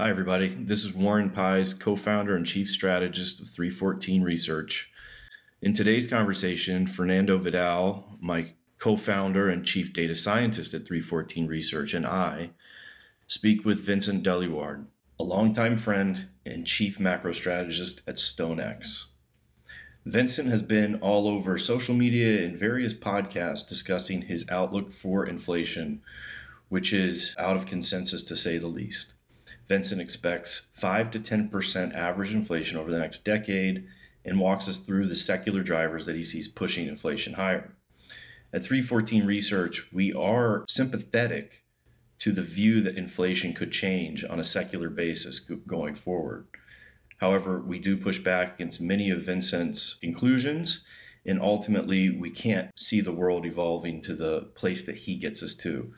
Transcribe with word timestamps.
Hi, 0.00 0.08
everybody. 0.08 0.48
This 0.48 0.82
is 0.82 0.94
Warren 0.94 1.28
Pies, 1.28 1.74
co 1.74 1.94
founder 1.94 2.34
and 2.34 2.46
chief 2.46 2.70
strategist 2.70 3.38
of 3.38 3.50
314 3.50 4.22
Research. 4.22 4.90
In 5.60 5.74
today's 5.74 6.06
conversation, 6.06 6.86
Fernando 6.86 7.36
Vidal, 7.36 8.16
my 8.18 8.54
co 8.78 8.96
founder 8.96 9.50
and 9.50 9.62
chief 9.62 9.92
data 9.92 10.14
scientist 10.14 10.72
at 10.72 10.86
314 10.86 11.46
Research, 11.46 11.92
and 11.92 12.06
I 12.06 12.52
speak 13.26 13.66
with 13.66 13.84
Vincent 13.84 14.24
Deluard, 14.24 14.86
a 15.18 15.22
longtime 15.22 15.76
friend 15.76 16.28
and 16.46 16.66
chief 16.66 16.98
macro 16.98 17.32
strategist 17.32 18.00
at 18.06 18.16
StoneX. 18.16 19.08
Vincent 20.06 20.48
has 20.48 20.62
been 20.62 20.94
all 21.02 21.28
over 21.28 21.58
social 21.58 21.94
media 21.94 22.42
and 22.42 22.56
various 22.56 22.94
podcasts 22.94 23.68
discussing 23.68 24.22
his 24.22 24.48
outlook 24.48 24.94
for 24.94 25.26
inflation, 25.26 26.00
which 26.70 26.90
is 26.90 27.34
out 27.38 27.58
of 27.58 27.66
consensus 27.66 28.22
to 28.22 28.34
say 28.34 28.56
the 28.56 28.66
least. 28.66 29.12
Vincent 29.70 30.00
expects 30.00 30.66
5 30.72 31.12
to 31.12 31.20
10% 31.20 31.94
average 31.94 32.34
inflation 32.34 32.76
over 32.76 32.90
the 32.90 32.98
next 32.98 33.22
decade 33.22 33.86
and 34.24 34.40
walks 34.40 34.68
us 34.68 34.78
through 34.78 35.06
the 35.06 35.14
secular 35.14 35.62
drivers 35.62 36.06
that 36.06 36.16
he 36.16 36.24
sees 36.24 36.48
pushing 36.48 36.88
inflation 36.88 37.34
higher. 37.34 37.76
At 38.52 38.64
314 38.64 39.24
Research, 39.24 39.92
we 39.92 40.12
are 40.12 40.64
sympathetic 40.68 41.62
to 42.18 42.32
the 42.32 42.42
view 42.42 42.80
that 42.80 42.98
inflation 42.98 43.52
could 43.52 43.70
change 43.70 44.24
on 44.24 44.40
a 44.40 44.44
secular 44.44 44.90
basis 44.90 45.38
going 45.38 45.94
forward. 45.94 46.48
However, 47.18 47.60
we 47.60 47.78
do 47.78 47.96
push 47.96 48.18
back 48.18 48.56
against 48.56 48.80
many 48.80 49.08
of 49.10 49.22
Vincent's 49.22 50.00
inclusions, 50.02 50.82
and 51.24 51.40
ultimately, 51.40 52.10
we 52.10 52.30
can't 52.30 52.72
see 52.76 53.00
the 53.00 53.12
world 53.12 53.46
evolving 53.46 54.02
to 54.02 54.16
the 54.16 54.50
place 54.56 54.82
that 54.82 54.96
he 54.96 55.14
gets 55.14 55.44
us 55.44 55.54
to. 55.54 55.94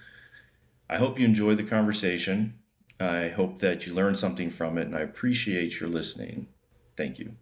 I 0.90 0.98
hope 0.98 1.18
you 1.18 1.24
enjoy 1.24 1.54
the 1.54 1.64
conversation. 1.64 2.58
I 3.02 3.28
hope 3.28 3.58
that 3.58 3.86
you 3.86 3.94
learned 3.94 4.18
something 4.18 4.50
from 4.50 4.78
it, 4.78 4.86
and 4.86 4.96
I 4.96 5.00
appreciate 5.00 5.80
your 5.80 5.88
listening. 5.88 6.46
Thank 6.96 7.18
you. 7.18 7.34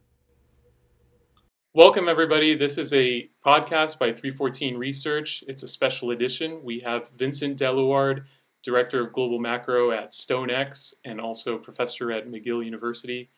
Welcome, 1.75 2.09
everybody. 2.09 2.55
This 2.55 2.79
is 2.79 2.93
a 2.93 3.31
podcast 3.47 3.99
by 3.99 4.13
314 4.13 4.77
Research. 4.77 5.45
It's 5.47 5.63
a 5.63 5.69
special 5.69 6.11
edition. 6.11 6.65
We 6.65 6.81
have 6.81 7.11
Vincent 7.11 7.59
Deluard, 7.59 8.25
Director 8.63 9.07
of 9.07 9.13
Global 9.13 9.39
Macro 9.39 9.93
at 9.93 10.13
StoneX 10.13 10.95
and 11.05 11.21
also 11.21 11.59
professor 11.59 12.11
at 12.11 12.29
McGill 12.29 12.65
University, 12.65 13.31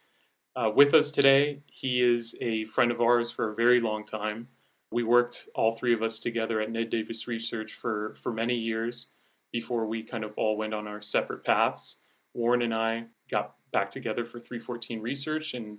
uh, 0.57 0.70
with 0.75 0.95
us 0.95 1.11
today. 1.11 1.61
He 1.67 2.03
is 2.03 2.34
a 2.41 2.64
friend 2.64 2.91
of 2.91 3.01
ours 3.01 3.31
for 3.31 3.53
a 3.53 3.55
very 3.55 3.81
long 3.81 4.05
time. 4.05 4.48
We 4.91 5.03
worked, 5.03 5.48
all 5.55 5.77
three 5.77 5.92
of 5.92 6.03
us, 6.03 6.19
together 6.19 6.61
at 6.61 6.70
Ned 6.70 6.91
Davis 6.91 7.27
Research 7.27 7.75
for, 7.75 8.14
for 8.19 8.33
many 8.33 8.55
years 8.55 9.09
before 9.53 9.86
we 9.86 10.03
kind 10.03 10.25
of 10.25 10.33
all 10.36 10.57
went 10.57 10.73
on 10.73 10.86
our 10.86 11.01
separate 11.01 11.45
paths. 11.45 11.97
Warren 12.35 12.63
and 12.63 12.75
I 12.75 13.05
got 13.31 13.55
back 13.73 13.91
together 13.91 14.25
for 14.25 14.39
314 14.39 15.01
research 15.01 15.55
and 15.55 15.79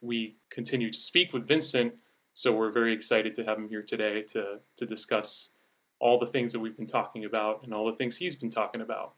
we 0.00 0.36
continue 0.50 0.90
to 0.90 0.98
speak 0.98 1.32
with 1.32 1.46
Vincent. 1.46 1.94
So 2.34 2.52
we're 2.52 2.70
very 2.70 2.92
excited 2.92 3.34
to 3.34 3.44
have 3.44 3.58
him 3.58 3.68
here 3.68 3.82
today 3.82 4.22
to, 4.28 4.58
to 4.76 4.86
discuss 4.86 5.50
all 5.98 6.18
the 6.18 6.26
things 6.26 6.52
that 6.52 6.60
we've 6.60 6.76
been 6.76 6.86
talking 6.86 7.24
about 7.24 7.62
and 7.64 7.74
all 7.74 7.86
the 7.86 7.96
things 7.96 8.16
he's 8.16 8.36
been 8.36 8.50
talking 8.50 8.80
about. 8.80 9.14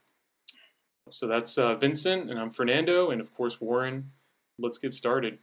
So 1.11 1.27
that's 1.27 1.59
uh, 1.59 1.75
Vincent, 1.75 2.31
and 2.31 2.39
I'm 2.39 2.51
Fernando, 2.51 3.11
and 3.11 3.21
of 3.21 3.35
course, 3.35 3.61
Warren. 3.61 4.11
Let's 4.59 4.79
get 4.79 4.95
started. 4.95 5.39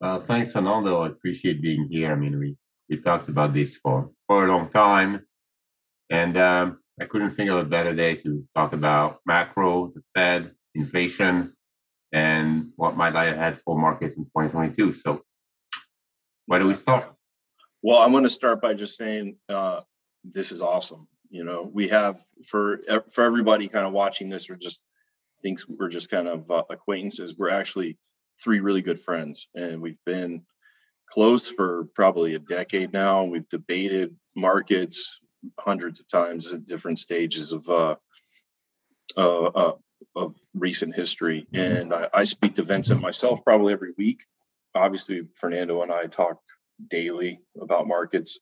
Uh, 0.00 0.20
thanks, 0.20 0.50
Fernando. 0.50 1.02
I 1.02 1.08
appreciate 1.08 1.62
being 1.62 1.88
here. 1.88 2.10
I 2.10 2.16
mean, 2.16 2.38
we, 2.38 2.56
we 2.88 2.96
talked 2.98 3.28
about 3.28 3.54
this 3.54 3.76
for, 3.76 4.10
for 4.26 4.46
a 4.46 4.48
long 4.48 4.70
time. 4.70 5.24
And 6.10 6.36
um, 6.36 6.78
I 7.00 7.06
couldn't 7.06 7.34
think 7.34 7.50
of 7.50 7.58
a 7.58 7.64
better 7.64 7.94
day 7.94 8.16
to 8.16 8.46
talk 8.54 8.72
about 8.72 9.20
macro, 9.26 9.92
the 9.94 10.02
Fed, 10.14 10.52
inflation, 10.74 11.54
and 12.12 12.70
what 12.76 12.96
might 12.96 13.14
lie 13.14 13.26
ahead 13.26 13.60
for 13.64 13.78
markets 13.78 14.16
in 14.16 14.24
2022. 14.24 14.94
So, 14.94 15.22
where 16.46 16.60
do 16.60 16.66
we 16.66 16.74
start? 16.74 17.14
Well, 17.82 17.98
I'm 17.98 18.12
going 18.12 18.24
to 18.24 18.30
start 18.30 18.60
by 18.60 18.74
just 18.74 18.96
saying 18.96 19.36
uh, 19.48 19.80
this 20.24 20.52
is 20.52 20.62
awesome. 20.62 21.08
You 21.30 21.44
know, 21.44 21.68
we 21.72 21.88
have 21.88 22.22
for 22.46 22.80
for 23.10 23.24
everybody 23.24 23.68
kind 23.68 23.86
of 23.86 23.92
watching 23.92 24.28
this 24.28 24.50
or 24.50 24.56
just 24.56 24.82
thinks 25.42 25.66
we're 25.68 25.88
just 25.88 26.10
kind 26.10 26.28
of 26.28 26.50
uh, 26.50 26.62
acquaintances. 26.70 27.34
We're 27.36 27.50
actually 27.50 27.98
three 28.42 28.60
really 28.60 28.82
good 28.82 29.00
friends, 29.00 29.48
and 29.54 29.80
we've 29.80 30.02
been 30.04 30.42
close 31.08 31.48
for 31.48 31.88
probably 31.94 32.34
a 32.34 32.38
decade 32.38 32.92
now. 32.92 33.24
We've 33.24 33.48
debated 33.48 34.14
markets, 34.36 35.20
hundreds 35.58 36.00
of 36.00 36.08
times 36.08 36.52
at 36.52 36.66
different 36.66 36.98
stages 36.98 37.52
of 37.52 37.68
uh, 37.68 37.96
uh, 39.16 39.44
uh, 39.44 39.72
of 40.16 40.34
recent 40.54 40.94
history. 40.94 41.46
Mm-hmm. 41.52 41.76
And 41.76 41.94
I, 41.94 42.08
I, 42.12 42.24
speak 42.24 42.56
to 42.56 42.62
Vincent 42.62 43.00
myself 43.00 43.44
probably 43.44 43.72
every 43.72 43.92
week. 43.96 44.24
Obviously, 44.74 45.28
Fernando 45.38 45.82
and 45.82 45.92
I 45.92 46.06
talk 46.06 46.38
daily 46.88 47.40
about 47.60 47.86
markets. 47.86 48.40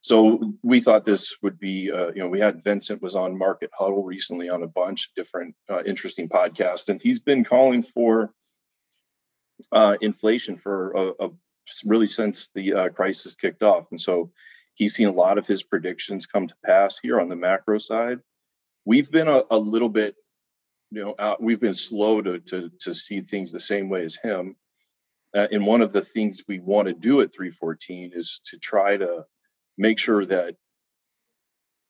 So 0.00 0.54
we 0.62 0.80
thought 0.80 1.04
this 1.04 1.36
would 1.42 1.58
be, 1.58 1.90
uh, 1.90 2.08
you 2.08 2.22
know, 2.22 2.28
we 2.28 2.40
had 2.40 2.62
Vincent 2.62 3.02
was 3.02 3.14
on 3.14 3.38
Market 3.38 3.70
Huddle 3.76 4.04
recently 4.04 4.48
on 4.48 4.62
a 4.62 4.68
bunch 4.68 5.08
of 5.08 5.14
different 5.14 5.54
uh, 5.68 5.82
interesting 5.84 6.28
podcasts, 6.28 6.88
and 6.88 7.00
he's 7.00 7.18
been 7.18 7.44
calling 7.44 7.82
for 7.82 8.32
uh, 9.72 9.96
inflation 10.00 10.56
for 10.58 10.92
a, 10.92 11.26
a, 11.26 11.30
really 11.84 12.06
since 12.06 12.50
the 12.54 12.90
crisis 12.94 13.34
kicked 13.34 13.62
off. 13.62 13.86
And 13.90 14.00
so 14.00 14.30
He's 14.74 14.94
seen 14.94 15.08
a 15.08 15.12
lot 15.12 15.38
of 15.38 15.46
his 15.46 15.62
predictions 15.62 16.26
come 16.26 16.48
to 16.48 16.54
pass 16.64 16.98
here 16.98 17.20
on 17.20 17.28
the 17.28 17.36
macro 17.36 17.78
side. 17.78 18.20
We've 18.84 19.10
been 19.10 19.28
a, 19.28 19.44
a 19.50 19.58
little 19.58 19.88
bit, 19.88 20.16
you 20.90 21.04
know, 21.04 21.14
out, 21.18 21.42
we've 21.42 21.60
been 21.60 21.74
slow 21.74 22.20
to, 22.20 22.40
to, 22.40 22.70
to 22.80 22.94
see 22.94 23.20
things 23.20 23.52
the 23.52 23.60
same 23.60 23.88
way 23.88 24.04
as 24.04 24.16
him. 24.16 24.56
Uh, 25.34 25.48
and 25.50 25.66
one 25.66 25.80
of 25.80 25.92
the 25.92 26.02
things 26.02 26.44
we 26.46 26.60
want 26.60 26.88
to 26.88 26.94
do 26.94 27.20
at 27.20 27.32
314 27.32 28.12
is 28.14 28.40
to 28.46 28.58
try 28.58 28.96
to 28.96 29.24
make 29.76 29.98
sure 29.98 30.24
that 30.26 30.54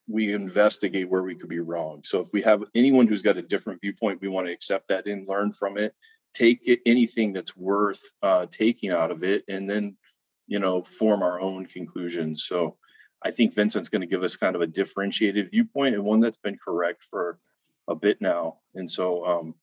we 0.07 0.33
investigate 0.33 1.09
where 1.09 1.23
we 1.23 1.35
could 1.35 1.49
be 1.49 1.59
wrong. 1.59 2.01
So 2.03 2.19
if 2.19 2.31
we 2.31 2.41
have 2.43 2.63
anyone 2.75 3.07
who's 3.07 3.21
got 3.21 3.37
a 3.37 3.41
different 3.41 3.81
viewpoint, 3.81 4.21
we 4.21 4.27
want 4.27 4.47
to 4.47 4.53
accept 4.53 4.89
that 4.89 5.07
and 5.07 5.27
learn 5.27 5.51
from 5.51 5.77
it. 5.77 5.93
Take 6.33 6.61
it, 6.65 6.81
anything 6.85 7.33
that's 7.33 7.55
worth 7.55 8.01
uh, 8.21 8.45
taking 8.51 8.91
out 8.91 9.09
of 9.09 9.23
it, 9.23 9.43
and 9.47 9.69
then 9.69 9.97
you 10.47 10.59
know, 10.59 10.83
form 10.83 11.23
our 11.23 11.39
own 11.39 11.65
conclusions. 11.65 12.45
So 12.45 12.77
I 13.23 13.31
think 13.31 13.55
Vincent's 13.55 13.89
going 13.89 14.01
to 14.01 14.07
give 14.07 14.23
us 14.23 14.35
kind 14.37 14.55
of 14.55 14.61
a 14.61 14.67
differentiated 14.67 15.51
viewpoint 15.51 15.95
and 15.95 16.03
one 16.03 16.19
that's 16.19 16.37
been 16.37 16.57
correct 16.63 17.03
for 17.09 17.39
a 17.87 17.95
bit 17.95 18.21
now. 18.21 18.59
And 18.73 18.89
so 18.89 19.25
um 19.25 19.55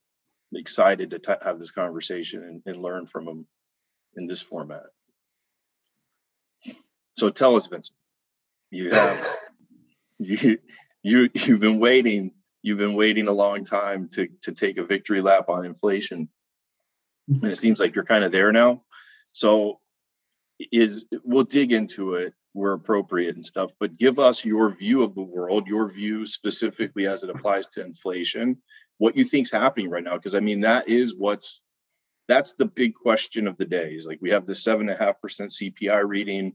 excited 0.54 1.10
to 1.10 1.18
t- 1.18 1.32
have 1.42 1.58
this 1.58 1.70
conversation 1.70 2.42
and, 2.42 2.62
and 2.66 2.82
learn 2.82 3.06
from 3.06 3.26
him 3.26 3.46
in 4.16 4.26
this 4.26 4.42
format. 4.42 4.84
So 7.14 7.30
tell 7.30 7.56
us, 7.56 7.66
Vincent, 7.66 7.96
you 8.70 8.90
have 8.90 9.26
you 10.18 10.58
you 11.02 11.30
you've 11.34 11.60
been 11.60 11.80
waiting 11.80 12.32
you've 12.62 12.78
been 12.78 12.94
waiting 12.94 13.28
a 13.28 13.32
long 13.32 13.64
time 13.64 14.08
to 14.14 14.28
to 14.42 14.52
take 14.52 14.78
a 14.78 14.84
victory 14.84 15.20
lap 15.20 15.48
on 15.48 15.64
inflation, 15.64 16.28
and 17.28 17.44
it 17.44 17.58
seems 17.58 17.80
like 17.80 17.94
you're 17.94 18.04
kind 18.04 18.24
of 18.24 18.32
there 18.32 18.52
now. 18.52 18.82
So 19.32 19.80
is 20.58 21.06
we'll 21.24 21.44
dig 21.44 21.72
into 21.72 22.14
it 22.14 22.34
where 22.52 22.72
appropriate 22.72 23.34
and 23.34 23.44
stuff, 23.44 23.72
but 23.80 23.96
give 23.96 24.18
us 24.18 24.44
your 24.44 24.70
view 24.70 25.02
of 25.02 25.14
the 25.14 25.22
world, 25.22 25.66
your 25.66 25.88
view 25.90 26.26
specifically 26.26 27.06
as 27.06 27.22
it 27.22 27.30
applies 27.30 27.66
to 27.68 27.84
inflation, 27.84 28.58
what 28.98 29.16
you 29.16 29.24
think's 29.24 29.50
happening 29.50 29.88
right 29.88 30.04
now. 30.04 30.16
Because 30.16 30.34
I 30.34 30.40
mean, 30.40 30.60
that 30.60 30.88
is 30.88 31.14
what's 31.14 31.62
that's 32.28 32.52
the 32.52 32.66
big 32.66 32.94
question 32.94 33.46
of 33.46 33.56
the 33.56 33.64
day. 33.64 33.94
Is 33.94 34.06
like 34.06 34.18
we 34.20 34.30
have 34.30 34.46
the 34.46 34.54
seven 34.54 34.88
and 34.88 35.00
a 35.00 35.04
half 35.04 35.20
percent 35.20 35.50
CPI 35.50 36.06
reading. 36.06 36.54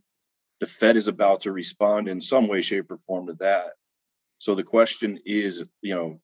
The 0.59 0.67
Fed 0.67 0.97
is 0.97 1.07
about 1.07 1.41
to 1.41 1.51
respond 1.51 2.07
in 2.07 2.19
some 2.19 2.47
way, 2.47 2.61
shape, 2.61 2.89
or 2.89 2.97
form 3.05 3.27
to 3.27 3.33
that. 3.33 3.73
So 4.39 4.55
the 4.55 4.63
question 4.63 5.19
is, 5.25 5.65
you 5.81 5.95
know, 5.95 6.19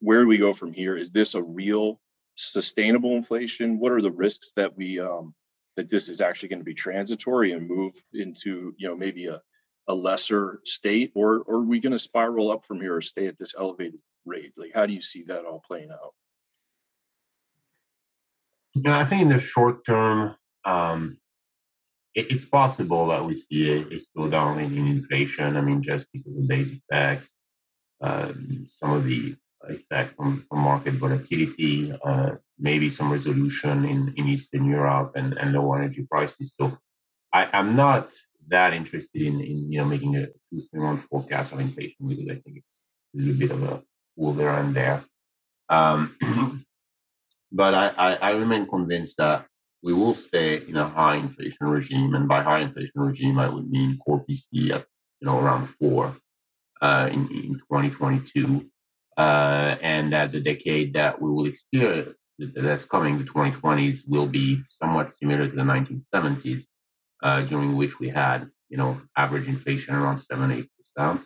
where 0.00 0.22
do 0.22 0.28
we 0.28 0.38
go 0.38 0.52
from 0.52 0.72
here? 0.72 0.96
Is 0.96 1.10
this 1.10 1.34
a 1.34 1.42
real 1.42 2.00
sustainable 2.36 3.16
inflation? 3.16 3.78
What 3.78 3.92
are 3.92 4.00
the 4.00 4.10
risks 4.10 4.52
that 4.56 4.76
we 4.76 4.98
um, 4.98 5.34
that 5.76 5.88
this 5.88 6.08
is 6.08 6.20
actually 6.20 6.48
going 6.48 6.60
to 6.60 6.64
be 6.64 6.74
transitory 6.74 7.52
and 7.52 7.68
move 7.68 7.92
into 8.12 8.74
you 8.76 8.88
know 8.88 8.96
maybe 8.96 9.26
a, 9.26 9.40
a 9.88 9.94
lesser 9.94 10.60
state 10.64 11.12
or, 11.14 11.38
or 11.46 11.56
are 11.56 11.64
we 11.64 11.80
going 11.80 11.92
to 11.92 11.98
spiral 11.98 12.50
up 12.50 12.64
from 12.64 12.80
here 12.80 12.96
or 12.96 13.00
stay 13.00 13.26
at 13.26 13.38
this 13.38 13.54
elevated 13.58 14.00
rate? 14.24 14.52
Like 14.56 14.72
how 14.74 14.86
do 14.86 14.92
you 14.92 15.02
see 15.02 15.24
that 15.24 15.44
all 15.44 15.62
playing 15.66 15.90
out? 15.90 16.14
Yeah 18.74 18.98
i 18.98 19.04
think 19.04 19.22
in 19.22 19.28
the 19.28 19.40
short 19.40 19.84
term 19.84 20.36
um, 20.64 21.16
it, 22.14 22.30
it's 22.30 22.44
possible 22.44 23.06
that 23.08 23.24
we 23.24 23.34
see 23.34 23.70
a, 23.70 23.80
a 23.80 23.98
slowdown 23.98 24.62
in, 24.62 24.76
in, 24.76 24.86
inflation. 24.88 25.56
I 25.56 25.60
mean 25.60 25.82
just 25.82 26.06
because 26.12 26.36
of 26.36 26.46
basic 26.46 26.80
facts 26.90 27.30
um, 28.00 28.64
some 28.66 28.92
of 28.92 29.04
the 29.04 29.36
effect 29.68 30.16
from, 30.16 30.46
market 30.52 30.94
volatility, 30.94 31.92
uh, 32.04 32.30
maybe 32.58 32.90
some 32.90 33.12
resolution 33.12 33.84
in, 33.84 34.12
in 34.16 34.28
Eastern 34.28 34.64
Europe 34.64 35.12
and, 35.16 35.34
and 35.34 35.52
low 35.52 35.72
energy 35.74 36.06
prices. 36.10 36.54
So 36.58 36.76
I, 37.32 37.48
am 37.52 37.76
not 37.76 38.10
that 38.48 38.72
interested 38.72 39.22
in, 39.22 39.40
in 39.40 39.70
you 39.70 39.78
know 39.78 39.84
making 39.84 40.16
a 40.16 40.26
two 40.26 40.62
three 40.70 40.80
month 40.80 41.02
forecast 41.04 41.52
of 41.52 41.60
inflation 41.60 42.08
because 42.08 42.28
I 42.28 42.40
think 42.40 42.58
it's 42.58 42.84
a 43.14 43.18
little 43.18 43.34
bit 43.34 43.50
of 43.50 43.62
a 43.62 43.82
over 44.18 44.48
and 44.48 44.74
there. 44.74 45.04
Um, 45.68 46.16
but 47.52 47.74
I, 47.74 47.88
I, 47.96 48.14
I, 48.16 48.30
remain 48.32 48.66
convinced 48.66 49.16
that 49.18 49.46
we 49.82 49.92
will 49.92 50.14
stay 50.14 50.66
in 50.66 50.76
a 50.76 50.88
high 50.88 51.16
inflation 51.16 51.66
regime, 51.66 52.14
and 52.14 52.28
by 52.28 52.42
high 52.42 52.58
inflation 52.58 53.00
regime, 53.00 53.38
I 53.38 53.48
would 53.48 53.70
mean 53.70 53.98
core 53.98 54.24
PCE 54.28 54.72
at 54.72 54.86
you 55.20 55.26
know 55.26 55.38
around 55.38 55.68
four 55.78 56.16
uh, 56.82 57.08
in, 57.10 57.28
in 57.30 57.54
2022, 57.70 58.56
uh, 58.56 58.60
and 59.20 60.12
that 60.12 60.32
the 60.32 60.40
decade 60.40 60.94
that 60.94 61.20
we 61.20 61.30
will 61.30 61.46
experience 61.46 62.16
that's 62.38 62.84
coming, 62.84 63.18
the 63.18 63.24
2020s, 63.24 63.98
will 64.06 64.26
be 64.26 64.62
somewhat 64.66 65.14
similar 65.14 65.48
to 65.48 65.54
the 65.54 65.62
1970s, 65.62 66.64
uh, 67.22 67.42
during 67.42 67.76
which 67.76 67.98
we 67.98 68.08
had 68.08 68.48
you 68.70 68.76
know 68.76 69.00
average 69.16 69.48
inflation 69.48 69.94
around 69.94 70.18
seven 70.18 70.50
eight 70.52 70.68
percent. 70.76 71.22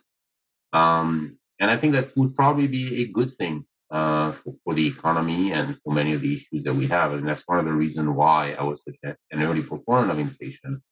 Um, 0.72 1.38
and 1.60 1.70
I 1.70 1.76
think 1.76 1.92
that 1.92 2.16
would 2.16 2.34
probably 2.34 2.66
be 2.66 3.02
a 3.02 3.06
good 3.06 3.36
thing 3.38 3.64
uh, 3.90 4.32
for, 4.32 4.54
for, 4.64 4.74
the 4.74 4.86
economy 4.86 5.52
and 5.52 5.78
for 5.84 5.94
many 5.94 6.12
of 6.14 6.20
the 6.20 6.34
issues 6.34 6.64
that 6.64 6.74
we 6.74 6.88
have. 6.88 7.12
And 7.12 7.28
that's 7.28 7.44
one 7.46 7.60
of 7.60 7.64
the 7.64 7.72
reasons 7.72 8.08
why 8.08 8.54
I 8.54 8.64
was 8.64 8.82
such 8.82 8.98
a, 9.04 9.14
an 9.30 9.42
early 9.42 9.62
proponent 9.62 10.10
of 10.10 10.18
inflation, 10.18 10.82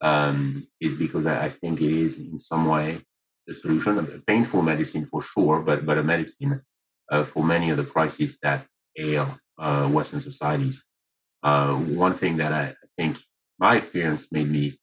um, 0.00 0.66
is 0.80 0.94
because 0.94 1.26
I 1.26 1.50
think 1.50 1.80
it 1.80 1.92
is 1.92 2.18
in 2.18 2.38
some 2.38 2.66
way 2.66 3.02
solution, 3.54 3.98
a 3.98 4.02
painful 4.26 4.62
medicine 4.62 5.06
for 5.06 5.22
sure, 5.22 5.60
but, 5.60 5.86
but 5.86 5.98
a 5.98 6.02
medicine 6.02 6.60
uh, 7.10 7.24
for 7.24 7.44
many 7.44 7.70
of 7.70 7.76
the 7.76 7.84
crises 7.84 8.38
that 8.42 8.66
ail 8.98 9.38
uh, 9.58 9.88
Western 9.88 10.20
societies. 10.20 10.84
Uh, 11.42 11.74
one 11.74 12.16
thing 12.16 12.36
that 12.36 12.52
I 12.52 12.74
think 12.96 13.18
my 13.58 13.76
experience 13.76 14.28
made 14.30 14.50
me 14.50 14.78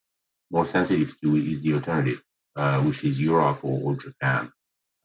more 0.52 0.66
sensitive 0.66 1.14
to 1.22 1.36
is 1.36 1.62
the 1.64 1.74
alternative, 1.74 2.22
uh, 2.56 2.82
which 2.82 3.04
is 3.04 3.20
Europe 3.20 3.60
or, 3.64 3.80
or 3.84 3.96
Japan. 3.96 4.52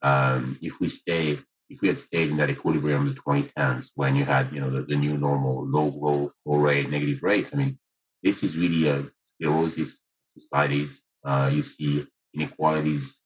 Um, 0.02 0.58
if 0.62 0.80
we 0.80 0.88
stay 0.88 1.38
if 1.72 1.80
we 1.80 1.88
had 1.88 1.98
stayed 1.98 2.28
in 2.28 2.36
that 2.36 2.50
equilibrium 2.50 3.08
of 3.08 3.14
the 3.14 3.20
2010s 3.22 3.92
when 3.94 4.14
you 4.14 4.26
had, 4.26 4.52
you 4.52 4.60
know, 4.60 4.68
the, 4.68 4.82
the 4.82 4.94
new 4.94 5.16
normal, 5.16 5.66
low 5.66 5.90
growth, 5.90 6.34
low 6.44 6.58
rate, 6.58 6.90
negative 6.90 7.22
rates, 7.22 7.50
I 7.54 7.56
mean, 7.56 7.78
this 8.22 8.42
is 8.42 8.58
really 8.58 8.88
a 8.88 9.06
sclerosis 9.24 9.98
societies. 10.38 11.00
Uh, 11.24 11.50
you 11.50 11.62
see 11.62 12.06
inequalities 12.34 13.21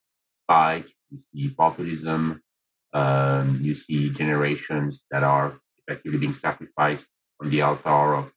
you 0.48 1.20
see 1.32 1.50
populism, 1.50 2.43
um, 2.93 3.60
you 3.62 3.75
see 3.75 4.10
generations 4.10 5.04
that 5.10 5.22
are 5.22 5.58
effectively 5.87 6.19
being 6.19 6.34
sacrificed 6.34 7.06
on 7.40 7.50
the 7.50 7.62
altar 7.62 8.14
of 8.14 8.31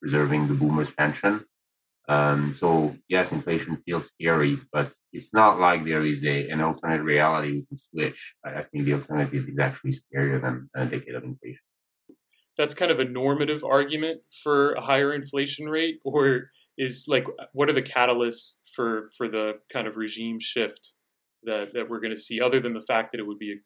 preserving 0.00 0.48
the 0.48 0.54
boomers' 0.54 0.90
pension. 0.90 1.44
Um, 2.08 2.52
so 2.52 2.96
yes, 3.08 3.30
inflation 3.30 3.82
feels 3.84 4.06
scary, 4.06 4.58
but 4.72 4.92
it's 5.12 5.32
not 5.32 5.60
like 5.60 5.84
there 5.84 6.04
is 6.04 6.24
a 6.24 6.48
an 6.48 6.60
alternate 6.60 7.02
reality 7.02 7.52
we 7.52 7.66
can 7.66 7.76
switch. 7.76 8.34
I, 8.44 8.60
I 8.60 8.62
think 8.64 8.84
the 8.84 8.94
alternative 8.94 9.48
is 9.48 9.58
actually 9.58 9.92
scarier 9.92 10.40
than, 10.40 10.68
than 10.74 10.88
a 10.88 10.90
decade 10.90 11.14
of 11.14 11.24
inflation. 11.24 11.60
That's 12.56 12.74
kind 12.74 12.90
of 12.90 12.98
a 12.98 13.04
normative 13.04 13.64
argument 13.64 14.22
for 14.42 14.72
a 14.72 14.80
higher 14.80 15.14
inflation 15.14 15.68
rate, 15.68 16.00
or 16.04 16.50
is 16.76 17.04
like 17.06 17.26
what 17.52 17.68
are 17.68 17.74
the 17.74 17.82
catalysts 17.82 18.56
for 18.74 19.10
for 19.16 19.28
the 19.28 19.52
kind 19.72 19.86
of 19.86 19.96
regime 19.96 20.40
shift 20.40 20.94
that 21.44 21.72
that 21.74 21.88
we're 21.88 22.00
going 22.00 22.14
to 22.14 22.20
see, 22.20 22.40
other 22.40 22.60
than 22.60 22.74
the 22.74 22.82
fact 22.82 23.12
that 23.12 23.20
it 23.20 23.26
would 23.26 23.38
be 23.38 23.52
a, 23.52 23.56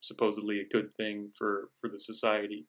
supposedly 0.00 0.60
a 0.60 0.68
good 0.68 0.90
thing 0.96 1.30
for 1.36 1.70
for 1.80 1.88
the 1.88 1.98
society? 1.98 2.66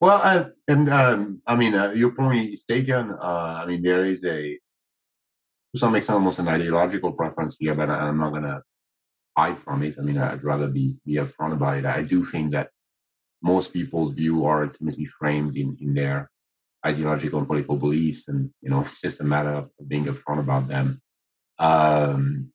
Well, 0.00 0.20
uh, 0.22 0.48
and 0.68 0.88
um, 0.90 1.42
I 1.46 1.56
mean, 1.56 1.74
uh, 1.74 1.92
your 1.92 2.10
point 2.10 2.52
is 2.52 2.64
taken. 2.64 3.12
Uh, 3.12 3.60
I 3.62 3.66
mean, 3.66 3.82
there 3.82 4.06
is 4.06 4.24
a 4.24 4.58
to 5.74 5.78
some 5.78 5.94
extent 5.94 6.16
almost 6.16 6.38
an 6.38 6.48
ideological 6.48 7.12
preference 7.12 7.56
here, 7.58 7.74
but 7.74 7.90
I'm 7.90 8.18
not 8.18 8.30
going 8.30 8.42
to 8.42 8.62
hide 9.36 9.58
from 9.62 9.82
it. 9.82 9.96
I 9.98 10.02
mean, 10.02 10.18
I'd 10.18 10.44
rather 10.44 10.68
be 10.68 10.96
be 11.04 11.14
upfront 11.14 11.52
about 11.52 11.78
it. 11.78 11.86
I 11.86 12.02
do 12.02 12.24
think 12.24 12.52
that 12.52 12.70
most 13.42 13.72
people's 13.72 14.14
view 14.14 14.44
are 14.46 14.64
ultimately 14.64 15.06
framed 15.06 15.56
in 15.56 15.76
in 15.80 15.94
their 15.94 16.30
ideological 16.86 17.38
and 17.38 17.48
political 17.48 17.76
beliefs, 17.76 18.28
and 18.28 18.50
you 18.62 18.70
know, 18.70 18.82
it's 18.82 19.00
just 19.00 19.20
a 19.20 19.24
matter 19.24 19.50
of 19.50 19.70
being 19.88 20.04
upfront 20.04 20.40
about 20.40 20.68
them. 20.68 21.00
Um, 21.58 22.52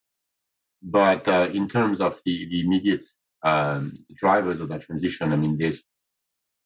but 0.82 1.28
uh, 1.28 1.50
in 1.54 1.68
terms 1.68 2.02
of 2.02 2.20
the 2.26 2.48
the 2.50 2.62
immediate 2.62 3.04
um, 3.44 3.94
drivers 4.16 4.60
of 4.60 4.70
that 4.70 4.82
transition, 4.82 5.34
I 5.34 5.36
mean, 5.36 5.58
there's 5.58 5.84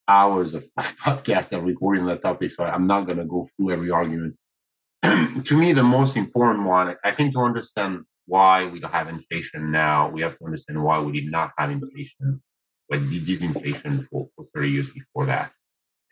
hours 0.07 0.54
of, 0.54 0.65
podcasts 0.80 1.51
and 1.51 1.65
recording 1.65 2.04
on 2.04 2.10
that 2.10 2.21
topic, 2.21 2.51
so 2.51 2.63
I'm 2.63 2.86
not 2.86 3.06
going 3.06 3.19
to 3.19 3.25
go 3.25 3.48
through 3.56 3.71
every 3.71 3.89
argument 3.89 4.36
to 5.44 5.57
me, 5.57 5.74
the 5.74 5.83
most 5.83 6.15
important 6.15 6.65
one, 6.65 6.95
I 7.04 7.12
think, 7.12 7.33
to 7.33 7.39
understand 7.39 8.06
why 8.25 8.65
we 8.68 8.80
don't 8.80 8.94
have 8.94 9.10
inflation 9.10 9.69
now, 9.69 10.10
we 10.10 10.21
have 10.21 10.38
to 10.38 10.45
understand 10.45 10.81
why 10.81 11.00
we 11.00 11.12
did 11.12 11.30
not 11.30 11.51
have 11.57 11.71
inflation, 11.71 12.42
but 12.88 13.01
disinflation 13.10 14.07
for, 14.07 14.30
for 14.36 14.45
30 14.56 14.71
years 14.71 14.89
before 14.89 15.25
that. 15.25 15.51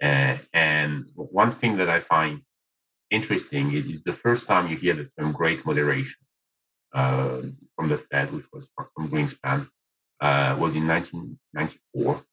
Uh, 0.03 0.37
and 0.53 1.09
one 1.15 1.53
thing 1.53 1.77
that 1.77 1.89
I 1.89 2.01
find 2.01 2.41
interesting 3.11 3.73
is 3.73 4.03
the 4.03 4.11
first 4.11 4.45
time 4.45 4.69
you 4.69 4.75
hear 4.75 4.93
the 4.93 5.09
term 5.17 5.31
great 5.31 5.65
moderation 5.65 6.19
from 6.91 7.89
the 7.89 7.97
Fed, 8.09 8.31
which 8.33 8.45
was 8.53 8.69
from 8.75 9.09
Greenspan, 9.09 9.67
uh, 10.19 10.55
was 10.59 10.75
in 10.75 10.87
1994. 10.87 12.23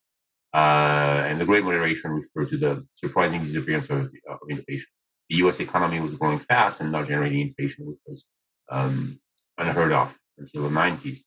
Uh, 0.54 1.24
and 1.26 1.40
the 1.40 1.44
great 1.44 1.62
moderation 1.62 2.10
referred 2.10 2.50
to 2.50 2.56
the 2.56 2.86
surprising 2.96 3.44
disappearance 3.44 3.90
of, 3.90 4.10
of 4.28 4.38
inflation 4.48 4.86
the 5.28 5.36
U.S. 5.36 5.60
economy 5.60 6.00
was 6.00 6.14
growing 6.14 6.38
fast 6.38 6.80
and 6.80 6.90
not 6.90 7.06
generating 7.06 7.40
inflation, 7.40 7.86
which 7.86 7.98
was 8.06 8.24
um, 8.70 9.20
unheard 9.58 9.92
of 9.92 10.16
until 10.38 10.62
the 10.62 10.68
90s. 10.68 11.18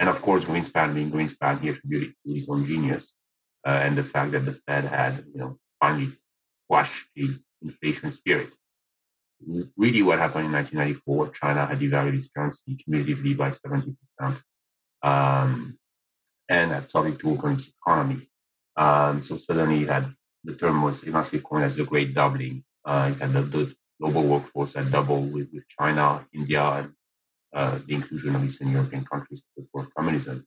And 0.00 0.08
of 0.08 0.20
course, 0.20 0.44
Greenspan 0.44 0.94
being 0.94 1.10
Greenspan, 1.10 1.60
he 1.60 1.68
attributed 1.68 2.14
to 2.26 2.34
his 2.34 2.48
own 2.48 2.66
genius 2.66 3.14
uh, 3.66 3.70
and 3.70 3.96
the 3.96 4.04
fact 4.04 4.32
that 4.32 4.44
the 4.44 4.58
Fed 4.66 4.84
had, 4.84 5.24
you 5.32 5.40
know, 5.40 5.58
finally 5.80 6.12
quashed 6.68 7.06
the 7.14 7.38
inflation 7.62 8.12
spirit. 8.12 8.52
Really, 9.76 10.02
what 10.02 10.18
happened 10.18 10.46
in 10.46 10.52
1994, 10.52 11.30
China 11.30 11.66
had 11.66 11.78
devalued 11.78 12.16
its 12.16 12.28
currency 12.34 12.76
cumulatively 12.76 13.34
by 13.34 13.50
70%, 13.50 13.96
um, 15.02 15.78
and 16.48 16.70
had 16.70 16.88
started 16.88 17.18
to 17.20 17.30
open 17.30 17.52
its 17.52 17.68
economy. 17.68 18.28
Um, 18.76 19.22
so 19.22 19.36
suddenly, 19.36 19.86
had 19.86 20.12
the 20.44 20.54
term 20.54 20.82
was 20.82 21.02
eventually 21.02 21.40
coined 21.40 21.64
as 21.64 21.76
the 21.76 21.84
Great 21.84 22.14
Doubling, 22.14 22.64
uh, 22.84 23.12
kind 23.14 23.36
of 23.36 23.50
the 23.50 23.74
global 24.00 24.22
workforce 24.22 24.74
had 24.74 24.90
doubled 24.90 25.32
with, 25.32 25.48
with 25.52 25.64
China, 25.78 26.26
India, 26.32 26.62
and 26.62 26.92
uh, 27.54 27.78
the 27.86 27.94
inclusion 27.94 28.36
of 28.36 28.44
Eastern 28.44 28.70
European 28.70 29.04
countries 29.04 29.42
before 29.56 29.88
communism. 29.96 30.46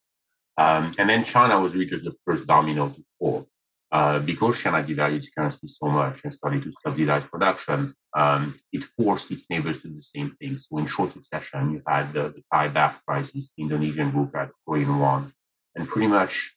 Um, 0.58 0.94
and 0.98 1.10
then 1.10 1.24
China 1.24 1.60
was 1.60 1.74
really 1.74 1.86
just 1.86 2.06
the 2.06 2.16
first 2.26 2.46
domino 2.46 2.90
to 2.90 3.04
fall. 3.18 3.48
Uh, 3.92 4.20
because 4.20 4.60
China 4.60 4.84
devalued 4.84 5.18
its 5.18 5.32
currency 5.36 5.66
so 5.66 5.88
much 5.88 6.24
and 6.24 6.32
started 6.32 6.62
to 6.64 6.72
subsidize 6.84 7.24
production, 7.32 7.92
um, 8.16 8.60
it 8.72 8.84
forced 8.96 9.32
its 9.32 9.46
neighbors 9.50 9.82
to 9.82 9.88
do 9.88 9.96
the 9.96 10.02
same 10.04 10.36
thing. 10.40 10.60
So 10.60 10.78
in 10.78 10.86
short 10.86 11.14
succession, 11.14 11.72
you 11.72 11.82
had 11.88 12.14
the, 12.14 12.30
the 12.30 12.44
Thai 12.54 12.70
baht 12.70 12.98
crisis, 13.08 13.52
the 13.58 13.64
Indonesian 13.64 14.12
rupee, 14.12 14.52
Korean 14.64 15.00
won, 15.00 15.34
and 15.76 15.88
pretty 15.88 16.06
much, 16.08 16.54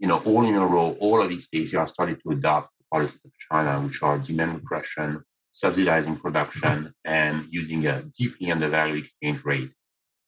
you 0.00 0.08
know, 0.08 0.18
all 0.18 0.44
in 0.44 0.56
a 0.56 0.66
row, 0.66 0.96
all 0.98 1.22
of 1.22 1.30
East 1.30 1.50
Asia 1.52 1.86
started 1.86 2.20
to 2.22 2.30
adopt 2.30 2.70
the 2.78 2.84
policies 2.90 3.20
of 3.24 3.30
China, 3.50 3.80
which 3.80 4.02
are 4.02 4.18
demand 4.18 4.54
repression, 4.54 5.22
subsidizing 5.50 6.16
production, 6.16 6.92
and 7.04 7.46
using 7.50 7.86
a 7.86 8.02
deeply 8.18 8.50
undervalued 8.50 9.04
exchange 9.04 9.44
rate 9.44 9.72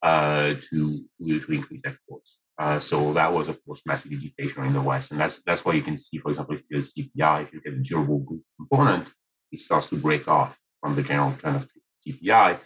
uh, 0.02 0.54
to, 0.70 1.04
to 1.18 1.52
increase 1.52 1.80
exports. 1.84 2.36
Uh, 2.60 2.78
so 2.78 3.14
that 3.14 3.32
was, 3.32 3.48
of 3.48 3.56
course, 3.64 3.80
massively 3.86 4.18
deflationary 4.18 4.66
in 4.66 4.74
the 4.74 4.82
West, 4.82 5.12
and 5.12 5.18
that's 5.18 5.40
that's 5.46 5.64
why 5.64 5.72
you 5.72 5.82
can 5.82 5.96
see, 5.96 6.18
for 6.18 6.30
example, 6.30 6.54
if 6.54 6.62
you 6.68 6.76
get 6.76 6.84
CPI, 6.84 7.44
if 7.44 7.54
you 7.54 7.60
get 7.62 7.72
a 7.72 7.76
durable 7.78 8.18
goods 8.18 8.44
component, 8.58 9.08
it 9.50 9.60
starts 9.60 9.86
to 9.86 9.96
break 9.96 10.28
off 10.28 10.58
from 10.82 10.94
the 10.94 11.02
general 11.02 11.34
trend 11.38 11.56
of 11.56 11.68
CPI 12.06 12.58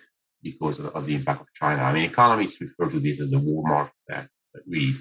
because 0.43 0.81
of, 0.81 0.87
of, 0.87 1.07
the 1.07 1.15
impact 1.15 1.43
of 1.43 1.47
China. 1.55 1.83
I 1.83 1.93
mean, 1.93 2.11
economists 2.11 2.61
refer 2.61 2.91
to 2.91 2.99
this 2.99 3.21
as 3.21 3.31
the 3.31 3.37
Walmart 3.37 3.91
effect, 4.09 4.31
but 4.53 4.63
really, 4.67 4.97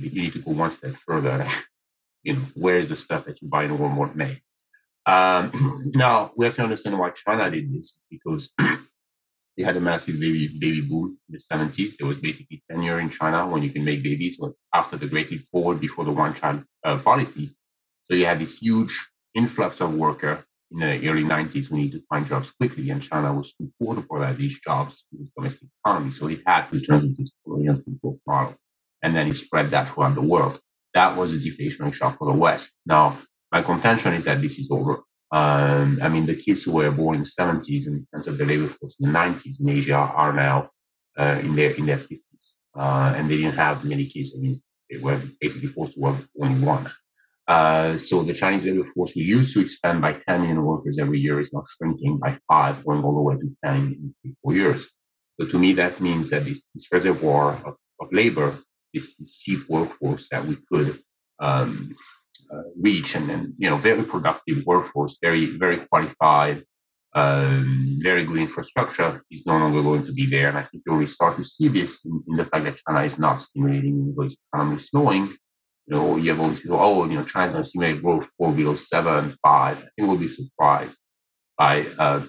you 0.00 0.10
need 0.10 0.32
to 0.32 0.40
go 0.40 0.50
one 0.50 0.70
step 0.70 0.96
further 1.06 1.46
you 2.24 2.34
know, 2.34 2.46
where 2.54 2.78
is 2.78 2.88
the 2.88 2.96
stuff 2.96 3.26
that 3.26 3.40
you 3.40 3.48
buy 3.48 3.64
in 3.64 3.78
Walmart 3.78 4.16
made? 4.16 4.40
Um, 5.06 5.92
now 5.94 6.32
we 6.36 6.46
have 6.46 6.56
to 6.56 6.62
understand 6.62 6.98
why 6.98 7.10
China 7.10 7.48
did 7.50 7.72
this 7.72 7.98
because 8.10 8.50
they 9.56 9.62
had 9.62 9.76
a 9.76 9.80
massive 9.80 10.18
baby 10.18 10.48
baby 10.58 10.80
boom 10.80 11.18
in 11.28 11.32
the 11.32 11.38
70s. 11.38 11.96
There 11.96 12.06
was 12.06 12.18
basically 12.18 12.62
tenure 12.70 13.00
in 13.00 13.10
China 13.10 13.46
when 13.46 13.62
you 13.62 13.70
can 13.70 13.84
make 13.84 14.02
babies 14.02 14.38
after 14.72 14.96
the 14.96 15.06
Great 15.06 15.30
Leap 15.30 15.46
Forward, 15.50 15.80
before 15.80 16.04
the 16.04 16.12
one 16.12 16.34
child 16.34 16.64
uh, 16.84 16.98
policy. 16.98 17.54
So 18.04 18.14
you 18.14 18.26
had 18.26 18.40
this 18.40 18.58
huge 18.58 18.94
influx 19.34 19.80
of 19.80 19.94
worker 19.94 20.44
in 20.70 20.80
the 20.80 21.08
early 21.08 21.24
90s. 21.24 21.70
We 21.70 21.78
need 21.82 21.92
to 21.92 22.02
find 22.08 22.26
jobs 22.26 22.50
quickly, 22.50 22.90
and 22.90 23.02
China 23.02 23.32
was 23.32 23.54
too 23.54 23.72
poor 23.80 23.94
to 23.94 24.02
provide 24.02 24.38
these 24.38 24.58
jobs 24.60 25.04
to 25.10 25.18
the 25.18 25.30
domestic 25.36 25.68
economy. 25.84 26.10
So 26.10 26.26
it 26.28 26.40
had 26.46 26.70
to 26.70 26.80
turn 26.80 27.02
to 27.02 27.14
this 27.16 27.32
colonial 27.44 27.80
model, 28.26 28.54
and 29.02 29.14
then 29.14 29.28
it 29.28 29.36
spread 29.36 29.70
that 29.70 29.88
throughout 29.90 30.14
the 30.14 30.22
world 30.22 30.60
that 30.94 31.16
was 31.16 31.32
a 31.32 31.36
deflationary 31.36 31.92
shock 31.92 32.18
for 32.18 32.32
the 32.32 32.38
West. 32.38 32.70
Now, 32.86 33.18
my 33.52 33.62
contention 33.62 34.14
is 34.14 34.24
that 34.24 34.40
this 34.40 34.58
is 34.58 34.68
over. 34.70 35.02
Um, 35.34 35.98
I 36.00 36.08
mean, 36.08 36.26
the 36.26 36.36
kids 36.36 36.62
who 36.62 36.70
were 36.70 36.92
born 36.92 37.16
in 37.16 37.22
the 37.22 37.34
70s 37.40 37.88
and 37.88 38.06
entered 38.14 38.38
the 38.38 38.44
labor 38.44 38.68
force 38.68 38.96
in 39.00 39.10
the 39.10 39.18
90s 39.18 39.58
in 39.58 39.68
Asia 39.68 39.96
are 39.96 40.32
now 40.32 40.70
uh, 41.18 41.40
in 41.42 41.56
their 41.56 41.72
in 41.72 41.86
their 41.86 41.98
50s, 41.98 42.44
uh, 42.78 43.12
and 43.16 43.28
they 43.28 43.38
didn't 43.38 43.56
have 43.66 43.84
many 43.84 44.06
kids. 44.06 44.32
I 44.36 44.38
mean, 44.40 44.62
they 44.88 44.98
were 44.98 45.20
basically 45.40 45.66
forced 45.68 45.94
to 45.94 46.00
work 46.00 46.20
only 46.40 46.64
one. 46.64 46.88
Uh, 47.48 47.98
so 47.98 48.22
the 48.22 48.32
Chinese 48.32 48.64
labor 48.64 48.84
force 48.94 49.16
we 49.16 49.22
used 49.22 49.52
to 49.54 49.60
expand 49.60 50.00
by 50.00 50.12
10 50.12 50.42
million 50.42 50.64
workers 50.64 51.00
every 51.00 51.18
year 51.18 51.40
is 51.40 51.52
now 51.52 51.64
shrinking 51.76 52.18
by 52.18 52.38
five, 52.48 52.84
going 52.84 53.02
all 53.02 53.16
the 53.16 53.20
way 53.20 53.34
to 53.34 53.56
10 53.64 53.74
in 53.76 54.14
three, 54.22 54.36
four 54.40 54.54
years. 54.54 54.86
So 55.38 55.46
to 55.48 55.58
me, 55.58 55.72
that 55.74 56.00
means 56.00 56.30
that 56.30 56.44
this, 56.44 56.64
this 56.74 56.86
reservoir 56.92 57.56
of, 57.66 57.74
of 58.00 58.12
labor, 58.12 58.60
this, 58.94 59.14
this, 59.18 59.36
cheap 59.36 59.68
workforce 59.68 60.28
that 60.30 60.46
we 60.46 60.56
could 60.70 61.00
um, 61.40 61.96
uh, 62.52 62.62
reach, 62.80 63.14
and 63.14 63.54
you 63.58 63.70
know, 63.70 63.76
very 63.76 64.04
productive 64.04 64.64
workforce, 64.66 65.18
very 65.22 65.56
very 65.58 65.78
qualified, 65.86 66.64
um, 67.14 67.98
very 68.02 68.24
good 68.24 68.38
infrastructure 68.38 69.22
is 69.30 69.46
no 69.46 69.58
longer 69.58 69.82
going 69.82 70.06
to 70.06 70.12
be 70.12 70.26
there. 70.26 70.48
And 70.48 70.58
I 70.58 70.62
think 70.62 70.82
you 70.84 70.92
already 70.92 71.06
start 71.06 71.36
to 71.36 71.44
see 71.44 71.68
this 71.68 72.04
in, 72.04 72.22
in 72.28 72.36
the 72.36 72.46
fact 72.46 72.64
that 72.64 72.80
China 72.86 73.04
is 73.04 73.18
not 73.18 73.40
stimulating 73.40 74.14
its 74.18 74.36
economy 74.52 74.78
slowing 74.78 75.36
you 75.86 75.96
know, 75.96 76.16
you 76.16 76.30
have 76.30 76.40
all 76.40 76.48
these 76.48 76.60
people, 76.60 76.78
oh, 76.80 77.04
you 77.04 77.18
know, 77.18 77.24
China's 77.24 77.52
going 77.52 77.64
to 77.64 77.68
stimulate 77.68 78.02
growth 78.02 78.30
four 78.38 78.52
below 78.52 78.74
seven, 78.76 79.36
five. 79.42 79.78
I 79.78 79.80
think 79.80 80.08
we'll 80.08 80.16
be 80.16 80.28
surprised 80.28 80.96
by 81.58 81.86
uh, 81.98 82.24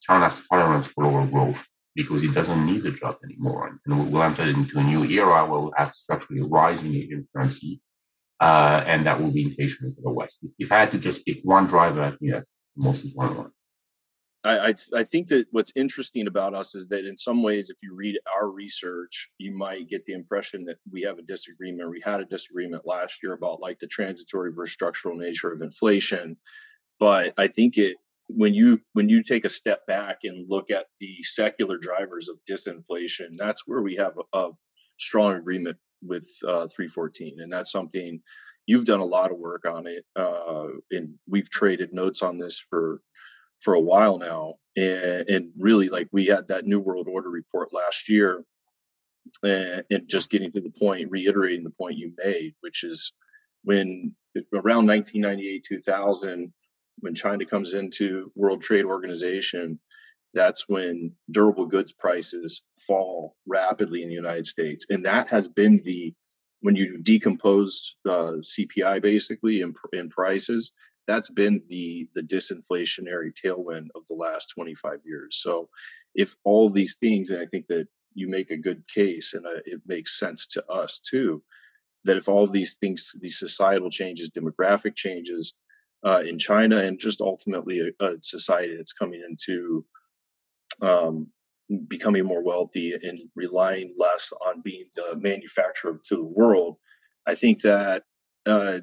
China's 0.00 0.42
tolerance 0.48 0.86
for 0.88 1.04
lower 1.04 1.26
growth 1.26 1.64
because 1.94 2.22
it 2.22 2.34
doesn't 2.34 2.66
need 2.66 2.82
the 2.82 2.90
job 2.90 3.16
anymore. 3.24 3.78
And 3.86 4.12
we'll 4.12 4.22
enter 4.22 4.42
into 4.42 4.78
a 4.78 4.82
new 4.82 5.04
era 5.04 5.46
where 5.46 5.60
we'll 5.60 5.72
have 5.76 5.94
structurally 5.94 6.42
rising 6.42 6.94
Asian 6.94 7.28
currency, 7.34 7.80
uh, 8.40 8.82
and 8.86 9.06
that 9.06 9.20
will 9.20 9.30
be 9.30 9.44
inflation 9.44 9.94
for 9.94 10.02
the 10.02 10.10
West. 10.10 10.44
If 10.58 10.72
I 10.72 10.80
had 10.80 10.90
to 10.92 10.98
just 10.98 11.24
pick 11.26 11.40
one 11.42 11.66
driver, 11.66 12.02
I 12.02 12.10
think 12.10 12.32
that's 12.32 12.56
the 12.76 12.82
most 12.82 13.04
important 13.04 13.38
one. 13.38 13.50
I, 14.42 14.74
I, 14.96 15.04
think 15.04 15.28
that 15.28 15.48
what's 15.50 15.72
interesting 15.76 16.26
about 16.26 16.54
us 16.54 16.74
is 16.74 16.86
that 16.88 17.04
in 17.04 17.14
some 17.14 17.42
ways, 17.42 17.68
if 17.68 17.76
you 17.82 17.94
read 17.94 18.18
our 18.34 18.48
research, 18.48 19.28
you 19.36 19.54
might 19.54 19.90
get 19.90 20.06
the 20.06 20.14
impression 20.14 20.64
that 20.64 20.78
we 20.90 21.02
have 21.02 21.18
a 21.18 21.22
disagreement. 21.22 21.90
We 21.90 22.00
had 22.02 22.20
a 22.20 22.24
disagreement 22.24 22.86
last 22.86 23.22
year 23.22 23.34
about 23.34 23.60
like 23.60 23.78
the 23.80 23.86
transitory 23.86 24.50
versus 24.54 24.72
structural 24.72 25.14
nature 25.14 25.52
of 25.52 25.60
inflation, 25.60 26.38
but 26.98 27.34
I 27.36 27.48
think 27.48 27.76
it 27.76 27.98
when 28.28 28.54
you 28.54 28.80
when 28.94 29.10
you 29.10 29.22
take 29.22 29.44
a 29.44 29.50
step 29.50 29.86
back 29.86 30.20
and 30.24 30.48
look 30.48 30.70
at 30.70 30.86
the 31.00 31.16
secular 31.22 31.76
drivers 31.76 32.30
of 32.30 32.38
disinflation, 32.48 33.36
that's 33.36 33.66
where 33.66 33.82
we 33.82 33.96
have 33.96 34.14
a, 34.32 34.38
a 34.38 34.50
strong 34.98 35.34
agreement 35.34 35.76
with 36.02 36.28
uh, 36.46 36.66
314, 36.68 37.40
and 37.40 37.52
that's 37.52 37.72
something 37.72 38.20
you've 38.66 38.84
done 38.84 39.00
a 39.00 39.04
lot 39.04 39.32
of 39.32 39.38
work 39.38 39.66
on 39.66 39.86
it, 39.86 40.04
uh, 40.16 40.68
and 40.90 41.14
we've 41.28 41.50
traded 41.50 41.92
notes 41.92 42.22
on 42.22 42.38
this 42.38 42.58
for 42.58 43.00
for 43.60 43.74
a 43.74 43.80
while 43.80 44.18
now 44.18 44.54
and, 44.76 45.28
and, 45.28 45.52
really 45.58 45.88
like 45.88 46.08
we 46.12 46.26
had 46.26 46.48
that 46.48 46.64
new 46.64 46.80
world 46.80 47.06
order 47.08 47.28
report 47.28 47.72
last 47.72 48.08
year 48.08 48.44
and, 49.42 49.84
and, 49.90 50.08
just 50.08 50.30
getting 50.30 50.50
to 50.50 50.60
the 50.60 50.70
point 50.70 51.10
reiterating 51.10 51.64
the 51.64 51.70
point 51.70 51.98
you 51.98 52.12
made 52.24 52.54
which 52.60 52.84
is 52.84 53.12
when 53.64 54.14
around 54.54 54.86
1998 54.86 55.64
2000 55.64 56.52
when 57.00 57.14
china 57.14 57.44
comes 57.44 57.74
into 57.74 58.32
world 58.34 58.62
trade 58.62 58.84
organization 58.84 59.78
that's 60.32 60.68
when 60.68 61.12
durable 61.30 61.66
goods 61.66 61.92
prices 61.92 62.62
fall 62.86 63.36
rapidly 63.46 64.02
in 64.02 64.08
the 64.08 64.14
united 64.14 64.46
states 64.46 64.86
and 64.90 65.04
that 65.04 65.28
has 65.28 65.48
been 65.48 65.80
the 65.84 66.14
when 66.60 66.76
you 66.76 66.98
decompose 66.98 67.96
uh, 68.08 68.36
cpi 68.40 69.00
basically 69.00 69.60
in, 69.60 69.74
in 69.92 70.08
prices 70.08 70.72
that's 71.10 71.30
been 71.30 71.60
the 71.68 72.08
the 72.14 72.22
disinflationary 72.22 73.32
tailwind 73.34 73.88
of 73.94 74.06
the 74.08 74.14
last 74.14 74.52
25 74.54 75.00
years. 75.04 75.40
So 75.42 75.68
if 76.14 76.36
all 76.44 76.70
these 76.70 76.96
things, 76.96 77.30
and 77.30 77.42
I 77.42 77.46
think 77.46 77.66
that 77.66 77.88
you 78.14 78.28
make 78.28 78.50
a 78.50 78.56
good 78.56 78.86
case, 78.86 79.34
and 79.34 79.44
uh, 79.46 79.62
it 79.64 79.80
makes 79.86 80.18
sense 80.18 80.46
to 80.48 80.64
us 80.66 81.00
too, 81.00 81.42
that 82.04 82.16
if 82.16 82.28
all 82.28 82.46
these 82.46 82.76
things, 82.76 83.14
these 83.20 83.38
societal 83.38 83.90
changes, 83.90 84.30
demographic 84.30 84.94
changes 84.94 85.54
uh, 86.04 86.22
in 86.24 86.38
China, 86.38 86.78
and 86.78 87.00
just 87.00 87.20
ultimately 87.20 87.80
a, 87.80 88.04
a 88.04 88.16
society 88.20 88.76
that's 88.76 88.92
coming 88.92 89.22
into 89.28 89.84
um, 90.80 91.28
becoming 91.88 92.24
more 92.24 92.42
wealthy 92.42 92.92
and 92.92 93.18
relying 93.34 93.94
less 93.98 94.32
on 94.46 94.60
being 94.62 94.86
the 94.96 95.16
manufacturer 95.16 96.00
to 96.04 96.16
the 96.16 96.24
world, 96.24 96.76
I 97.26 97.34
think 97.34 97.62
that 97.62 98.04
uh, 98.46 98.80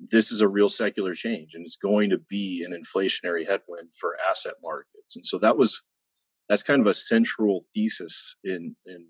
this 0.00 0.32
is 0.32 0.40
a 0.40 0.48
real 0.48 0.68
secular 0.68 1.14
change 1.14 1.54
and 1.54 1.64
it's 1.64 1.76
going 1.76 2.10
to 2.10 2.18
be 2.18 2.66
an 2.66 2.72
inflationary 2.72 3.46
headwind 3.46 3.90
for 3.98 4.16
asset 4.28 4.54
markets. 4.62 5.16
And 5.16 5.24
so 5.24 5.38
that 5.38 5.56
was 5.56 5.82
that's 6.48 6.62
kind 6.62 6.80
of 6.80 6.86
a 6.86 6.94
central 6.94 7.64
thesis 7.74 8.36
in 8.44 8.76
in 8.86 9.06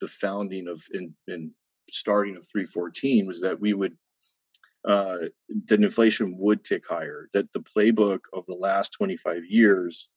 the 0.00 0.08
founding 0.08 0.68
of 0.68 0.82
in, 0.92 1.14
in 1.28 1.52
starting 1.88 2.36
of 2.36 2.46
314 2.50 3.26
was 3.26 3.40
that 3.42 3.60
we 3.60 3.72
would 3.72 3.96
uh, 4.88 5.16
that 5.66 5.82
inflation 5.82 6.38
would 6.38 6.64
tick 6.64 6.84
higher, 6.88 7.28
that 7.34 7.52
the 7.52 7.60
playbook 7.60 8.20
of 8.32 8.46
the 8.46 8.54
last 8.54 8.94
25 8.94 9.44
years 9.46 10.08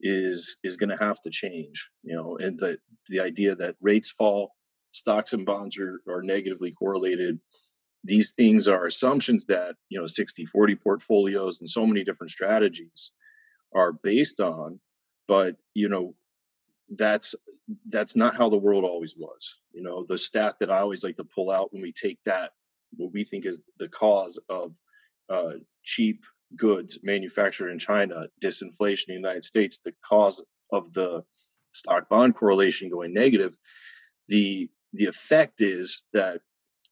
is 0.00 0.58
is 0.62 0.76
going 0.76 0.90
to 0.90 1.04
have 1.04 1.20
to 1.22 1.30
change, 1.30 1.90
you 2.02 2.14
know, 2.14 2.36
and 2.36 2.58
that 2.60 2.78
the 3.08 3.20
idea 3.20 3.54
that 3.54 3.76
rates 3.80 4.10
fall, 4.10 4.54
stocks 4.92 5.32
and 5.32 5.46
bonds 5.46 5.78
are, 5.78 6.00
are 6.08 6.22
negatively 6.22 6.72
correlated, 6.72 7.38
these 8.04 8.32
things 8.32 8.68
are 8.68 8.84
assumptions 8.84 9.46
that 9.46 9.74
you 9.88 9.98
know 9.98 10.06
60 10.06 10.44
40 10.46 10.76
portfolios 10.76 11.60
and 11.60 11.68
so 11.68 11.86
many 11.86 12.04
different 12.04 12.30
strategies 12.30 13.12
are 13.74 13.92
based 13.92 14.40
on 14.40 14.78
but 15.26 15.56
you 15.72 15.88
know 15.88 16.14
that's 16.90 17.34
that's 17.86 18.14
not 18.14 18.36
how 18.36 18.50
the 18.50 18.58
world 18.58 18.84
always 18.84 19.16
was 19.16 19.58
you 19.72 19.82
know? 19.82 20.04
The 20.04 20.18
stat 20.18 20.56
that 20.60 20.70
i 20.70 20.78
always 20.78 21.02
like 21.02 21.16
to 21.16 21.24
pull 21.24 21.50
out 21.50 21.72
when 21.72 21.82
we 21.82 21.92
take 21.92 22.18
that 22.24 22.52
what 22.96 23.12
we 23.12 23.24
think 23.24 23.46
is 23.46 23.60
the 23.78 23.88
cause 23.88 24.38
of 24.48 24.76
uh, 25.28 25.54
cheap 25.82 26.24
goods 26.56 26.98
manufactured 27.02 27.70
in 27.70 27.78
china 27.78 28.26
disinflation 28.42 29.08
in 29.08 29.14
the 29.14 29.20
united 29.28 29.44
states 29.44 29.80
the 29.84 29.92
cause 30.04 30.42
of 30.72 30.92
the 30.92 31.22
stock 31.72 32.08
bond 32.08 32.34
correlation 32.34 32.88
going 32.88 33.12
negative 33.12 33.56
the 34.28 34.70
the 34.92 35.06
effect 35.06 35.60
is 35.60 36.04
that 36.12 36.40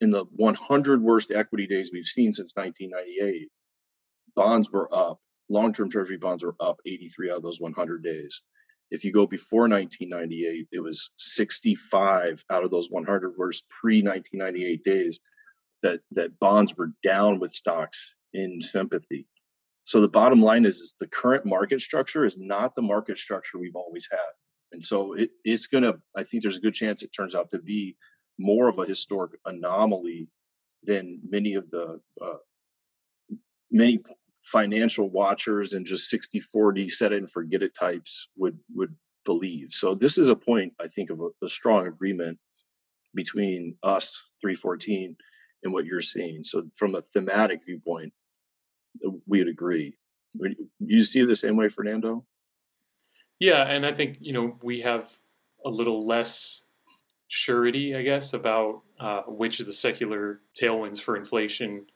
in 0.00 0.10
the 0.10 0.24
100 0.34 1.00
worst 1.00 1.30
equity 1.30 1.68
days 1.68 1.90
we've 1.92 2.04
seen 2.04 2.32
since 2.32 2.52
1998, 2.56 3.48
bonds 4.34 4.70
were 4.70 4.92
up. 4.92 5.20
Long 5.48 5.72
term 5.72 5.88
treasury 5.88 6.16
bonds 6.16 6.42
were 6.42 6.56
up 6.60 6.80
83 6.84 7.30
out 7.30 7.36
of 7.36 7.42
those 7.44 7.60
100 7.60 8.02
days. 8.02 8.42
If 8.90 9.04
you 9.04 9.12
go 9.12 9.26
before 9.26 9.68
1998, 9.68 10.66
it 10.72 10.80
was 10.80 11.12
65 11.16 12.44
out 12.50 12.64
of 12.64 12.70
those 12.70 12.90
100 12.90 13.34
worst 13.38 13.64
pre 13.68 14.02
1998 14.02 14.82
days 14.82 15.20
that, 15.82 16.00
that 16.10 16.38
bonds 16.40 16.76
were 16.76 16.90
down 17.02 17.38
with 17.38 17.54
stocks 17.54 18.14
in 18.34 18.60
sympathy. 18.60 19.28
So 19.84 20.00
the 20.00 20.08
bottom 20.08 20.40
line 20.40 20.64
is, 20.64 20.76
is 20.76 20.96
the 21.00 21.08
current 21.08 21.44
market 21.44 21.80
structure 21.80 22.24
is 22.24 22.38
not 22.38 22.74
the 22.74 22.82
market 22.82 23.18
structure 23.18 23.58
we've 23.58 23.76
always 23.76 24.08
had. 24.10 24.20
And 24.72 24.84
so 24.84 25.14
it, 25.14 25.30
it's 25.44 25.66
going 25.66 25.84
to, 25.84 26.00
I 26.16 26.22
think 26.22 26.42
there's 26.42 26.56
a 26.56 26.62
good 26.62 26.74
chance 26.74 27.02
it 27.02 27.10
turns 27.14 27.34
out 27.34 27.50
to 27.50 27.58
be 27.58 27.96
more 28.38 28.68
of 28.68 28.78
a 28.78 28.86
historic 28.86 29.32
anomaly 29.44 30.28
than 30.84 31.20
many 31.28 31.54
of 31.54 31.70
the 31.70 32.00
uh, 32.20 32.36
many 33.70 34.00
financial 34.42 35.08
watchers 35.10 35.72
and 35.72 35.86
just 35.86 36.10
60 36.10 36.40
40 36.40 36.88
set 36.88 37.12
it 37.12 37.18
and 37.18 37.30
forget 37.30 37.62
it 37.62 37.74
types 37.74 38.28
would 38.36 38.58
would 38.74 38.94
believe 39.24 39.68
so 39.70 39.94
this 39.94 40.18
is 40.18 40.28
a 40.28 40.34
point 40.34 40.72
i 40.80 40.88
think 40.88 41.10
of 41.10 41.20
a, 41.20 41.28
a 41.44 41.48
strong 41.48 41.86
agreement 41.86 42.38
between 43.14 43.76
us 43.84 44.20
314 44.40 45.16
and 45.62 45.72
what 45.72 45.86
you're 45.86 46.00
seeing 46.00 46.42
so 46.42 46.64
from 46.74 46.96
a 46.96 47.02
thematic 47.02 47.64
viewpoint 47.64 48.12
we 49.26 49.38
would 49.38 49.48
agree 49.48 49.94
you 50.78 51.02
see 51.02 51.24
the 51.24 51.34
same 51.34 51.56
way 51.56 51.68
fernando 51.68 52.24
yeah 53.38 53.62
and 53.62 53.84
i 53.84 53.92
think 53.92 54.16
you 54.20 54.32
know 54.32 54.56
we 54.62 54.80
have 54.80 55.08
a 55.64 55.70
little 55.70 56.06
less 56.06 56.64
surety, 57.32 57.96
I 57.96 58.02
guess, 58.02 58.34
about 58.34 58.82
uh, 59.00 59.22
which 59.22 59.58
of 59.58 59.66
the 59.66 59.72
secular 59.72 60.40
tailwinds 60.54 61.00
for 61.00 61.16
inflation. 61.16 61.86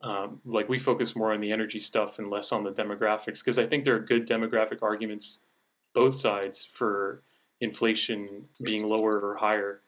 Um, 0.00 0.40
like 0.46 0.70
we 0.70 0.78
focus 0.78 1.14
more 1.14 1.34
on 1.34 1.40
the 1.40 1.52
energy 1.52 1.80
stuff 1.80 2.18
and 2.18 2.30
less 2.30 2.50
on 2.50 2.64
the 2.64 2.70
demographics 2.70 3.40
because 3.40 3.58
I 3.58 3.66
think 3.66 3.84
there 3.84 3.94
are 3.94 4.00
good 4.00 4.26
demographic 4.26 4.82
arguments 4.82 5.40
both 5.94 6.14
sides 6.14 6.66
for 6.70 7.22
inflation 7.60 8.44
being 8.62 8.88
lower 8.88 9.20
or 9.20 9.36
higher, 9.36 9.82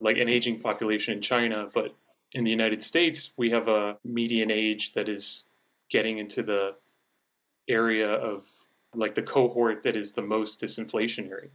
like 0.00 0.18
an 0.18 0.28
aging 0.28 0.60
population 0.60 1.14
in 1.14 1.20
China, 1.20 1.68
but 1.72 1.94
in 2.32 2.42
the 2.42 2.50
United 2.50 2.82
States 2.82 3.32
we 3.36 3.50
have 3.50 3.68
a 3.68 3.96
median 4.04 4.50
age 4.50 4.92
that 4.94 5.08
is 5.08 5.44
getting 5.90 6.18
into 6.18 6.42
the 6.42 6.72
area 7.68 8.10
of 8.10 8.44
like 8.94 9.14
the 9.14 9.22
cohort 9.22 9.82
that 9.82 9.96
is 9.96 10.12
the 10.12 10.22
most 10.22 10.60
disinflationary 10.60 11.50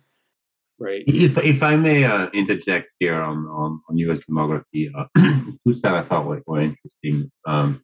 right? 0.80 1.04
If 1.08 1.38
if 1.38 1.63
I 1.63 1.75
may 1.75 2.04
uh, 2.04 2.28
interject 2.34 2.94
here 3.00 3.20
on, 3.22 3.48
on, 3.48 3.82
on 3.90 3.98
U.S. 3.98 4.20
demography, 4.30 4.92
uh, 4.96 5.06
two 5.16 5.75
I 5.84 6.04
thought 6.04 6.25
were, 6.25 6.42
were 6.46 6.62
interesting. 6.62 7.32
Um, 7.46 7.84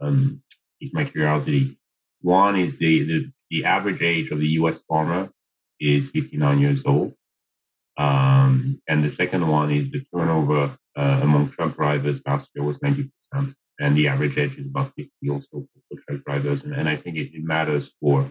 um, 0.00 0.42
my 0.92 1.04
curiosity. 1.04 1.78
One 2.20 2.58
is 2.58 2.78
the, 2.78 3.04
the 3.04 3.32
the 3.50 3.64
average 3.64 4.02
age 4.02 4.30
of 4.30 4.40
the 4.40 4.48
U.S. 4.60 4.82
farmer 4.88 5.30
is 5.80 6.10
59 6.10 6.58
years 6.58 6.82
old, 6.84 7.14
um, 7.96 8.80
and 8.88 9.04
the 9.04 9.10
second 9.10 9.46
one 9.46 9.70
is 9.70 9.90
the 9.90 10.02
turnover 10.12 10.76
uh, 10.96 11.20
among 11.22 11.50
truck 11.50 11.76
drivers 11.76 12.20
last 12.26 12.48
year 12.54 12.64
was 12.64 12.82
90 12.82 13.10
percent. 13.32 13.54
And 13.78 13.96
the 13.96 14.08
average 14.08 14.38
age 14.38 14.56
is 14.56 14.66
about 14.66 14.92
50 14.96 15.10
also 15.30 15.66
for 15.88 16.00
truck 16.08 16.24
drivers. 16.24 16.62
And, 16.62 16.74
and 16.74 16.88
I 16.88 16.96
think 16.96 17.16
it, 17.16 17.34
it, 17.34 17.44
matters 17.44 17.92
for 18.00 18.30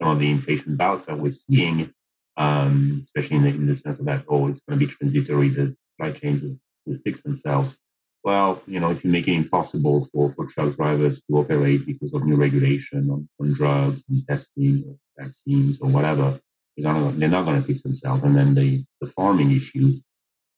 some 0.00 0.10
of 0.10 0.18
the 0.18 0.30
inflation 0.30 0.76
bouts 0.76 1.06
that 1.06 1.18
we're 1.18 1.32
seeing, 1.32 1.92
um, 2.36 3.04
especially 3.04 3.36
in 3.36 3.42
the, 3.42 3.48
in 3.50 3.66
the 3.66 3.76
sense 3.76 3.98
of 3.98 4.06
that, 4.06 4.24
oh, 4.28 4.48
it's 4.48 4.60
going 4.68 4.78
to 4.78 4.86
be 4.86 4.92
transitory, 4.92 5.50
the 5.50 5.76
supply 5.92 6.12
chains 6.12 6.42
will, 6.42 6.58
will 6.86 6.98
fix 7.04 7.20
themselves. 7.22 7.76
Well, 8.22 8.62
you 8.66 8.80
know, 8.80 8.90
if 8.90 9.04
you 9.04 9.10
make 9.10 9.28
it 9.28 9.34
impossible 9.34 10.08
for, 10.12 10.32
for 10.32 10.46
truck 10.46 10.76
drivers 10.76 11.22
to 11.22 11.38
operate 11.38 11.86
because 11.86 12.12
of 12.12 12.24
new 12.24 12.36
regulation 12.36 13.08
on, 13.10 13.28
on 13.40 13.54
drugs 13.54 14.02
and 14.08 14.26
testing 14.28 14.84
or 14.86 15.24
vaccines 15.24 15.78
or 15.80 15.88
whatever, 15.88 16.38
they're, 16.76 16.92
gonna, 16.92 17.12
they're 17.12 17.28
not 17.28 17.44
going 17.44 17.60
to 17.60 17.66
fix 17.66 17.82
themselves. 17.82 18.22
And 18.24 18.36
then 18.36 18.54
the, 18.54 18.84
the 19.00 19.08
farming 19.12 19.52
issue, 19.52 20.00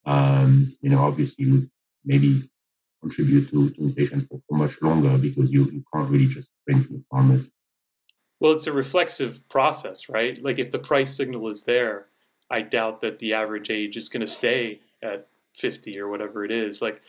um, 0.07 0.77
you 0.81 0.91
know, 0.91 0.99
obviously 1.05 1.69
maybe 2.05 2.51
contribute 3.03 3.51
to, 3.51 3.71
to 3.71 3.83
inflation 3.83 4.27
for, 4.31 4.41
for 4.49 4.57
much 4.57 4.81
longer 4.81 5.19
because 5.19 5.51
you, 5.51 5.65
you 5.67 5.85
can't 5.93 6.09
really 6.09 6.27
just 6.27 6.51
bring 6.67 6.83
to 6.85 6.89
the 6.89 7.05
farmers. 7.11 7.49
Well, 8.41 8.53
it's 8.53 8.67
a 8.67 8.73
reflexive 8.73 9.47
process, 9.49 10.09
right? 10.09 10.43
Like 10.43 10.59
if 10.59 10.71
the 10.71 10.79
price 10.79 11.15
signal 11.15 11.49
is 11.49 11.63
there, 11.63 12.07
I 12.51 12.63
doubt 12.63 13.01
that 13.01 13.19
the 13.19 13.35
average 13.35 13.71
age 13.71 13.97
is 13.97 14.09
going 14.09 14.21
to 14.21 14.27
stay 14.27 14.81
at 15.03 15.27
50 15.57 15.99
or 15.99 16.09
whatever 16.09 16.45
it 16.45 16.51
is. 16.51 16.83
Like 16.83 17.03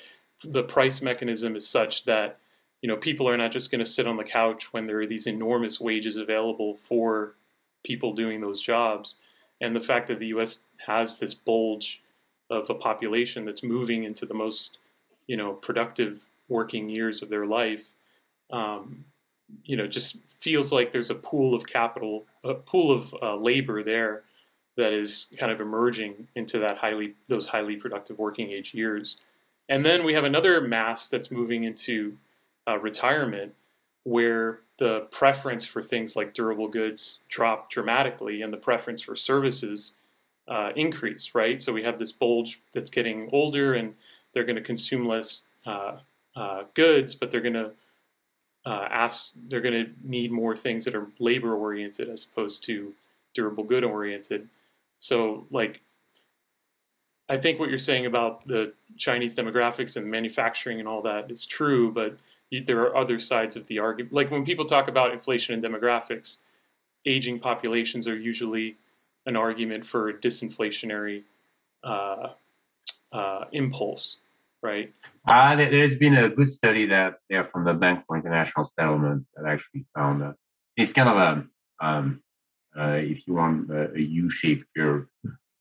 the 0.43 0.63
price 0.63 1.01
mechanism 1.01 1.55
is 1.55 1.67
such 1.67 2.05
that 2.05 2.39
you 2.81 2.89
know 2.89 2.97
people 2.97 3.29
are 3.29 3.37
not 3.37 3.51
just 3.51 3.71
going 3.71 3.79
to 3.79 3.85
sit 3.85 4.07
on 4.07 4.17
the 4.17 4.23
couch 4.23 4.73
when 4.73 4.85
there 4.85 4.99
are 4.99 5.07
these 5.07 5.27
enormous 5.27 5.79
wages 5.79 6.17
available 6.17 6.75
for 6.75 7.35
people 7.83 8.13
doing 8.13 8.39
those 8.39 8.61
jobs. 8.61 9.15
And 9.61 9.75
the 9.75 9.79
fact 9.79 10.07
that 10.07 10.19
the 10.19 10.27
U.S. 10.27 10.59
has 10.85 11.19
this 11.19 11.33
bulge 11.33 12.03
of 12.49 12.69
a 12.69 12.75
population 12.75 13.45
that's 13.45 13.63
moving 13.63 14.03
into 14.03 14.25
the 14.25 14.33
most 14.33 14.77
you 15.27 15.37
know 15.37 15.53
productive 15.53 16.23
working 16.49 16.89
years 16.89 17.21
of 17.21 17.29
their 17.29 17.45
life 17.45 17.91
um, 18.51 19.03
you 19.63 19.77
know 19.77 19.87
just 19.87 20.17
feels 20.39 20.71
like 20.71 20.91
there's 20.91 21.09
a 21.09 21.15
pool 21.15 21.53
of 21.53 21.65
capital 21.65 22.25
a 22.43 22.53
pool 22.53 22.91
of 22.91 23.15
uh, 23.21 23.35
labor 23.35 23.83
there 23.83 24.23
that 24.75 24.93
is 24.93 25.27
kind 25.37 25.51
of 25.51 25.61
emerging 25.61 26.27
into 26.35 26.59
that 26.59 26.77
highly 26.77 27.13
those 27.29 27.47
highly 27.47 27.75
productive 27.75 28.17
working 28.17 28.51
age 28.51 28.73
years. 28.73 29.17
And 29.69 29.85
then 29.85 30.03
we 30.03 30.13
have 30.13 30.23
another 30.23 30.59
mass 30.61 31.09
that's 31.09 31.31
moving 31.31 31.63
into 31.63 32.17
uh, 32.67 32.77
retirement 32.79 33.53
where 34.03 34.59
the 34.77 35.01
preference 35.11 35.65
for 35.65 35.81
things 35.81 36.15
like 36.15 36.33
durable 36.33 36.67
goods 36.67 37.19
drop 37.29 37.69
dramatically 37.69 38.41
and 38.41 38.51
the 38.51 38.57
preference 38.57 39.01
for 39.01 39.15
services 39.15 39.93
uh, 40.47 40.71
increase 40.75 41.33
right? 41.35 41.61
So 41.61 41.71
we 41.71 41.83
have 41.83 41.97
this 41.97 42.11
bulge 42.11 42.59
that's 42.73 42.89
getting 42.89 43.29
older 43.31 43.75
and 43.75 43.93
they're 44.33 44.43
going 44.43 44.55
to 44.55 44.61
consume 44.61 45.07
less 45.07 45.43
uh, 45.65 45.97
uh, 46.35 46.63
goods, 46.73 47.15
but 47.15 47.31
they're 47.31 47.41
going 47.41 47.53
to 47.53 47.71
uh, 48.65 48.87
ask, 48.89 49.33
they're 49.47 49.61
going 49.61 49.85
to 49.85 49.91
need 50.03 50.31
more 50.31 50.55
things 50.55 50.85
that 50.85 50.95
are 50.95 51.07
labor 51.19 51.55
oriented 51.55 52.09
as 52.09 52.25
opposed 52.25 52.63
to 52.63 52.93
durable 53.33 53.63
good 53.63 53.83
oriented. 53.83 54.47
So, 54.97 55.45
like, 55.51 55.81
I 57.29 57.37
think 57.37 57.59
what 57.59 57.69
you're 57.69 57.79
saying 57.79 58.05
about 58.05 58.47
the 58.47 58.73
Chinese 58.97 59.33
demographics 59.33 59.97
and 59.97 60.09
manufacturing 60.09 60.79
and 60.79 60.87
all 60.87 61.01
that 61.03 61.31
is 61.31 61.45
true, 61.45 61.91
but 61.91 62.17
there 62.65 62.79
are 62.81 62.95
other 62.95 63.19
sides 63.19 63.55
of 63.55 63.65
the 63.67 63.79
argument. 63.79 64.13
Like 64.13 64.29
when 64.29 64.45
people 64.45 64.65
talk 64.65 64.87
about 64.87 65.11
inflation 65.11 65.55
and 65.55 65.63
demographics, 65.63 66.37
aging 67.05 67.39
populations 67.39 68.07
are 68.07 68.17
usually 68.17 68.77
an 69.25 69.35
argument 69.35 69.85
for 69.85 70.09
a 70.09 70.13
disinflationary 70.13 71.23
uh, 71.83 72.29
uh, 73.11 73.45
impulse 73.51 74.17
right? 74.63 74.93
Uh, 75.27 75.55
there's 75.55 75.95
been 75.95 76.15
a 76.15 76.29
good 76.29 76.51
study 76.51 76.85
that 76.87 77.15
yeah, 77.29 77.43
from 77.51 77.65
the 77.65 77.73
Bank 77.73 78.03
for 78.07 78.17
International 78.17 78.65
Settlement 78.65 79.25
that 79.35 79.45
actually 79.45 79.85
found 79.95 80.21
that 80.21 80.35
it's 80.77 80.93
kind 80.93 81.09
of 81.09 81.17
a, 81.17 81.85
um, 81.85 82.21
uh, 82.77 82.97
if 83.13 83.27
you 83.27 83.33
want, 83.35 83.69
a 83.69 83.93
a 83.93 83.99
U-shaped 83.99 84.65
curve. 84.75 85.05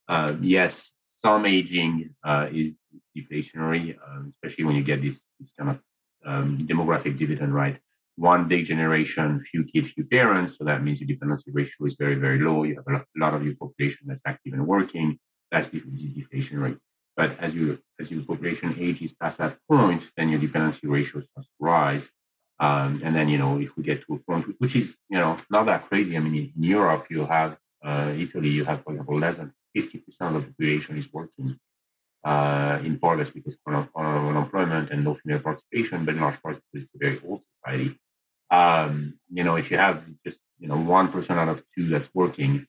Uh, 0.08 0.34
yes, 0.40 0.92
some 1.10 1.46
aging 1.46 2.14
uh, 2.24 2.48
is 2.52 2.72
deflationary, 3.16 3.96
um, 4.06 4.32
especially 4.34 4.64
when 4.64 4.76
you 4.76 4.82
get 4.82 5.02
this, 5.02 5.24
this 5.38 5.52
kind 5.58 5.70
of 5.70 5.78
um, 6.24 6.58
demographic 6.58 7.18
dividend, 7.18 7.54
right? 7.54 7.78
One 8.16 8.48
big 8.48 8.66
generation, 8.66 9.44
few 9.50 9.64
kids, 9.64 9.90
few 9.92 10.04
parents. 10.04 10.58
So 10.58 10.64
that 10.64 10.82
means 10.82 11.00
your 11.00 11.06
dependency 11.06 11.50
ratio 11.50 11.86
is 11.86 11.96
very, 11.98 12.16
very 12.16 12.38
low. 12.40 12.64
You 12.64 12.76
have 12.76 12.86
a 12.88 13.04
lot 13.16 13.34
of 13.34 13.44
your 13.44 13.54
population 13.54 14.06
that's 14.06 14.20
active 14.26 14.52
and 14.52 14.66
working. 14.66 15.18
That's 15.50 15.68
deflationary. 15.68 16.78
But 17.16 17.38
as 17.40 17.54
you 17.54 17.78
as 18.00 18.10
your 18.10 18.22
population 18.24 18.76
ages 18.78 19.12
past 19.12 19.38
that 19.38 19.58
point, 19.68 20.02
then 20.16 20.30
your 20.30 20.40
dependency 20.40 20.86
ratio 20.86 21.20
starts 21.20 21.48
to 21.48 21.54
rise. 21.60 22.08
Um, 22.58 23.00
and 23.04 23.14
then 23.14 23.28
you 23.28 23.38
know 23.38 23.58
if 23.58 23.76
we 23.76 23.82
get 23.82 24.06
to 24.06 24.14
a 24.14 24.18
point 24.18 24.46
which 24.58 24.76
is 24.76 24.94
you 25.08 25.18
know 25.18 25.38
not 25.50 25.66
that 25.66 25.88
crazy. 25.88 26.16
I 26.16 26.20
mean, 26.20 26.52
in 26.56 26.62
Europe 26.62 27.06
you 27.10 27.26
have 27.26 27.56
uh, 27.84 28.12
Italy, 28.16 28.48
you 28.48 28.64
have 28.64 28.82
for 28.84 28.92
example 28.92 29.18
less 29.18 29.36
than 29.36 29.52
fifty 29.74 29.98
percent 29.98 30.36
of 30.36 30.42
the 30.42 30.48
population 30.48 30.96
is 30.98 31.08
working. 31.12 31.58
Uh, 32.24 32.78
in 32.84 33.00
part 33.00 33.18
that's 33.18 33.30
because 33.30 33.56
of 33.66 33.88
unemployment 33.96 34.90
and 34.90 35.04
no 35.04 35.14
female 35.16 35.40
participation, 35.40 36.04
but 36.04 36.14
in 36.14 36.20
large 36.20 36.40
part 36.40 36.60
it's 36.72 36.94
a 36.94 36.98
very 36.98 37.20
old 37.26 37.42
society. 37.56 37.98
Um, 38.50 39.18
you 39.32 39.42
know, 39.44 39.56
if 39.56 39.70
you 39.70 39.76
have 39.76 40.04
just 40.24 40.38
you 40.58 40.68
know 40.68 40.76
one 40.76 41.10
person 41.10 41.36
out 41.36 41.48
of 41.48 41.62
two 41.74 41.88
that's 41.88 42.08
working, 42.14 42.66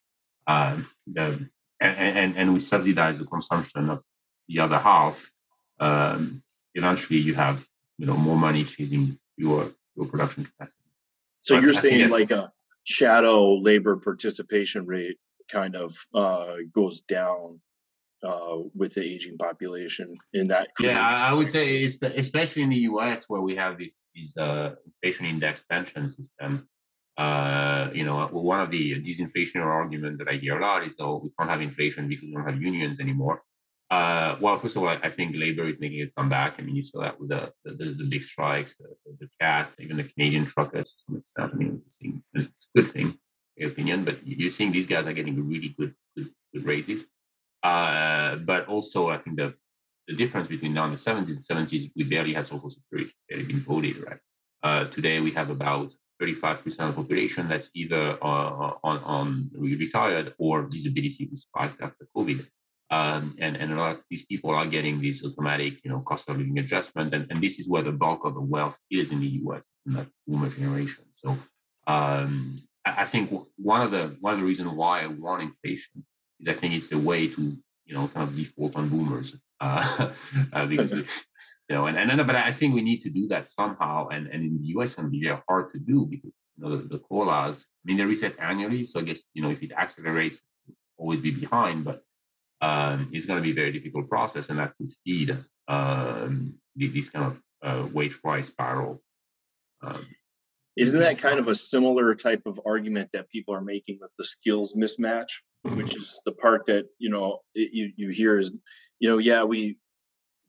um, 0.48 0.88
the 1.06 1.48
and, 1.80 2.18
and, 2.18 2.38
and 2.38 2.54
we 2.54 2.60
subsidize 2.60 3.20
the 3.20 3.26
consumption 3.26 3.90
of 3.90 4.02
the 4.48 4.60
other 4.60 4.78
half, 4.78 5.32
um, 5.80 6.44
eventually 6.76 7.20
you 7.20 7.34
have 7.36 7.66
you 7.98 8.06
know 8.06 8.18
more 8.18 8.38
money 8.38 8.64
chasing 8.64 9.18
your 9.38 9.72
your 9.96 10.06
production 10.08 10.46
capacity. 10.46 10.78
So 11.42 11.60
you're 11.60 11.74
saying 11.74 12.10
like 12.10 12.32
a 12.32 12.52
shadow 12.84 13.56
labor 13.56 13.98
participation 13.98 14.86
rate 14.86 15.18
kind 15.52 15.76
of 15.76 15.96
uh, 16.14 16.56
goes 16.74 17.02
down 17.02 17.60
uh, 18.24 18.58
with 18.74 18.94
the 18.94 19.04
aging 19.04 19.38
population 19.38 20.16
in 20.34 20.48
that. 20.48 20.70
Yeah, 20.80 21.06
I 21.06 21.34
would 21.34 21.50
say 21.50 21.84
especially 21.84 22.62
in 22.62 22.70
the 22.70 22.84
U.S. 22.92 23.26
where 23.28 23.42
we 23.42 23.56
have 23.56 23.78
this 23.78 24.04
this 24.16 24.36
uh, 24.38 24.76
inflation 24.86 25.26
index 25.26 25.64
pension 25.70 26.10
system. 26.10 26.68
Uh, 27.16 27.92
you 27.94 28.04
know, 28.04 28.26
one 28.32 28.60
of 28.60 28.72
the 28.72 28.96
disinflationary 29.00 29.66
arguments 29.66 30.18
that 30.18 30.28
I 30.28 30.38
hear 30.38 30.58
a 30.58 30.62
lot 30.62 30.88
is, 30.88 30.96
"Oh, 31.00 31.18
we 31.18 31.30
can't 31.38 31.50
have 31.50 31.62
inflation 31.62 32.08
because 32.08 32.24
we 32.24 32.34
don't 32.34 32.46
have 32.46 32.62
unions 32.62 33.00
anymore." 33.00 33.44
Uh, 33.94 34.38
well, 34.42 34.58
first 34.58 34.76
of 34.76 34.82
all, 34.82 34.90
I, 34.90 35.12
think 35.12 35.36
labor 35.36 35.66
is 35.68 35.76
making 35.80 36.02
a 36.02 36.10
comeback. 36.18 36.56
I 36.58 36.64
mean, 36.64 36.76
you 36.76 36.82
saw 36.82 37.02
that 37.02 37.20
with 37.20 37.30
the 37.30 37.52
the, 37.64 37.86
the 38.02 38.08
big 38.14 38.24
strikes, 38.24 38.74
the, 38.80 38.88
the, 39.20 39.30
CAT, 39.40 39.72
even 39.78 39.98
the 39.98 40.10
Canadian 40.14 40.48
truckers 40.48 40.90
to 40.94 40.98
some 41.06 41.18
extent. 41.18 41.52
I 41.54 41.56
mean, 41.58 41.82
it's 42.34 42.68
a 42.74 42.82
good 42.82 42.92
thing, 42.92 43.08
in 43.58 43.68
my 43.68 43.72
opinion. 43.72 44.04
But 44.04 44.16
you're 44.26 44.50
seeing 44.58 44.72
these 44.72 44.88
guys 44.88 45.06
are 45.06 45.14
getting 45.14 45.36
really 45.48 45.76
good 45.78 45.94
good, 46.16 46.30
good 46.52 46.66
raises. 46.66 47.06
Uh, 47.62 48.38
but 48.38 48.66
also, 48.68 49.10
I 49.10 49.20
think 49.20 49.38
the 49.38 49.54
the 50.08 50.16
difference 50.16 50.48
between 50.48 50.74
now 50.74 50.86
and 50.86 50.94
the 50.98 51.04
70s 51.10 51.38
and 51.38 51.48
70s, 51.52 51.92
we 51.96 52.04
barely 52.04 52.34
had 52.34 52.48
social 52.48 52.72
security, 52.72 53.14
barely 53.30 53.46
been 53.46 53.62
voted, 53.62 53.96
right? 54.08 54.22
Uh, 54.64 54.86
today, 54.96 55.20
we 55.20 55.32
have 55.32 55.52
about 55.52 55.94
35% 56.20 56.66
of 56.80 56.96
the 56.96 57.02
population 57.02 57.48
that's 57.48 57.70
either 57.76 58.18
uh, 58.24 58.74
on, 58.90 58.98
on 59.16 59.52
retired 59.86 60.34
or 60.40 60.64
disability 60.64 61.28
who 61.30 61.38
spiked 61.38 61.80
after 61.82 62.08
COVID. 62.18 62.46
Um, 62.92 63.36
and, 63.40 63.56
and 63.56 63.72
a 63.72 63.76
lot 63.76 63.92
of 63.96 64.02
these 64.10 64.26
people 64.26 64.52
are 64.52 64.68
getting 64.68 65.02
this 65.02 65.24
automatic, 65.24 65.84
you 65.84 65.90
know, 65.90 66.02
cost 66.02 66.30
of 66.30 66.38
living 66.38 66.60
adjustment. 66.60 67.14
And, 67.14 67.26
and 67.32 67.42
this 67.42 67.60
is 67.60 67.68
where 67.68 67.82
the 67.82 67.92
bulk 67.92 68.26
of 68.26 68.36
the 68.36 68.42
wealth 68.42 68.78
is 68.92 69.12
in 69.12 69.20
the 69.20 69.42
US, 69.46 69.64
in 69.86 69.94
that 69.94 70.08
boomer 70.28 70.50
generation. 70.50 71.06
So 71.16 71.38
um, 71.88 72.56
I, 72.86 73.06
think 73.06 73.32
one 73.58 73.82
of 73.82 73.92
the 73.92 74.16
one 74.20 74.34
of 74.34 74.40
the 74.40 74.46
reasons 74.46 74.72
why 74.74 75.02
I 75.02 75.08
want 75.08 75.42
inflation 75.42 76.06
is 76.40 76.48
I 76.48 76.54
think 76.54 76.74
it's 76.74 76.92
a 76.92 76.98
way 76.98 77.28
to, 77.28 77.42
you 77.86 77.94
know, 77.96 78.08
kind 78.10 78.30
of 78.30 78.36
default 78.36 78.76
on 78.76 78.90
boomers. 78.90 79.36
Uh, 79.60 80.12
uh, 80.54 80.66
because, 80.66 80.92
you 81.70 81.76
know, 81.76 81.88
and, 81.88 81.98
and 81.98 82.28
but 82.28 82.36
I 82.36 82.52
think 82.52 82.76
we 82.76 82.82
need 82.82 83.02
to 83.02 83.10
do 83.10 83.28
that 83.30 83.48
somehow. 83.48 84.10
And, 84.10 84.28
and 84.28 84.44
in 84.44 84.62
the 84.62 84.68
US, 84.76 84.90
it's 84.90 84.96
to 84.96 85.04
be 85.04 85.24
very 85.24 85.42
hard 85.48 85.72
to 85.72 85.80
do 85.80 86.06
because, 86.06 86.38
you 86.58 86.64
know, 86.64 86.78
the, 86.78 86.88
the 86.88 87.00
COLAs, 87.00 87.58
I 87.58 87.84
mean, 87.86 87.98
they 87.98 88.04
reset 88.04 88.36
annually. 88.40 88.84
So 88.84 89.00
I 89.00 89.04
guess, 89.04 89.22
you 89.34 89.42
know, 89.42 89.50
if 89.50 89.64
it 89.64 89.72
accelerates, 89.72 90.42
always 90.98 91.20
be 91.20 91.32
behind. 91.32 91.86
But 91.86 92.04
um, 92.64 93.10
it's 93.12 93.26
going 93.26 93.40
to 93.40 93.44
be 93.44 93.52
a 93.52 93.62
very 93.62 93.74
difficult 93.74 94.08
process, 94.08 94.48
and 94.48 94.58
that 94.60 94.74
could 94.78 94.92
feed 95.04 95.38
um, 95.68 96.54
this 96.76 97.10
kind 97.10 97.26
of 97.26 97.42
uh, 97.62 97.88
wage 97.92 98.22
price 98.22 98.48
spiral. 98.48 99.02
Um, 99.82 100.08
Isn't 100.78 101.02
that 101.02 101.20
kind 101.20 101.40
of 101.40 101.50
a 101.50 101.56
similar 101.56 102.14
type 102.14 102.44
of 102.46 102.62
argument 102.66 103.10
that 103.12 103.30
people 103.30 103.54
are 103.54 103.62
making 103.62 103.98
with 104.00 104.12
the 104.18 104.24
skills 104.24 104.74
mismatch, 104.74 105.42
which 105.76 105.96
is 105.98 106.22
the 106.26 106.32
part 106.32 106.68
that 106.68 106.86
you 107.00 107.10
know 107.10 107.40
you 107.54 107.92
you 107.98 108.10
hear 108.10 108.40
is, 108.40 108.52
you 109.00 109.10
know, 109.10 109.18
yeah, 109.18 109.44
we 109.44 109.78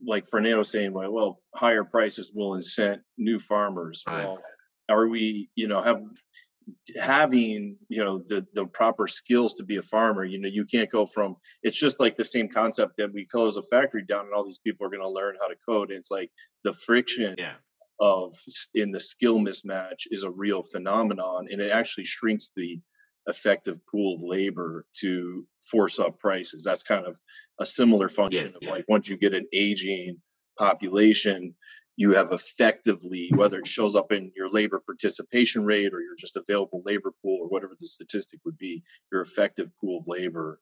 like 0.01 0.27
Fernando 0.27 0.63
saying, 0.63 0.93
well, 0.93 1.13
well, 1.13 1.41
higher 1.53 1.83
prices 1.83 2.31
will 2.33 2.55
incent 2.55 3.01
new 3.19 3.41
farmers. 3.41 4.05
Right. 4.07 4.25
Well, 4.25 4.39
are 4.89 5.09
we, 5.09 5.51
you 5.57 5.67
know, 5.67 5.81
have 5.81 6.03
having 7.01 7.77
you 7.89 8.03
know 8.05 8.19
the 8.19 8.47
the 8.55 8.65
proper 8.67 9.07
skills 9.07 9.55
to 9.55 9.65
be 9.65 9.77
a 9.77 9.83
farmer 9.83 10.25
you 10.25 10.41
know 10.41 10.49
you 10.49 10.65
can't 10.65 10.91
go 10.91 11.05
from 11.05 11.37
it's 11.63 11.79
just 11.79 12.01
like 12.01 12.17
the 12.17 12.25
same 12.25 12.49
concept 12.49 12.95
that 12.99 13.13
we 13.13 13.27
close 13.27 13.57
a 13.57 13.63
factory 13.63 14.05
down 14.05 14.27
and 14.27 14.35
all 14.35 14.45
these 14.45 14.59
people 14.59 14.87
are 14.87 14.91
going 14.91 15.03
to 15.03 15.09
learn 15.09 15.37
how 15.41 15.49
to 15.49 15.57
code. 15.67 15.91
It's 15.91 16.11
like 16.11 16.31
the 16.63 16.73
friction 16.73 17.35
yeah. 17.39 17.55
of 18.01 18.35
in 18.75 18.93
the 18.93 19.01
skill 19.01 19.39
mismatch 19.39 20.07
is 20.11 20.25
a 20.25 20.31
real 20.31 20.63
phenomenon 20.63 21.49
and 21.51 21.61
it 21.61 21.71
actually 21.71 22.05
shrinks 22.05 22.51
the 22.57 22.81
effective 23.27 23.79
pool 23.87 24.17
of 24.17 24.21
labor 24.23 24.85
to 25.01 25.47
force 25.71 25.99
up 25.99 26.19
prices. 26.19 26.63
That's 26.65 26.83
kind 26.83 27.07
of 27.07 27.19
a 27.59 27.67
similar 27.67 28.09
function 28.09 28.51
yeah, 28.51 28.57
of 28.57 28.63
yeah. 28.63 28.71
like 28.71 28.85
once 28.89 29.09
you 29.09 29.17
get 29.17 29.35
an 29.35 29.47
aging 29.53 30.21
population 30.59 31.55
you 31.97 32.13
have 32.13 32.33
effectively 32.33 33.31
whether 33.35 33.59
it 33.59 33.67
shows 33.67 33.95
up 33.95 34.11
in 34.13 34.33
your 34.35 34.49
labor 34.49 34.83
participation 34.85 35.65
rate 35.65 35.95
or 35.95 36.01
your 36.01 36.17
just 36.19 36.37
available 36.37 36.83
labor 36.85 37.13
pool 37.23 37.39
or 37.43 37.49
whatever 37.49 37.75
the 37.81 37.87
statistic 37.87 38.41
would 38.45 38.59
be 38.59 38.83
your 39.13 39.21
effective 39.21 39.71
pool 39.81 39.99
of 39.99 40.05
labor 40.07 40.61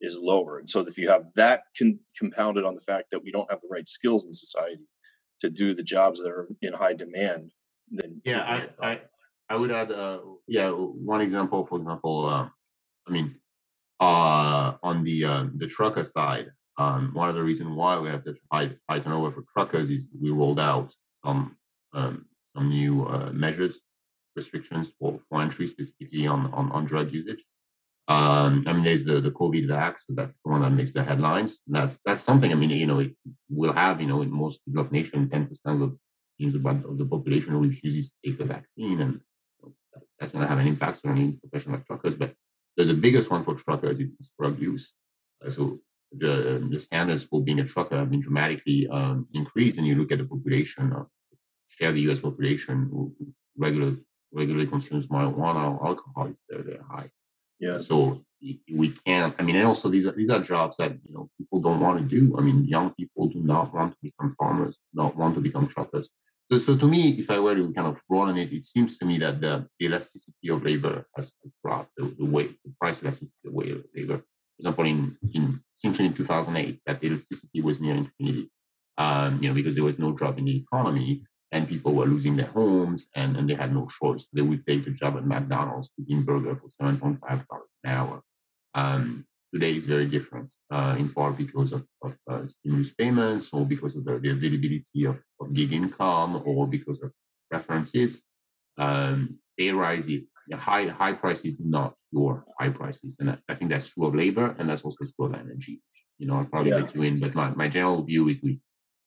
is 0.00 0.18
lower 0.18 0.58
and 0.58 0.68
so 0.68 0.80
if 0.80 0.98
you 0.98 1.08
have 1.08 1.26
that 1.36 1.62
con- 1.78 2.00
compounded 2.18 2.64
on 2.64 2.74
the 2.74 2.80
fact 2.80 3.08
that 3.12 3.22
we 3.22 3.30
don't 3.30 3.50
have 3.50 3.60
the 3.60 3.68
right 3.70 3.86
skills 3.86 4.24
in 4.24 4.32
society 4.32 4.82
to 5.42 5.50
do 5.50 5.74
the 5.74 5.82
jobs 5.82 6.20
that 6.20 6.30
are 6.30 6.48
in 6.62 6.72
high 6.72 6.94
demand, 6.94 7.50
then 7.90 8.22
yeah, 8.24 8.42
I, 8.80 8.90
I, 8.90 9.00
I 9.50 9.56
would 9.56 9.70
add 9.70 9.92
uh, 9.92 10.20
yeah 10.46 10.70
one 10.70 11.20
example. 11.20 11.66
For 11.66 11.78
example, 11.78 12.26
uh, 12.26 12.48
I 13.06 13.10
mean, 13.10 13.34
uh, 14.00 14.74
on 14.82 15.04
the 15.04 15.24
uh, 15.24 15.46
the 15.56 15.66
trucker 15.66 16.04
side, 16.04 16.46
um, 16.82 17.02
one 17.20 17.28
of 17.30 17.36
the 17.38 17.46
reasons 17.50 17.70
why 17.80 17.92
we 18.02 18.08
have 18.12 18.24
such 18.28 18.38
high 18.52 18.68
high 18.88 19.00
turnover 19.02 19.30
for 19.32 19.44
truckers 19.54 19.88
is 19.96 20.02
we 20.22 20.30
rolled 20.40 20.62
out 20.72 20.88
some 21.24 21.40
um, 21.98 22.14
some 22.54 22.66
new 22.78 22.94
uh, 23.14 23.30
measures 23.44 23.74
restrictions 24.40 24.86
for, 24.98 25.10
for 25.26 25.36
entry 25.44 25.66
specifically 25.74 26.24
on, 26.34 26.40
on 26.58 26.66
on 26.76 26.82
drug 26.92 27.08
usage. 27.20 27.42
Um, 28.08 28.64
I 28.66 28.70
mean, 28.72 28.84
there's 28.86 29.04
the, 29.04 29.16
the 29.26 29.34
COVID 29.40 29.64
vax, 29.72 29.94
so 30.06 30.10
that's 30.18 30.34
the 30.40 30.50
one 30.52 30.62
that 30.62 30.78
makes 30.78 30.92
the 30.92 31.04
headlines. 31.10 31.52
That's 31.76 31.96
that's 32.06 32.24
something. 32.28 32.50
I 32.52 32.56
mean, 32.60 32.70
you 32.70 32.88
know, 32.90 33.00
it 33.06 33.12
will 33.58 33.74
have, 33.82 33.96
you 34.02 34.08
know, 34.10 34.22
in 34.24 34.30
most 34.44 34.56
developed 34.66 34.92
nations, 34.98 35.30
ten 35.30 35.46
percent 35.46 35.78
of, 35.86 35.90
of 36.90 36.98
the 37.00 37.08
population 37.14 37.60
refuses 37.68 38.04
to 38.08 38.16
take 38.24 38.38
the 38.38 38.48
vaccine, 38.56 38.98
and 39.04 39.12
you 39.56 39.62
know, 39.62 39.72
that's 40.18 40.32
going 40.32 40.44
to 40.44 40.52
have 40.52 40.62
an 40.62 40.66
impact 40.66 40.96
on 41.04 41.16
any 41.16 41.28
profession 41.42 41.72
like 41.72 41.86
truckers. 41.86 42.16
But 42.22 42.30
the, 42.76 42.84
the 42.84 43.00
biggest 43.04 43.30
one 43.30 43.44
for 43.44 43.54
truckers 43.54 43.98
is 44.00 44.30
drug 44.38 44.56
use. 44.70 44.84
Uh, 45.44 45.50
so 45.56 45.62
the 46.18 46.66
the 46.70 46.80
standards 46.80 47.24
for 47.24 47.42
being 47.42 47.60
a 47.60 47.64
trucker 47.66 47.96
have 47.96 48.10
been 48.10 48.20
dramatically 48.20 48.88
um, 48.88 49.26
increased, 49.34 49.78
and 49.78 49.86
you 49.86 49.94
look 49.94 50.12
at 50.12 50.18
the 50.18 50.24
population, 50.24 50.92
uh, 50.92 51.04
share 51.66 51.88
of 51.88 51.94
the 51.94 52.02
U.S. 52.02 52.20
population 52.20 52.88
who 52.90 53.14
regular 53.56 53.96
regularly 54.32 54.66
consumes 54.66 55.06
marijuana 55.06 55.78
or 55.78 55.86
alcohol 55.86 56.26
is 56.26 56.38
very, 56.50 56.78
high. 56.90 57.10
Yeah. 57.60 57.78
So 57.78 58.24
we 58.72 58.94
can't. 59.06 59.34
I 59.38 59.42
mean, 59.42 59.56
and 59.56 59.66
also 59.66 59.88
these 59.88 60.06
are 60.06 60.12
these 60.12 60.30
are 60.30 60.40
jobs 60.40 60.76
that 60.78 60.92
you 61.04 61.14
know 61.14 61.30
people 61.38 61.60
don't 61.60 61.80
want 61.80 61.98
to 61.98 62.20
do. 62.20 62.36
I 62.36 62.40
mean, 62.40 62.64
young 62.64 62.92
people 62.94 63.28
do 63.28 63.40
not 63.40 63.72
want 63.72 63.92
to 63.92 63.98
become 64.02 64.34
farmers, 64.38 64.76
not 64.92 65.16
want 65.16 65.34
to 65.36 65.40
become 65.40 65.68
truckers. 65.68 66.08
So, 66.50 66.58
so 66.58 66.76
to 66.76 66.86
me, 66.86 67.10
if 67.12 67.30
I 67.30 67.38
were 67.38 67.54
to 67.54 67.72
kind 67.72 67.86
of 67.86 68.02
broaden 68.08 68.36
it, 68.36 68.52
it 68.52 68.64
seems 68.64 68.98
to 68.98 69.06
me 69.06 69.18
that 69.18 69.40
the, 69.40 69.66
elasticity 69.80 70.48
of 70.50 70.62
labor 70.64 71.06
has, 71.16 71.32
has 71.42 71.56
dropped. 71.64 71.92
The, 71.96 72.14
the 72.18 72.26
way 72.26 72.48
the 72.64 72.72
price 72.78 73.00
elasticity 73.00 73.32
of 73.46 73.54
labor. 73.94 74.22
Example, 74.58 74.86
in 74.86 75.16
in 75.34 75.60
seems 75.74 75.98
in 75.98 76.14
2008 76.14 76.80
that 76.86 77.02
elasticity 77.02 77.60
was 77.60 77.80
near 77.80 77.94
infinity. 77.94 78.50
Um, 78.98 79.42
you 79.42 79.48
know, 79.48 79.54
because 79.54 79.74
there 79.74 79.84
was 79.84 79.98
no 79.98 80.16
job 80.16 80.38
in 80.38 80.44
the 80.44 80.56
economy, 80.56 81.22
and 81.52 81.68
people 81.68 81.92
were 81.94 82.06
losing 82.06 82.34
their 82.34 82.46
homes 82.46 83.06
and, 83.14 83.36
and 83.36 83.48
they 83.48 83.54
had 83.54 83.72
no 83.72 83.86
choice. 84.00 84.26
They 84.32 84.40
would 84.40 84.66
take 84.66 84.86
a 84.86 84.90
job 84.90 85.16
at 85.16 85.26
McDonald's 85.26 85.90
cooking 85.96 86.22
burger 86.22 86.56
for 86.56 86.68
$7.5 86.68 87.18
an 87.30 87.90
hour. 87.90 88.22
Um, 88.74 89.26
today 89.52 89.76
is 89.76 89.84
very 89.84 90.06
different, 90.06 90.50
uh, 90.72 90.96
in 90.98 91.10
part 91.10 91.36
because 91.36 91.72
of, 91.72 91.84
of 92.02 92.16
uh, 92.30 92.46
stimulus 92.46 92.92
payments 92.94 93.50
or 93.52 93.66
because 93.66 93.94
of 93.96 94.04
the, 94.06 94.18
the 94.18 94.30
availability 94.30 95.04
of, 95.04 95.18
of, 95.40 95.52
gig 95.52 95.74
income 95.74 96.42
or 96.46 96.66
because 96.66 97.02
of 97.02 97.12
preferences. 97.50 98.22
Um, 98.78 99.38
they 99.58 99.70
rise 99.70 100.06
it. 100.06 100.24
High, 100.54 100.88
high 100.88 101.12
prices 101.12 101.54
do 101.54 101.64
not 101.64 101.94
your 102.10 102.44
high 102.58 102.70
prices. 102.70 103.16
And 103.20 103.30
I, 103.30 103.38
I, 103.48 103.54
think 103.54 103.70
that's 103.70 103.88
true 103.88 104.06
of 104.06 104.14
labor 104.14 104.54
and 104.58 104.68
that's 104.68 104.82
also 104.82 105.04
true 105.16 105.26
of 105.26 105.34
energy. 105.34 105.80
You 106.18 106.26
know, 106.26 106.36
I'll 106.36 106.44
probably 106.44 106.70
yeah. 106.70 106.78
let 106.78 106.94
you 106.94 107.02
in, 107.02 107.20
but 107.20 107.34
my, 107.34 107.50
my 107.50 107.68
general 107.68 108.02
view 108.02 108.28
is 108.28 108.42
we 108.42 108.60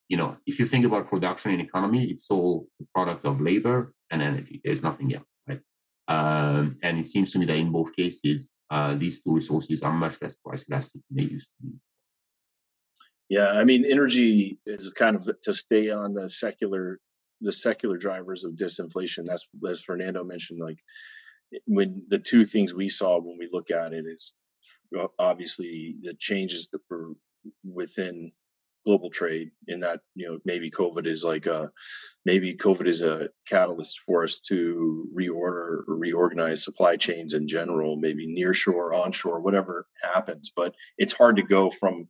you 0.08 0.16
know, 0.16 0.36
if 0.46 0.58
you 0.58 0.66
think 0.66 0.84
about 0.84 1.08
production 1.08 1.52
and 1.52 1.60
economy, 1.60 2.04
it's 2.04 2.26
all 2.30 2.68
the 2.78 2.86
product 2.94 3.24
of 3.24 3.40
labor 3.40 3.92
and 4.10 4.22
energy. 4.22 4.60
There's 4.64 4.82
nothing 4.82 5.12
else, 5.14 5.26
right? 5.48 5.60
Um, 6.08 6.76
and 6.82 6.98
it 6.98 7.08
seems 7.08 7.32
to 7.32 7.38
me 7.38 7.46
that 7.46 7.56
in 7.56 7.72
both 7.72 7.94
cases, 7.96 8.54
uh, 8.70 8.94
these 8.94 9.20
two 9.20 9.34
resources 9.34 9.82
are 9.82 9.92
much 9.92 10.16
less 10.22 10.36
price 10.36 10.64
elastic 10.68 11.00
than 11.10 11.16
they 11.16 11.32
used 11.32 11.46
to 11.46 11.66
be. 11.66 11.74
Yeah, 13.28 13.48
I 13.48 13.64
mean, 13.64 13.84
energy 13.84 14.58
is 14.66 14.92
kind 14.92 15.16
of 15.16 15.28
to 15.42 15.52
stay 15.52 15.90
on 15.90 16.14
the 16.14 16.28
secular, 16.28 17.00
the 17.40 17.50
secular 17.50 17.96
drivers 17.96 18.44
of 18.44 18.52
disinflation. 18.52 19.26
That's 19.26 19.48
as 19.68 19.80
Fernando 19.80 20.22
mentioned. 20.22 20.60
Like 20.60 20.78
when 21.66 22.04
the 22.08 22.18
two 22.18 22.44
things 22.44 22.74
we 22.74 22.88
saw 22.88 23.18
when 23.18 23.38
we 23.38 23.48
look 23.52 23.70
at 23.70 23.92
it 23.92 24.04
is 24.06 24.34
uh, 24.98 25.06
obviously 25.18 25.96
the 26.02 26.14
changes 26.14 26.68
that 26.70 26.80
were 26.90 27.12
within 27.64 28.32
global 28.84 29.10
trade 29.10 29.50
in 29.66 29.80
that 29.80 30.00
you 30.14 30.28
know 30.28 30.38
maybe 30.44 30.70
covid 30.70 31.06
is 31.06 31.24
like 31.24 31.46
a 31.46 31.70
maybe 32.24 32.54
covid 32.54 32.86
is 32.86 33.02
a 33.02 33.28
catalyst 33.48 34.00
for 34.06 34.22
us 34.22 34.38
to 34.38 35.08
reorder 35.12 35.82
or 35.82 35.84
reorganize 35.88 36.62
supply 36.62 36.96
chains 36.96 37.34
in 37.34 37.48
general 37.48 37.96
maybe 37.96 38.32
near 38.32 38.54
shore 38.54 38.94
onshore 38.94 39.40
whatever 39.40 39.86
happens. 40.00 40.52
But 40.54 40.74
it's 40.98 41.12
hard 41.12 41.36
to 41.36 41.42
go 41.42 41.70
from 41.70 42.08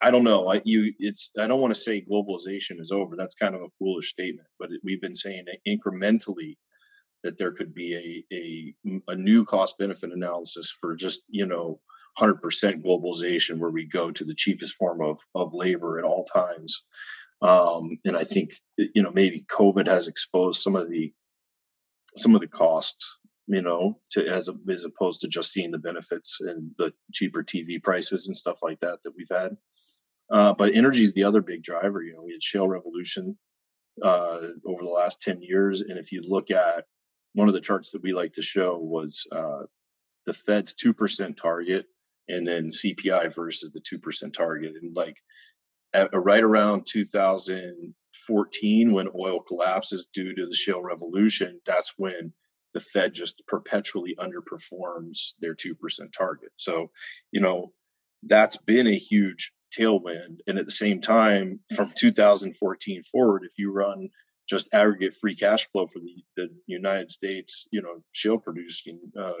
i 0.00 0.10
don't 0.10 0.24
know 0.24 0.48
I, 0.52 0.62
you 0.64 0.92
it's 0.98 1.30
i 1.38 1.46
don't 1.46 1.60
want 1.60 1.74
to 1.74 1.80
say 1.80 2.04
globalization 2.08 2.80
is 2.80 2.92
over 2.92 3.16
that's 3.16 3.34
kind 3.34 3.54
of 3.54 3.62
a 3.62 3.70
foolish 3.78 4.10
statement 4.10 4.48
but 4.58 4.70
we've 4.82 5.00
been 5.00 5.14
saying 5.14 5.46
incrementally 5.66 6.56
that 7.24 7.38
there 7.38 7.52
could 7.52 7.74
be 7.74 8.24
a 8.30 8.34
a, 8.34 9.12
a 9.12 9.16
new 9.16 9.44
cost 9.44 9.78
benefit 9.78 10.12
analysis 10.12 10.70
for 10.70 10.94
just 10.94 11.22
you 11.28 11.46
know 11.46 11.80
100% 12.18 12.82
globalization 12.82 13.58
where 13.58 13.70
we 13.70 13.86
go 13.86 14.10
to 14.10 14.24
the 14.24 14.34
cheapest 14.34 14.76
form 14.76 15.00
of, 15.00 15.18
of 15.34 15.54
labor 15.54 15.98
at 15.98 16.04
all 16.04 16.24
times. 16.24 16.84
Um, 17.40 17.98
and 18.04 18.16
I 18.16 18.24
think, 18.24 18.54
you 18.76 19.02
know, 19.02 19.12
maybe 19.12 19.46
COVID 19.48 19.86
has 19.86 20.08
exposed 20.08 20.60
some 20.60 20.74
of 20.74 20.90
the, 20.90 21.12
some 22.16 22.34
of 22.34 22.40
the 22.40 22.48
costs, 22.48 23.16
you 23.46 23.62
know, 23.62 24.00
to 24.12 24.26
as, 24.26 24.48
a, 24.48 24.54
as 24.70 24.84
opposed 24.84 25.20
to 25.20 25.28
just 25.28 25.52
seeing 25.52 25.70
the 25.70 25.78
benefits 25.78 26.38
and 26.40 26.72
the 26.78 26.92
cheaper 27.12 27.44
TV 27.44 27.82
prices 27.82 28.26
and 28.26 28.36
stuff 28.36 28.58
like 28.62 28.80
that 28.80 28.98
that 29.04 29.12
we've 29.16 29.30
had. 29.30 29.56
Uh, 30.30 30.52
but 30.52 30.74
energy 30.74 31.02
is 31.02 31.12
the 31.12 31.24
other 31.24 31.40
big 31.40 31.62
driver. 31.62 32.02
You 32.02 32.14
know, 32.14 32.22
we 32.22 32.32
had 32.32 32.42
shale 32.42 32.68
revolution 32.68 33.38
uh, 34.02 34.40
over 34.66 34.82
the 34.82 34.90
last 34.90 35.22
10 35.22 35.40
years. 35.42 35.82
And 35.82 35.98
if 35.98 36.12
you 36.12 36.22
look 36.22 36.50
at 36.50 36.84
one 37.38 37.46
of 37.46 37.54
the 37.54 37.60
charts 37.60 37.92
that 37.92 38.02
we 38.02 38.12
like 38.12 38.34
to 38.34 38.42
show 38.42 38.76
was 38.76 39.24
uh, 39.30 39.62
the 40.26 40.32
Fed's 40.32 40.74
2% 40.74 41.36
target 41.36 41.86
and 42.26 42.44
then 42.44 42.66
CPI 42.66 43.32
versus 43.32 43.70
the 43.72 43.80
2% 43.80 44.34
target. 44.34 44.72
And 44.82 44.96
like 44.96 45.16
at, 45.94 46.12
uh, 46.12 46.18
right 46.18 46.42
around 46.42 46.88
2014, 46.88 48.92
when 48.92 49.08
oil 49.16 49.40
collapses 49.40 50.08
due 50.12 50.34
to 50.34 50.46
the 50.46 50.54
shale 50.54 50.82
revolution, 50.82 51.60
that's 51.64 51.94
when 51.96 52.32
the 52.74 52.80
Fed 52.80 53.14
just 53.14 53.40
perpetually 53.46 54.16
underperforms 54.18 55.34
their 55.40 55.54
2% 55.54 55.76
target. 56.12 56.50
So, 56.56 56.90
you 57.30 57.40
know, 57.40 57.72
that's 58.24 58.56
been 58.56 58.88
a 58.88 58.98
huge 58.98 59.52
tailwind. 59.78 60.38
And 60.48 60.58
at 60.58 60.64
the 60.64 60.72
same 60.72 61.00
time, 61.00 61.60
from 61.76 61.92
2014 61.96 63.04
forward, 63.04 63.44
if 63.44 63.52
you 63.56 63.70
run 63.70 64.08
just 64.48 64.68
aggregate 64.72 65.14
free 65.14 65.34
cash 65.34 65.68
flow 65.70 65.86
for 65.86 65.98
the, 65.98 66.24
the 66.36 66.48
United 66.66 67.10
States, 67.10 67.68
you 67.70 67.82
know, 67.82 68.02
shale 68.12 68.38
producing, 68.38 68.98
uh, 69.18 69.32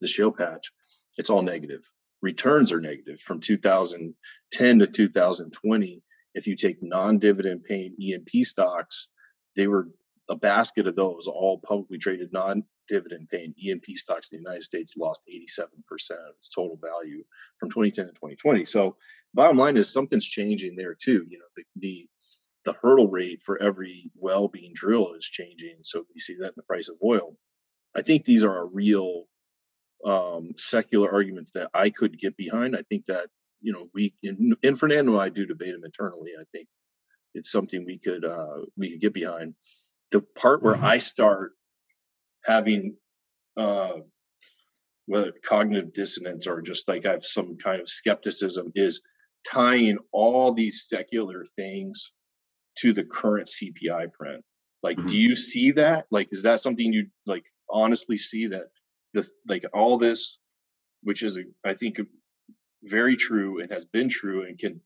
the 0.00 0.08
shale 0.08 0.32
patch, 0.32 0.72
it's 1.16 1.30
all 1.30 1.42
negative 1.42 1.82
returns 2.22 2.72
are 2.72 2.80
negative 2.80 3.20
from 3.20 3.40
2010 3.40 4.78
to 4.78 4.86
2020. 4.86 6.02
If 6.34 6.46
you 6.46 6.56
take 6.56 6.82
non-dividend 6.82 7.64
paying 7.64 7.94
E&P 7.98 8.44
stocks, 8.44 9.08
they 9.56 9.66
were 9.66 9.88
a 10.28 10.36
basket 10.36 10.86
of 10.86 10.94
those, 10.94 11.26
all 11.26 11.58
publicly 11.58 11.98
traded 11.98 12.32
non-dividend 12.32 13.28
paying 13.30 13.54
E&P 13.56 13.94
stocks 13.94 14.30
in 14.30 14.38
the 14.38 14.42
United 14.42 14.62
States 14.62 14.96
lost 14.96 15.22
87% 15.28 15.68
of 15.80 16.34
its 16.36 16.50
total 16.50 16.78
value 16.82 17.24
from 17.58 17.70
2010 17.70 18.06
to 18.06 18.12
2020. 18.12 18.64
So 18.66 18.96
bottom 19.32 19.56
line 19.56 19.76
is 19.76 19.90
something's 19.90 20.26
changing 20.26 20.76
there 20.76 20.94
too. 20.94 21.24
You 21.28 21.38
know, 21.38 21.44
the, 21.56 21.64
the 21.76 22.08
the 22.68 22.74
hurdle 22.82 23.08
rate 23.08 23.40
for 23.40 23.60
every 23.60 24.10
well 24.14 24.46
being 24.46 24.72
drilled 24.74 25.16
is 25.16 25.24
changing. 25.24 25.78
So 25.82 26.04
we 26.14 26.20
see 26.20 26.36
that 26.40 26.48
in 26.48 26.52
the 26.56 26.62
price 26.62 26.88
of 26.90 26.96
oil. 27.02 27.34
I 27.96 28.02
think 28.02 28.24
these 28.24 28.44
are 28.44 28.58
a 28.58 28.66
real 28.66 29.24
um, 30.04 30.50
secular 30.58 31.10
arguments 31.10 31.52
that 31.52 31.70
I 31.72 31.88
could 31.88 32.18
get 32.18 32.36
behind. 32.36 32.76
I 32.76 32.82
think 32.90 33.06
that 33.06 33.28
you 33.62 33.72
know 33.72 33.88
we 33.94 34.12
and, 34.22 34.54
and 34.62 34.78
Fernando 34.78 35.12
and 35.12 35.22
I 35.22 35.30
do 35.30 35.46
debate 35.46 35.72
them 35.72 35.84
internally. 35.84 36.32
I 36.38 36.44
think 36.52 36.68
it's 37.34 37.50
something 37.50 37.86
we 37.86 37.98
could 37.98 38.22
uh, 38.22 38.66
we 38.76 38.90
could 38.90 39.00
get 39.00 39.14
behind. 39.14 39.54
The 40.10 40.20
part 40.20 40.62
where 40.62 40.74
mm-hmm. 40.74 40.84
I 40.84 40.98
start 40.98 41.52
having 42.44 42.96
uh, 43.56 44.00
whether 45.06 45.32
cognitive 45.42 45.94
dissonance 45.94 46.46
or 46.46 46.60
just 46.60 46.86
like 46.86 47.06
I 47.06 47.12
have 47.12 47.24
some 47.24 47.56
kind 47.56 47.80
of 47.80 47.88
skepticism 47.88 48.72
is 48.74 49.00
tying 49.50 49.96
all 50.12 50.52
these 50.52 50.84
secular 50.86 51.46
things 51.56 52.12
to 52.78 52.92
the 52.92 53.04
current 53.04 53.48
CPI 53.48 54.06
print. 54.12 54.44
Like, 54.82 54.96
Mhm. 54.96 55.08
do 55.08 55.16
you 55.16 55.36
see 55.36 55.72
that? 55.72 56.06
Like, 56.10 56.28
is 56.32 56.42
that 56.42 56.60
something 56.60 56.92
you 56.92 57.10
like 57.26 57.44
honestly 57.68 58.16
see 58.16 58.46
that 58.48 58.70
the 59.12 59.28
like 59.46 59.64
all 59.72 59.98
this, 59.98 60.38
which 61.02 61.22
is 61.22 61.38
I 61.64 61.74
think 61.74 62.00
very 62.84 63.16
true 63.16 63.60
and 63.60 63.70
has 63.72 63.86
been 63.86 64.08
true 64.08 64.44
and 64.44 64.58
can 64.58 64.80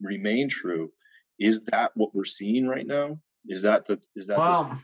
remain 0.00 0.48
true, 0.48 0.92
is 1.38 1.64
that 1.64 1.96
what 1.96 2.14
we're 2.14 2.24
seeing 2.26 2.66
right 2.66 2.86
now? 2.86 3.18
Is 3.46 3.62
that 3.62 3.86
the 3.86 4.00
is 4.14 4.26
that 4.26 4.36
the, 4.36 4.40
Well, 4.40 4.82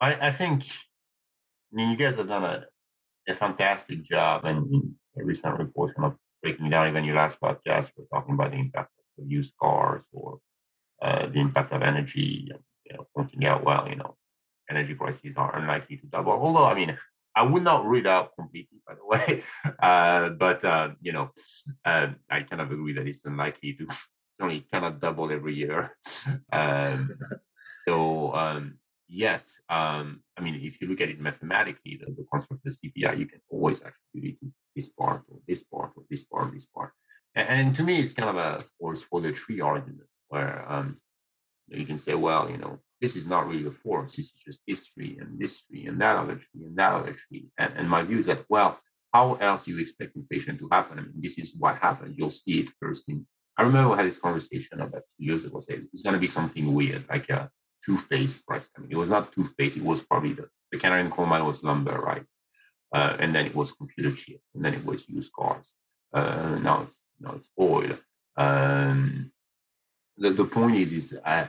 I, 0.00 0.28
I 0.28 0.32
think, 0.32 0.64
I 1.72 1.76
mean, 1.76 1.90
you 1.90 1.96
guys 1.96 2.16
have 2.16 2.26
done 2.28 2.44
a, 2.44 2.66
a 3.28 3.34
fantastic 3.34 4.04
job, 4.04 4.44
and 4.44 4.72
in 4.74 4.98
a 5.18 5.24
recent 5.24 5.56
report, 5.58 5.94
kind 5.94 6.12
of 6.12 6.18
breaking 6.42 6.70
down 6.70 6.88
even 6.88 7.04
your 7.04 7.14
last 7.16 7.40
podcast, 7.40 7.92
we're 7.96 8.06
talking 8.12 8.34
about 8.34 8.50
the 8.50 8.58
impact 8.58 8.90
of 9.18 9.30
used 9.30 9.54
cars 9.60 10.04
or 10.12 10.40
uh, 11.02 11.26
the 11.26 11.40
impact 11.40 11.72
of 11.72 11.82
energy, 11.82 12.48
you 12.84 12.96
know, 12.96 13.06
pointing 13.16 13.46
out, 13.46 13.64
well, 13.64 13.86
you 13.88 13.96
know, 13.96 14.16
energy 14.70 14.94
prices 14.94 15.36
are 15.36 15.56
unlikely 15.56 15.96
to 15.98 16.06
double. 16.06 16.32
Although, 16.32 16.64
I 16.64 16.74
mean, 16.74 16.96
I 17.36 17.42
would 17.42 17.64
not 17.64 17.84
rule 17.84 18.06
out 18.06 18.34
completely, 18.36 18.78
by 18.86 18.94
the 18.94 19.04
way, 19.06 19.44
uh, 19.82 20.30
but 20.30 20.64
uh, 20.64 20.90
you 21.00 21.12
know, 21.12 21.30
uh, 21.84 22.08
I 22.30 22.42
kind 22.42 22.62
of 22.62 22.70
agree 22.70 22.92
that 22.94 23.06
it's 23.06 23.24
unlikely 23.24 23.74
to 23.74 23.86
only 24.40 24.60
cannot 24.72 25.00
double 25.00 25.32
every 25.32 25.54
year. 25.54 25.96
Um, 26.52 27.18
so 27.86 28.32
um, 28.34 28.78
yes, 29.08 29.60
um, 29.68 30.22
I 30.38 30.40
mean, 30.40 30.54
if 30.54 30.80
you 30.80 30.88
look 30.88 31.00
at 31.00 31.10
it 31.10 31.20
mathematically, 31.20 32.00
the, 32.00 32.12
the 32.12 32.26
concept 32.32 32.52
of 32.52 32.60
the 32.64 32.70
CPI, 32.70 33.18
you 33.18 33.26
can 33.26 33.40
always 33.50 33.82
actually 33.82 34.38
do 34.40 34.52
this 34.74 34.88
part 34.88 35.22
or 35.30 35.38
this 35.46 35.62
part 35.64 35.92
or 35.96 36.04
this 36.08 36.24
part 36.24 36.48
or 36.48 36.54
this 36.54 36.66
part. 36.66 36.92
And, 37.34 37.48
and 37.48 37.76
to 37.76 37.82
me, 37.82 37.98
it's 37.98 38.12
kind 38.12 38.30
of 38.30 38.36
a 38.36 38.64
force 38.78 39.02
for 39.02 39.20
the 39.20 39.32
tree 39.32 39.60
argument 39.60 40.08
where 40.34 40.64
um, 40.68 40.96
you 41.68 41.86
can 41.86 41.98
say, 41.98 42.14
well, 42.14 42.50
you 42.50 42.58
know, 42.58 42.78
this 43.00 43.16
is 43.16 43.26
not 43.26 43.46
really 43.48 43.66
a 43.66 43.70
force. 43.70 44.16
This 44.16 44.26
is 44.26 44.32
just 44.46 44.60
this 44.66 44.88
tree 44.92 45.18
and 45.20 45.38
this 45.38 45.62
tree 45.62 45.86
and 45.86 46.00
that 46.00 46.16
other 46.16 46.36
tree 46.36 46.64
and 46.66 46.76
that 46.76 46.92
other 46.92 47.14
tree. 47.22 47.46
And, 47.58 47.72
and 47.78 47.88
my 47.88 48.02
view 48.02 48.18
is 48.18 48.26
that, 48.26 48.44
well, 48.48 48.78
how 49.12 49.34
else 49.34 49.64
do 49.64 49.70
you 49.72 49.78
expect 49.78 50.16
inflation 50.16 50.58
to 50.58 50.68
happen? 50.72 50.98
I 50.98 51.02
mean, 51.02 51.20
this 51.26 51.38
is 51.38 51.54
what 51.56 51.76
happened. 51.76 52.14
You'll 52.16 52.30
see 52.30 52.60
it 52.62 52.70
first 52.80 53.08
in. 53.08 53.26
I 53.56 53.62
remember 53.62 53.90
we 53.90 53.96
had 53.96 54.06
this 54.06 54.18
conversation 54.18 54.80
about 54.80 55.02
two 55.16 55.24
years 55.28 55.44
ago. 55.44 55.60
Say 55.60 55.80
it's 55.92 56.02
going 56.02 56.14
to 56.14 56.26
be 56.26 56.26
something 56.26 56.74
weird, 56.74 57.04
like 57.08 57.28
a 57.30 57.48
toothpaste 57.86 58.44
price. 58.44 58.68
I 58.76 58.80
mean, 58.80 58.90
it 58.90 58.96
was 58.96 59.10
not 59.10 59.32
toothpaste. 59.32 59.76
It 59.76 59.84
was 59.84 60.00
probably 60.00 60.32
the 60.32 60.48
the 60.72 60.78
canary 60.78 61.08
coal 61.10 61.26
mine 61.26 61.44
was 61.44 61.62
lumber, 61.62 61.96
right? 62.10 62.24
Uh, 62.92 63.16
and 63.20 63.32
then 63.32 63.46
it 63.46 63.54
was 63.54 63.70
computer 63.70 64.10
chip, 64.10 64.40
and 64.54 64.64
then 64.64 64.74
it 64.74 64.84
was 64.84 65.08
used 65.08 65.32
cars. 65.32 65.74
Uh, 66.12 66.58
now 66.68 66.82
it's 66.82 66.98
now 67.20 67.34
it's 67.36 67.50
oil. 67.60 67.96
Um, 68.36 69.30
the 70.18 70.30
the 70.30 70.44
point 70.44 70.76
is 70.76 70.92
is 70.92 71.18
uh, 71.24 71.46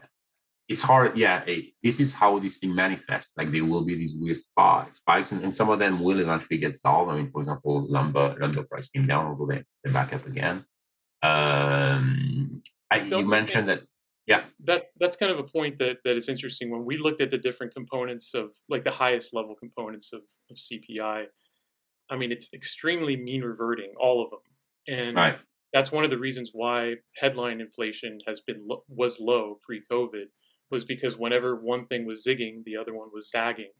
it's 0.68 0.82
hard. 0.82 1.18
Yeah, 1.18 1.44
eh, 1.48 1.62
this 1.84 2.00
is 2.00 2.14
how 2.14 2.40
this 2.40 2.58
thing 2.58 2.74
manifests. 2.74 3.34
Like 3.38 3.52
there 3.52 3.66
will 3.66 3.86
be 3.86 3.96
these 3.96 4.16
weird 4.16 4.38
spikes, 4.38 4.98
spikes, 4.98 5.32
and, 5.32 5.44
and 5.44 5.56
some 5.56 5.70
of 5.70 5.80
them 5.80 6.04
will 6.04 6.20
eventually 6.20 6.58
get 6.58 6.78
solved. 6.78 7.12
I 7.12 7.18
mean, 7.18 7.32
for 7.32 7.42
example, 7.42 7.86
lumber 7.88 8.36
lumber 8.40 8.64
price 8.64 8.90
came 8.90 9.08
down, 9.08 9.28
although 9.28 9.46
they 9.46 9.64
they 9.84 9.92
back 9.92 10.14
up 10.14 10.26
again. 10.26 10.66
Um, 11.22 12.64
I, 12.90 13.02
you 13.02 13.20
you 13.20 13.26
mentioned 13.26 13.70
that. 13.70 13.82
Yeah, 14.28 14.46
that 14.64 14.86
that's 15.00 15.18
kind 15.18 15.32
of 15.32 15.38
a 15.38 15.44
point 15.44 15.78
that 15.78 15.98
that 16.04 16.16
is 16.16 16.30
interesting 16.30 16.72
when 16.72 16.84
we 16.84 16.98
looked 16.98 17.22
at 17.22 17.30
the 17.30 17.38
different 17.38 17.76
components 17.76 18.34
of 18.34 18.54
like 18.68 18.84
the 18.84 18.90
highest 18.90 19.36
level 19.36 19.54
components 19.54 20.14
of, 20.14 20.22
of 20.50 20.58
CPI. 20.58 21.26
I 22.10 22.16
mean, 22.16 22.32
it's 22.32 22.52
extremely 22.52 23.16
mean 23.16 23.44
reverting, 23.44 23.94
all 24.00 24.24
of 24.24 24.32
them, 24.32 24.40
and 24.88 25.16
right. 25.16 25.38
That's 25.74 25.92
one 25.92 26.04
of 26.04 26.10
the 26.10 26.18
reasons 26.18 26.52
why 26.54 26.96
headline 27.18 27.60
inflation 27.60 28.18
has 28.28 28.42
been 28.42 28.68
was 28.88 29.20
low 29.20 29.60
pre-COVID 29.66 30.26
was 30.72 30.86
because 30.86 31.18
whenever 31.18 31.56
one 31.56 31.86
thing 31.88 32.06
was 32.06 32.26
zigging, 32.28 32.64
the 32.66 32.78
other 32.78 32.94
one 32.94 33.10
was 33.14 33.30
zagging, 33.30 33.72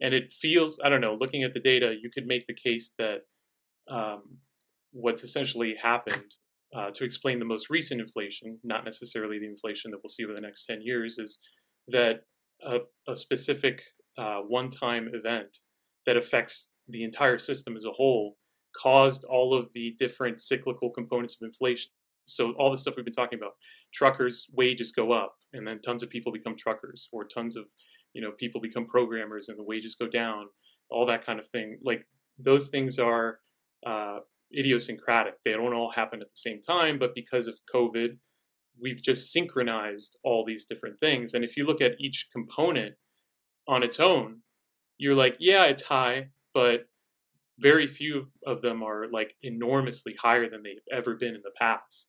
and 0.00 0.14
it 0.14 0.32
feels 0.32 0.78
I 0.84 0.88
don't 0.88 1.00
know. 1.00 1.16
Looking 1.18 1.42
at 1.42 1.52
the 1.52 1.60
data, 1.60 1.94
you 2.00 2.10
could 2.12 2.26
make 2.26 2.46
the 2.46 2.54
case 2.54 2.92
that 2.98 3.18
um, 3.90 4.38
what's 4.92 5.22
essentially 5.22 5.74
happened 5.80 6.34
uh, 6.74 6.90
to 6.92 7.04
explain 7.04 7.38
the 7.38 7.44
most 7.44 7.70
recent 7.70 8.00
inflation, 8.00 8.58
not 8.64 8.84
necessarily 8.84 9.38
the 9.38 9.46
inflation 9.46 9.90
that 9.90 9.98
we'll 10.02 10.08
see 10.08 10.24
over 10.24 10.34
the 10.34 10.40
next 10.40 10.66
10 10.66 10.80
years, 10.82 11.18
is 11.18 11.38
that 11.88 12.22
a, 12.66 12.78
a 13.08 13.14
specific 13.14 13.82
uh, 14.18 14.38
one 14.40 14.70
time 14.70 15.08
event 15.12 15.58
that 16.06 16.16
affects 16.16 16.68
the 16.88 17.04
entire 17.04 17.38
system 17.38 17.76
as 17.76 17.84
a 17.84 17.92
whole 17.92 18.36
caused 18.76 19.24
all 19.24 19.56
of 19.56 19.72
the 19.74 19.94
different 19.98 20.38
cyclical 20.38 20.90
components 20.90 21.36
of 21.40 21.46
inflation. 21.46 21.90
So, 22.26 22.52
all 22.52 22.70
the 22.70 22.78
stuff 22.78 22.96
we've 22.96 23.04
been 23.04 23.14
talking 23.14 23.38
about 23.38 23.52
truckers' 23.92 24.46
wages 24.52 24.92
go 24.92 25.12
up, 25.12 25.36
and 25.52 25.66
then 25.66 25.80
tons 25.80 26.02
of 26.02 26.10
people 26.10 26.32
become 26.32 26.56
truckers, 26.56 27.08
or 27.12 27.24
tons 27.24 27.56
of 27.56 27.66
you 28.14 28.22
know 28.22 28.32
people 28.32 28.60
become 28.60 28.86
programmers 28.86 29.48
and 29.48 29.58
the 29.58 29.64
wages 29.64 29.94
go 29.94 30.08
down 30.08 30.46
all 30.90 31.06
that 31.06 31.24
kind 31.24 31.40
of 31.40 31.46
thing 31.48 31.78
like 31.82 32.06
those 32.38 32.68
things 32.68 32.98
are 32.98 33.40
uh, 33.86 34.18
idiosyncratic. 34.56 35.34
They 35.44 35.52
don't 35.52 35.72
all 35.72 35.90
happen 35.90 36.20
at 36.20 36.30
the 36.30 36.36
same 36.36 36.60
time, 36.60 36.98
but 36.98 37.14
because 37.14 37.46
of 37.46 37.58
COVID, 37.72 38.16
we've 38.80 39.02
just 39.02 39.30
synchronized 39.30 40.16
all 40.24 40.44
these 40.44 40.64
different 40.64 40.98
things. 40.98 41.34
And 41.34 41.44
if 41.44 41.56
you 41.56 41.64
look 41.64 41.80
at 41.80 42.00
each 42.00 42.28
component 42.32 42.94
on 43.68 43.82
its 43.82 44.00
own, 44.00 44.40
you're 44.98 45.14
like, 45.14 45.36
yeah, 45.38 45.64
it's 45.64 45.82
high, 45.82 46.28
but 46.52 46.86
very 47.58 47.86
few 47.86 48.28
of 48.46 48.60
them 48.62 48.82
are 48.82 49.06
like 49.10 49.36
enormously 49.42 50.14
higher 50.20 50.48
than 50.48 50.62
they've 50.62 50.76
ever 50.92 51.14
been 51.14 51.34
in 51.34 51.42
the 51.42 51.52
past. 51.58 52.08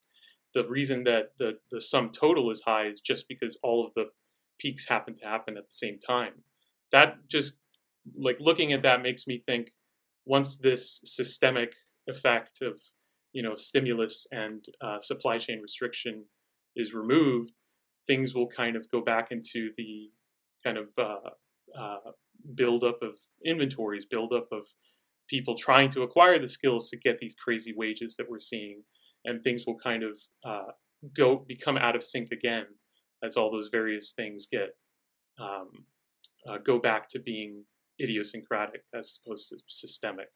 The 0.53 0.67
reason 0.67 1.03
that 1.03 1.33
the, 1.37 1.59
the 1.71 1.81
sum 1.81 2.09
total 2.11 2.49
is 2.49 2.61
high 2.61 2.87
is 2.87 3.01
just 3.01 3.27
because 3.27 3.57
all 3.61 3.85
of 3.85 3.93
the 3.93 4.05
peaks 4.59 4.87
happen 4.87 5.13
to 5.15 5.25
happen 5.25 5.57
at 5.57 5.65
the 5.65 5.75
same 5.75 5.99
time. 5.99 6.33
That 6.91 7.27
just 7.27 7.57
like 8.17 8.39
looking 8.39 8.73
at 8.73 8.83
that 8.83 9.01
makes 9.01 9.27
me 9.27 9.37
think 9.37 9.71
once 10.25 10.57
this 10.57 11.01
systemic 11.03 11.75
effect 12.07 12.61
of 12.61 12.79
you 13.33 13.43
know 13.43 13.55
stimulus 13.55 14.27
and 14.31 14.65
uh, 14.81 14.99
supply 15.01 15.37
chain 15.37 15.61
restriction 15.61 16.23
is 16.75 16.93
removed, 16.93 17.51
things 18.07 18.33
will 18.33 18.47
kind 18.47 18.75
of 18.75 18.89
go 18.91 19.01
back 19.01 19.31
into 19.31 19.71
the 19.77 20.09
kind 20.63 20.77
of 20.77 20.89
uh, 20.97 21.29
uh, 21.79 22.11
buildup 22.55 23.01
of 23.01 23.17
inventories, 23.45 24.05
buildup 24.05 24.47
of 24.51 24.65
people 25.29 25.55
trying 25.55 25.89
to 25.91 26.03
acquire 26.03 26.39
the 26.39 26.47
skills 26.47 26.89
to 26.89 26.97
get 26.97 27.17
these 27.17 27.35
crazy 27.35 27.73
wages 27.75 28.15
that 28.17 28.29
we're 28.29 28.39
seeing, 28.39 28.83
and 29.25 29.43
things 29.43 29.65
will 29.65 29.77
kind 29.77 30.03
of 30.03 30.19
uh, 30.45 30.71
go 31.15 31.45
become 31.47 31.77
out 31.77 31.95
of 31.95 32.03
sync 32.03 32.31
again 32.31 32.65
as 33.23 33.37
all 33.37 33.51
those 33.51 33.69
various 33.71 34.13
things 34.13 34.47
get 34.51 34.69
um, 35.39 35.69
uh, 36.47 36.57
go 36.63 36.79
back 36.79 37.09
to 37.09 37.19
being 37.19 37.63
idiosyncratic 38.01 38.81
as 38.93 39.19
opposed 39.25 39.49
to 39.49 39.57
systemic. 39.67 40.27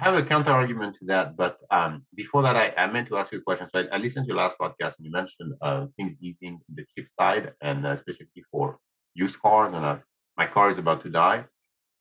I 0.00 0.04
have 0.04 0.14
a 0.14 0.24
counter 0.24 0.50
argument 0.50 0.96
to 1.00 1.06
that, 1.06 1.36
but 1.36 1.58
um, 1.70 2.04
before 2.14 2.42
that, 2.42 2.56
I, 2.56 2.72
I 2.76 2.90
meant 2.90 3.08
to 3.08 3.18
ask 3.18 3.30
you 3.30 3.38
a 3.38 3.42
question. 3.42 3.68
So 3.70 3.80
I, 3.80 3.96
I 3.96 3.98
listened 3.98 4.24
to 4.24 4.28
your 4.28 4.38
last 4.38 4.56
podcast, 4.58 4.96
and 4.96 5.06
you 5.06 5.10
mentioned 5.10 5.52
uh, 5.60 5.86
things 5.96 6.16
easing 6.20 6.60
in 6.68 6.74
the 6.74 6.84
chip 6.96 7.06
side, 7.20 7.52
and 7.60 7.86
uh, 7.86 7.96
specifically 8.00 8.42
for 8.50 8.78
used 9.14 9.38
cars. 9.40 9.72
And 9.74 9.84
uh, 9.84 9.98
my 10.36 10.46
car 10.46 10.70
is 10.70 10.78
about 10.78 11.02
to 11.02 11.10
die, 11.10 11.44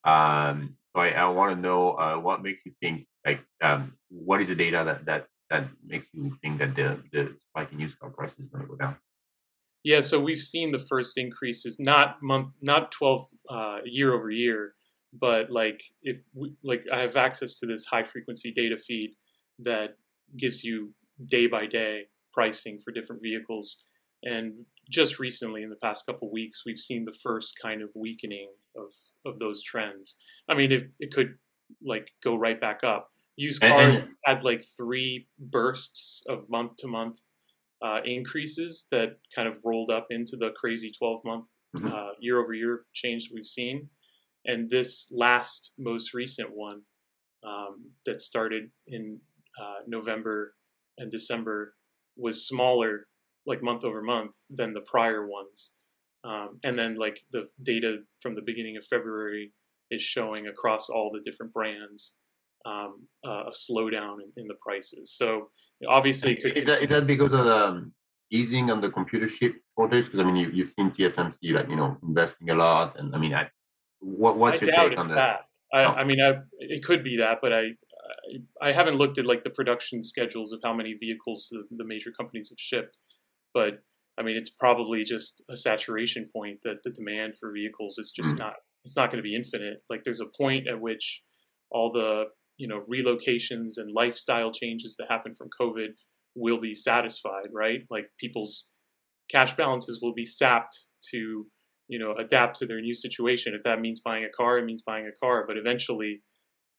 um, 0.06 0.76
so 0.94 1.02
I, 1.02 1.10
I 1.10 1.28
want 1.30 1.56
to 1.56 1.62
know 1.62 1.94
uh, 1.94 2.18
what 2.18 2.44
makes 2.44 2.60
you 2.66 2.74
think, 2.82 3.08
like, 3.26 3.40
um, 3.62 3.94
what 4.10 4.42
is 4.42 4.48
the 4.48 4.56
data 4.56 4.84
that 4.86 5.06
that 5.06 5.28
that 5.50 5.68
makes 5.86 6.08
you 6.14 6.36
think 6.42 6.60
that 6.60 6.76
the 6.76 7.02
the 7.12 7.36
spike 7.40 7.72
in 7.72 7.80
used 7.80 8.00
car 8.00 8.10
prices 8.10 8.40
is 8.40 8.50
going 8.50 8.66
to 8.66 8.70
go 8.70 8.76
down? 8.76 8.98
Yeah, 9.84 10.02
so 10.02 10.20
we've 10.20 10.38
seen 10.38 10.72
the 10.72 10.80
first 10.80 11.18
increases, 11.18 11.80
not 11.80 12.22
month, 12.22 12.50
not 12.62 12.92
twelve 12.92 13.28
uh, 13.50 13.80
year 13.86 14.14
over 14.14 14.30
year, 14.30 14.76
but 15.14 15.50
like 15.50 15.82
if 16.04 16.22
we, 16.34 16.54
like 16.64 16.86
I 16.92 17.00
have 17.00 17.16
access 17.16 17.56
to 17.56 17.66
this 17.66 17.86
high 17.86 18.04
frequency 18.04 18.52
data 18.52 18.78
feed 18.78 19.16
that 19.60 19.96
gives 20.38 20.64
you 20.64 20.94
day 21.26 21.48
by 21.48 21.66
day 21.66 22.04
pricing 22.34 22.80
for 22.80 22.92
different 22.92 23.22
vehicles, 23.22 23.78
and 24.24 24.54
just 24.90 25.20
recently 25.20 25.64
in 25.64 25.70
the 25.70 25.76
past 25.78 26.06
couple 26.06 26.30
weeks 26.32 26.64
we've 26.66 26.78
seen 26.78 27.06
the 27.06 27.18
first 27.24 27.58
kind 27.62 27.82
of 27.82 27.90
weakening 27.96 28.50
of 28.76 28.94
of 29.26 29.40
those 29.40 29.62
trends. 29.64 30.16
I 30.50 30.56
mean, 30.56 30.72
it 30.72 30.84
it 31.00 31.14
could 31.14 31.38
like 31.84 32.12
go 32.24 32.36
right 32.36 32.60
back 32.60 32.84
up. 32.84 33.10
Used 33.38 33.62
car 33.62 33.90
and- 33.90 34.10
had 34.26 34.44
like 34.44 34.62
three 34.78 35.28
bursts 35.40 36.22
of 36.28 36.50
month 36.50 36.76
to 36.78 36.88
month 36.88 37.20
uh, 37.82 38.02
increases 38.06 38.86
that 38.92 39.18
kind 39.36 39.48
of 39.48 39.58
rolled 39.64 39.90
up 39.90 40.08
into 40.12 40.36
the 40.38 40.52
crazy 40.56 40.92
12 40.92 41.22
month 41.26 41.48
Mhm. 41.76 41.90
uh, 41.92 42.14
year 42.20 42.40
over 42.40 42.54
year 42.54 42.84
change 42.94 43.30
that 43.30 43.34
we've 43.34 43.46
seen. 43.46 43.90
And 44.46 44.70
this 44.70 45.10
last 45.12 45.72
most 45.78 46.14
recent 46.14 46.50
one 46.54 46.82
um, 47.44 47.92
that 48.06 48.22
started 48.22 48.70
in 48.88 49.20
uh, 49.60 49.80
November 49.88 50.56
and 50.98 51.10
December 51.10 51.76
was 52.18 52.46
smaller, 52.48 53.08
like 53.48 53.64
month 53.64 53.84
over 53.84 54.02
month, 54.04 54.36
than 54.50 54.74
the 54.74 54.82
prior 54.82 55.26
ones. 55.28 55.72
Um, 56.24 56.60
and 56.64 56.78
then, 56.78 56.96
like, 56.96 57.22
the 57.32 57.48
data 57.64 57.98
from 58.22 58.36
the 58.36 58.42
beginning 58.42 58.78
of 58.78 58.86
February 58.86 59.52
is 59.90 60.02
showing 60.02 60.48
across 60.48 60.90
all 60.90 61.12
the 61.12 61.20
different 61.20 61.52
brands 61.54 62.14
um, 62.66 63.08
uh, 63.26 63.46
a 63.48 63.52
slowdown 63.52 64.18
in, 64.24 64.32
in 64.38 64.48
the 64.48 64.56
prices. 64.62 65.16
So, 65.16 65.50
obviously, 65.88 66.34
it 66.34 66.44
could 66.44 66.58
Is 66.58 66.66
that, 66.68 66.84
is 66.84 66.90
that 66.90 67.08
because 67.08 67.34
of 67.34 67.46
the 67.46 67.56
um, 67.56 67.94
easing 68.32 68.70
on 68.70 68.82
the 68.82 68.90
computer 68.90 69.28
chip 69.28 69.56
shortage? 69.76 70.06
Because 70.06 70.20
I 70.20 70.24
mean, 70.24 70.52
you, 70.54 70.64
have 70.64 70.74
seen 70.74 70.92
TSMC 70.92 71.54
like 71.54 71.70
you 71.70 71.76
know 71.76 71.98
investing 72.04 72.50
a 72.52 72.56
lot, 72.56 73.00
and 73.00 73.16
I 73.16 73.18
mean, 73.18 73.34
I, 73.34 73.50
what, 74.00 74.38
what's 74.38 74.62
I 74.62 74.66
your 74.68 74.76
take 74.76 74.98
on 74.98 75.08
that? 75.10 75.16
that? 75.16 75.40
I, 75.74 75.84
I 75.86 76.04
mean, 76.04 76.22
I, 76.22 76.34
it 76.60 76.84
could 76.84 77.04
be 77.04 77.18
that, 77.18 77.40
but 77.42 77.54
I, 77.54 77.70
I 78.62 78.72
haven't 78.72 78.98
looked 78.98 79.18
at 79.18 79.26
like 79.26 79.44
the 79.44 79.50
production 79.50 80.04
schedules 80.04 80.52
of 80.52 80.60
how 80.64 80.74
many 80.74 80.94
vehicles 80.94 81.48
the, 81.52 81.64
the 81.76 81.86
major 81.86 82.12
companies 82.12 82.50
have 82.50 82.60
shipped, 82.60 82.98
but 83.54 83.82
I 84.20 84.24
mean, 84.24 84.38
it's 84.38 84.50
probably 84.50 85.04
just 85.04 85.44
a 85.50 85.56
saturation 85.56 86.30
point 86.36 86.60
that 86.64 86.84
the 86.84 86.92
demand 86.92 87.36
for 87.40 87.52
vehicles 87.52 87.98
is 87.98 88.12
just 88.12 88.36
mm. 88.36 88.40
not. 88.40 88.56
It's 88.84 88.98
not 88.98 89.12
going 89.12 89.24
to 89.24 89.28
be 89.28 89.36
infinite. 89.36 89.78
Like, 89.90 90.04
there's 90.04 90.22
a 90.22 90.26
point 90.38 90.68
at 90.68 90.82
which 90.82 91.22
all 91.72 91.92
the 91.92 92.26
you 92.58 92.68
know 92.68 92.84
relocations 92.92 93.78
and 93.78 93.92
lifestyle 93.96 94.52
changes 94.52 94.96
that 94.98 95.10
happen 95.10 95.34
from 95.36 95.50
COVID 95.60 95.94
will 96.36 96.60
be 96.60 96.76
satisfied, 96.76 97.48
right? 97.52 97.80
Like 97.90 98.06
people's 98.20 98.66
cash 99.32 99.56
balances 99.56 100.00
will 100.02 100.14
be 100.14 100.26
sapped 100.26 100.86
to 101.12 101.46
you 101.88 102.00
know 102.00 102.14
adapt 102.20 102.58
to 102.58 102.66
their 102.66 102.82
new 102.82 102.94
situation. 102.94 103.54
If 103.56 103.64
that 103.64 103.82
means 103.82 104.00
buying 104.00 104.26
a 104.26 104.30
car, 104.30 104.60
it 104.60 104.66
means 104.66 104.84
buying 104.86 105.08
a 105.08 105.26
car. 105.26 105.46
But 105.48 105.58
eventually, 105.58 106.22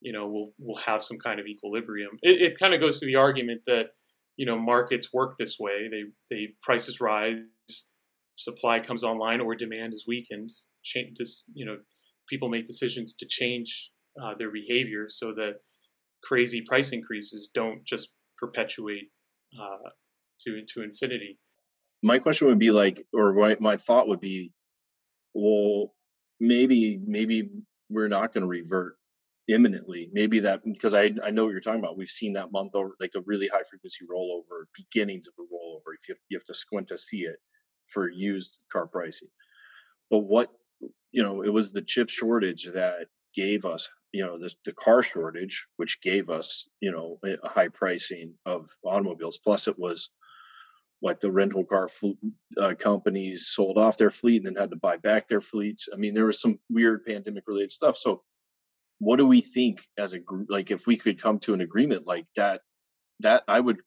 you 0.00 0.12
know, 0.12 0.28
we'll 0.28 0.52
we'll 0.60 0.82
have 0.84 1.02
some 1.02 1.18
kind 1.18 1.40
of 1.40 1.46
equilibrium. 1.46 2.18
It, 2.22 2.52
it 2.52 2.58
kind 2.58 2.74
of 2.74 2.80
goes 2.80 3.00
to 3.00 3.06
the 3.06 3.16
argument 3.16 3.62
that 3.66 3.86
you 4.42 4.46
know 4.46 4.58
markets 4.58 5.12
work 5.12 5.36
this 5.38 5.56
way. 5.60 5.88
They 5.88 6.02
they 6.28 6.48
prices 6.62 7.00
rise, 7.00 7.36
supply 8.34 8.80
comes 8.80 9.04
online, 9.04 9.40
or 9.40 9.54
demand 9.54 9.94
is 9.94 10.04
weakened. 10.04 10.50
Change, 10.82 11.14
you 11.54 11.64
know, 11.64 11.76
people 12.28 12.48
make 12.48 12.66
decisions 12.66 13.14
to 13.20 13.26
change 13.30 13.92
uh, 14.20 14.34
their 14.36 14.50
behavior 14.50 15.06
so 15.08 15.32
that 15.36 15.60
crazy 16.24 16.60
price 16.66 16.90
increases 16.90 17.50
don't 17.54 17.84
just 17.84 18.08
perpetuate 18.36 19.10
uh, 19.56 19.90
to 20.40 20.60
to 20.74 20.82
infinity. 20.82 21.38
My 22.02 22.18
question 22.18 22.48
would 22.48 22.58
be 22.58 22.72
like, 22.72 23.06
or 23.14 23.32
my, 23.32 23.56
my 23.60 23.76
thought 23.76 24.08
would 24.08 24.18
be, 24.18 24.50
well, 25.34 25.94
maybe 26.40 27.00
maybe 27.06 27.48
we're 27.88 28.08
not 28.08 28.32
going 28.32 28.42
to 28.42 28.48
revert 28.48 28.96
imminently. 29.48 30.10
Maybe 30.12 30.40
that 30.40 30.62
because 30.64 30.94
I 30.94 31.10
I 31.22 31.30
know 31.30 31.44
what 31.44 31.50
you're 31.50 31.60
talking 31.60 31.80
about. 31.80 31.96
We've 31.96 32.08
seen 32.08 32.34
that 32.34 32.52
month 32.52 32.74
over 32.74 32.96
like 33.00 33.12
a 33.16 33.22
really 33.26 33.48
high 33.48 33.62
frequency 33.68 34.04
rollover, 34.10 34.64
beginnings 34.76 35.26
of 35.28 35.34
a 35.38 35.42
rollover. 35.42 35.94
If 36.00 36.08
you 36.08 36.14
you 36.28 36.38
have 36.38 36.46
to 36.46 36.54
squint 36.54 36.88
to 36.88 36.98
see 36.98 37.22
it 37.22 37.36
for 37.88 38.08
used 38.08 38.58
car 38.70 38.86
pricing. 38.86 39.28
But 40.10 40.20
what 40.20 40.50
you 41.12 41.22
know, 41.22 41.42
it 41.42 41.52
was 41.52 41.72
the 41.72 41.82
chip 41.82 42.08
shortage 42.08 42.68
that 42.74 43.06
gave 43.34 43.64
us, 43.64 43.88
you 44.12 44.24
know, 44.24 44.38
the, 44.38 44.52
the 44.64 44.72
car 44.72 45.02
shortage, 45.02 45.66
which 45.76 46.00
gave 46.00 46.30
us, 46.30 46.68
you 46.80 46.90
know, 46.90 47.18
a 47.24 47.48
high 47.48 47.68
pricing 47.68 48.34
of 48.46 48.68
automobiles. 48.84 49.38
Plus, 49.38 49.68
it 49.68 49.78
was 49.78 50.10
like 51.02 51.20
the 51.20 51.30
rental 51.30 51.64
car 51.64 51.88
fl- 51.88 52.12
uh, 52.60 52.74
companies 52.78 53.48
sold 53.48 53.78
off 53.78 53.98
their 53.98 54.10
fleet 54.10 54.44
and 54.44 54.56
then 54.56 54.60
had 54.60 54.70
to 54.70 54.76
buy 54.76 54.96
back 54.96 55.28
their 55.28 55.40
fleets. 55.40 55.88
I 55.92 55.96
mean, 55.96 56.14
there 56.14 56.26
was 56.26 56.40
some 56.40 56.58
weird 56.70 57.04
pandemic 57.04 57.44
related 57.46 57.72
stuff. 57.72 57.96
So, 57.96 58.22
what 59.02 59.16
do 59.16 59.26
we 59.26 59.40
think 59.40 59.84
as 59.98 60.12
a 60.12 60.20
group? 60.20 60.46
Like, 60.48 60.70
if 60.70 60.86
we 60.86 60.96
could 60.96 61.20
come 61.20 61.40
to 61.40 61.54
an 61.54 61.60
agreement 61.60 62.06
like 62.06 62.26
that, 62.36 62.60
that 63.18 63.42
I 63.48 63.58
would 63.58 63.78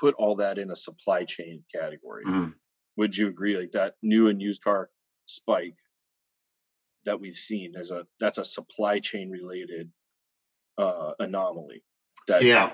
put 0.00 0.14
all 0.14 0.36
that 0.36 0.56
in 0.56 0.70
a 0.70 0.76
supply 0.76 1.24
chain 1.24 1.62
category. 1.74 2.24
Mm-hmm. 2.24 2.52
Would 2.96 3.14
you 3.14 3.28
agree? 3.28 3.58
Like 3.58 3.72
that 3.72 3.96
new 4.02 4.28
and 4.28 4.40
used 4.40 4.64
car 4.64 4.88
spike 5.26 5.76
that 7.04 7.20
we've 7.20 7.36
seen 7.36 7.74
as 7.76 7.90
a 7.90 8.06
that's 8.18 8.38
a 8.38 8.44
supply 8.44 8.98
chain 8.98 9.28
related 9.28 9.90
uh, 10.78 11.12
anomaly. 11.18 11.82
That 12.28 12.42
yeah. 12.42 12.72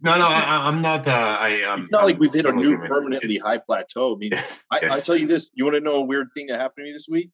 No, 0.00 0.16
no, 0.16 0.28
I, 0.28 0.68
am 0.68 0.82
not. 0.82 1.08
Uh, 1.08 1.10
I. 1.10 1.64
Um, 1.64 1.80
it's 1.80 1.90
not 1.90 2.04
like 2.04 2.20
we've 2.20 2.32
hit 2.32 2.46
a 2.46 2.52
new 2.52 2.78
permanently 2.78 3.38
high 3.38 3.58
plateau. 3.58 4.14
I 4.14 4.18
mean, 4.18 4.30
yes, 4.34 4.64
I, 4.70 4.78
yes. 4.82 4.92
I 4.92 5.00
tell 5.00 5.16
you 5.16 5.26
this. 5.26 5.50
You 5.54 5.64
want 5.64 5.74
to 5.74 5.80
know 5.80 5.96
a 5.96 6.02
weird 6.02 6.28
thing 6.32 6.46
that 6.46 6.60
happened 6.60 6.84
to 6.84 6.90
me 6.90 6.92
this 6.92 7.08
week? 7.10 7.30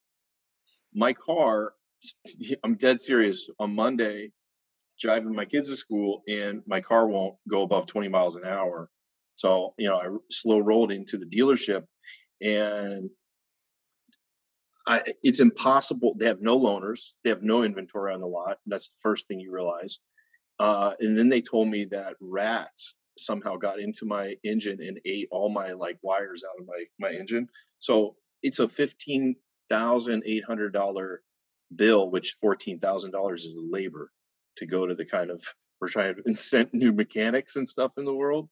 My 0.94 1.12
car. 1.12 1.74
I'm 2.64 2.76
dead 2.76 3.00
serious. 3.00 3.48
On 3.58 3.74
Monday, 3.74 4.32
driving 4.98 5.34
my 5.34 5.44
kids 5.44 5.70
to 5.70 5.76
school, 5.76 6.22
and 6.28 6.62
my 6.66 6.80
car 6.80 7.06
won't 7.06 7.36
go 7.48 7.62
above 7.62 7.86
20 7.86 8.08
miles 8.08 8.36
an 8.36 8.44
hour. 8.44 8.88
So 9.36 9.74
you 9.78 9.88
know, 9.88 9.96
I 9.96 10.08
slow 10.30 10.58
rolled 10.58 10.92
into 10.92 11.18
the 11.18 11.26
dealership, 11.26 11.84
and 12.40 13.10
I, 14.86 15.02
it's 15.22 15.40
impossible. 15.40 16.14
They 16.18 16.26
have 16.26 16.42
no 16.42 16.58
loaners. 16.58 17.12
They 17.22 17.30
have 17.30 17.42
no 17.42 17.62
inventory 17.62 18.12
on 18.12 18.20
the 18.20 18.26
lot. 18.26 18.58
That's 18.66 18.88
the 18.88 18.96
first 19.02 19.26
thing 19.26 19.40
you 19.40 19.52
realize. 19.52 19.98
Uh, 20.58 20.92
and 21.00 21.16
then 21.16 21.28
they 21.28 21.40
told 21.40 21.68
me 21.68 21.86
that 21.86 22.14
rats 22.20 22.94
somehow 23.16 23.56
got 23.56 23.80
into 23.80 24.04
my 24.04 24.36
engine 24.44 24.80
and 24.82 25.00
ate 25.06 25.28
all 25.30 25.48
my 25.48 25.72
like 25.72 25.98
wires 26.02 26.44
out 26.44 26.60
of 26.60 26.66
my 26.66 26.84
my 27.00 27.16
engine. 27.16 27.48
So 27.80 28.16
it's 28.42 28.58
a 28.58 28.68
fifteen 28.68 29.36
thousand 29.68 30.22
eight 30.26 30.44
hundred 30.44 30.72
dollar 30.72 31.22
bill, 31.76 32.10
which 32.10 32.36
fourteen 32.40 32.78
thousand 32.78 33.12
dollars 33.12 33.44
is 33.44 33.56
labor 33.56 34.10
to 34.56 34.66
go 34.66 34.86
to 34.86 34.94
the 34.94 35.04
kind 35.04 35.30
of 35.30 35.42
we're 35.80 35.88
trying 35.88 36.14
to 36.14 36.22
incent 36.22 36.72
new 36.72 36.92
mechanics 36.92 37.56
and 37.56 37.68
stuff 37.68 37.92
in 37.98 38.04
the 38.04 38.14
world. 38.14 38.48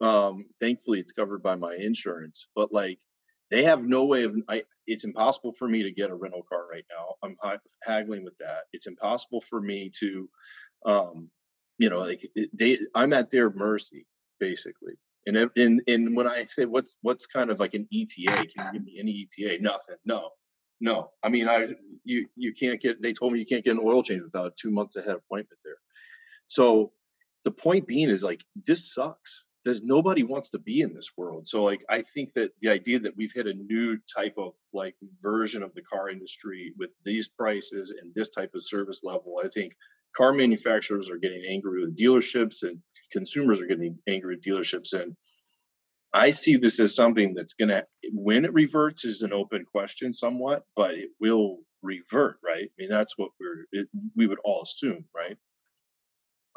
Um, 0.00 0.46
thankfully, 0.60 1.00
it's 1.00 1.12
covered 1.12 1.42
by 1.42 1.54
my 1.54 1.74
insurance, 1.74 2.48
but 2.54 2.72
like 2.72 2.98
they 3.50 3.64
have 3.64 3.84
no 3.84 4.06
way 4.06 4.24
of 4.24 4.34
I, 4.48 4.64
it's 4.86 5.04
impossible 5.04 5.52
for 5.52 5.68
me 5.68 5.82
to 5.82 5.92
get 5.92 6.10
a 6.10 6.14
rental 6.14 6.42
car 6.42 6.66
right 6.70 6.84
now. 6.90 7.14
I'm 7.22 7.36
haggling 7.82 8.24
with 8.24 8.36
that. 8.38 8.64
It's 8.72 8.86
impossible 8.86 9.42
for 9.42 9.60
me 9.60 9.90
to 10.00 10.28
um 10.84 11.30
you 11.78 11.88
know 11.88 12.00
like 12.00 12.28
they 12.52 12.76
i'm 12.94 13.12
at 13.12 13.30
their 13.30 13.50
mercy 13.50 14.06
basically. 14.40 14.94
And 15.24 15.36
and 15.56 15.82
and 15.86 16.16
when 16.16 16.26
i 16.26 16.44
say 16.46 16.64
what's 16.64 16.96
what's 17.02 17.26
kind 17.26 17.50
of 17.50 17.60
like 17.60 17.74
an 17.74 17.86
eta 17.94 18.14
can 18.16 18.66
you 18.66 18.72
give 18.72 18.84
me 18.84 18.96
any 18.98 19.28
eta 19.40 19.62
nothing 19.62 19.94
no 20.04 20.30
no 20.82 21.10
i 21.22 21.28
mean 21.30 21.48
i 21.48 21.68
you 22.04 22.26
you 22.36 22.52
can't 22.52 22.80
get 22.80 23.00
they 23.00 23.14
told 23.14 23.32
me 23.32 23.38
you 23.38 23.46
can't 23.46 23.64
get 23.64 23.76
an 23.76 23.82
oil 23.82 24.02
change 24.02 24.22
without 24.22 24.46
a 24.46 24.52
two 24.60 24.70
months 24.70 24.96
ahead 24.96 25.16
appointment 25.16 25.58
there 25.64 25.78
so 26.48 26.92
the 27.44 27.50
point 27.50 27.86
being 27.86 28.10
is 28.10 28.22
like 28.22 28.42
this 28.66 28.92
sucks 28.92 29.46
there's 29.64 29.82
nobody 29.82 30.22
wants 30.22 30.50
to 30.50 30.58
be 30.58 30.80
in 30.80 30.94
this 30.94 31.10
world. 31.16 31.46
So 31.46 31.62
like 31.64 31.84
I 31.88 32.02
think 32.02 32.34
that 32.34 32.50
the 32.60 32.70
idea 32.70 33.00
that 33.00 33.16
we've 33.16 33.32
hit 33.32 33.46
a 33.46 33.54
new 33.54 33.98
type 34.12 34.34
of 34.36 34.54
like 34.72 34.96
version 35.22 35.62
of 35.62 35.74
the 35.74 35.82
car 35.82 36.08
industry 36.08 36.74
with 36.76 36.90
these 37.04 37.28
prices 37.28 37.90
and 37.90 38.12
this 38.14 38.30
type 38.30 38.54
of 38.54 38.64
service 38.64 39.02
level, 39.04 39.40
I 39.42 39.48
think 39.48 39.74
car 40.16 40.32
manufacturers 40.32 41.10
are 41.10 41.16
getting 41.18 41.44
angry 41.48 41.80
with 41.80 41.96
dealerships 41.96 42.62
and 42.62 42.78
consumers 43.12 43.60
are 43.60 43.66
getting 43.66 43.98
angry 44.08 44.34
with 44.34 44.44
dealerships 44.44 44.92
and 44.94 45.16
I 46.12 46.30
see 46.30 46.56
this 46.56 46.78
as 46.80 46.94
something 46.94 47.34
that's 47.34 47.54
going 47.54 47.70
to 47.70 47.86
when 48.12 48.44
it 48.44 48.52
reverts 48.52 49.04
is 49.04 49.22
an 49.22 49.32
open 49.32 49.64
question 49.64 50.12
somewhat, 50.12 50.64
but 50.76 50.94
it 50.94 51.10
will 51.20 51.58
revert, 51.82 52.36
right? 52.44 52.68
I 52.68 52.74
mean 52.78 52.90
that's 52.90 53.16
what 53.16 53.30
we're 53.40 53.66
it, 53.72 53.88
we 54.16 54.26
would 54.26 54.38
all 54.44 54.62
assume, 54.62 55.04
right? 55.14 55.36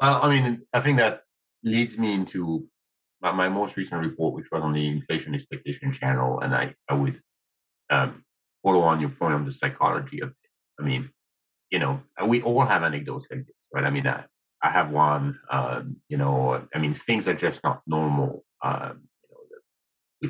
Well, 0.00 0.20
I 0.22 0.28
mean, 0.28 0.62
I 0.72 0.80
think 0.80 0.98
that 0.98 1.22
leads 1.62 1.96
me 1.96 2.12
into 2.12 2.68
my, 3.22 3.32
my 3.32 3.48
most 3.48 3.76
recent 3.76 4.00
report, 4.00 4.34
which 4.34 4.50
was 4.52 4.62
on 4.62 4.72
the 4.72 4.86
inflation 4.86 5.34
expectation 5.34 5.92
channel, 5.92 6.40
and 6.40 6.54
I, 6.54 6.74
I 6.88 6.94
would 6.94 7.20
um, 7.90 8.24
follow 8.62 8.80
on 8.80 9.00
your 9.00 9.10
point 9.10 9.34
on 9.34 9.46
the 9.46 9.52
psychology 9.52 10.20
of 10.20 10.28
this. 10.28 10.64
I 10.78 10.82
mean, 10.82 11.10
you 11.70 11.78
know, 11.78 12.00
we 12.26 12.42
all 12.42 12.64
have 12.64 12.82
anecdotes 12.82 13.26
like 13.30 13.46
this, 13.46 13.56
right? 13.72 13.84
I 13.84 13.90
mean, 13.90 14.06
I, 14.06 14.24
I 14.62 14.70
have 14.70 14.90
one, 14.90 15.38
um, 15.50 15.96
you 16.08 16.18
know, 16.18 16.66
I 16.74 16.78
mean, 16.78 16.94
things 16.94 17.26
are 17.26 17.34
just 17.34 17.60
not 17.64 17.82
normal. 17.86 18.44
Um, 18.62 19.02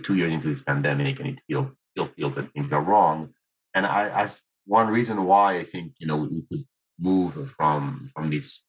two 0.03 0.15
years 0.15 0.33
into 0.33 0.49
this 0.49 0.63
pandemic 0.63 1.21
and 1.21 1.29
it 1.29 1.41
still, 1.45 1.73
still 1.93 2.09
feels 2.17 2.35
that 2.35 2.53
things 2.53 2.73
are 2.73 2.83
wrong. 2.83 3.33
And 3.75 3.87
I, 3.87 4.25
I, 4.25 4.31
one 4.67 4.89
reason 4.89 5.25
why 5.25 5.59
I 5.59 5.65
think, 5.65 5.95
you 5.99 6.07
know, 6.07 6.17
we 6.17 6.45
could 6.51 6.65
move 6.99 7.53
from, 7.57 8.11
from 8.15 8.31
this 8.31 8.63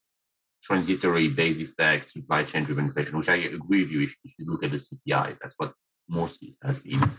transitory 0.64 1.30
base 1.30 1.60
effect, 1.60 2.12
supply 2.12 2.43
chain 2.43 2.64
driven 2.64 2.86
inflation, 2.86 3.18
which 3.18 3.30
I 3.30 3.36
agree 3.36 3.84
with 3.84 3.91
you. 3.91 4.01
If, 4.01 4.16
if, 4.24 4.34
you 4.38 4.45
look 4.45 4.64
at 4.64 4.72
the 4.72 4.78
CPI, 4.78 5.38
that's 5.41 5.56
what 5.58 5.74
mostly 6.10 6.58
has 6.64 6.80
been. 6.80 7.12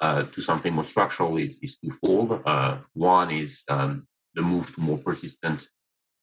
Uh, 0.00 0.24
to 0.24 0.42
something 0.42 0.74
more 0.74 0.84
structural 0.84 1.36
is, 1.36 1.58
is 1.62 1.78
twofold. 1.78 2.42
Uh, 2.44 2.78
one 2.94 3.30
is 3.30 3.62
um, 3.68 4.06
the 4.34 4.42
move 4.42 4.72
to 4.74 4.80
more 4.80 4.98
persistent 4.98 5.66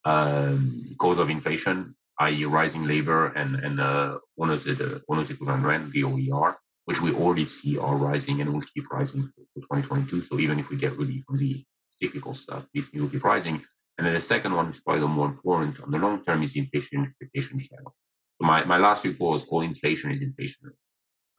um, 0.05 0.85
cause 0.99 1.17
of 1.17 1.29
inflation, 1.29 1.95
i.e., 2.19 2.45
rising 2.45 2.85
labor 2.85 3.27
and 3.27 3.55
and 3.55 3.79
uh, 3.79 4.17
owners 4.37 4.65
owners 5.09 5.29
equivalent 5.29 5.65
rent, 5.65 5.91
the 5.91 6.03
OER, 6.03 6.57
which 6.85 7.01
we 7.01 7.13
already 7.13 7.45
see 7.45 7.77
are 7.77 7.95
rising 7.95 8.41
and 8.41 8.51
will 8.53 8.63
keep 8.73 8.89
rising 8.91 9.31
for 9.35 9.61
2022. 9.61 10.25
So 10.25 10.39
even 10.39 10.59
if 10.59 10.69
we 10.69 10.77
get 10.77 10.97
relief 10.97 11.23
from 11.25 11.37
the 11.37 11.63
cyclical 11.89 12.33
stuff, 12.33 12.65
this 12.73 12.89
will 12.93 13.09
keep 13.09 13.23
rising. 13.23 13.63
And 13.97 14.07
then 14.07 14.13
the 14.13 14.21
second 14.21 14.55
one 14.55 14.69
is 14.69 14.79
probably 14.79 15.01
the 15.01 15.07
more 15.07 15.27
important 15.27 15.79
on 15.81 15.91
the 15.91 15.99
long 15.99 16.23
term 16.25 16.43
is 16.43 16.55
inflation 16.55 17.05
expectation 17.05 17.59
channel. 17.59 17.93
So 18.39 18.47
my, 18.47 18.63
my 18.63 18.77
last 18.77 19.03
report 19.05 19.33
was 19.33 19.45
all 19.45 19.61
inflation 19.61 20.11
is 20.11 20.21
inflationary. 20.21 20.73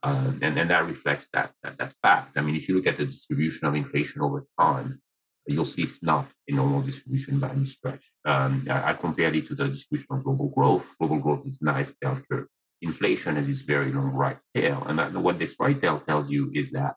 Uh, 0.05 0.32
and, 0.43 0.59
and 0.59 0.70
that 0.70 0.86
reflects 0.86 1.28
that, 1.32 1.53
that, 1.62 1.78
that 1.78 1.95
fact. 2.03 2.36
I 2.36 2.40
mean, 2.40 2.57
if 2.57 2.68
you 2.68 2.76
look 2.76 2.86
at 2.86 2.97
the 2.97 3.07
distribution 3.07 3.66
of 3.66 3.74
inflation 3.74 4.20
over 4.20 4.45
time, 4.59 5.01
you'll 5.47 5.64
see 5.64 5.82
it's 5.82 6.03
not 6.03 6.28
a 6.49 6.53
normal 6.53 6.82
distribution 6.82 7.40
by 7.40 7.51
any 7.51 7.64
stretch. 7.64 8.05
Um, 8.24 8.66
I, 8.70 8.90
I 8.90 8.95
compared 8.95 9.36
it 9.36 9.49
to 9.49 9.55
the 9.55 9.68
distribution 9.68 10.09
of 10.11 10.24
global 10.24 10.49
growth. 10.49 10.88
Global 10.99 11.18
growth 11.18 11.47
is 11.47 11.59
nice 11.61 11.93
bell 12.01 12.20
curve. 12.30 12.47
Inflation 12.83 13.37
has 13.37 13.47
this 13.47 13.62
very 13.62 13.93
long 13.93 14.11
right 14.11 14.39
tail. 14.55 14.85
And 14.87 14.99
that, 14.99 15.14
what 15.14 15.39
this 15.39 15.57
right 15.59 15.80
tail 15.80 16.01
tells 16.01 16.28
you 16.28 16.51
is 16.55 16.70
that 16.72 16.97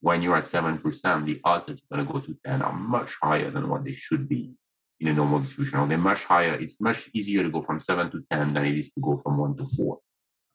when 0.00 0.22
you're 0.22 0.36
at 0.36 0.46
7%, 0.46 0.80
the 1.26 1.40
odds 1.44 1.66
that 1.66 1.80
you're 1.80 1.96
going 1.96 2.06
to 2.06 2.12
go 2.12 2.20
to 2.20 2.36
10 2.46 2.62
are 2.62 2.72
much 2.72 3.14
higher 3.22 3.50
than 3.50 3.68
what 3.68 3.84
they 3.84 3.92
should 3.92 4.28
be 4.28 4.52
in 5.00 5.08
a 5.08 5.12
normal 5.12 5.40
distribution. 5.40 5.78
Or 5.78 5.86
They're 5.86 5.98
much 5.98 6.24
higher. 6.24 6.54
It's 6.54 6.80
much 6.80 7.10
easier 7.14 7.42
to 7.42 7.50
go 7.50 7.62
from 7.62 7.80
7 7.80 8.10
to 8.10 8.24
10 8.30 8.54
than 8.54 8.64
it 8.64 8.78
is 8.78 8.92
to 8.92 9.00
go 9.00 9.20
from 9.22 9.38
1 9.38 9.56
to 9.56 9.66
4. 9.66 9.98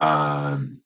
Um, 0.01 0.81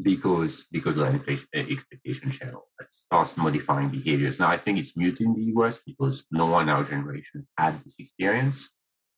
because 0.00 0.64
because 0.72 0.96
of 0.96 1.12
the 1.12 1.46
uh, 1.54 1.58
expectation 1.58 2.30
channel 2.30 2.66
that 2.78 2.92
starts 2.92 3.36
modifying 3.36 3.90
behaviors. 3.90 4.38
Now 4.38 4.48
I 4.48 4.58
think 4.58 4.78
it's 4.78 4.96
muted 4.96 5.26
in 5.26 5.34
the 5.34 5.42
US 5.56 5.78
because 5.84 6.24
no 6.30 6.46
one 6.46 6.64
in 6.64 6.68
our 6.70 6.84
generation 6.84 7.46
had 7.58 7.84
this 7.84 7.96
experience. 7.98 8.68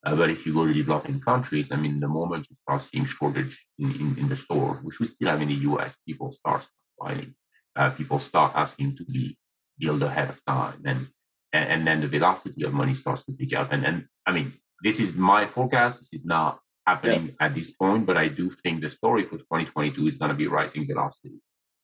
Uh, 0.05 0.15
but 0.15 0.31
if 0.31 0.45
you 0.45 0.53
go 0.53 0.67
to 0.67 0.75
developing 0.75 1.21
countries, 1.21 1.73
I 1.73 1.77
mean, 1.77 1.99
the 1.99 2.09
moment 2.09 2.47
you 2.51 2.57
start 2.57 2.83
seeing 2.83 3.07
shortage 3.07 3.67
in, 3.79 3.91
in, 3.93 4.19
in 4.19 4.29
the 4.29 4.37
store, 4.37 4.81
which 4.83 5.01
we 5.01 5.09
still 5.09 5.29
have 5.29 5.41
in 5.41 5.49
the 5.49 5.61
US, 5.71 5.97
people 6.07 6.31
start 6.31 6.67
buying. 6.99 7.35
Uh, 7.75 7.91
people 7.91 8.19
start 8.19 8.53
asking 8.55 8.97
to 8.99 9.05
be 9.05 9.37
billed 9.79 10.03
ahead 10.03 10.29
of 10.31 10.45
time, 10.47 10.81
and, 10.85 11.09
and 11.53 11.69
and 11.73 11.87
then 11.87 12.01
the 12.01 12.09
velocity 12.09 12.65
of 12.65 12.73
money 12.73 12.95
starts 12.95 13.25
to 13.25 13.33
pick 13.33 13.53
up. 13.55 13.73
And 13.73 13.85
and 13.85 14.07
I 14.27 14.33
mean, 14.33 14.53
this 14.83 15.01
is 15.01 15.13
my 15.15 15.47
forecast. 15.47 15.99
This 16.01 16.13
is 16.21 16.25
not 16.25 16.61
happening 16.87 17.27
yeah. 17.27 17.47
at 17.47 17.55
this 17.55 17.71
point, 17.71 18.07
but 18.07 18.17
I 18.17 18.29
do 18.29 18.51
think 18.51 18.83
the 18.83 18.91
story 18.91 19.25
for 19.25 19.39
2022 19.39 20.07
is 20.07 20.17
going 20.17 20.31
to 20.31 20.37
be 20.37 20.47
rising 20.47 20.87
velocity. 20.87 21.41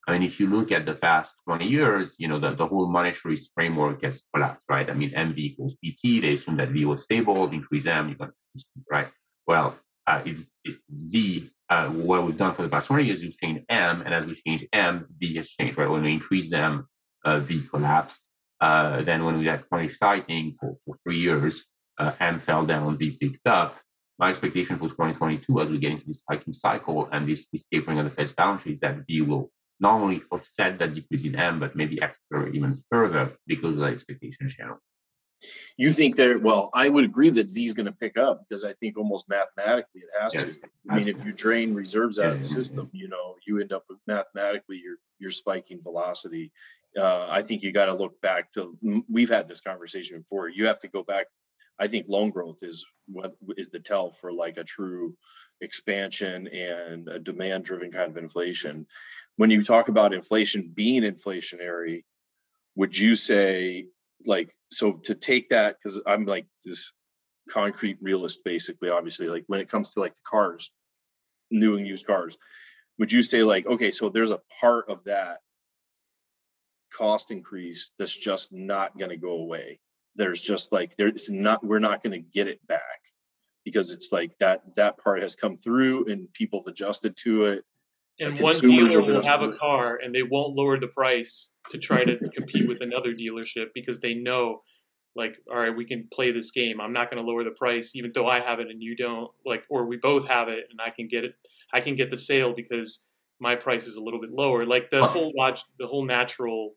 I 0.08 0.12
mean, 0.12 0.22
if 0.22 0.40
you 0.40 0.46
look 0.46 0.72
at 0.72 0.86
the 0.86 0.94
past 0.94 1.34
20 1.46 1.66
years, 1.66 2.14
you 2.18 2.26
know, 2.26 2.38
the, 2.38 2.54
the 2.54 2.66
whole 2.66 2.88
monetary 2.88 3.36
framework 3.54 4.02
has 4.02 4.22
collapsed, 4.34 4.64
right? 4.68 4.88
I 4.88 4.94
mean, 4.94 5.10
MV 5.10 5.38
equals 5.38 5.74
PT, 5.74 6.22
they 6.22 6.34
assume 6.34 6.56
that 6.56 6.70
V 6.70 6.84
was 6.86 7.04
stable, 7.04 7.50
increase 7.50 7.86
M, 7.86 8.08
you're 8.08 8.16
going 8.16 8.30
to, 8.30 8.64
right? 8.90 9.08
Well, 9.46 9.76
uh, 10.06 10.22
it, 10.24 10.38
V, 10.90 11.50
uh, 11.68 11.88
what 11.88 12.24
we've 12.24 12.36
done 12.36 12.54
for 12.54 12.62
the 12.62 12.68
past 12.68 12.88
20 12.88 13.04
years 13.04 13.22
we've 13.22 13.36
changed 13.36 13.64
M, 13.68 14.02
and 14.02 14.14
as 14.14 14.26
we 14.26 14.34
change 14.34 14.66
M, 14.72 15.06
V 15.18 15.36
has 15.36 15.50
changed, 15.50 15.78
right? 15.78 15.88
When 15.88 16.02
we 16.02 16.12
increase 16.12 16.50
them, 16.50 16.88
uh, 17.24 17.40
V 17.40 17.62
collapsed. 17.70 18.20
Uh, 18.60 19.02
then 19.02 19.24
when 19.24 19.38
we 19.38 19.46
had 19.46 19.66
quantitative 19.68 19.98
tightening 20.00 20.56
for, 20.58 20.76
for 20.84 20.96
three 21.04 21.18
years, 21.18 21.64
uh, 21.98 22.12
M 22.20 22.40
fell 22.40 22.64
down, 22.64 22.98
V 22.98 23.16
picked 23.20 23.46
up 23.46 23.76
my 24.18 24.30
expectation 24.30 24.76
for 24.76 24.88
2022 24.88 25.60
as 25.60 25.68
we 25.70 25.78
get 25.78 25.92
into 25.92 26.06
this 26.06 26.22
hiking 26.28 26.52
cycle 26.52 27.08
and 27.10 27.26
this, 27.26 27.48
this 27.52 27.64
tapering 27.72 27.98
of 27.98 28.04
the 28.04 28.10
Fed's 28.10 28.32
balance 28.32 28.62
sheet 28.62 28.74
is 28.74 28.80
that 28.80 28.98
V 29.06 29.22
will 29.22 29.50
not 29.80 30.00
only 30.00 30.22
offset 30.30 30.78
that 30.78 30.94
decrease 30.94 31.24
in 31.24 31.34
M, 31.34 31.60
but 31.60 31.76
maybe 31.76 32.02
accelerate 32.02 32.54
even 32.54 32.76
further 32.90 33.32
because 33.46 33.72
of 33.72 33.78
the 33.78 33.86
expectation 33.86 34.48
channel. 34.48 34.78
You 35.78 35.90
think 35.90 36.16
that, 36.16 36.42
well, 36.42 36.68
I 36.74 36.88
would 36.88 37.04
agree 37.04 37.30
that 37.30 37.48
V 37.48 37.64
is 37.64 37.72
going 37.72 37.86
to 37.86 37.92
pick 37.92 38.18
up 38.18 38.42
because 38.46 38.62
I 38.62 38.74
think 38.74 38.98
almost 38.98 39.26
mathematically 39.28 40.02
it 40.02 40.20
has 40.20 40.34
yes, 40.34 40.44
to. 40.44 40.58
I 40.90 40.96
mean, 40.96 41.08
if 41.08 41.24
you 41.24 41.32
drain 41.32 41.74
reserves 41.74 42.18
out 42.18 42.26
yeah, 42.26 42.32
of 42.32 42.38
the 42.38 42.44
system, 42.44 42.90
yeah. 42.92 43.02
you 43.02 43.08
know, 43.08 43.36
you 43.46 43.58
end 43.58 43.72
up 43.72 43.84
with 43.88 43.98
mathematically 44.06 44.80
you're 44.84 44.98
you're 45.18 45.30
spiking 45.30 45.82
velocity. 45.82 46.52
Uh, 46.98 47.26
I 47.30 47.40
think 47.40 47.62
you 47.62 47.72
got 47.72 47.86
to 47.86 47.94
look 47.94 48.20
back 48.20 48.52
to. 48.52 48.76
We've 49.08 49.30
had 49.30 49.48
this 49.48 49.62
conversation 49.62 50.18
before. 50.18 50.48
You 50.48 50.66
have 50.66 50.80
to 50.80 50.88
go 50.88 51.02
back 51.02 51.26
I 51.80 51.88
think 51.88 52.06
loan 52.08 52.30
growth 52.30 52.58
is 52.62 52.84
what 53.08 53.34
is 53.56 53.70
the 53.70 53.80
tell 53.80 54.12
for 54.12 54.32
like 54.32 54.58
a 54.58 54.64
true 54.64 55.16
expansion 55.62 56.46
and 56.48 57.08
a 57.08 57.18
demand 57.18 57.64
driven 57.64 57.90
kind 57.90 58.10
of 58.10 58.18
inflation. 58.18 58.86
When 59.36 59.50
you 59.50 59.64
talk 59.64 59.88
about 59.88 60.12
inflation 60.12 60.70
being 60.74 61.02
inflationary, 61.02 62.04
would 62.76 62.96
you 62.96 63.16
say 63.16 63.86
like 64.26 64.54
so 64.70 64.92
to 64.92 65.14
take 65.14 65.48
that 65.50 65.76
because 65.76 66.00
I'm 66.06 66.26
like 66.26 66.46
this 66.64 66.92
concrete 67.50 67.98
realist 68.00 68.44
basically 68.44 68.90
obviously 68.90 69.28
like 69.28 69.44
when 69.46 69.60
it 69.60 69.68
comes 69.68 69.92
to 69.92 70.00
like 70.00 70.14
the 70.14 70.20
cars 70.24 70.70
new 71.50 71.76
and 71.76 71.86
used 71.86 72.06
cars 72.06 72.36
would 72.98 73.10
you 73.10 73.22
say 73.22 73.42
like 73.42 73.66
okay 73.66 73.90
so 73.90 74.08
there's 74.08 74.30
a 74.30 74.40
part 74.60 74.88
of 74.88 75.02
that 75.04 75.38
cost 76.92 77.30
increase 77.30 77.90
that's 77.98 78.16
just 78.16 78.52
not 78.52 78.98
going 78.98 79.10
to 79.10 79.16
go 79.16 79.32
away? 79.32 79.80
There's 80.16 80.40
just 80.40 80.72
like 80.72 80.96
there's 80.96 81.30
not 81.30 81.64
we're 81.64 81.78
not 81.78 82.02
going 82.02 82.12
to 82.12 82.18
get 82.18 82.48
it 82.48 82.64
back 82.66 83.00
because 83.64 83.92
it's 83.92 84.10
like 84.12 84.32
that 84.40 84.62
that 84.76 84.98
part 84.98 85.22
has 85.22 85.36
come 85.36 85.56
through 85.56 86.06
and 86.06 86.32
people 86.32 86.60
have 86.60 86.72
adjusted 86.72 87.16
to 87.24 87.44
it 87.44 87.64
and 88.18 88.38
one 88.40 88.58
dealer 88.58 89.02
will 89.02 89.22
have 89.24 89.42
a 89.42 89.52
car 89.52 89.98
and 90.02 90.14
they 90.14 90.22
won't 90.22 90.54
lower 90.56 90.78
the 90.78 90.88
price 90.88 91.52
to 91.70 91.78
try 91.78 92.02
to 92.02 92.18
compete 92.18 92.68
with 92.68 92.78
another 92.80 93.14
dealership 93.14 93.66
because 93.74 94.00
they 94.00 94.14
know 94.14 94.62
like 95.16 95.36
all 95.50 95.58
right 95.58 95.76
we 95.76 95.84
can 95.84 96.08
play 96.12 96.30
this 96.30 96.50
game. 96.50 96.80
I'm 96.80 96.92
not 96.92 97.10
going 97.10 97.22
to 97.22 97.28
lower 97.28 97.44
the 97.44 97.50
price 97.50 97.92
even 97.94 98.12
though 98.14 98.28
i 98.28 98.40
have 98.40 98.60
it 98.60 98.68
and 98.68 98.82
you 98.82 98.96
don't 98.96 99.30
like 99.46 99.64
or 99.70 99.86
we 99.86 99.96
both 99.96 100.26
have 100.28 100.48
it 100.48 100.64
and 100.70 100.80
i 100.84 100.90
can 100.90 101.08
get 101.08 101.24
it 101.24 101.32
i 101.72 101.80
can 101.80 101.94
get 101.94 102.10
the 102.10 102.16
sale 102.16 102.52
because 102.54 103.06
my 103.40 103.56
price 103.56 103.86
is 103.86 103.96
a 103.96 104.02
little 104.02 104.20
bit 104.20 104.30
lower. 104.30 104.66
Like 104.66 104.90
the 104.90 105.06
whole 105.06 105.32
watch 105.34 105.60
the 105.78 105.86
whole 105.86 106.04
natural 106.04 106.74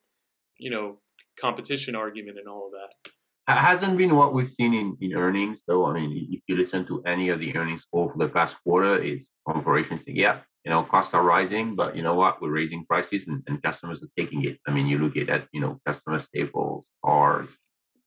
you 0.57 0.71
know 0.71 0.99
competition 1.39 1.95
argument 1.95 2.39
and 2.39 2.47
all 2.47 2.67
of 2.67 2.71
that. 2.71 3.11
Hasn't 3.45 3.97
been 3.97 4.15
what 4.15 4.33
we've 4.33 4.49
seen 4.49 4.73
in, 4.73 4.97
in 5.01 5.13
earnings 5.13 5.63
though. 5.67 5.85
I 5.85 5.93
mean, 5.93 6.29
if 6.31 6.41
you 6.47 6.55
listen 6.55 6.87
to 6.87 7.03
any 7.03 7.29
of 7.29 7.39
the 7.39 7.55
earnings 7.55 7.85
over 7.91 8.13
the 8.17 8.29
past 8.29 8.55
quarter, 8.63 8.97
is 9.03 9.29
operations 9.45 10.05
say, 10.05 10.13
yeah, 10.13 10.39
you 10.65 10.71
know, 10.71 10.83
costs 10.83 11.13
are 11.13 11.23
rising, 11.23 11.75
but 11.75 11.95
you 11.95 12.03
know 12.03 12.15
what, 12.15 12.41
we're 12.41 12.51
raising 12.51 12.85
prices 12.85 13.23
and, 13.27 13.43
and 13.47 13.61
customers 13.61 14.01
are 14.01 14.09
taking 14.17 14.45
it. 14.45 14.59
I 14.67 14.71
mean, 14.71 14.87
you 14.87 14.97
look 14.97 15.17
at 15.17 15.27
that, 15.27 15.47
you 15.51 15.59
know, 15.59 15.79
customer 15.85 16.19
staples, 16.19 16.85
cars, 17.03 17.57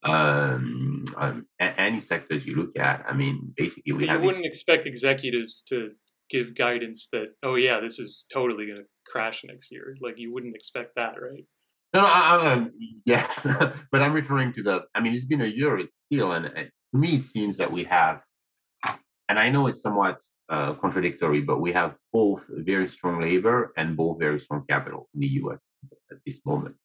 um, 0.02 1.04
um 1.16 1.46
any 1.60 2.00
sectors 2.00 2.46
you 2.46 2.56
look 2.56 2.78
at. 2.78 3.04
I 3.08 3.12
mean, 3.12 3.52
basically 3.56 3.92
we 3.92 4.04
you 4.04 4.08
have. 4.08 4.20
You 4.20 4.26
wouldn't 4.26 4.46
expect 4.46 4.86
executives 4.86 5.62
to 5.68 5.90
give 6.30 6.54
guidance 6.54 7.08
that, 7.12 7.28
oh 7.42 7.56
yeah, 7.56 7.80
this 7.80 7.98
is 7.98 8.26
totally 8.32 8.66
going 8.66 8.78
to 8.78 8.84
crash 9.06 9.44
next 9.44 9.70
year. 9.70 9.94
Like 10.00 10.18
you 10.18 10.32
wouldn't 10.32 10.56
expect 10.56 10.94
that, 10.96 11.20
right? 11.20 11.44
No, 11.92 12.00
I, 12.00 12.54
I, 12.54 12.66
yes, 13.04 13.46
but 13.92 14.02
I'm 14.02 14.12
referring 14.12 14.52
to 14.54 14.62
the. 14.62 14.82
I 14.94 15.00
mean, 15.00 15.14
it's 15.14 15.24
been 15.24 15.42
a 15.42 15.46
year. 15.46 15.78
It's 15.78 15.96
still, 16.06 16.32
and, 16.32 16.46
and 16.46 16.70
to 16.92 16.98
me, 16.98 17.16
it 17.16 17.24
seems 17.24 17.56
that 17.58 17.70
we 17.70 17.84
have, 17.84 18.20
and 19.28 19.38
I 19.38 19.50
know 19.50 19.66
it's 19.66 19.82
somewhat 19.82 20.20
uh, 20.48 20.74
contradictory, 20.74 21.40
but 21.40 21.60
we 21.60 21.72
have 21.72 21.96
both 22.12 22.44
very 22.48 22.88
strong 22.88 23.20
labor 23.20 23.72
and 23.76 23.96
both 23.96 24.18
very 24.18 24.40
strong 24.40 24.64
capital 24.68 25.08
in 25.14 25.20
the 25.20 25.26
U.S. 25.42 25.60
at 26.10 26.18
this 26.24 26.40
moment. 26.44 26.76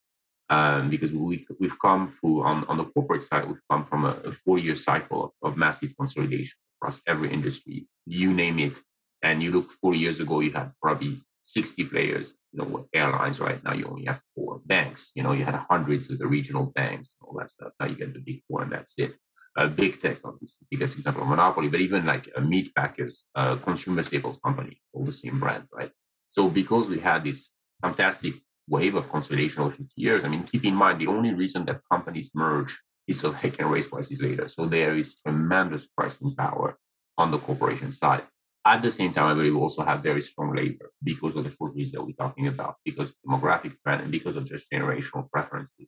Um, 0.50 0.90
because 0.90 1.12
we, 1.12 1.48
we've 1.60 1.80
come 1.80 2.14
through 2.20 2.44
on, 2.44 2.66
on 2.66 2.78
the 2.78 2.84
corporate 2.86 3.24
side, 3.24 3.48
we've 3.48 3.68
come 3.70 3.86
from 3.86 4.04
a, 4.04 4.20
a 4.26 4.32
four-year 4.32 4.76
cycle 4.76 5.24
of, 5.26 5.52
of 5.52 5.58
massive 5.58 5.94
consolidation 5.98 6.58
across 6.78 7.00
every 7.08 7.32
industry. 7.32 7.88
You 8.06 8.34
name 8.34 8.60
it, 8.60 8.78
and 9.22 9.42
you 9.42 9.52
look 9.52 9.72
four 9.82 9.96
years 9.96 10.20
ago, 10.20 10.42
you 10.42 10.52
had 10.52 10.72
probably 10.82 11.22
60 11.46 11.86
players 11.86 12.34
you 12.52 12.60
know, 12.60 12.88
airlines 12.94 13.40
right 13.40 13.64
now, 13.64 13.74
you 13.74 13.86
only 13.86 14.06
have 14.06 14.22
four 14.36 14.62
banks. 14.66 15.12
You 15.16 15.24
know, 15.24 15.32
you 15.32 15.46
had 15.46 15.56
hundreds 15.70 16.10
of 16.10 16.20
the 16.20 16.28
regional 16.28 16.66
banks 16.76 17.10
and 17.20 17.28
all 17.28 17.40
that 17.40 17.52
stuff. 17.52 17.72
Now 17.80 17.88
you 17.88 17.96
get 17.96 18.14
the 18.14 18.20
big 18.20 18.42
four, 18.48 18.62
and 18.62 18.72
that's 18.72 18.94
it. 18.98 19.16
Uh, 19.58 19.68
big 19.68 20.02
tech, 20.02 20.18
obviously, 20.24 20.66
biggest 20.72 20.96
example 20.96 21.24
of 21.24 21.28
monopoly, 21.28 21.68
but 21.68 21.82
even 21.82 22.06
like 22.06 22.30
a 22.38 22.42
meat 22.42 22.74
packers, 22.74 23.26
uh, 23.36 23.58
consumer 23.58 24.02
staples 24.02 24.40
company, 24.46 24.82
all 24.94 25.04
the 25.04 25.12
same 25.12 25.40
brand, 25.40 25.66
right? 25.74 25.92
So 26.30 26.50
because 26.50 26.88
we 26.88 27.00
had 27.00 27.26
this 27.26 27.52
fantastic 27.82 28.36
wave 28.70 28.96
of 28.96 29.10
consolidation 29.10 29.62
over 29.62 29.72
50 29.72 29.92
years, 29.98 30.24
I 30.24 30.30
mean, 30.30 30.44
keep 30.44 30.64
in 30.64 30.74
mind 30.74 31.02
the 31.02 31.08
only 31.08 31.34
reason 31.34 31.66
that 31.66 31.82
companies 31.92 32.32
merge 32.34 32.80
is 33.08 33.20
so 33.20 33.32
they 33.32 33.50
can 33.50 33.68
raise 33.68 33.90
prices 33.90 34.22
later. 34.22 34.48
So 34.48 34.66
there 34.66 34.96
is 34.96 35.20
tremendous 35.22 35.88
pricing 35.88 36.34
power 36.36 36.78
on 37.18 37.32
the 37.32 37.40
corporation 37.40 37.92
side. 37.92 38.24
At 38.66 38.82
the 38.82 38.92
same 38.92 39.12
time, 39.14 39.26
I 39.26 39.34
believe 39.34 39.56
we 39.56 39.60
also 39.60 39.84
have 39.84 40.04
very 40.04 40.22
strong 40.22 40.56
labor 40.56 40.92
because 41.04 41.36
of 41.36 41.44
the 41.44 41.50
shortages 41.50 41.92
that 41.92 42.06
we're 42.06 42.14
talking 42.14 42.48
about, 42.48 42.76
because 42.86 43.10
of 43.10 43.16
demographic 43.28 43.74
trend 43.84 44.04
and 44.04 44.12
because 44.12 44.36
of 44.36 44.46
just 44.46 44.72
generational 44.72 45.30
preferences. 45.30 45.88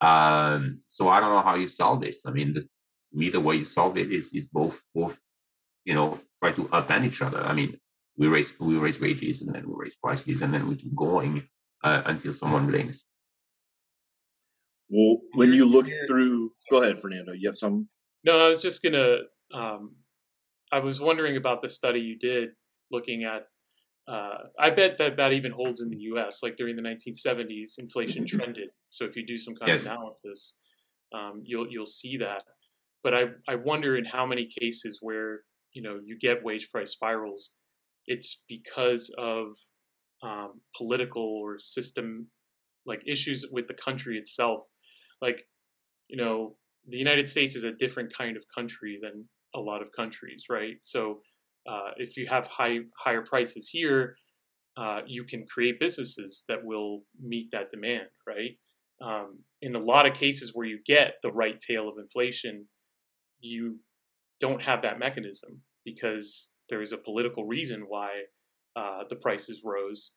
Um, 0.00 0.80
so 0.86 1.08
I 1.08 1.20
don't 1.20 1.32
know 1.32 1.42
how 1.42 1.56
you 1.56 1.68
solve 1.68 2.00
this. 2.00 2.22
I 2.24 2.30
mean, 2.30 2.54
the, 2.54 2.66
me, 3.12 3.30
the 3.30 3.40
way 3.40 3.56
you 3.56 3.64
solve 3.64 3.96
it 3.96 4.12
is 4.12 4.32
is 4.32 4.46
both 4.46 4.82
both, 4.94 5.18
you 5.84 5.94
know, 5.94 6.20
try 6.40 6.52
to 6.52 6.64
upend 6.68 7.06
each 7.06 7.22
other. 7.22 7.40
I 7.40 7.52
mean, 7.52 7.78
we 8.16 8.28
raise 8.28 8.52
we 8.60 8.76
raise 8.76 9.00
wages 9.00 9.40
and 9.40 9.54
then 9.54 9.64
we 9.66 9.74
raise 9.76 9.96
prices 9.96 10.42
and 10.42 10.52
then 10.52 10.68
we 10.68 10.76
keep 10.76 10.94
going 10.94 11.46
uh, 11.84 12.02
until 12.06 12.34
someone 12.34 12.66
blinks. 12.66 13.04
Well, 14.90 15.18
when 15.34 15.52
you 15.52 15.66
look 15.66 15.86
through, 16.06 16.52
go 16.70 16.82
ahead, 16.82 16.98
Fernando. 16.98 17.32
You 17.32 17.48
have 17.48 17.58
some. 17.58 17.88
No, 18.24 18.44
I 18.44 18.48
was 18.48 18.62
just 18.62 18.82
gonna 18.82 19.18
um, 19.52 19.94
I 20.72 20.78
was 20.80 21.00
wondering 21.00 21.36
about 21.36 21.60
the 21.60 21.68
study 21.68 22.00
you 22.00 22.18
did 22.18 22.50
looking 22.90 23.24
at. 23.24 23.46
Uh, 24.06 24.38
I 24.58 24.70
bet 24.70 24.96
that 24.98 25.16
that 25.16 25.32
even 25.32 25.52
holds 25.52 25.80
in 25.82 25.90
the 25.90 25.98
U.S. 26.12 26.42
Like 26.42 26.56
during 26.56 26.76
the 26.76 26.82
1970s, 26.82 27.78
inflation 27.78 28.26
trended. 28.26 28.70
So 28.90 29.04
if 29.04 29.16
you 29.16 29.26
do 29.26 29.38
some 29.38 29.54
kind 29.54 29.68
yes. 29.68 29.80
of 29.80 29.86
analysis, 29.86 30.54
um, 31.14 31.42
you'll 31.44 31.68
you'll 31.68 31.86
see 31.86 32.16
that. 32.18 32.42
But 33.08 33.14
I 33.14 33.52
I 33.52 33.54
wonder 33.54 33.96
in 33.96 34.04
how 34.04 34.26
many 34.26 34.46
cases 34.60 34.98
where 35.00 35.40
you 35.72 35.80
know 35.80 35.98
you 36.04 36.18
get 36.18 36.44
wage 36.44 36.70
price 36.70 36.92
spirals, 36.92 37.52
it's 38.06 38.42
because 38.46 39.10
of 39.16 39.56
um, 40.22 40.60
political 40.76 41.22
or 41.22 41.58
system 41.58 42.26
like 42.84 43.02
issues 43.06 43.46
with 43.50 43.66
the 43.66 43.72
country 43.72 44.18
itself. 44.18 44.60
Like 45.22 45.40
you 46.08 46.18
know 46.18 46.58
the 46.86 46.98
United 46.98 47.30
States 47.30 47.56
is 47.56 47.64
a 47.64 47.72
different 47.72 48.12
kind 48.12 48.36
of 48.36 48.44
country 48.54 48.98
than 49.00 49.26
a 49.54 49.58
lot 49.58 49.80
of 49.80 49.88
countries, 49.96 50.44
right? 50.50 50.76
So 50.82 51.22
uh, 51.66 51.92
if 51.96 52.18
you 52.18 52.26
have 52.28 52.46
high 52.46 52.80
higher 52.98 53.22
prices 53.22 53.70
here, 53.72 54.16
uh, 54.76 55.00
you 55.06 55.24
can 55.24 55.46
create 55.46 55.80
businesses 55.80 56.44
that 56.48 56.62
will 56.62 57.04
meet 57.18 57.48
that 57.52 57.70
demand, 57.70 58.10
right? 58.26 58.58
Um, 59.00 59.38
in 59.62 59.76
a 59.76 59.78
lot 59.92 60.04
of 60.04 60.12
cases 60.12 60.50
where 60.52 60.66
you 60.66 60.80
get 60.84 61.14
the 61.22 61.32
right 61.32 61.58
tail 61.58 61.88
of 61.88 61.94
inflation, 61.98 62.66
you 63.40 63.78
don't 64.40 64.62
have 64.62 64.82
that 64.82 64.98
mechanism 64.98 65.60
because 65.84 66.50
there 66.68 66.82
is 66.82 66.92
a 66.92 66.96
political 66.96 67.46
reason 67.46 67.84
why 67.88 68.10
uh, 68.76 69.02
the 69.08 69.16
prices 69.16 69.62
rose. 69.64 70.12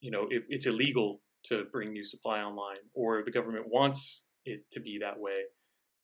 You 0.00 0.10
know, 0.10 0.26
it, 0.30 0.44
it's 0.48 0.66
illegal 0.66 1.20
to 1.44 1.64
bring 1.72 1.92
new 1.92 2.04
supply 2.04 2.40
online, 2.40 2.78
or 2.94 3.22
the 3.24 3.30
government 3.30 3.66
wants 3.68 4.24
it 4.44 4.64
to 4.72 4.80
be 4.80 4.98
that 5.00 5.18
way. 5.18 5.42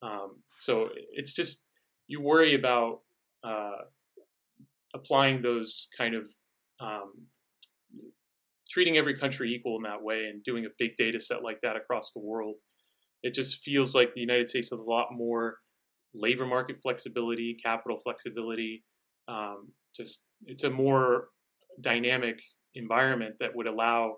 Um, 0.03 0.43
so 0.59 0.89
it's 1.13 1.33
just 1.33 1.65
you 2.07 2.21
worry 2.21 2.55
about 2.55 3.01
uh, 3.45 3.83
applying 4.95 5.43
those 5.43 5.89
kind 5.97 6.15
of 6.15 6.29
um, 6.81 7.13
treating 8.71 8.97
every 8.97 9.17
country 9.17 9.55
equal 9.55 9.77
in 9.77 9.83
that 9.83 10.03
way 10.03 10.27
and 10.31 10.43
doing 10.45 10.65
a 10.65 10.69
big 10.79 10.97
data 10.97 11.19
set 11.19 11.43
like 11.43 11.61
that 11.63 11.77
across 11.77 12.13
the 12.13 12.21
world. 12.21 12.57
It 13.23 13.35
just 13.35 13.63
feels 13.65 13.95
like 13.95 14.13
the 14.13 14.21
United 14.21 14.49
States 14.49 14.71
has 14.71 14.81
a 14.81 14.91
lot 14.91 15.09
more 15.11 15.59
labor 16.19 16.47
market 16.47 16.77
flexibility, 16.83 17.57
capital 17.63 17.99
flexibility. 17.99 18.83
Um, 19.29 19.73
just 19.95 20.23
it's 20.47 20.65
a 20.65 20.71
more 20.71 21.29
dynamic 21.81 22.41
environment 22.75 23.37
that 23.41 23.55
would 23.55 23.69
allow. 23.69 24.17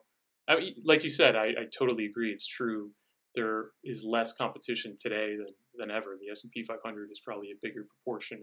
I 0.48 0.56
mean, 0.56 0.74
like 0.84 1.04
you 1.04 1.10
said, 1.10 1.36
I, 1.36 1.46
I 1.46 1.64
totally 1.76 2.06
agree. 2.06 2.30
It's 2.30 2.46
true. 2.46 2.90
There 3.34 3.66
is 3.84 4.04
less 4.04 4.32
competition 4.32 4.96
today 5.00 5.36
than, 5.36 5.46
than 5.76 5.90
ever. 5.90 6.16
The 6.20 6.30
S 6.30 6.42
and 6.42 6.50
P 6.50 6.64
500 6.64 7.08
is 7.12 7.20
probably 7.20 7.50
a 7.50 7.60
bigger 7.62 7.86
proportion 7.88 8.40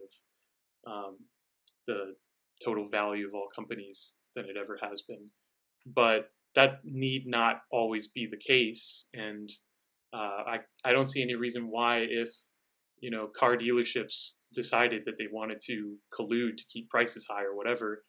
of 0.85 0.93
um, 0.93 1.17
the 1.87 2.15
total 2.63 2.87
value 2.87 3.27
of 3.27 3.33
all 3.33 3.49
companies 3.53 4.13
than 4.35 4.45
it 4.45 4.55
ever 4.57 4.77
has 4.81 5.01
been. 5.01 5.29
But 5.85 6.31
that 6.55 6.79
need 6.83 7.27
not 7.27 7.61
always 7.71 8.07
be 8.07 8.27
the 8.29 8.37
case, 8.37 9.05
and 9.13 9.49
uh, 10.13 10.43
I 10.47 10.57
I 10.83 10.91
don't 10.91 11.05
see 11.05 11.21
any 11.21 11.35
reason 11.35 11.69
why 11.69 11.99
if 12.09 12.29
you 12.99 13.11
know 13.11 13.27
car 13.27 13.57
dealerships 13.57 14.33
decided 14.53 15.03
that 15.05 15.17
they 15.17 15.27
wanted 15.31 15.59
to 15.65 15.95
collude 16.17 16.57
to 16.57 16.63
keep 16.71 16.89
prices 16.89 17.25
high 17.29 17.43
or 17.43 17.55
whatever, 17.55 18.01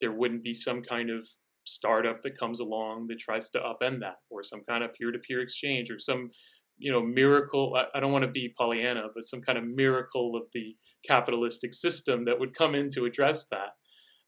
there 0.00 0.12
wouldn't 0.12 0.42
be 0.42 0.54
some 0.54 0.82
kind 0.82 1.10
of 1.10 1.24
startup 1.64 2.20
that 2.22 2.38
comes 2.38 2.60
along 2.60 3.06
that 3.08 3.18
tries 3.18 3.50
to 3.50 3.58
upend 3.58 4.00
that, 4.00 4.16
or 4.30 4.42
some 4.42 4.62
kind 4.68 4.84
of 4.84 4.92
peer-to-peer 4.94 5.40
exchange, 5.40 5.90
or 5.90 5.98
some 5.98 6.30
you 6.78 6.92
know 6.92 7.02
miracle. 7.02 7.74
I, 7.76 7.96
I 7.96 8.00
don't 8.00 8.12
want 8.12 8.24
to 8.24 8.30
be 8.30 8.54
Pollyanna, 8.56 9.08
but 9.14 9.24
some 9.24 9.40
kind 9.40 9.58
of 9.58 9.64
miracle 9.64 10.36
of 10.36 10.44
the 10.52 10.76
capitalistic 11.06 11.72
system 11.72 12.24
that 12.24 12.38
would 12.38 12.54
come 12.54 12.74
in 12.74 12.88
to 12.90 13.04
address 13.04 13.46
that, 13.50 13.70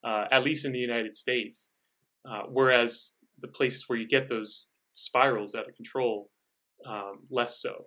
uh, 0.04 0.26
at 0.30 0.44
least 0.44 0.64
in 0.64 0.72
the 0.72 0.78
United 0.78 1.14
States. 1.14 1.70
Uh, 2.28 2.42
whereas 2.50 3.12
the 3.40 3.48
places 3.48 3.84
where 3.86 3.98
you 3.98 4.06
get 4.06 4.28
those 4.28 4.68
spirals 4.94 5.54
out 5.54 5.68
of 5.68 5.74
control, 5.74 6.30
um, 6.86 7.20
less 7.30 7.60
so. 7.62 7.86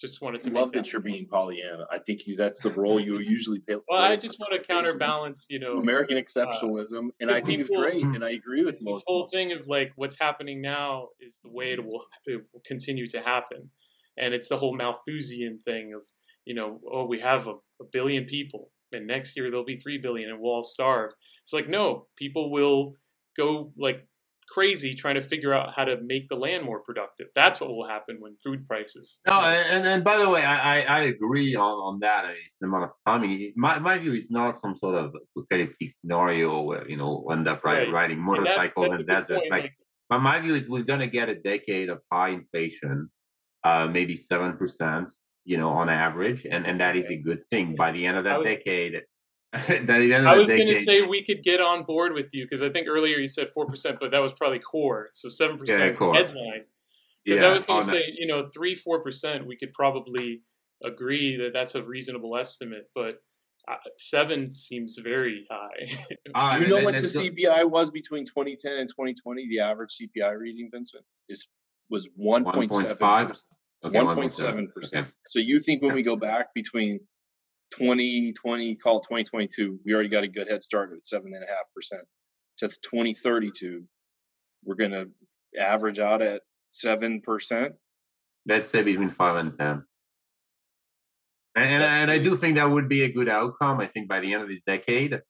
Just 0.00 0.22
wanted 0.22 0.42
to 0.42 0.50
love 0.50 0.72
that, 0.72 0.84
that 0.84 0.92
you're 0.92 1.02
being 1.02 1.26
Pollyanna. 1.26 1.86
I 1.90 1.98
think 1.98 2.26
you 2.26 2.36
that's 2.36 2.60
the 2.60 2.70
role 2.70 3.00
you 3.00 3.18
usually 3.18 3.58
play. 3.58 3.76
Well, 3.88 4.00
I 4.00 4.14
just 4.16 4.38
want 4.38 4.52
to 4.52 4.66
counterbalance, 4.66 5.44
you 5.48 5.58
know, 5.58 5.78
American 5.78 6.16
uh, 6.16 6.20
exceptionalism, 6.20 7.08
uh, 7.08 7.12
and 7.20 7.30
I 7.30 7.40
think 7.40 7.66
people, 7.66 7.82
it's 7.82 7.92
great, 7.92 8.04
and 8.04 8.24
I 8.24 8.30
agree 8.30 8.64
with 8.64 8.78
most. 8.82 8.98
This 8.98 9.04
whole 9.06 9.26
thing 9.26 9.52
of 9.52 9.66
like 9.66 9.92
what's 9.96 10.16
happening 10.18 10.60
now 10.60 11.08
is 11.20 11.36
the 11.42 11.50
way 11.50 11.72
it 11.72 11.84
will, 11.84 12.04
it 12.26 12.44
will 12.52 12.62
continue 12.64 13.08
to 13.08 13.20
happen, 13.20 13.70
and 14.16 14.34
it's 14.34 14.48
the 14.48 14.56
whole 14.56 14.76
Malthusian 14.76 15.58
thing 15.64 15.94
of 15.94 16.02
you 16.48 16.54
know, 16.54 16.80
oh, 16.90 17.04
we 17.04 17.20
have 17.20 17.46
a, 17.46 17.52
a 17.52 17.84
billion 17.92 18.24
people, 18.24 18.70
and 18.90 19.06
next 19.06 19.36
year 19.36 19.50
there'll 19.50 19.66
be 19.66 19.76
three 19.76 19.98
billion, 19.98 20.30
and 20.30 20.40
we'll 20.40 20.52
all 20.54 20.62
starve. 20.62 21.12
It's 21.42 21.52
like 21.52 21.68
no, 21.68 22.06
people 22.16 22.50
will 22.50 22.94
go 23.36 23.70
like 23.78 24.07
crazy 24.50 24.94
trying 24.94 25.14
to 25.14 25.20
figure 25.20 25.52
out 25.52 25.74
how 25.74 25.84
to 25.84 25.96
make 26.02 26.28
the 26.28 26.36
land 26.36 26.64
more 26.64 26.80
productive. 26.80 27.28
That's 27.34 27.60
what 27.60 27.70
will 27.70 27.86
happen 27.86 28.16
when 28.20 28.36
food 28.42 28.66
prices. 28.66 29.20
No, 29.28 29.40
and, 29.40 29.86
and 29.86 30.04
by 30.04 30.18
the 30.18 30.28
way, 30.28 30.42
I, 30.42 30.82
I 30.82 31.00
agree 31.02 31.54
on, 31.54 31.62
on 31.62 31.98
that. 32.00 32.24
It's 32.26 32.56
the 32.60 32.66
amount 32.66 32.84
of 32.84 32.90
timing. 33.06 33.52
My, 33.56 33.78
my 33.78 33.98
view 33.98 34.14
is 34.14 34.30
not 34.30 34.60
some 34.60 34.76
sort 34.78 34.94
of 34.96 35.14
apocalyptic 35.36 35.92
scenario 36.00 36.62
where, 36.62 36.88
you 36.88 36.96
know, 36.96 37.28
end 37.30 37.48
up 37.48 37.64
right. 37.64 37.90
riding 37.92 38.18
motorcycles 38.18 38.88
and 38.90 39.06
that's, 39.06 39.28
that's 39.28 39.42
like, 39.50 39.72
but 40.08 40.20
my 40.20 40.40
view 40.40 40.54
is 40.54 40.68
we're 40.68 40.82
going 40.82 41.00
to 41.00 41.06
get 41.06 41.28
a 41.28 41.34
decade 41.34 41.90
of 41.90 42.00
high 42.10 42.30
inflation, 42.30 43.10
uh, 43.64 43.86
maybe 43.86 44.16
7%, 44.16 45.06
you 45.44 45.58
know, 45.58 45.68
on 45.70 45.88
average. 45.88 46.46
And, 46.50 46.66
and 46.66 46.80
that 46.80 46.96
is 46.96 47.10
a 47.10 47.16
good 47.16 47.40
thing. 47.50 47.74
By 47.76 47.92
the 47.92 48.06
end 48.06 48.16
of 48.16 48.24
that 48.24 48.42
decade, 48.42 49.02
I 49.52 50.36
was 50.36 50.46
going 50.46 50.66
to 50.66 50.82
say 50.82 51.02
we 51.02 51.24
could 51.24 51.42
get 51.42 51.60
on 51.60 51.84
board 51.84 52.12
with 52.12 52.34
you 52.34 52.44
because 52.44 52.62
I 52.62 52.68
think 52.68 52.86
earlier 52.86 53.16
you 53.16 53.28
said 53.28 53.48
four 53.48 53.66
percent, 53.66 53.98
but 53.98 54.10
that 54.10 54.18
was 54.18 54.34
probably 54.34 54.58
core. 54.58 55.08
So 55.12 55.28
seven 55.28 55.56
yeah, 55.64 55.92
percent 55.94 55.98
headline. 55.98 56.64
Because 57.24 57.40
yeah, 57.40 57.46
I 57.46 57.56
was 57.56 57.64
going 57.64 57.84
to 57.84 57.90
say, 57.90 58.04
you 58.18 58.26
know, 58.26 58.50
three 58.54 58.74
four 58.74 59.02
percent, 59.02 59.46
we 59.46 59.56
could 59.56 59.72
probably 59.72 60.42
agree 60.84 61.36
that 61.38 61.52
that's 61.52 61.74
a 61.74 61.82
reasonable 61.82 62.36
estimate, 62.36 62.90
but 62.94 63.22
uh, 63.68 63.76
seven 63.96 64.48
seems 64.48 64.98
very 65.02 65.46
high. 65.50 65.98
uh, 66.34 66.58
you 66.60 66.68
know 66.68 66.84
what 66.84 66.94
the 66.94 67.00
CPI 67.00 67.68
was 67.68 67.90
between 67.90 68.24
2010 68.24 68.72
and 68.72 68.88
2020? 68.88 69.48
The 69.48 69.60
average 69.60 69.96
CPI 70.00 70.38
reading, 70.38 70.68
Vincent, 70.72 71.04
is 71.28 71.48
was 71.90 72.08
1.7 72.20 73.42
1.7 73.84 74.72
percent. 74.74 75.08
So 75.28 75.38
you 75.38 75.60
think 75.60 75.82
when 75.82 75.94
we 75.94 76.02
go 76.02 76.16
back 76.16 76.52
between 76.54 77.00
2020, 77.72 78.74
call 78.76 79.00
2022, 79.00 79.80
we 79.84 79.94
already 79.94 80.08
got 80.08 80.24
a 80.24 80.28
good 80.28 80.48
head 80.48 80.62
start 80.62 80.92
at 80.92 81.06
seven 81.06 81.34
and 81.34 81.44
a 81.44 81.46
half 81.46 81.66
percent. 81.74 82.02
To 82.58 82.68
2032, 82.68 83.84
we're 84.64 84.74
going 84.74 84.90
to 84.90 85.08
average 85.58 85.98
out 85.98 86.22
at 86.22 86.42
seven 86.72 87.20
percent. 87.20 87.74
Let's 88.46 88.68
say 88.68 88.82
between 88.82 89.10
five 89.10 89.36
and 89.36 89.56
ten. 89.56 89.84
And, 91.54 91.82
and 91.82 92.10
I 92.10 92.18
do 92.18 92.36
think 92.36 92.56
that 92.56 92.70
would 92.70 92.88
be 92.88 93.02
a 93.02 93.12
good 93.12 93.28
outcome. 93.28 93.80
I 93.80 93.86
think 93.86 94.08
by 94.08 94.20
the 94.20 94.32
end 94.32 94.42
of 94.42 94.48
this 94.48 94.60
decade, 94.66 95.20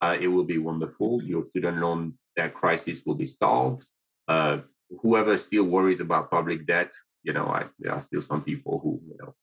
uh, 0.00 0.16
it 0.20 0.28
will 0.28 0.44
be 0.44 0.58
wonderful. 0.58 1.22
Your 1.22 1.46
student 1.50 1.78
loan 1.78 2.14
debt 2.36 2.54
crisis 2.54 3.02
will 3.04 3.14
be 3.14 3.26
solved. 3.26 3.84
Uh, 4.28 4.58
whoever 5.00 5.36
still 5.36 5.64
worries 5.64 6.00
about 6.00 6.30
public 6.30 6.66
debt 6.66 6.92
you 7.22 7.32
know, 7.32 7.46
I 7.46 7.66
there 7.78 7.92
are 7.92 8.02
still 8.02 8.22
some 8.22 8.42
people 8.42 8.80
who, 8.82 9.00
you 9.06 9.16
know, 9.20 9.34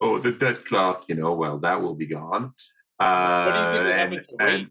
oh, 0.00 0.18
the 0.18 0.32
debt 0.32 0.64
clock, 0.66 1.04
you 1.08 1.14
know, 1.14 1.32
well, 1.34 1.58
that 1.58 1.80
will 1.80 1.94
be 1.94 2.06
gone. 2.06 2.52
Uh, 2.98 3.44
what 3.44 3.52
do 3.52 3.58
you 3.58 3.72
think 3.72 3.84
will 3.84 3.92
happen 3.92 4.38
to 4.38 4.44
and, 4.44 4.70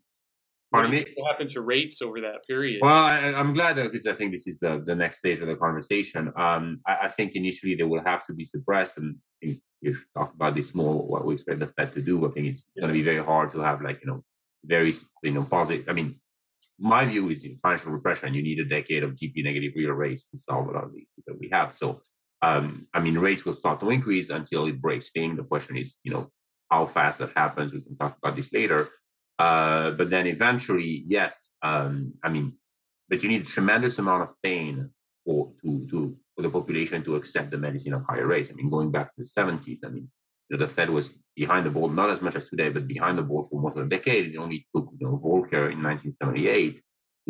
Pardon 0.71 0.91
me? 0.91 1.05
What 1.15 1.31
happened 1.31 1.49
to 1.51 1.61
rates 1.61 2.01
over 2.01 2.21
that 2.21 2.47
period? 2.47 2.79
Well, 2.81 2.93
I, 2.93 3.17
am 3.19 3.53
glad 3.53 3.75
that 3.75 3.91
because 3.91 4.07
I 4.07 4.13
think 4.13 4.31
this 4.31 4.47
is 4.47 4.57
the, 4.59 4.81
the 4.85 4.95
next 4.95 5.17
stage 5.17 5.39
of 5.39 5.47
the 5.47 5.55
conversation. 5.57 6.31
Um, 6.37 6.79
I, 6.87 6.97
I, 7.03 7.07
think 7.09 7.35
initially 7.35 7.75
they 7.75 7.83
will 7.83 8.03
have 8.05 8.25
to 8.27 8.33
be 8.33 8.45
suppressed, 8.45 8.97
and 8.97 9.17
if 9.41 9.57
you 9.81 9.97
talk 10.15 10.33
about 10.33 10.55
this 10.55 10.73
more, 10.73 11.05
what 11.05 11.25
we 11.25 11.33
expect 11.33 11.59
the 11.59 11.67
Fed 11.67 11.93
to 11.95 12.01
do, 12.01 12.25
I 12.25 12.31
think 12.31 12.47
it's 12.47 12.65
yeah. 12.75 12.81
going 12.81 12.93
to 12.93 12.99
be 12.99 13.03
very 13.03 13.23
hard 13.23 13.51
to 13.51 13.59
have 13.59 13.81
like 13.81 13.99
you 14.01 14.09
know 14.09 14.23
very 14.63 14.93
you 15.23 15.31
know 15.31 15.43
positive. 15.43 15.89
I 15.89 15.93
mean, 15.93 16.21
my 16.79 17.05
view 17.05 17.29
is 17.29 17.43
in 17.43 17.59
financial 17.61 17.91
repression, 17.91 18.33
you 18.33 18.41
need 18.41 18.59
a 18.59 18.65
decade 18.65 19.03
of 19.03 19.11
GDP 19.11 19.43
negative 19.43 19.73
real 19.75 19.91
rates 19.91 20.27
to 20.27 20.37
solve 20.37 20.69
a 20.69 20.71
lot 20.71 20.85
of 20.85 20.93
these 20.93 21.07
that 21.27 21.37
we 21.37 21.49
have. 21.51 21.75
So 21.75 22.01
um, 22.41 22.87
I 22.93 22.99
mean, 22.99 23.17
rates 23.17 23.45
will 23.45 23.53
start 23.53 23.79
to 23.81 23.89
increase 23.89 24.29
until 24.29 24.65
it 24.65 24.81
breaks 24.81 25.11
thing. 25.11 25.35
The 25.35 25.43
question 25.43 25.77
is, 25.77 25.97
you 26.03 26.11
know, 26.11 26.31
how 26.69 26.87
fast 26.87 27.19
that 27.19 27.31
happens. 27.35 27.73
We 27.73 27.81
can 27.81 27.97
talk 27.97 28.17
about 28.17 28.35
this 28.35 28.51
later. 28.51 28.89
Uh, 29.37 29.91
but 29.91 30.09
then 30.09 30.27
eventually, 30.27 31.03
yes, 31.07 31.51
um, 31.61 32.13
I 32.23 32.29
mean, 32.29 32.53
but 33.09 33.23
you 33.23 33.29
need 33.29 33.41
a 33.41 33.45
tremendous 33.45 33.99
amount 33.99 34.23
of 34.23 34.35
pain 34.43 34.89
for 35.25 35.51
to 35.63 35.87
to 35.89 36.17
for 36.35 36.41
the 36.41 36.49
population 36.49 37.03
to 37.03 37.15
accept 37.15 37.51
the 37.51 37.57
medicine 37.57 37.93
of 37.93 38.05
higher 38.07 38.27
rates. 38.27 38.49
I 38.49 38.53
mean, 38.53 38.69
going 38.69 38.91
back 38.91 39.13
to 39.15 39.23
the 39.23 39.29
70s, 39.29 39.79
I 39.83 39.89
mean, 39.89 40.09
you 40.49 40.57
know, 40.57 40.65
the 40.65 40.71
Fed 40.71 40.89
was 40.89 41.11
behind 41.35 41.65
the 41.65 41.69
ball, 41.69 41.89
not 41.89 42.09
as 42.09 42.21
much 42.21 42.35
as 42.35 42.49
today, 42.49 42.69
but 42.69 42.87
behind 42.87 43.17
the 43.17 43.23
ball 43.23 43.43
for 43.43 43.59
most 43.61 43.77
of 43.77 43.85
a 43.85 43.89
decade. 43.89 44.33
It 44.33 44.37
only 44.37 44.65
took 44.75 44.89
you 44.97 45.07
know 45.07 45.17
Volcker 45.23 45.71
in 45.71 45.81
1978 45.83 46.81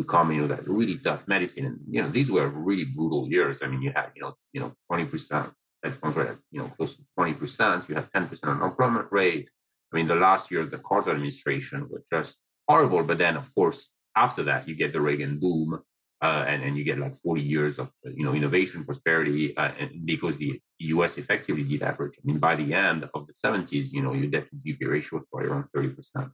to 0.02 0.08
come 0.08 0.30
in 0.30 0.42
with 0.42 0.50
that 0.50 0.68
really 0.68 0.98
tough 0.98 1.26
medicine. 1.26 1.66
And 1.66 1.78
you 1.88 2.02
know, 2.02 2.10
these 2.10 2.30
were 2.30 2.48
really 2.48 2.84
brutal 2.84 3.28
years. 3.28 3.58
I 3.62 3.66
mean, 3.66 3.82
you 3.82 3.92
had 3.94 4.10
you 4.14 4.22
know, 4.22 4.34
you 4.52 4.60
know, 4.60 4.72
twenty 4.88 5.06
percent, 5.06 5.50
you 5.84 6.58
know, 6.60 6.68
close 6.76 6.96
to 6.96 7.02
twenty 7.16 7.34
percent. 7.34 7.88
You 7.88 7.94
had 7.94 8.08
ten 8.12 8.28
percent 8.28 8.52
unemployment 8.52 9.08
rate. 9.10 9.48
I 9.92 9.96
mean, 9.96 10.08
the 10.08 10.16
last 10.16 10.50
year 10.50 10.64
the 10.64 10.78
Carter 10.78 11.10
administration 11.10 11.88
was 11.90 12.02
just 12.10 12.38
horrible. 12.68 13.02
But 13.02 13.18
then, 13.18 13.36
of 13.36 13.54
course, 13.54 13.90
after 14.16 14.42
that, 14.44 14.68
you 14.68 14.74
get 14.74 14.92
the 14.92 15.00
Reagan 15.00 15.38
boom, 15.38 15.80
uh, 16.22 16.44
and 16.46 16.62
and 16.62 16.76
you 16.76 16.84
get 16.84 16.98
like 16.98 17.20
forty 17.22 17.42
years 17.42 17.78
of 17.78 17.90
you 18.04 18.24
know 18.24 18.34
innovation, 18.34 18.84
prosperity, 18.84 19.56
uh, 19.56 19.72
and 19.78 19.90
because 20.04 20.36
the 20.38 20.60
U.S. 20.96 21.18
effectively 21.18 21.64
did 21.64 21.82
average. 21.82 22.16
I 22.18 22.22
mean, 22.24 22.38
by 22.38 22.56
the 22.56 22.74
end 22.74 23.08
of 23.14 23.26
the 23.26 23.34
seventies, 23.36 23.92
you 23.92 24.02
know, 24.02 24.14
your 24.14 24.28
debt 24.28 24.48
to 24.50 24.56
GDP 24.56 24.88
ratio 24.88 25.18
was 25.18 25.26
probably 25.30 25.48
around 25.50 25.66
thirty 25.74 25.90
percent. 25.90 26.30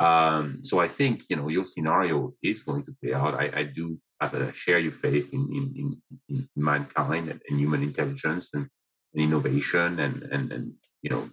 Um, 0.00 0.60
so 0.62 0.78
I 0.78 0.88
think 0.88 1.24
you 1.28 1.36
know 1.36 1.48
your 1.48 1.64
scenario 1.64 2.32
is 2.42 2.62
going 2.62 2.84
to 2.84 2.94
play 3.02 3.14
out. 3.14 3.34
I, 3.34 3.50
I 3.54 3.62
do 3.64 3.98
have 4.20 4.34
a 4.34 4.52
share 4.52 4.78
your 4.78 4.92
faith 4.92 5.28
in 5.32 5.42
in, 5.52 5.64
in, 5.76 6.00
in 6.28 6.48
mankind 6.56 7.28
and, 7.30 7.40
and, 7.48 7.58
human 7.58 7.82
intelligence 7.82 8.50
and, 8.52 8.68
and, 9.14 9.22
innovation 9.22 9.98
and 9.98 10.22
and 10.22 10.52
and 10.52 10.72
you 11.02 11.10
know 11.10 11.28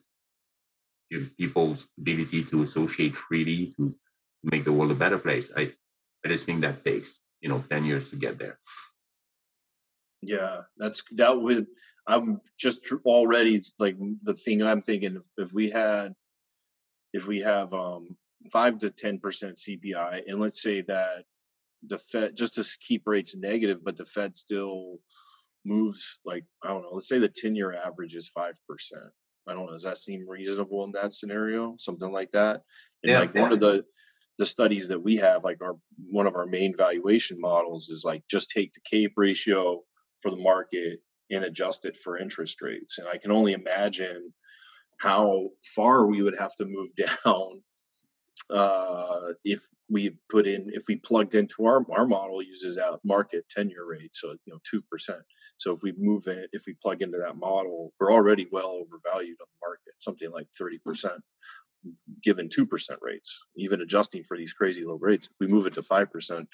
people's 1.38 1.88
ability 2.00 2.44
to 2.44 2.64
associate 2.64 3.16
freely 3.16 3.74
to 3.78 3.96
make 4.44 4.64
the 4.64 4.72
world 4.72 4.92
a 4.92 4.96
better 4.96 5.20
place. 5.20 5.52
I 5.56 5.74
I 6.24 6.28
just 6.28 6.46
think 6.46 6.62
that 6.62 6.84
takes 6.84 7.22
you 7.42 7.50
know 7.50 7.64
ten 7.70 7.86
years 7.86 8.10
to 8.10 8.16
get 8.16 8.40
there. 8.40 8.58
Yeah, 10.24 10.62
that's 10.78 11.04
that 11.12 11.40
would. 11.40 11.68
I'm 12.08 12.42
just 12.58 12.92
already 13.06 13.62
like 13.78 13.98
the 14.24 14.34
thing 14.34 14.64
I'm 14.64 14.82
thinking. 14.82 15.18
If, 15.18 15.24
if 15.38 15.54
we 15.54 15.70
had, 15.70 16.16
if 17.14 17.28
we 17.28 17.42
have 17.42 17.74
um 17.74 18.18
five 18.52 18.80
to 18.80 18.90
ten 18.92 19.20
percent 19.20 19.58
CPI, 19.58 20.24
and 20.28 20.40
let's 20.40 20.62
say 20.62 20.82
that 20.82 21.26
the 21.88 21.98
Fed 21.98 22.36
just 22.36 22.56
to 22.56 22.78
keep 22.86 23.04
rates 23.06 23.36
negative, 23.36 23.84
but 23.84 23.98
the 23.98 24.06
Fed 24.06 24.36
still 24.38 25.00
moves 25.66 26.20
like 26.26 26.46
I 26.64 26.70
don't 26.70 26.84
know. 26.84 26.90
Let's 26.94 27.08
say 27.08 27.20
the 27.20 27.30
ten 27.30 27.56
year 27.56 27.74
average 27.74 28.16
is 28.16 28.30
five 28.30 28.58
percent. 28.68 29.04
I 29.48 29.54
don't 29.54 29.68
know. 29.68 29.74
Does 29.74 29.84
that 29.84 29.98
seem 29.98 30.28
reasonable 30.28 30.84
in 30.86 30.92
that 30.94 31.14
scenario? 31.14 31.76
Something 31.78 32.12
like 32.12 32.32
that. 32.32 32.64
And 33.04 33.12
Yeah. 33.12 33.20
like 33.20 33.36
one 33.36 33.52
of 33.52 33.60
the 33.60 33.86
the 34.38 34.46
studies 34.46 34.90
that 34.90 35.02
we 35.02 35.18
have, 35.18 35.44
like 35.44 35.62
our 35.62 35.76
one 36.10 36.28
of 36.28 36.36
our 36.36 36.46
main 36.46 36.76
valuation 36.76 37.40
models 37.40 37.90
is 37.90 38.04
like 38.04 38.24
just 38.30 38.50
take 38.50 38.74
the 38.74 38.82
CAPE 38.82 39.14
ratio 39.16 39.84
for 40.22 40.32
the 40.32 40.38
market 40.38 41.00
and 41.32 41.44
adjust 41.44 41.86
it 41.86 41.98
for 41.98 42.18
interest 42.18 42.62
rates. 42.62 42.98
And 42.98 43.08
I 43.08 43.18
can 43.18 43.32
only 43.32 43.54
imagine 43.54 44.34
how 45.00 45.50
far 45.76 46.06
we 46.06 46.22
would 46.22 46.38
have 46.38 46.56
to 46.58 46.66
move 46.66 46.90
down 47.26 47.62
uh, 48.50 49.34
if 49.44 49.68
we 49.90 50.18
put 50.30 50.48
in 50.48 50.70
if 50.74 50.84
we 50.88 50.96
plugged 50.98 51.36
into 51.36 51.66
our 51.66 51.86
our 51.92 52.06
model 52.06 52.42
uses 52.42 52.78
out 52.78 53.00
market 53.04 53.46
10 53.50 53.70
year 53.70 53.86
rate 53.86 54.14
so 54.16 54.36
you 54.46 54.54
know 54.54 54.60
2% 54.74 55.22
so 55.58 55.74
if 55.74 55.84
we 55.84 55.94
move 55.98 56.28
it 56.28 56.50
if 56.54 56.66
we 56.66 56.76
plug 56.82 57.02
into 57.02 57.18
that 57.18 57.38
model 57.38 57.94
we're 58.00 58.12
already 58.12 58.48
well 58.52 58.82
overvalued 58.82 59.38
on 59.42 59.48
the 59.52 59.68
market 59.68 59.94
something 59.98 60.32
like 60.32 60.48
30% 60.60 61.20
given 62.24 62.50
2% 62.50 62.68
rates 63.02 63.46
even 63.58 63.82
adjusting 63.82 64.24
for 64.24 64.38
these 64.38 64.54
crazy 64.54 64.84
low 64.84 64.96
rates. 64.96 65.28
If 65.28 65.38
we 65.40 65.48
move 65.48 65.68
it 65.68 65.76
to 65.76 65.82
5% 65.82 66.48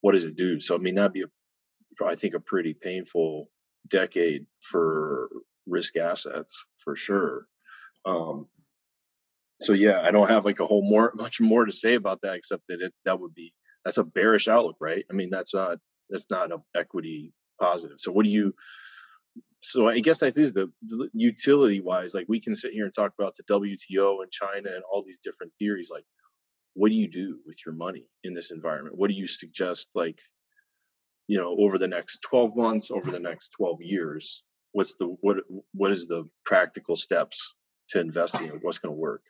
what 0.00 0.12
does 0.12 0.24
it 0.24 0.36
do? 0.36 0.60
So 0.60 0.74
i 0.74 0.78
mean 0.78 0.94
that'd 0.94 1.12
be 1.12 1.22
a, 1.22 2.04
i 2.04 2.14
think 2.14 2.34
a 2.34 2.40
pretty 2.40 2.72
painful 2.72 3.50
decade 3.88 4.46
for 4.60 5.28
risk 5.66 5.96
assets 5.96 6.64
for 6.78 6.96
sure. 6.96 7.46
Um, 8.04 8.46
so 9.62 9.74
yeah, 9.74 10.00
I 10.02 10.10
don't 10.10 10.28
have 10.28 10.44
like 10.44 10.60
a 10.60 10.66
whole 10.66 10.82
more 10.82 11.12
much 11.16 11.40
more 11.40 11.64
to 11.64 11.72
say 11.72 11.94
about 11.94 12.20
that 12.22 12.34
except 12.34 12.62
that 12.68 12.80
it 12.80 12.92
that 13.04 13.20
would 13.20 13.34
be 13.34 13.52
that's 13.84 13.98
a 13.98 14.04
bearish 14.04 14.48
outlook, 14.48 14.76
right? 14.80 15.04
I 15.10 15.14
mean, 15.14 15.30
that's 15.30 15.54
not 15.54 15.78
that's 16.08 16.30
not 16.30 16.52
a 16.52 16.58
equity 16.74 17.32
positive. 17.60 17.98
So 18.00 18.12
what 18.12 18.24
do 18.24 18.30
you? 18.30 18.54
So 19.62 19.88
I 19.88 20.00
guess 20.00 20.20
that 20.20 20.38
is 20.38 20.54
the, 20.54 20.72
the 20.82 21.10
utility 21.12 21.80
wise. 21.80 22.14
Like 22.14 22.26
we 22.28 22.40
can 22.40 22.54
sit 22.54 22.72
here 22.72 22.84
and 22.84 22.94
talk 22.94 23.12
about 23.18 23.34
the 23.36 23.42
WTO 23.44 24.22
and 24.22 24.30
China 24.30 24.70
and 24.74 24.82
all 24.90 25.04
these 25.04 25.18
different 25.18 25.52
theories. 25.58 25.90
Like, 25.92 26.04
what 26.74 26.90
do 26.90 26.96
you 26.96 27.08
do 27.08 27.38
with 27.46 27.58
your 27.66 27.74
money 27.74 28.06
in 28.24 28.32
this 28.34 28.52
environment? 28.52 28.96
What 28.96 29.08
do 29.10 29.14
you 29.14 29.26
suggest? 29.26 29.90
Like, 29.94 30.18
you 31.28 31.38
know, 31.38 31.56
over 31.58 31.78
the 31.78 31.88
next 31.88 32.20
twelve 32.20 32.56
months, 32.56 32.90
over 32.90 33.10
the 33.10 33.20
next 33.20 33.50
twelve 33.50 33.82
years, 33.82 34.42
what's 34.72 34.94
the 34.94 35.06
what 35.20 35.38
what 35.74 35.90
is 35.90 36.06
the 36.06 36.28
practical 36.44 36.96
steps 36.96 37.54
to 37.90 38.00
investing? 38.00 38.48
What's 38.62 38.78
going 38.78 38.94
to 38.94 39.00
work? 39.00 39.22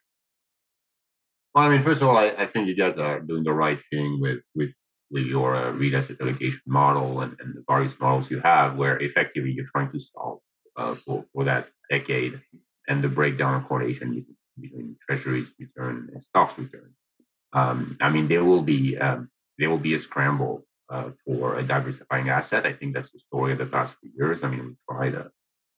Well, 1.55 1.65
I 1.65 1.71
mean, 1.71 1.83
first 1.83 2.01
of 2.01 2.09
all, 2.09 2.17
I, 2.17 2.29
I 2.39 2.47
think 2.47 2.69
you 2.69 2.77
guys 2.77 2.97
are 2.97 3.21
doing 3.21 3.45
the 3.45 3.53
right 3.53 3.79
thing 3.91 4.21
with 4.21 4.41
with 4.55 4.71
with 5.11 5.27
your 5.27 5.57
uh, 5.57 5.73
real 5.73 5.97
estate 5.97 6.21
allocation 6.21 6.61
model 6.67 7.21
and, 7.23 7.37
and 7.41 7.55
the 7.57 7.65
various 7.69 7.95
models 7.99 8.31
you 8.31 8.41
have, 8.41 8.77
where 8.77 8.99
effectively 9.03 9.51
you're 9.51 9.67
trying 9.67 9.91
to 9.93 10.01
solve 10.01 10.41
uh, 10.77 10.95
for 11.05 11.25
for 11.33 11.45
that 11.45 11.69
decade 11.91 12.41
and 12.89 13.03
the 13.03 13.09
breakdown 13.09 13.55
of 13.55 13.69
correlation 13.69 14.25
between 14.61 14.97
treasuries 15.09 15.49
return 15.59 16.09
and 16.13 16.23
stocks 16.23 16.57
return. 16.57 16.93
Um, 17.53 17.97
I 18.01 18.11
mean, 18.11 18.29
there 18.29 18.45
will 18.45 18.63
be 18.63 18.97
um, 18.99 19.29
there 19.59 19.71
will 19.71 19.79
be 19.79 19.95
a 19.95 19.99
scramble 19.99 20.65
uh, 20.89 21.11
for 21.25 21.59
a 21.59 21.67
diversifying 21.67 22.29
asset. 22.29 22.65
I 22.65 22.75
think 22.75 22.95
that's 22.95 23.11
the 23.11 23.19
story 23.19 23.53
of 23.53 23.59
the 23.59 23.67
past 23.67 23.97
few 24.01 24.11
years. 24.17 24.45
I 24.45 24.49
mean, 24.49 24.67
we 24.67 24.77
tried 24.89 25.17
uh, 25.17 25.29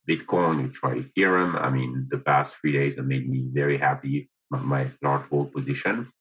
Bitcoin, 0.09 0.63
we 0.63 0.69
tried 0.69 0.99
Ethereum. 0.99 1.61
I 1.61 1.71
mean, 1.71 2.09
the 2.11 2.19
past 2.19 2.53
three 2.61 2.73
days 2.73 2.97
have 2.97 3.07
made 3.07 3.27
me 3.29 3.47
very 3.51 3.79
happy 3.79 4.29
my, 4.59 4.91
hold 5.31 5.53
position. 5.53 6.13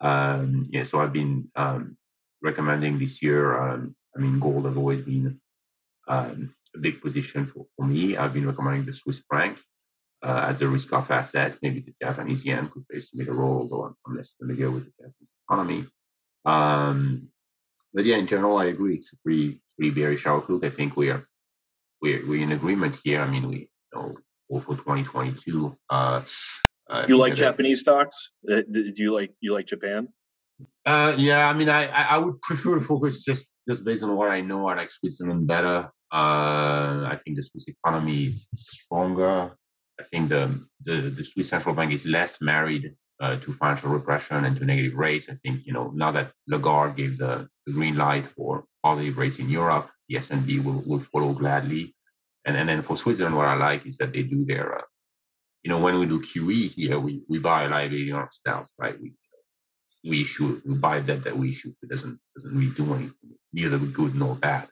Um, 0.00 0.64
yeah, 0.70 0.84
so 0.84 1.00
I've 1.00 1.12
been 1.12 1.50
um, 1.56 1.96
recommending 2.42 2.98
this 2.98 3.22
year. 3.22 3.58
Um, 3.60 3.96
I 4.16 4.20
mean, 4.20 4.38
gold 4.38 4.66
has 4.66 4.76
always 4.76 5.04
been 5.04 5.40
um, 6.08 6.54
a 6.74 6.78
big 6.78 7.00
position 7.00 7.46
for, 7.46 7.66
for 7.76 7.86
me. 7.86 8.16
I've 8.16 8.32
been 8.32 8.46
recommending 8.46 8.86
the 8.86 8.92
Swiss 8.92 9.20
franc 9.28 9.58
uh, 10.22 10.46
as 10.48 10.60
a 10.60 10.68
risk-off 10.68 11.10
asset. 11.10 11.56
Maybe 11.62 11.80
the 11.80 11.94
Japanese 12.02 12.44
yen 12.44 12.68
could 12.68 12.88
play 12.88 13.00
some 13.00 13.24
role, 13.36 13.58
although 13.58 13.84
I'm, 13.84 13.96
I'm 14.06 14.16
less 14.16 14.34
familiar 14.38 14.70
with 14.70 14.84
the 14.84 14.92
Japanese 14.98 15.30
economy. 15.48 15.86
Um, 16.44 17.28
but 17.92 18.04
yeah, 18.04 18.16
in 18.16 18.26
general, 18.26 18.58
I 18.58 18.66
agree. 18.66 18.96
It's 18.96 19.12
a 19.12 19.16
pretty, 19.24 19.60
pretty 19.76 19.94
bearish 19.94 20.26
outlook. 20.26 20.64
I 20.64 20.70
think 20.70 20.96
we 20.96 21.10
are 21.10 21.26
we're, 22.00 22.26
we're 22.26 22.42
in 22.42 22.52
agreement 22.52 22.98
here. 23.02 23.20
I 23.20 23.28
mean, 23.28 23.48
we 23.48 23.56
you 23.56 24.16
know 24.50 24.60
for 24.60 24.76
2022. 24.76 25.76
Uh, 25.90 26.22
uh, 26.88 27.04
You 27.08 27.16
like 27.16 27.34
that- 27.34 27.38
Japanese 27.46 27.80
stocks? 27.80 28.32
Uh, 28.50 28.62
Do 28.70 28.92
you 28.96 29.12
like 29.12 29.32
you 29.40 29.52
like 29.52 29.66
Japan? 29.66 30.08
Uh, 30.84 31.14
yeah, 31.16 31.48
I 31.48 31.52
mean, 31.52 31.68
I, 31.68 31.82
I 31.86 32.02
I 32.14 32.18
would 32.18 32.40
prefer 32.42 32.78
to 32.78 32.84
focus 32.84 33.22
just 33.22 33.46
just 33.68 33.84
based 33.84 34.02
on 34.02 34.16
what 34.16 34.30
I 34.30 34.40
know. 34.40 34.66
I 34.68 34.74
like 34.74 34.90
Switzerland 34.90 35.46
better. 35.46 35.90
Uh, 36.10 37.04
I 37.12 37.18
think 37.22 37.36
the 37.36 37.42
Swiss 37.42 37.68
economy 37.68 38.26
is 38.30 38.46
stronger. 38.54 39.52
I 40.00 40.04
think 40.10 40.30
the 40.30 40.42
the, 40.86 40.96
the 41.16 41.24
Swiss 41.24 41.48
central 41.48 41.74
bank 41.74 41.92
is 41.92 42.06
less 42.06 42.38
married 42.40 42.84
uh, 43.20 43.36
to 43.42 43.52
financial 43.52 43.90
repression 43.90 44.44
and 44.46 44.56
to 44.56 44.64
negative 44.64 44.94
rates. 44.96 45.28
I 45.30 45.36
think 45.42 45.66
you 45.66 45.72
know 45.76 45.90
now 45.94 46.10
that 46.12 46.32
Lagarde 46.48 46.96
gave 46.96 47.18
the, 47.18 47.46
the 47.66 47.72
green 47.72 47.96
light 47.96 48.26
for 48.26 48.64
positive 48.82 49.18
rates 49.18 49.38
in 49.38 49.48
Europe, 49.50 49.86
the 50.08 50.16
SNB 50.16 50.64
will 50.64 50.82
will 50.86 51.00
follow 51.12 51.32
gladly. 51.34 51.94
And 52.46 52.56
and 52.56 52.66
then 52.68 52.82
for 52.82 52.96
Switzerland, 52.96 53.36
what 53.36 53.46
I 53.46 53.54
like 53.54 53.84
is 53.86 53.98
that 53.98 54.12
they 54.12 54.22
do 54.22 54.44
their 54.44 54.78
uh, 54.78 54.82
you 55.62 55.70
know, 55.70 55.78
when 55.78 55.98
we 55.98 56.06
do 56.06 56.20
QE 56.20 56.70
here, 56.70 56.98
we, 56.98 57.22
we 57.28 57.38
buy 57.38 57.64
a 57.64 57.68
liability 57.68 58.12
ourselves, 58.12 58.70
right? 58.78 59.00
We 59.00 59.14
we 60.04 60.22
issue 60.22 60.60
we 60.64 60.74
buy 60.74 61.00
debt 61.00 61.24
that 61.24 61.36
we 61.36 61.48
issue. 61.48 61.72
It 61.82 61.90
doesn't 61.90 62.18
doesn't 62.36 62.56
really 62.56 62.74
do 62.74 62.94
anything, 62.94 63.36
neither 63.52 63.78
good 63.78 64.14
nor 64.14 64.36
bad. 64.36 64.68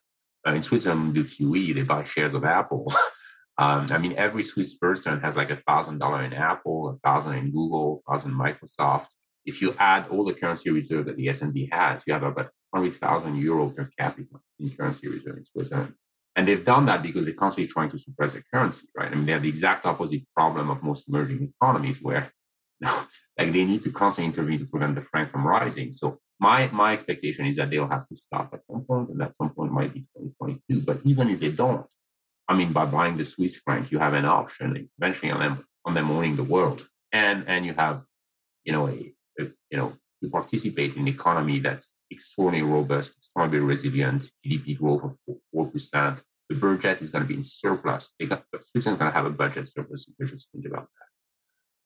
Uh, 0.46 0.52
in 0.52 0.62
Switzerland, 0.62 1.08
we 1.08 1.22
do 1.22 1.24
QE, 1.24 1.74
they 1.74 1.82
buy 1.82 2.04
shares 2.04 2.32
of 2.34 2.44
Apple. 2.44 2.92
um, 3.58 3.88
I 3.90 3.98
mean, 3.98 4.14
every 4.16 4.44
Swiss 4.44 4.76
person 4.76 5.20
has 5.20 5.34
like 5.34 5.50
a 5.50 5.56
thousand 5.66 5.98
dollar 5.98 6.22
in 6.22 6.32
Apple, 6.32 6.90
a 6.90 7.08
thousand 7.08 7.34
in 7.34 7.50
Google, 7.50 8.02
a 8.06 8.12
thousand 8.12 8.30
in 8.30 8.38
Microsoft. 8.38 9.08
If 9.44 9.60
you 9.60 9.74
add 9.78 10.08
all 10.08 10.24
the 10.24 10.34
currency 10.34 10.70
reserve 10.70 11.06
that 11.06 11.16
the 11.16 11.26
SNB 11.26 11.72
has, 11.72 12.02
you 12.06 12.12
have 12.12 12.22
about 12.22 12.50
hundred 12.72 12.96
thousand 12.96 13.36
euro 13.36 13.70
per 13.70 13.90
capita 13.98 14.38
in 14.60 14.70
currency 14.70 15.08
reserve 15.08 15.38
in 15.38 15.44
Switzerland. 15.44 15.94
And 16.36 16.46
they've 16.46 16.64
done 16.64 16.86
that 16.86 17.02
because 17.02 17.24
they're 17.24 17.34
constantly 17.34 17.72
trying 17.72 17.90
to 17.90 17.98
suppress 17.98 18.34
the 18.34 18.42
currency, 18.52 18.86
right? 18.94 19.10
I 19.10 19.14
mean, 19.14 19.26
they 19.26 19.32
have 19.32 19.42
the 19.42 19.48
exact 19.48 19.86
opposite 19.86 20.22
problem 20.36 20.70
of 20.70 20.82
most 20.82 21.08
emerging 21.08 21.52
economies 21.54 21.98
where 22.02 22.30
like 22.82 23.52
they 23.52 23.64
need 23.64 23.82
to 23.84 23.90
constantly 23.90 24.28
intervene 24.30 24.58
to 24.60 24.66
prevent 24.66 24.94
the 24.94 25.00
franc 25.00 25.30
from 25.30 25.46
rising. 25.46 25.92
So 25.92 26.18
my 26.38 26.68
my 26.68 26.92
expectation 26.92 27.46
is 27.46 27.56
that 27.56 27.70
they'll 27.70 27.88
have 27.88 28.06
to 28.08 28.16
stop 28.16 28.50
at 28.52 28.62
some 28.66 28.82
point, 28.82 29.08
and 29.10 29.22
at 29.22 29.34
some 29.34 29.50
point 29.50 29.72
might 29.72 29.94
be 29.94 30.00
2022. 30.16 30.82
But 30.82 31.00
even 31.04 31.30
if 31.30 31.40
they 31.40 31.50
don't, 31.50 31.86
I 32.48 32.54
mean, 32.54 32.72
by 32.72 32.84
buying 32.84 33.16
the 33.16 33.24
Swiss 33.24 33.56
franc, 33.56 33.90
you 33.90 33.98
have 33.98 34.14
an 34.14 34.26
option 34.26 34.88
eventually 34.98 35.32
on 35.32 35.40
them 35.40 35.64
on 35.84 35.94
them 35.94 36.10
owning 36.10 36.36
the 36.36 36.44
world, 36.44 36.86
and 37.12 37.44
and 37.46 37.64
you 37.64 37.72
have, 37.74 38.02
you 38.64 38.72
know, 38.72 38.88
a, 38.88 39.12
a 39.40 39.44
you 39.70 39.78
know, 39.78 39.94
you 40.20 40.28
participate 40.28 40.94
in 40.94 41.02
an 41.02 41.08
economy 41.08 41.60
that's 41.60 41.94
extraordinarily 42.12 42.70
robust, 42.70 43.16
extraordinarily 43.18 43.66
resilient, 43.66 44.30
GDP 44.44 44.78
growth 44.78 45.04
of 45.04 45.36
four 45.52 45.70
percent. 45.70 46.20
The 46.48 46.56
budget 46.56 47.02
is 47.02 47.10
going 47.10 47.24
to 47.24 47.28
be 47.28 47.34
in 47.34 47.44
surplus. 47.44 48.12
They 48.18 48.26
got, 48.26 48.44
Switzerland's 48.70 49.00
going 49.00 49.10
to 49.10 49.16
have 49.16 49.26
a 49.26 49.30
budget 49.30 49.68
surplus. 49.68 50.06
If 50.08 50.14
you 50.18 50.26
just 50.26 50.48
think 50.52 50.66
about 50.66 50.88
that 50.98 51.06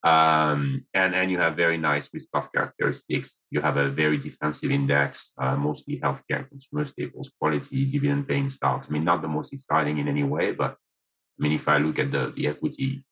um, 0.02 0.86
and 0.94 1.14
and 1.14 1.30
you 1.30 1.38
have 1.38 1.56
very 1.56 1.76
nice 1.76 2.08
risk-off 2.12 2.50
characteristics. 2.52 3.36
You 3.50 3.60
have 3.60 3.76
a 3.76 3.90
very 3.90 4.16
defensive 4.16 4.70
index, 4.70 5.32
uh, 5.38 5.56
mostly 5.56 6.00
healthcare, 6.00 6.48
consumer 6.48 6.86
staples, 6.86 7.30
quality, 7.38 7.84
dividend-paying 7.84 8.50
stocks. 8.50 8.86
I 8.88 8.92
mean, 8.92 9.04
not 9.04 9.20
the 9.20 9.28
most 9.28 9.52
exciting 9.52 9.98
in 9.98 10.08
any 10.08 10.24
way, 10.24 10.52
but 10.52 10.72
I 11.38 11.42
mean, 11.42 11.52
if 11.52 11.68
I 11.68 11.78
look 11.78 11.98
at 11.98 12.10
the 12.10 12.32
the 12.34 12.48
equity 12.48 13.04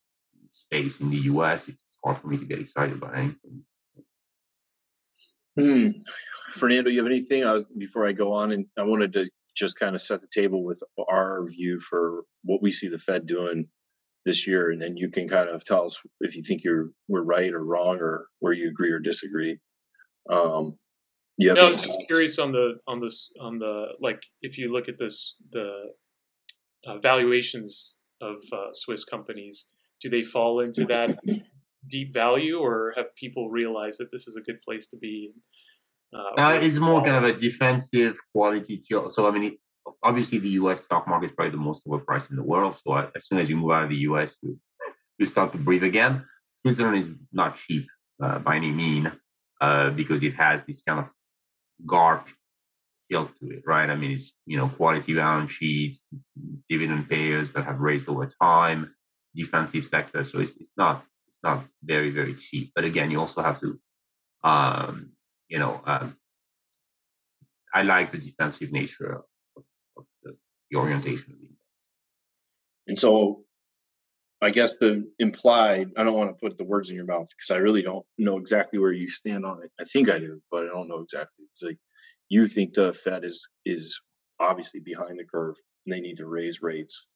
space 0.52 1.00
in 1.00 1.10
the 1.10 1.18
U.S., 1.32 1.68
it's 1.68 1.84
hard 2.02 2.18
for 2.18 2.28
me 2.28 2.38
to 2.38 2.46
get 2.46 2.58
excited 2.58 2.96
about 2.96 3.16
anything. 3.18 3.64
Hmm. 5.58 5.90
Fernando, 6.50 6.88
you 6.88 6.98
have 6.98 7.06
anything? 7.06 7.44
I 7.44 7.52
was 7.52 7.66
before 7.66 8.06
I 8.06 8.12
go 8.12 8.32
on, 8.32 8.52
and 8.52 8.64
I 8.78 8.82
wanted 8.84 9.12
to 9.12 9.28
just 9.58 9.78
kind 9.78 9.94
of 9.94 10.02
set 10.02 10.20
the 10.20 10.28
table 10.32 10.64
with 10.64 10.82
our 11.08 11.46
view 11.46 11.78
for 11.78 12.22
what 12.44 12.62
we 12.62 12.70
see 12.70 12.88
the 12.88 12.98
Fed 12.98 13.26
doing 13.26 13.68
this 14.24 14.46
year, 14.46 14.70
and 14.70 14.80
then 14.80 14.96
you 14.96 15.10
can 15.10 15.28
kind 15.28 15.48
of 15.48 15.64
tell 15.64 15.86
us 15.86 16.00
if 16.20 16.36
you 16.36 16.42
think 16.42 16.64
you're 16.64 16.90
we're 17.08 17.22
right 17.22 17.52
or 17.52 17.64
wrong, 17.64 17.98
or 18.00 18.26
where 18.40 18.52
you 18.52 18.68
agree 18.68 18.90
or 18.90 19.00
disagree. 19.00 19.58
Um, 20.30 20.78
yeah. 21.38 21.52
No, 21.54 21.68
I 21.68 21.70
was 21.70 21.84
just 21.84 21.98
curious 22.08 22.38
on 22.38 22.52
the 22.52 22.74
on 22.86 23.00
this 23.00 23.30
on 23.40 23.58
the 23.58 23.94
like 24.00 24.22
if 24.42 24.58
you 24.58 24.72
look 24.72 24.88
at 24.88 24.98
this 24.98 25.34
the 25.50 25.92
uh, 26.86 26.98
valuations 26.98 27.96
of 28.20 28.36
uh, 28.52 28.72
Swiss 28.72 29.04
companies, 29.04 29.66
do 30.02 30.10
they 30.10 30.22
fall 30.22 30.60
into 30.60 30.84
that 30.86 31.18
deep 31.90 32.12
value, 32.12 32.58
or 32.58 32.92
have 32.96 33.14
people 33.14 33.50
realized 33.50 33.98
that 34.00 34.10
this 34.10 34.26
is 34.26 34.36
a 34.36 34.42
good 34.42 34.60
place 34.62 34.86
to 34.88 34.96
be? 34.96 35.32
Uh, 36.14 36.40
uh, 36.40 36.58
it's 36.62 36.76
more 36.76 37.02
kind 37.02 37.16
of 37.16 37.24
a 37.24 37.32
defensive 37.32 38.16
quality 38.34 38.78
tilt. 38.78 39.12
So 39.12 39.26
I 39.26 39.30
mean, 39.30 39.44
it, 39.44 39.54
obviously 40.02 40.38
the 40.38 40.50
U.S. 40.60 40.82
stock 40.82 41.06
market 41.06 41.26
is 41.26 41.32
probably 41.32 41.52
the 41.52 41.58
most 41.58 41.84
overpriced 41.86 42.30
in 42.30 42.36
the 42.36 42.42
world. 42.42 42.76
So 42.86 42.94
as 43.14 43.26
soon 43.26 43.38
as 43.38 43.48
you 43.48 43.56
move 43.56 43.72
out 43.72 43.84
of 43.84 43.90
the 43.90 43.96
U.S., 43.96 44.36
you, 44.42 44.58
you 45.18 45.26
start 45.26 45.52
to 45.52 45.58
breathe 45.58 45.84
again. 45.84 46.24
Switzerland 46.62 46.98
is 46.98 47.08
not 47.32 47.56
cheap 47.56 47.86
uh, 48.22 48.38
by 48.38 48.56
any 48.56 48.70
mean 48.70 49.12
uh, 49.60 49.90
because 49.90 50.22
it 50.22 50.34
has 50.34 50.62
this 50.64 50.82
kind 50.86 51.00
of 51.00 51.06
GARP 51.86 52.28
tilt 53.10 53.30
to 53.40 53.50
it, 53.50 53.62
right? 53.66 53.88
I 53.88 53.94
mean, 53.94 54.12
it's 54.12 54.32
you 54.46 54.56
know 54.56 54.68
quality 54.68 55.14
balance 55.14 55.50
sheets, 55.50 56.02
dividend 56.68 57.08
payers 57.08 57.52
that 57.52 57.64
have 57.64 57.80
raised 57.80 58.08
over 58.08 58.30
time, 58.40 58.94
defensive 59.34 59.86
sector. 59.86 60.24
So 60.24 60.40
it's 60.40 60.56
it's 60.56 60.72
not 60.76 61.04
it's 61.28 61.38
not 61.42 61.64
very 61.82 62.10
very 62.10 62.34
cheap. 62.34 62.72
But 62.74 62.84
again, 62.84 63.10
you 63.10 63.20
also 63.20 63.42
have 63.42 63.60
to, 63.60 63.78
um, 64.44 65.12
you 65.48 65.58
know, 65.58 65.80
um, 65.84 66.16
I 67.72 67.82
like 67.82 68.12
the 68.12 68.18
defensive 68.18 68.72
nature 68.72 69.22
of, 69.56 69.64
of 69.96 70.04
the, 70.22 70.36
the 70.70 70.78
orientation 70.78 71.32
of 71.32 71.38
the 71.38 71.46
index. 71.46 71.58
And 72.86 72.98
so 72.98 73.44
I 74.40 74.50
guess 74.50 74.76
the 74.76 75.10
implied, 75.18 75.90
I 75.96 76.04
don't 76.04 76.14
want 76.14 76.30
to 76.30 76.40
put 76.40 76.58
the 76.58 76.64
words 76.64 76.90
in 76.90 76.96
your 76.96 77.04
mouth 77.04 77.28
because 77.28 77.50
I 77.50 77.58
really 77.58 77.82
don't 77.82 78.06
know 78.18 78.38
exactly 78.38 78.78
where 78.78 78.92
you 78.92 79.08
stand 79.08 79.44
on 79.44 79.62
it. 79.62 79.70
I 79.80 79.84
think 79.84 80.08
I 80.08 80.18
do, 80.18 80.40
but 80.50 80.64
I 80.64 80.68
don't 80.68 80.88
know 80.88 81.00
exactly. 81.00 81.44
It's 81.50 81.62
like 81.62 81.78
you 82.28 82.46
think 82.46 82.74
the 82.74 82.92
Fed 82.92 83.24
is 83.24 83.48
is 83.64 84.00
obviously 84.38 84.80
behind 84.80 85.18
the 85.18 85.24
curve 85.24 85.56
and 85.84 85.92
they 85.92 86.00
need 86.00 86.18
to 86.18 86.26
raise 86.26 86.62
rates 86.62 87.06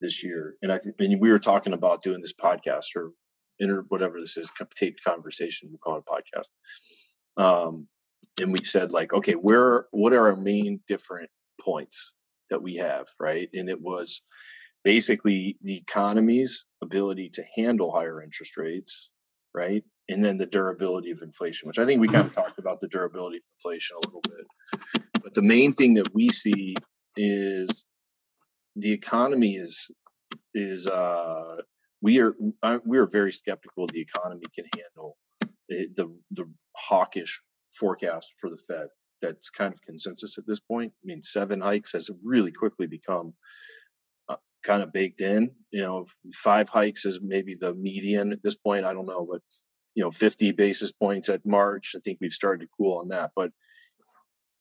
this 0.00 0.24
year. 0.24 0.56
And 0.62 0.72
I 0.72 0.78
think 0.78 1.20
we 1.20 1.30
were 1.30 1.38
talking 1.38 1.74
about 1.74 2.02
doing 2.02 2.20
this 2.20 2.32
podcast 2.32 2.96
or 2.96 3.12
inter 3.58 3.84
whatever 3.88 4.20
this 4.20 4.36
is, 4.36 4.50
taped 4.76 5.04
conversation, 5.04 5.68
we 5.70 5.78
call 5.78 5.96
it 5.96 6.04
a 6.06 6.10
podcast. 6.10 6.48
Um, 7.36 7.88
and 8.40 8.52
we 8.52 8.64
said 8.64 8.92
like, 8.92 9.12
okay, 9.12 9.32
where 9.32 9.86
what 9.90 10.12
are 10.12 10.28
our 10.28 10.36
main 10.36 10.80
different 10.88 11.30
points 11.60 12.12
that 12.50 12.62
we 12.62 12.76
have, 12.76 13.06
right? 13.18 13.48
And 13.54 13.68
it 13.68 13.80
was 13.80 14.22
basically 14.84 15.56
the 15.62 15.76
economy's 15.76 16.66
ability 16.82 17.30
to 17.30 17.44
handle 17.56 17.92
higher 17.92 18.22
interest 18.22 18.56
rates, 18.56 19.10
right? 19.54 19.82
And 20.08 20.24
then 20.24 20.38
the 20.38 20.46
durability 20.46 21.10
of 21.10 21.22
inflation, 21.22 21.66
which 21.66 21.78
I 21.78 21.84
think 21.84 22.00
we 22.00 22.06
kind 22.06 22.26
of 22.26 22.32
mm-hmm. 22.32 22.40
talked 22.40 22.58
about 22.58 22.80
the 22.80 22.88
durability 22.88 23.38
of 23.38 23.42
inflation 23.56 23.96
a 23.96 24.06
little 24.06 24.22
bit. 24.22 25.02
But 25.22 25.34
the 25.34 25.42
main 25.42 25.72
thing 25.72 25.94
that 25.94 26.14
we 26.14 26.28
see 26.28 26.76
is 27.16 27.84
the 28.76 28.92
economy 28.92 29.56
is 29.56 29.90
is 30.54 30.86
uh, 30.86 31.56
we 32.00 32.20
are 32.20 32.34
we 32.84 32.98
are 32.98 33.06
very 33.06 33.32
skeptical 33.32 33.86
the 33.88 34.00
economy 34.00 34.44
can 34.54 34.66
handle 34.76 35.16
the, 35.68 35.88
the 35.96 36.16
the 36.32 36.50
hawkish 36.76 37.42
forecast 37.72 38.34
for 38.40 38.50
the 38.50 38.56
Fed. 38.56 38.88
That's 39.22 39.50
kind 39.50 39.72
of 39.72 39.82
consensus 39.82 40.38
at 40.38 40.46
this 40.46 40.60
point. 40.60 40.92
I 41.02 41.06
mean, 41.06 41.22
seven 41.22 41.60
hikes 41.60 41.92
has 41.92 42.10
really 42.22 42.52
quickly 42.52 42.86
become 42.86 43.34
uh, 44.28 44.36
kind 44.64 44.82
of 44.82 44.92
baked 44.92 45.20
in. 45.20 45.50
You 45.70 45.82
know, 45.82 46.06
five 46.34 46.68
hikes 46.68 47.06
is 47.06 47.20
maybe 47.22 47.56
the 47.58 47.74
median 47.74 48.32
at 48.32 48.42
this 48.42 48.56
point. 48.56 48.84
I 48.84 48.92
don't 48.92 49.06
know, 49.06 49.26
but 49.30 49.40
you 49.94 50.02
know, 50.02 50.10
50 50.10 50.52
basis 50.52 50.92
points 50.92 51.30
at 51.30 51.46
March. 51.46 51.94
I 51.96 52.00
think 52.00 52.18
we've 52.20 52.32
started 52.32 52.66
to 52.66 52.70
cool 52.76 52.98
on 52.98 53.08
that. 53.08 53.30
But 53.34 53.50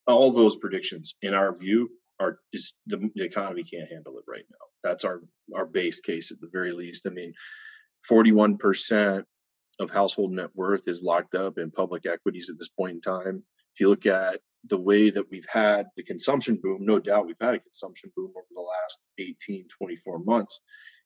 all 0.08 0.32
those 0.32 0.56
predictions, 0.56 1.16
in 1.22 1.34
our 1.34 1.53
view, 1.53 1.89
are 2.20 2.39
is 2.53 2.74
the, 2.88 3.10
the 3.16 3.26
economy 3.26 3.64
can't 3.64 3.91
handle 3.91 4.18
it 4.18 4.24
right 4.28 4.45
now. 4.49 4.66
That's 4.89 5.03
our 5.03 5.22
our 5.53 5.66
base 5.66 5.99
case 5.99 6.32
at 6.32 6.39
the 6.39 6.49
very 6.51 6.72
least. 6.72 7.06
I 7.06 7.10
mean, 7.10 7.34
41% 8.10 9.26
of 9.80 9.91
household 9.91 10.32
net 10.32 10.49
worth 10.53 10.88
is 10.88 11.03
locked 11.03 11.36
up 11.36 11.57
in 11.57 11.71
public 11.71 12.05
equities 12.05 12.49
at 12.49 12.57
this 12.57 12.69
point 12.69 12.95
in 12.95 13.01
time. 13.01 13.43
If 13.73 13.80
you 13.80 13.89
look 13.89 14.05
at 14.05 14.39
the 14.67 14.80
way 14.80 15.09
that 15.09 15.30
we've 15.30 15.47
had 15.51 15.88
the 15.95 16.03
consumption 16.03 16.59
boom, 16.61 16.86
no 16.86 16.99
doubt 16.99 17.28
we've 17.28 17.36
had 17.39 17.55
a 17.55 17.59
consumption 17.59 18.11
boom 18.15 18.32
over 18.36 18.47
the 18.51 18.61
last 18.61 18.99
18, 19.19 19.67
24 19.78 20.19
months. 20.19 20.59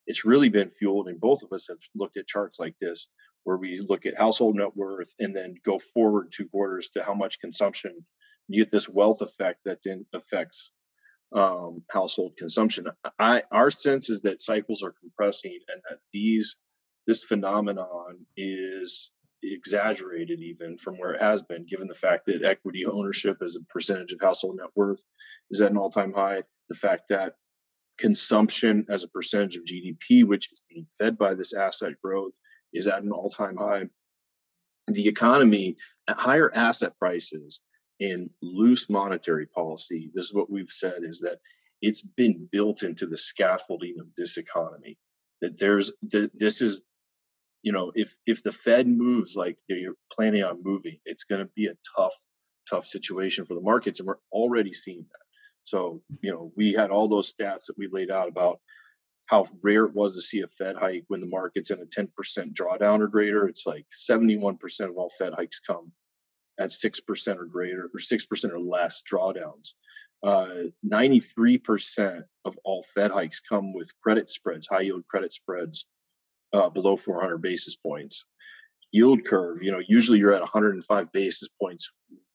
It's 0.07 0.25
really 0.25 0.49
been 0.49 0.69
fueled, 0.69 1.07
and 1.07 1.19
both 1.19 1.43
of 1.43 1.51
us 1.51 1.67
have 1.67 1.79
looked 1.95 2.17
at 2.17 2.27
charts 2.27 2.59
like 2.59 2.75
this, 2.79 3.09
where 3.43 3.57
we 3.57 3.79
look 3.79 4.05
at 4.05 4.17
household 4.17 4.55
net 4.55 4.75
worth 4.75 5.13
and 5.19 5.35
then 5.35 5.55
go 5.65 5.79
forward 5.79 6.31
two 6.31 6.47
quarters 6.47 6.91
to 6.91 7.03
how 7.03 7.13
much 7.13 7.39
consumption. 7.39 8.05
You 8.47 8.63
get 8.63 8.71
this 8.71 8.89
wealth 8.89 9.21
effect 9.21 9.59
that 9.65 9.79
then 9.83 10.05
affects 10.13 10.71
um, 11.33 11.83
household 11.91 12.37
consumption. 12.37 12.87
I 13.19 13.43
our 13.51 13.69
sense 13.69 14.09
is 14.09 14.21
that 14.21 14.41
cycles 14.41 14.81
are 14.83 14.95
compressing, 14.99 15.59
and 15.71 15.81
that 15.89 15.99
these 16.11 16.57
this 17.09 17.23
phenomenon 17.23 18.23
is 18.37 19.11
exaggerated 19.41 20.41
even 20.41 20.77
from 20.77 20.95
where 20.95 21.13
it 21.13 21.21
has 21.21 21.41
been, 21.41 21.65
given 21.65 21.87
the 21.87 21.95
fact 21.95 22.27
that 22.27 22.43
equity 22.43 22.85
ownership 22.85 23.37
as 23.41 23.55
a 23.55 23.63
percentage 23.63 24.13
of 24.13 24.21
household 24.21 24.57
net 24.57 24.69
worth 24.75 25.01
is 25.49 25.59
at 25.59 25.71
an 25.71 25.77
all 25.77 25.89
time 25.89 26.13
high. 26.13 26.43
The 26.67 26.75
fact 26.75 27.05
that 27.09 27.33
consumption 27.97 28.85
as 28.89 29.03
a 29.03 29.07
percentage 29.07 29.57
of 29.57 29.63
GDP, 29.63 30.23
which 30.23 30.51
is 30.51 30.61
being 30.69 30.85
fed 30.99 31.17
by 31.17 31.33
this 31.33 31.51
asset 31.51 31.93
growth, 32.03 32.33
is 32.73 32.85
at 32.85 33.01
an 33.01 33.11
all 33.11 33.31
time 33.31 33.57
high. 33.57 33.85
The 34.87 35.07
economy 35.07 35.77
at 36.07 36.17
higher 36.17 36.51
asset 36.53 36.93
prices 36.99 37.61
and 37.99 38.29
loose 38.43 38.87
monetary 38.87 39.47
policy, 39.47 40.11
this 40.13 40.25
is 40.25 40.33
what 40.35 40.51
we've 40.51 40.69
said 40.69 40.99
is 41.01 41.21
that 41.21 41.39
it's 41.81 42.03
been 42.03 42.47
built 42.51 42.83
into 42.83 43.07
the 43.07 43.17
scaffolding 43.17 43.95
of 43.99 44.13
this 44.15 44.37
economy. 44.37 44.99
That 45.41 45.57
there's 45.57 45.91
that 46.11 46.37
this 46.37 46.61
is 46.61 46.83
you 47.61 47.71
know, 47.71 47.91
if 47.95 48.15
if 48.25 48.43
the 48.43 48.51
Fed 48.51 48.87
moves 48.87 49.35
like 49.35 49.59
they're 49.67 49.93
planning 50.11 50.43
on 50.43 50.63
moving, 50.63 50.97
it's 51.05 51.25
going 51.25 51.41
to 51.45 51.51
be 51.55 51.67
a 51.67 51.77
tough, 51.95 52.13
tough 52.69 52.85
situation 52.85 53.45
for 53.45 53.53
the 53.53 53.61
markets, 53.61 53.99
and 53.99 54.07
we're 54.07 54.15
already 54.31 54.73
seeing 54.73 55.05
that. 55.09 55.25
So, 55.63 56.01
you 56.21 56.31
know, 56.31 56.51
we 56.55 56.73
had 56.73 56.89
all 56.89 57.07
those 57.07 57.33
stats 57.33 57.65
that 57.67 57.77
we 57.77 57.87
laid 57.87 58.09
out 58.09 58.27
about 58.27 58.59
how 59.25 59.45
rare 59.61 59.85
it 59.85 59.93
was 59.93 60.15
to 60.15 60.21
see 60.21 60.41
a 60.41 60.47
Fed 60.47 60.75
hike 60.75 61.03
when 61.07 61.21
the 61.21 61.27
market's 61.27 61.69
in 61.69 61.79
a 61.79 61.85
10% 61.85 62.07
drawdown 62.53 63.01
or 63.01 63.07
greater. 63.07 63.47
It's 63.47 63.67
like 63.67 63.85
71% 63.91 64.89
of 64.89 64.97
all 64.97 65.11
Fed 65.19 65.33
hikes 65.33 65.59
come 65.59 65.91
at 66.59 66.71
6% 66.71 67.37
or 67.37 67.45
greater, 67.45 67.89
or 67.93 67.99
6% 67.99 68.51
or 68.51 68.59
less 68.59 69.03
drawdowns. 69.03 69.73
Uh, 70.23 70.71
93% 70.85 72.23
of 72.45 72.57
all 72.63 72.83
Fed 72.95 73.11
hikes 73.11 73.39
come 73.39 73.71
with 73.71 73.91
credit 74.01 74.29
spreads, 74.29 74.67
high 74.67 74.81
yield 74.81 75.07
credit 75.07 75.31
spreads 75.31 75.85
uh, 76.53 76.69
below 76.69 76.95
400 76.95 77.37
basis 77.37 77.75
points. 77.75 78.25
Yield 78.91 79.23
curve, 79.25 79.61
you 79.61 79.71
know, 79.71 79.81
usually 79.87 80.19
you're 80.19 80.33
at 80.33 80.41
105 80.41 81.11
basis 81.11 81.49
points 81.61 81.91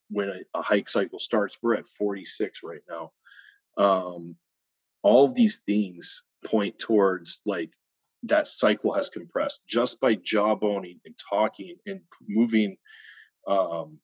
when 0.08 0.28
a, 0.28 0.58
a 0.58 0.62
hike 0.62 0.88
cycle 0.88 1.18
starts. 1.18 1.58
We're 1.60 1.74
at 1.74 1.88
46 1.88 2.60
right 2.62 2.82
now. 2.88 3.10
Um, 3.76 4.36
all 5.02 5.24
of 5.24 5.34
these 5.34 5.60
things 5.66 6.22
point 6.44 6.78
towards 6.78 7.40
like 7.44 7.70
that 8.24 8.48
cycle 8.48 8.92
has 8.94 9.10
compressed 9.10 9.60
just 9.66 10.00
by 10.00 10.14
jawboning 10.14 11.00
and 11.04 11.14
talking 11.30 11.76
and 11.86 12.00
moving 12.26 12.76
um, 13.46 13.98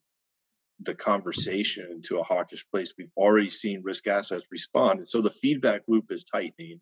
the 0.80 0.94
conversation 0.94 2.02
to 2.02 2.18
a 2.18 2.22
hawkish 2.22 2.66
place. 2.70 2.94
We've 2.96 3.11
already 3.16 3.50
seen 3.50 3.82
risk 3.82 4.06
assets 4.06 4.44
respond, 4.50 4.98
and 4.98 5.08
so 5.08 5.20
the 5.20 5.30
feedback 5.30 5.82
loop 5.88 6.11
is 6.11 6.24
tightening. 6.24 6.80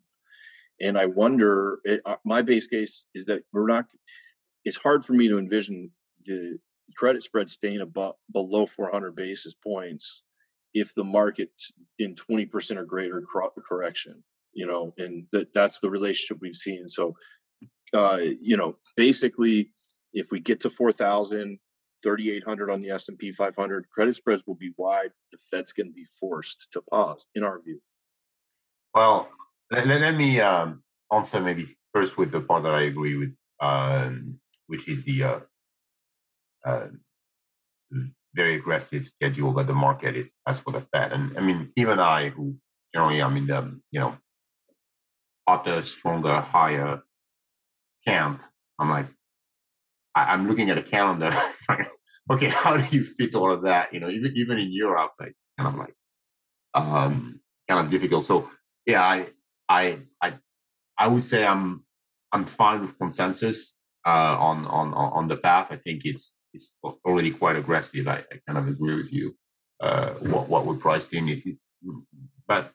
And 0.81 0.97
I 0.97 1.05
wonder, 1.05 1.79
it, 1.83 2.01
uh, 2.05 2.15
my 2.25 2.41
base 2.41 2.67
case 2.67 3.05
is 3.13 3.25
that 3.25 3.43
we're 3.51 3.67
not, 3.67 3.85
it's 4.63 4.77
hard 4.77 5.03
for 5.03 5.13
me 5.13 5.27
to 5.27 5.37
envision 5.37 5.91
the 6.25 6.57
credit 6.95 7.23
spread 7.23 7.49
staying 7.49 7.81
above, 7.81 8.15
below 8.31 8.65
400 8.65 9.15
basis 9.15 9.55
points 9.55 10.23
if 10.73 10.93
the 10.93 11.03
market's 11.03 11.71
in 11.97 12.15
20% 12.15 12.77
or 12.77 12.85
greater 12.85 13.23
correction, 13.67 14.23
you 14.53 14.67
know, 14.67 14.93
and 14.97 15.25
that 15.31 15.53
that's 15.53 15.79
the 15.79 15.89
relationship 15.89 16.37
we've 16.41 16.55
seen. 16.55 16.87
So, 16.87 17.15
uh, 17.93 18.19
you 18.39 18.57
know, 18.57 18.77
basically, 18.95 19.71
if 20.13 20.31
we 20.31 20.39
get 20.39 20.61
to 20.61 20.69
4,000, 20.69 21.59
3,800 22.03 22.69
on 22.69 22.81
the 22.81 22.91
S&P 22.91 23.31
500, 23.31 23.89
credit 23.89 24.15
spreads 24.15 24.43
will 24.45 24.55
be 24.55 24.71
wide. 24.77 25.11
The 25.31 25.37
Fed's 25.51 25.73
going 25.73 25.87
to 25.87 25.93
be 25.93 26.05
forced 26.19 26.67
to 26.73 26.81
pause, 26.81 27.25
in 27.35 27.43
our 27.43 27.59
view. 27.61 27.81
Well, 28.93 29.29
let, 29.71 29.87
let 29.87 30.15
me 30.15 30.39
um, 30.39 30.83
answer 31.11 31.39
maybe 31.39 31.77
first 31.93 32.17
with 32.17 32.31
the 32.31 32.41
part 32.41 32.63
that 32.63 32.73
I 32.73 32.83
agree 32.83 33.17
with, 33.17 33.33
um, 33.59 34.39
which 34.67 34.87
is 34.87 35.03
the 35.03 35.23
uh, 35.23 35.39
uh, 36.65 36.87
very 38.33 38.55
aggressive 38.55 39.07
schedule 39.07 39.53
that 39.53 39.67
the 39.67 39.73
market 39.73 40.15
is 40.15 40.31
has 40.45 40.59
for 40.59 40.71
the 40.71 40.85
Fed. 40.93 41.13
And 41.13 41.37
I 41.37 41.41
mean, 41.41 41.71
even 41.75 41.99
I, 41.99 42.29
who 42.29 42.55
generally 42.93 43.21
I'm 43.21 43.37
in 43.37 43.47
the 43.47 43.79
you 43.91 43.99
know 43.99 44.17
hotter, 45.47 45.81
stronger, 45.81 46.41
higher 46.41 47.01
camp, 48.05 48.41
I'm 48.77 48.89
like, 48.89 49.07
I, 50.15 50.33
am 50.33 50.47
looking 50.47 50.69
at 50.69 50.77
a 50.77 50.83
calendar. 50.83 51.35
okay, 52.31 52.49
how 52.49 52.77
do 52.77 52.85
you 52.95 53.03
fit 53.03 53.35
all 53.35 53.51
of 53.51 53.63
that? 53.63 53.93
You 53.93 53.99
know, 53.99 54.09
even 54.09 54.33
even 54.35 54.57
in 54.59 54.71
Europe, 54.71 55.13
it's 55.21 55.35
kind 55.57 55.73
of 55.73 55.75
like 55.75 55.95
um, 56.75 57.39
kind 57.67 57.85
of 57.85 57.91
difficult. 57.91 58.25
So 58.25 58.49
yeah, 58.85 59.03
I 59.03 59.27
I 59.69 59.99
I 60.21 60.33
I 60.97 61.07
would 61.07 61.23
say 61.23 61.45
I'm 61.45 61.85
I'm 62.31 62.45
fine 62.45 62.81
with 62.81 62.97
consensus 62.97 63.73
uh, 64.05 64.35
on 64.39 64.65
on 64.65 64.93
on 64.93 65.27
the 65.27 65.37
path. 65.37 65.67
I 65.69 65.77
think 65.77 66.05
it's 66.05 66.37
is 66.53 66.71
already 67.05 67.31
quite 67.31 67.55
aggressive. 67.55 68.07
I, 68.07 68.23
I 68.31 68.39
kind 68.47 68.57
of 68.57 68.67
agree 68.67 68.95
with 68.95 69.13
you. 69.13 69.35
Uh, 69.79 70.13
what 70.33 70.49
what 70.49 70.65
we 70.65 70.75
priced 70.75 71.13
in, 71.13 71.29
it, 71.29 71.43
but 72.47 72.71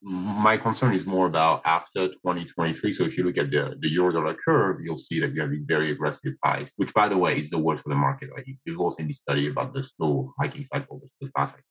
my 0.00 0.56
concern 0.56 0.94
is 0.94 1.06
more 1.06 1.26
about 1.26 1.60
after 1.64 2.08
2023. 2.08 2.92
So 2.92 3.04
if 3.04 3.16
you 3.16 3.24
look 3.24 3.36
at 3.36 3.50
the 3.50 3.76
the 3.80 3.88
euro 3.88 4.12
dollar 4.12 4.34
curve, 4.34 4.80
you'll 4.82 4.98
see 4.98 5.20
that 5.20 5.34
you 5.34 5.40
have 5.40 5.50
these 5.50 5.64
very 5.64 5.90
aggressive 5.92 6.34
highs, 6.44 6.72
which 6.76 6.94
by 6.94 7.08
the 7.08 7.16
way 7.16 7.38
is 7.38 7.50
the 7.50 7.58
worst 7.58 7.82
for 7.82 7.90
the 7.90 7.94
market. 7.94 8.30
You've 8.64 8.80
also 8.80 9.02
in 9.02 9.08
this 9.08 9.18
study 9.18 9.48
about 9.48 9.74
the 9.74 9.84
slow 9.84 10.34
hiking 10.40 10.64
cycle, 10.64 11.00
the 11.20 11.30
fast 11.36 11.52
hiking 11.52 11.64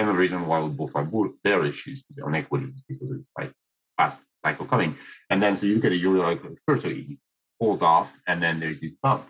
one 0.00 0.16
reasons 0.16 0.46
why 0.46 0.60
we 0.60 0.70
both 0.70 0.92
are 0.94 1.08
bearish 1.44 1.86
is 1.86 2.04
on 2.24 2.34
equities 2.34 2.72
because 2.88 3.10
it's 3.10 3.28
like 3.38 3.52
fast 3.98 4.18
cycle 4.44 4.66
coming. 4.66 4.96
And 5.30 5.42
then 5.42 5.56
so 5.56 5.66
you 5.66 5.76
look 5.76 5.84
at 5.84 5.92
euro 5.92 6.22
dollar 6.22 6.56
curve, 6.66 6.80
so 6.80 6.88
it 6.88 7.18
falls 7.58 7.82
off, 7.82 8.10
and 8.26 8.42
then 8.42 8.58
there's 8.58 8.80
this 8.80 8.92
bump 9.02 9.28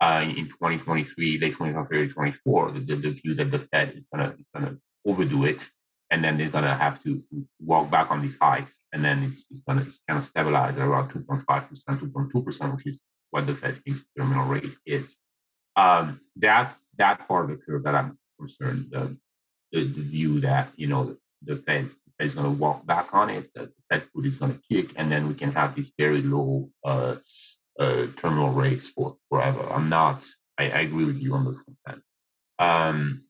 uh, 0.00 0.22
in 0.24 0.46
2023, 0.46 1.38
late 1.38 1.52
2023, 1.52 2.08
2024, 2.08 2.70
the, 2.72 2.80
the, 2.80 2.96
the 2.96 3.10
view 3.10 3.34
that 3.34 3.50
the 3.50 3.58
Fed 3.58 3.94
is 3.96 4.06
gonna 4.12 4.34
is 4.38 4.48
gonna 4.54 4.76
overdo 5.04 5.44
it, 5.44 5.68
and 6.10 6.22
then 6.22 6.38
they're 6.38 6.50
gonna 6.50 6.74
have 6.74 7.02
to 7.02 7.22
walk 7.60 7.90
back 7.90 8.10
on 8.10 8.22
these 8.22 8.38
hikes, 8.40 8.78
and 8.92 9.04
then 9.04 9.24
it's, 9.24 9.44
it's 9.50 9.62
gonna 9.62 9.82
it's 9.82 10.00
kind 10.08 10.20
of 10.20 10.26
stabilize 10.26 10.76
at 10.76 10.82
around 10.82 11.10
2.5 11.10 11.68
percent, 11.68 12.00
2.2 12.00 12.44
percent, 12.44 12.74
which 12.74 12.86
is 12.86 13.02
what 13.30 13.46
the 13.46 13.54
Fed 13.54 13.82
thinks 13.84 14.04
terminal 14.16 14.46
rate 14.46 14.76
is. 14.86 15.16
Um, 15.74 16.20
that's 16.36 16.80
that 16.96 17.26
part 17.26 17.50
of 17.50 17.58
the 17.58 17.64
curve 17.64 17.82
that 17.82 17.94
I'm 17.94 18.18
concerned. 18.38 18.86
The, 18.90 19.16
the, 19.72 19.84
the 19.84 20.02
view 20.02 20.40
that 20.40 20.72
you 20.76 20.86
know 20.86 21.16
the 21.42 21.56
Fed 21.56 21.90
is 22.18 22.34
going 22.34 22.46
to 22.46 22.58
walk 22.58 22.86
back 22.86 23.08
on 23.12 23.28
it, 23.30 23.50
that 23.54 23.68
the 23.68 23.82
Fed 23.90 24.08
foot 24.12 24.26
is 24.26 24.36
going 24.36 24.52
to 24.54 24.60
kick, 24.70 24.92
and 24.96 25.10
then 25.10 25.28
we 25.28 25.34
can 25.34 25.52
have 25.52 25.74
these 25.74 25.92
very 25.98 26.22
low 26.22 26.70
uh, 26.84 27.16
uh, 27.78 28.06
terminal 28.16 28.50
rates 28.50 28.88
for 28.88 29.16
forever. 29.28 29.68
I'm 29.70 29.88
not. 29.88 30.24
I, 30.58 30.64
I 30.64 30.80
agree 30.80 31.04
with 31.04 31.18
you 31.18 31.34
on 31.34 31.44
the 31.44 31.52
front 31.52 31.78
end. 31.88 32.02
Um, 32.58 33.24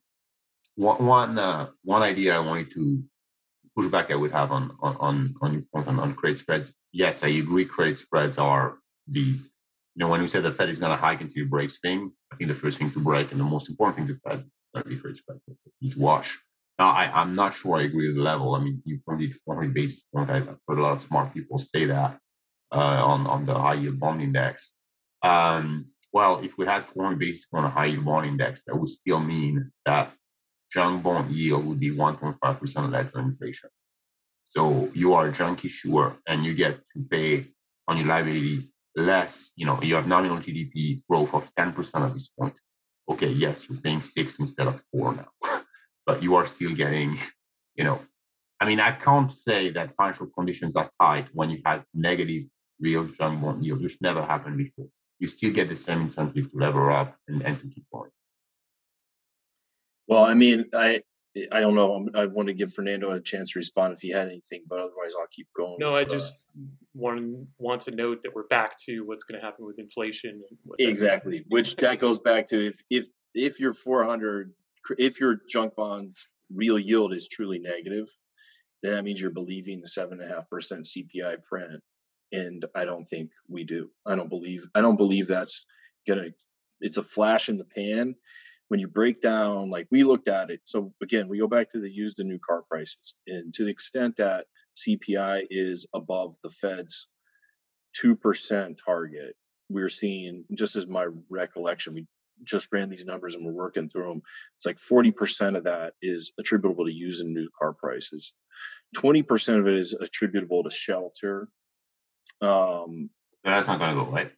one 0.77 1.05
one, 1.05 1.39
uh, 1.39 1.69
one 1.83 2.03
idea 2.03 2.37
I 2.37 2.41
wanted 2.41 2.71
to 2.73 3.03
push 3.77 3.91
back 3.91 4.11
I 4.11 4.15
would 4.15 4.33
have 4.33 4.53
on 4.53 4.77
on 4.81 4.97
on 5.01 5.35
point 5.41 5.89
on, 5.89 5.99
on 5.99 6.15
credit 6.15 6.39
spreads. 6.39 6.73
Yes, 6.93 7.23
I 7.23 7.29
agree. 7.29 7.65
Credit 7.65 7.99
spreads 7.99 8.39
are 8.39 8.79
the 9.09 9.21
you 9.21 9.41
know 9.97 10.09
when 10.09 10.21
we 10.21 10.29
say 10.29 10.41
the 10.41 10.53
Fed 10.53 10.69
is 10.69 10.79
going 10.79 10.93
to 10.93 11.03
hike 11.03 11.21
until 11.21 11.43
it 11.43 11.51
breaks 11.51 11.79
thing, 11.79 12.13
I 12.33 12.37
think 12.37 12.49
the 12.49 12.55
first 12.55 12.79
thing 12.79 12.91
to 12.93 13.01
break 13.01 13.33
and 13.33 13.41
the 13.41 13.45
most 13.45 13.69
important 13.69 13.97
thing 13.97 14.15
to 14.15 14.21
Fed 14.21 14.45
credit 14.83 15.17
spreads. 15.17 15.41
Need 15.81 15.93
to 15.93 15.99
wash. 15.99 16.39
Now, 16.79 16.91
I, 16.91 17.11
I'm 17.21 17.33
not 17.33 17.55
sure 17.55 17.79
I 17.79 17.85
agree 17.85 18.09
with 18.09 18.17
the 18.17 18.23
level. 18.23 18.55
I 18.55 18.61
mean, 18.61 18.83
you 18.85 19.01
pointed 19.07 19.35
400 19.45 19.73
basis 19.73 20.03
point. 20.15 20.31
I've 20.31 20.47
heard 20.69 20.79
a 20.79 20.83
lot 20.83 20.93
of 20.93 21.03
smart 21.03 21.33
people 21.33 21.59
say 21.59 21.87
that 21.87 22.19
uh, 22.73 23.05
on, 23.05 23.27
on 23.27 23.47
the 23.47 23.55
high 23.55 23.75
yield 23.75 23.99
bond 23.99 24.23
index. 24.23 24.73
Um, 25.23 25.87
well, 26.13 26.41
if 26.41 26.59
we 26.59 26.67
had 26.67 26.85
400 26.95 27.19
basis 27.19 27.47
point 27.47 27.65
on 27.65 27.71
a 27.71 27.75
high 27.75 27.87
yield 27.87 28.05
bond 28.05 28.27
index, 28.27 28.65
that 28.65 28.77
would 28.77 28.89
still 28.89 29.21
mean 29.21 29.71
that 29.87 30.13
junk 30.73 31.03
bond 31.03 31.35
yield 31.35 31.65
would 31.65 31.81
be 31.81 31.91
1.5% 31.91 32.93
less 32.93 33.13
than 33.13 33.25
inflation. 33.25 33.71
So 34.45 34.91
you 34.95 35.15
are 35.15 35.29
a 35.29 35.33
junk 35.33 35.65
issuer 35.65 36.17
and 36.29 36.45
you 36.45 36.55
get 36.55 36.79
to 36.95 37.03
pay 37.11 37.47
on 37.89 37.97
your 37.99 38.07
liability 38.07 38.71
less, 38.95 39.53
you 39.57 39.67
know, 39.67 39.81
you 39.83 39.95
have 39.95 40.07
nominal 40.07 40.39
GDP 40.39 41.03
growth 41.09 41.35
of 41.35 41.51
10% 41.55 42.07
at 42.07 42.15
this 42.15 42.29
point. 42.29 42.55
Okay, 43.09 43.29
yes, 43.29 43.69
you're 43.69 43.81
paying 43.81 44.03
six 44.03 44.39
instead 44.39 44.67
of 44.67 44.81
four 44.91 45.15
now, 45.15 45.63
but 46.07 46.23
you 46.23 46.35
are 46.35 46.47
still 46.47 46.75
getting, 46.75 47.19
you 47.75 47.85
know, 47.85 48.01
I 48.61 48.65
mean, 48.65 48.81
I 48.81 48.93
can't 48.93 49.31
say 49.31 49.71
that 49.71 49.95
financial 49.97 50.27
conditions 50.27 50.77
are 50.77 50.91
tight 51.01 51.29
when 51.33 51.51
you 51.51 51.61
have 51.65 51.85
negative 51.95 52.45
real 52.81 53.05
junk 53.05 53.43
bond 53.43 53.65
yield, 53.65 53.83
which 53.83 53.99
never 54.01 54.23
happened 54.23 54.57
before. 54.57 54.87
You 55.19 55.29
still 55.29 55.53
get 55.53 55.69
the 55.69 55.77
same 55.77 56.03
incentive 56.03 56.51
to 56.51 56.57
lever 56.57 56.91
up 56.91 57.17
and, 57.29 57.43
and 57.43 57.59
to 57.61 57.67
keep 57.69 57.85
going. 57.93 58.11
Well, 60.09 60.25
I 60.25 60.35
mean, 60.35 60.67
I 60.73 61.01
I 61.53 61.61
don't 61.61 61.75
know. 61.75 62.09
I 62.15 62.27
want 62.27 62.49
to 62.49 62.55
give 62.55 62.73
Fernando 62.73 63.11
a 63.11 63.21
chance 63.21 63.53
to 63.53 63.59
respond 63.59 63.93
if 63.93 64.01
he 64.01 64.11
had 64.11 64.29
anything, 64.29 64.63
but 64.69 64.79
otherwise, 64.79 65.15
I'll 65.19 65.27
keep 65.31 65.49
going. 65.55 65.77
No, 65.79 65.93
with, 65.93 66.09
I 66.09 66.11
just 66.11 66.37
uh, 66.57 66.63
want 66.95 67.49
want 67.59 67.83
to 67.83 67.91
note 67.91 68.23
that 68.23 68.35
we're 68.35 68.47
back 68.47 68.77
to 68.87 69.03
what's 69.03 69.25
going 69.25 69.41
to 69.41 69.45
happen 69.45 69.67
with 69.67 69.79
inflation. 69.79 70.43
exactly, 70.79 71.45
which 71.49 71.77
that 71.77 71.99
goes 71.99 72.19
back 72.19 72.49
to 72.49 72.69
if 72.69 72.77
if 72.89 73.07
if 73.35 73.61
your 73.61 73.75
400 73.75 74.53
if 74.99 75.21
your 75.21 75.37
junk 75.49 75.75
bonds 75.75 76.29
real 76.53 76.79
yield 76.79 77.13
is 77.13 77.29
truly 77.29 77.59
negative, 77.59 78.07
then 78.83 78.93
that 78.93 79.05
means 79.05 79.21
you're 79.21 79.31
believing 79.31 79.81
the 79.81 79.89
seven 79.89 80.21
and 80.21 80.31
a 80.31 80.35
half 80.35 80.49
percent 80.49 80.87
CPI 80.87 81.43
print 81.43 81.83
and 82.33 82.65
I 82.75 82.85
don't 82.85 83.05
think 83.05 83.31
we 83.49 83.65
do. 83.65 83.91
I 84.07 84.15
don't 84.15 84.29
believe 84.29 84.67
I 84.75 84.81
don't 84.81 84.97
believe 84.97 85.27
that's 85.29 85.67
gonna. 86.09 86.29
It's 86.81 86.99
a 86.99 87.03
flash 87.03 87.49
in 87.49 87.57
the 87.57 87.65
pan 87.65 88.15
when 88.69 88.81
you 88.81 88.89
break 88.89 89.21
down 89.21 89.71
like 89.71 89.87
we 89.91 90.05
looked 90.05 90.29
at 90.29 90.51
it. 90.51 90.61
So 90.65 90.93
again, 91.03 91.29
we 91.29 91.39
go 91.39 91.47
back 91.47 91.71
to 91.71 91.81
the 91.81 91.91
used 91.91 92.19
and 92.19 92.29
new 92.29 92.39
car 92.39 92.63
prices, 92.69 93.15
and 93.27 93.53
to 93.55 93.65
the 93.65 93.71
extent 93.71 94.17
that 94.17 94.47
CPI 94.77 95.47
is 95.51 95.87
above 95.95 96.37
the 96.43 96.51
Fed's 96.51 97.09
two 97.95 98.17
percent 98.17 98.81
target, 98.85 99.35
we're 99.69 99.89
seeing 99.89 100.45
just 100.55 100.77
as 100.77 100.87
my 100.87 101.07
recollection. 101.29 101.95
We 101.95 102.07
just 102.45 102.69
ran 102.71 102.91
these 102.91 103.07
numbers 103.07 103.35
and 103.35 103.47
we're 103.47 103.53
working 103.53 103.89
through 103.89 104.09
them. 104.11 104.23
It's 104.59 104.67
like 104.67 104.77
40% 104.77 105.57
of 105.57 105.65
that 105.65 105.95
is 106.03 106.35
attributable 106.39 106.85
to 106.85 106.93
used 106.93 107.23
and 107.23 107.33
new 107.33 107.49
car 107.59 107.73
prices. 107.73 108.35
20% 108.95 109.59
of 109.59 109.67
it 109.67 109.75
is 109.75 109.95
attributable 109.95 110.63
to 110.65 110.69
shelter 110.71 111.49
um, 112.41 113.11
that's 113.45 113.67
not 113.67 113.79
going 113.79 113.97
to 113.97 114.05
go 114.05 114.11
away. 114.11 114.31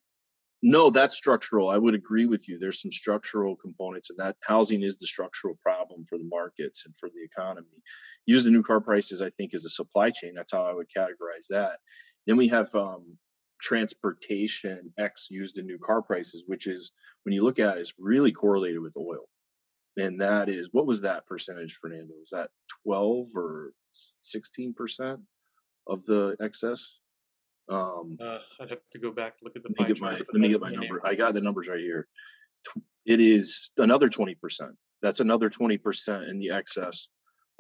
No, 0.63 0.91
that's 0.91 1.15
structural. 1.15 1.69
I 1.69 1.79
would 1.79 1.95
agree 1.95 2.27
with 2.27 2.49
you. 2.49 2.59
There's 2.59 2.83
some 2.83 2.91
structural 2.91 3.55
components, 3.55 4.11
and 4.11 4.19
that 4.19 4.37
housing 4.43 4.83
is 4.83 4.97
the 4.97 5.07
structural 5.07 5.57
problem 5.63 6.05
for 6.05 6.19
the 6.19 6.25
markets 6.25 6.85
and 6.85 6.95
for 6.99 7.09
the 7.09 7.23
economy. 7.23 7.83
Use 8.27 8.43
the 8.45 8.51
new 8.51 8.65
car 8.65 8.81
prices, 8.81 9.23
I 9.23 9.31
think, 9.31 9.55
is 9.55 9.65
a 9.65 9.71
supply 9.71 10.11
chain. 10.11 10.35
That's 10.35 10.53
how 10.53 10.65
I 10.65 10.73
would 10.73 10.89
categorize 10.95 11.47
that. 11.51 11.79
Then 12.27 12.37
we 12.37 12.49
have 12.49 12.75
um, 12.75 13.19
transportation 13.61 14.93
X 14.99 15.29
used 15.31 15.59
in 15.59 15.67
new 15.67 15.79
car 15.79 16.03
prices, 16.03 16.43
which 16.47 16.67
is 16.67 16.93
when 17.23 17.35
you 17.35 17.45
look 17.45 17.61
at 17.61 17.77
it, 17.77 17.81
it's 17.81 17.95
really 17.99 18.33
correlated 18.33 18.81
with 18.81 18.97
oil. 18.97 19.29
And 19.97 20.21
that 20.21 20.49
is 20.49 20.69
what 20.73 20.87
was 20.87 21.03
that 21.03 21.27
percentage, 21.27 21.79
Fernando? 21.81 22.15
Was 22.19 22.31
that 22.31 22.51
12 22.85 23.29
or 23.35 23.73
16 24.23 24.75
percent 24.75 25.21
of 25.87 26.05
the 26.05 26.37
excess? 26.41 26.99
Um, 27.71 28.17
uh, 28.21 28.39
I'd 28.61 28.71
have 28.71 28.81
to 28.93 28.99
go 28.99 29.11
back 29.11 29.35
look 29.43 29.57
at 29.57 29.63
the. 29.63 29.69
Let 29.79 29.89
me 29.89 29.95
get 29.95 30.01
my 30.01 30.13
let 30.13 30.35
me 30.35 30.49
get 30.49 30.61
my 30.61 30.71
number. 30.71 31.01
I 31.05 31.15
got 31.15 31.35
the 31.35 31.41
numbers 31.41 31.69
right 31.69 31.81
here. 31.81 32.09
It 33.05 33.21
is 33.21 33.71
another 33.77 34.09
twenty 34.09 34.35
percent. 34.35 34.77
That's 35.03 35.21
another 35.21 35.49
twenty 35.49 35.79
percent 35.79 36.25
in 36.25 36.39
the 36.39 36.51
excess 36.51 37.09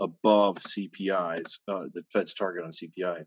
above 0.00 0.58
CPI's 0.58 1.60
uh, 1.68 1.84
the 1.92 2.04
Fed's 2.12 2.34
target 2.34 2.64
on 2.64 2.70
CPI. 2.70 3.24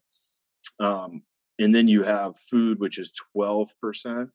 Um, 0.79 1.23
and 1.59 1.73
then 1.73 1.87
you 1.87 2.03
have 2.03 2.37
food, 2.49 2.79
which 2.79 2.97
is 2.97 3.13
twelve 3.33 3.69
percent, 3.81 4.29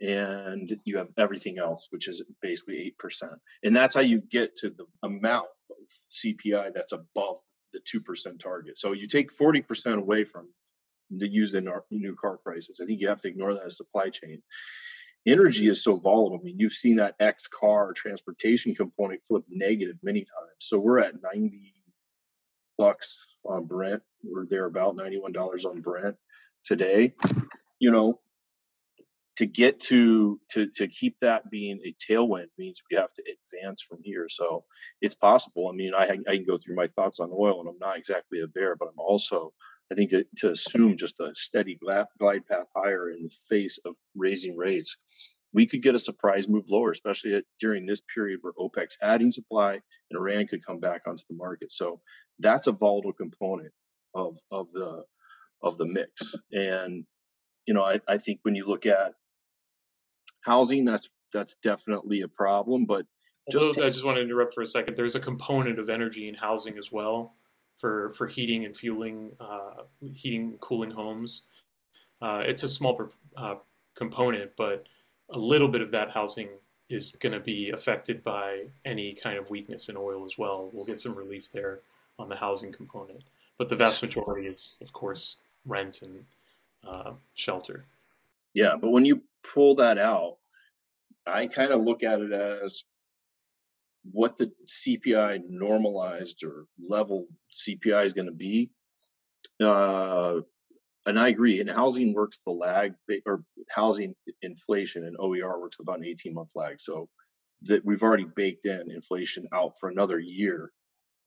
and 0.00 0.78
you 0.84 0.98
have 0.98 1.10
everything 1.18 1.58
else, 1.58 1.88
which 1.90 2.06
is 2.06 2.22
basically 2.40 2.78
eight 2.78 2.98
percent. 2.98 3.34
And 3.64 3.74
that's 3.74 3.94
how 3.94 4.02
you 4.02 4.20
get 4.20 4.56
to 4.56 4.70
the 4.70 4.86
amount 5.02 5.48
of 5.70 5.76
CPI 6.10 6.72
that's 6.74 6.92
above 6.92 7.38
the 7.72 7.80
two 7.84 8.00
percent 8.00 8.40
target. 8.40 8.78
So 8.78 8.92
you 8.92 9.08
take 9.08 9.32
forty 9.32 9.60
percent 9.60 9.98
away 9.98 10.24
from 10.24 10.48
used 11.10 11.54
in 11.54 11.68
our 11.68 11.84
new 11.90 12.14
car 12.14 12.38
prices. 12.38 12.80
I 12.82 12.86
think 12.86 13.00
you 13.00 13.08
have 13.08 13.20
to 13.22 13.28
ignore 13.28 13.54
that 13.54 13.66
as 13.66 13.76
supply 13.76 14.10
chain. 14.10 14.42
Energy 15.26 15.68
is 15.68 15.82
so 15.84 15.96
volatile. 15.96 16.38
I 16.40 16.44
mean, 16.44 16.58
you've 16.58 16.72
seen 16.72 16.96
that 16.96 17.14
X 17.20 17.46
car 17.46 17.92
transportation 17.92 18.74
component 18.74 19.20
flip 19.28 19.44
negative 19.50 19.96
many 20.02 20.20
times. 20.20 20.56
So 20.58 20.78
we're 20.78 21.00
at 21.00 21.14
90 21.22 21.74
bucks 22.78 23.36
on 23.44 23.66
Brent. 23.66 24.02
We're 24.24 24.46
there 24.46 24.64
about 24.64 24.96
$91 24.96 25.66
on 25.66 25.82
Brent 25.82 26.16
today. 26.64 27.14
You 27.78 27.90
know, 27.90 28.20
to 29.40 29.46
get 29.46 29.80
to 29.80 30.38
to 30.50 30.66
to 30.76 30.86
keep 30.86 31.16
that 31.20 31.50
being 31.50 31.80
a 31.84 31.94
tailwind 31.94 32.48
means 32.58 32.82
we 32.90 32.98
have 32.98 33.12
to 33.14 33.22
advance 33.22 33.80
from 33.80 33.98
here. 34.02 34.26
So 34.28 34.64
it's 35.00 35.14
possible. 35.14 35.68
I 35.68 35.74
mean, 35.74 35.92
I 35.94 36.04
I 36.28 36.36
can 36.36 36.44
go 36.46 36.58
through 36.58 36.76
my 36.76 36.88
thoughts 36.88 37.20
on 37.20 37.30
oil, 37.32 37.60
and 37.60 37.68
I'm 37.68 37.78
not 37.78 37.96
exactly 37.96 38.40
a 38.40 38.46
bear, 38.46 38.76
but 38.76 38.88
I'm 38.88 38.98
also 38.98 39.54
I 39.90 39.96
think 39.96 40.10
to, 40.10 40.24
to 40.38 40.50
assume 40.50 40.96
just 40.96 41.20
a 41.20 41.32
steady 41.34 41.76
glide 41.76 42.46
path 42.46 42.66
higher 42.74 43.10
in 43.10 43.24
the 43.24 43.30
face 43.48 43.78
of 43.84 43.94
raising 44.14 44.56
rates, 44.56 44.96
we 45.52 45.66
could 45.66 45.82
get 45.82 45.96
a 45.96 45.98
surprise 45.98 46.48
move 46.48 46.66
lower, 46.68 46.90
especially 46.90 47.34
at, 47.34 47.44
during 47.58 47.86
this 47.86 48.00
period 48.14 48.38
where 48.42 48.52
OPEC's 48.52 48.98
adding 49.02 49.30
supply 49.32 49.72
and 49.72 50.18
Iran 50.18 50.46
could 50.46 50.64
come 50.64 50.78
back 50.78 51.02
onto 51.06 51.24
the 51.28 51.36
market. 51.36 51.72
So 51.72 52.00
that's 52.38 52.68
a 52.68 52.72
volatile 52.72 53.12
component 53.12 53.72
of 54.14 54.38
of 54.50 54.68
the 54.72 55.04
of 55.62 55.76
the 55.76 55.86
mix. 55.86 56.34
And 56.52 57.04
you 57.66 57.74
know, 57.74 57.82
I, 57.82 58.00
I 58.08 58.18
think 58.18 58.40
when 58.42 58.54
you 58.54 58.66
look 58.66 58.86
at 58.86 59.14
housing, 60.42 60.84
that's 60.84 61.08
that's 61.32 61.56
definitely 61.56 62.20
a 62.20 62.28
problem. 62.28 62.86
But 62.86 63.06
just 63.50 63.78
I 63.80 63.88
just 63.88 64.04
want 64.04 64.18
to 64.18 64.22
interrupt 64.22 64.54
for 64.54 64.62
a 64.62 64.66
second. 64.66 64.96
There's 64.96 65.16
a 65.16 65.20
component 65.20 65.80
of 65.80 65.90
energy 65.90 66.28
in 66.28 66.36
housing 66.36 66.78
as 66.78 66.92
well 66.92 67.34
for 67.80 68.10
for 68.10 68.26
heating 68.26 68.64
and 68.64 68.76
fueling, 68.76 69.32
uh, 69.40 69.82
heating 70.14 70.58
cooling 70.60 70.90
homes. 70.90 71.42
Uh, 72.20 72.42
it's 72.44 72.62
a 72.62 72.68
small 72.68 73.10
uh, 73.36 73.54
component, 73.94 74.50
but 74.56 74.86
a 75.30 75.38
little 75.38 75.68
bit 75.68 75.80
of 75.80 75.90
that 75.92 76.10
housing 76.10 76.48
is 76.90 77.12
going 77.12 77.32
to 77.32 77.40
be 77.40 77.70
affected 77.70 78.22
by 78.22 78.64
any 78.84 79.14
kind 79.14 79.38
of 79.38 79.48
weakness 79.48 79.88
in 79.88 79.96
oil 79.96 80.24
as 80.24 80.36
well. 80.36 80.68
We'll 80.72 80.84
get 80.84 81.00
some 81.00 81.14
relief 81.14 81.48
there 81.52 81.80
on 82.18 82.28
the 82.28 82.36
housing 82.36 82.72
component, 82.72 83.22
but 83.56 83.68
the 83.68 83.76
vast 83.76 84.02
majority 84.02 84.48
is, 84.48 84.74
of 84.82 84.92
course, 84.92 85.36
rent 85.64 86.02
and 86.02 86.24
uh, 86.86 87.12
shelter. 87.34 87.84
Yeah, 88.52 88.76
but 88.78 88.90
when 88.90 89.06
you 89.06 89.22
pull 89.42 89.76
that 89.76 89.98
out, 89.98 90.36
I 91.26 91.46
kind 91.46 91.72
of 91.72 91.82
look 91.82 92.02
at 92.02 92.20
it 92.20 92.32
as 92.32 92.84
what 94.04 94.36
the 94.36 94.50
CPI 94.66 95.42
normalized 95.48 96.42
or 96.44 96.66
level 96.78 97.26
CPI 97.54 98.04
is 98.04 98.12
going 98.12 98.26
to 98.28 98.32
be. 98.32 98.70
Uh, 99.62 100.40
and 101.06 101.18
I 101.18 101.28
agree. 101.28 101.60
And 101.60 101.70
housing 101.70 102.14
works 102.14 102.40
the 102.44 102.52
lag, 102.52 102.94
or 103.26 103.42
housing 103.70 104.14
inflation 104.42 105.04
and 105.04 105.16
OER 105.18 105.60
works 105.60 105.78
about 105.80 105.98
an 105.98 106.04
18 106.04 106.34
month 106.34 106.50
lag. 106.54 106.80
So 106.80 107.08
that 107.62 107.84
we've 107.84 108.02
already 108.02 108.24
baked 108.24 108.66
in 108.66 108.90
inflation 108.90 109.46
out 109.52 109.72
for 109.78 109.88
another 109.88 110.18
year 110.18 110.70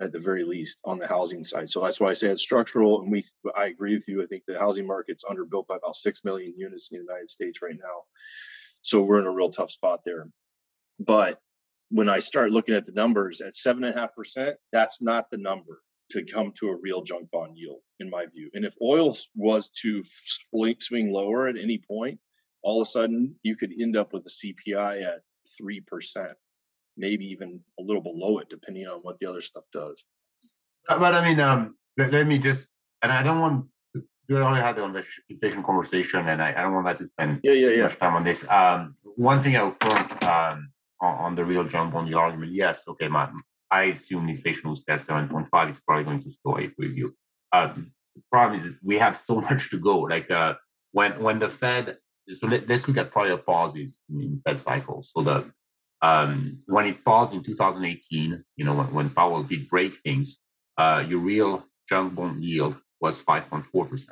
at 0.02 0.12
the 0.12 0.20
very 0.20 0.44
least 0.44 0.80
on 0.84 0.98
the 0.98 1.08
housing 1.08 1.44
side. 1.44 1.70
So 1.70 1.82
that's 1.82 2.00
why 2.00 2.10
I 2.10 2.14
say 2.14 2.30
it's 2.30 2.42
structural. 2.42 3.02
And 3.02 3.12
we, 3.12 3.26
I 3.56 3.66
agree 3.66 3.96
with 3.96 4.08
you. 4.08 4.24
I 4.24 4.26
think 4.26 4.44
the 4.48 4.58
housing 4.58 4.88
market's 4.88 5.24
underbuilt 5.24 5.68
by 5.68 5.76
about 5.76 5.96
6 5.96 6.26
million 6.26 6.54
units 6.58 6.90
in 6.92 6.98
the 6.98 7.04
United 7.04 7.30
States 7.30 7.62
right 7.62 7.78
now. 7.78 8.04
So 8.82 9.04
we're 9.04 9.20
in 9.20 9.28
a 9.28 9.32
real 9.32 9.52
tough 9.52 9.72
spot 9.72 10.02
there. 10.06 10.28
But 11.00 11.40
when 11.94 12.10
I 12.10 12.18
start 12.18 12.50
looking 12.50 12.74
at 12.74 12.86
the 12.86 12.92
numbers 12.92 13.40
at 13.40 13.54
seven 13.56 13.84
and 13.84 13.96
a 13.96 14.00
half 14.00 14.16
percent, 14.16 14.58
that's 14.72 15.00
not 15.00 15.30
the 15.30 15.38
number 15.38 15.84
to 16.10 16.26
come 16.26 16.52
to 16.60 16.70
a 16.70 16.76
real 16.76 17.04
junk 17.04 17.30
bond 17.32 17.56
yield, 17.56 17.82
in 18.00 18.10
my 18.10 18.26
view. 18.26 18.50
And 18.56 18.66
if 18.66 18.74
oil 18.82 19.16
was 19.36 19.70
to 19.84 20.04
swing 20.80 21.12
lower 21.12 21.48
at 21.48 21.56
any 21.56 21.84
point, 21.88 22.20
all 22.64 22.82
of 22.82 22.88
a 22.88 22.90
sudden 22.90 23.36
you 23.44 23.56
could 23.56 23.72
end 23.80 23.96
up 23.96 24.12
with 24.12 24.26
a 24.26 24.30
CPI 24.30 25.04
at 25.04 25.22
three 25.56 25.82
percent, 25.82 26.34
maybe 26.98 27.26
even 27.28 27.60
a 27.80 27.84
little 27.84 28.02
below 28.02 28.40
it, 28.40 28.50
depending 28.50 28.88
on 28.88 29.00
what 29.02 29.20
the 29.20 29.28
other 29.28 29.42
stuff 29.42 29.66
does. 29.72 30.04
But 30.88 31.14
I 31.14 31.24
mean, 31.24 31.40
um, 31.40 31.76
let, 31.96 32.12
let 32.12 32.26
me 32.26 32.40
just, 32.40 32.66
and 33.04 33.12
I 33.12 33.22
don't 33.22 33.40
want 33.40 33.68
we 34.28 34.36
already 34.36 34.64
had 34.64 34.78
the 34.78 35.04
inflation 35.30 35.62
conversation, 35.62 36.28
and 36.28 36.42
I, 36.42 36.54
I, 36.58 36.64
don't 36.64 36.74
want 36.74 36.88
that 36.88 36.98
to 36.98 37.08
spend 37.10 37.42
yeah, 37.44 37.52
yeah, 37.52 37.70
yeah. 37.70 37.84
much 37.84 38.00
time 38.00 38.16
on 38.16 38.24
this. 38.24 38.44
Um, 38.50 38.96
one 39.04 39.44
thing 39.44 39.56
I'll 39.58 39.72
put 39.72 40.24
um, 40.24 40.72
on, 41.02 41.18
on, 41.18 41.36
the 41.36 41.44
real 41.44 41.64
jump 41.64 41.96
on 41.96 42.10
the 42.10 42.18
argument, 42.18 42.54
yes, 42.54 42.84
okay, 42.88 43.08
my, 43.08 43.30
I 43.72 43.84
assume 43.86 44.30
inflation 44.30 44.70
will 44.70 44.76
stay 44.76 44.94
at 44.94 45.02
7.5. 45.02 45.70
It's 45.70 45.80
probably 45.88 46.06
going 46.06 46.24
to 46.24 46.32
slow 46.42 46.58
a 46.58 46.70
review. 46.78 47.16
Uh, 47.52 47.74
the 48.16 48.22
problem 48.32 48.60
is 48.60 48.74
we 48.84 48.98
have 48.98 49.22
so 49.26 49.42
much 49.50 49.70
to 49.72 49.80
go. 49.80 50.00
Like 50.00 50.30
uh, 50.30 50.56
when 50.92 51.22
when 51.22 51.40
the 51.40 51.50
Fed, 51.50 51.98
so 52.36 52.48
let, 52.48 52.70
us 52.70 52.88
look 52.88 52.98
at 52.98 53.12
prior 53.12 53.38
pauses 53.38 54.02
in 54.10 54.42
Fed 54.46 54.60
cycles. 54.60 55.12
So 55.16 55.24
the 55.24 55.52
um, 56.02 56.60
when 56.66 56.86
it 56.86 57.04
paused 57.06 57.34
in 57.34 57.44
2018, 57.44 58.44
you 58.58 58.66
know, 58.66 58.74
when, 58.74 58.94
when 58.94 59.10
Powell 59.10 59.44
did 59.44 59.70
break 59.70 60.00
things, 60.04 60.38
uh, 60.78 61.04
your 61.08 61.20
real 61.20 61.64
junk 61.88 62.16
bond 62.16 62.44
yield 62.44 62.76
was 63.00 63.24
5.4%. 63.24 64.10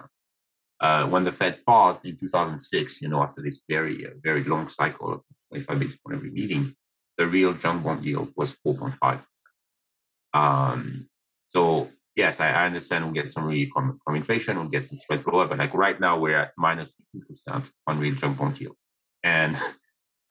Uh, 0.80 1.08
when 1.08 1.24
the 1.24 1.32
Fed 1.32 1.60
paused 1.66 2.06
in 2.06 2.16
2006, 2.18 3.02
you 3.02 3.10
know, 3.10 3.22
after 3.22 3.42
this 3.42 3.64
very, 3.70 4.08
very 4.24 4.44
long 4.46 4.70
cycle 4.70 5.14
of 5.14 5.22
25 5.52 5.80
basis 5.80 5.98
point 5.98 6.18
every 6.18 6.32
meeting, 6.32 6.76
the 7.18 7.28
real 7.28 7.54
junk 7.54 7.84
bond 7.84 8.04
yield 8.04 8.32
was 8.36 8.56
4.5%. 8.66 9.22
Um, 10.34 11.10
so 11.48 11.90
yes, 12.16 12.40
I, 12.40 12.50
I, 12.50 12.66
understand 12.66 13.08
we 13.08 13.14
get 13.14 13.32
some 13.32 13.46
relief 13.46 13.70
from, 13.74 14.00
from 14.06 14.16
inflation, 14.16 14.64
we 14.64 14.70
get 14.70 14.88
some 14.88 14.98
spreads 15.00 15.26
lower, 15.26 15.46
but 15.46 15.58
like 15.58 15.74
right 15.74 16.00
now 16.00 16.18
we're 16.18 16.38
at 16.38 16.52
minus 16.58 16.94
2% 17.16 17.70
on 17.88 18.00
real 18.00 18.16
junk 18.16 18.38
bond 18.38 18.60
yield. 18.60 18.78
And 19.24 19.58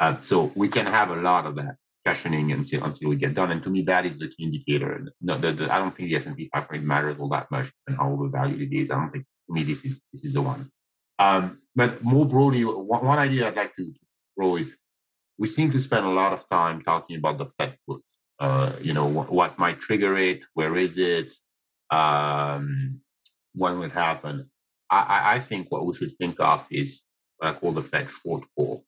uh, 0.01 0.21
so 0.23 0.51
we 0.55 0.68
can 0.68 0.87
have 0.87 1.11
a 1.11 1.16
lot 1.16 1.47
of 1.47 1.55
that 1.57 1.77
cushioning 2.07 2.53
until 2.53 2.85
until 2.85 3.11
we 3.11 3.16
get 3.16 3.35
done. 3.35 3.51
And 3.51 3.62
to 3.62 3.71
me, 3.71 3.83
that 3.83 4.07
is 4.07 4.18
the 4.18 4.29
key 4.29 4.45
indicator. 4.45 5.07
No, 5.21 5.39
the, 5.39 5.53
the, 5.53 5.73
I 5.73 5.79
don't 5.79 5.95
think 5.95 6.09
the 6.09 6.16
S&P 6.16 6.49
500 6.53 6.83
matters 6.83 7.18
all 7.21 7.29
that 7.29 7.51
much 7.51 7.71
and 7.87 7.97
how 7.97 8.11
overvalued 8.11 8.61
it 8.61 8.75
is. 8.75 8.91
I 8.91 8.95
don't 8.95 9.11
think 9.11 9.25
to 9.47 9.53
me 9.53 9.64
this 9.64 9.85
is 9.85 10.01
this 10.12 10.25
is 10.25 10.33
the 10.33 10.43
one. 10.43 10.71
Um, 11.18 11.59
but 11.77 12.03
more 12.03 12.27
broadly, 12.27 12.64
one, 12.64 13.05
one 13.05 13.18
idea 13.18 13.47
I'd 13.47 13.57
like 13.57 13.77
to 13.77 13.93
throw 14.35 14.57
is 14.57 14.75
we 15.41 15.47
seem 15.47 15.72
to 15.72 15.80
spend 15.80 16.05
a 16.05 16.11
lot 16.11 16.34
of 16.34 16.49
time 16.51 16.82
talking 16.82 17.16
about 17.16 17.38
the 17.38 17.47
Fed 17.59 17.76
put. 17.88 18.03
Uh, 18.38 18.72
you 18.80 18.93
know 18.93 19.07
what, 19.07 19.32
what, 19.32 19.59
might 19.59 19.80
trigger 19.80 20.16
it, 20.16 20.45
where 20.55 20.76
is 20.76 20.97
it, 20.97 21.32
um, 21.91 23.01
when 23.55 23.82
it 23.82 23.91
happen. 23.91 24.51
I, 24.91 25.34
I 25.34 25.38
think 25.41 25.70
what 25.70 25.86
we 25.86 25.95
should 25.95 26.12
think 26.18 26.36
of 26.41 26.64
is 26.70 27.05
what 27.38 27.49
I 27.49 27.59
call 27.59 27.72
the 27.72 27.82
Fed 27.82 28.09
short 28.22 28.45
call. 28.57 28.84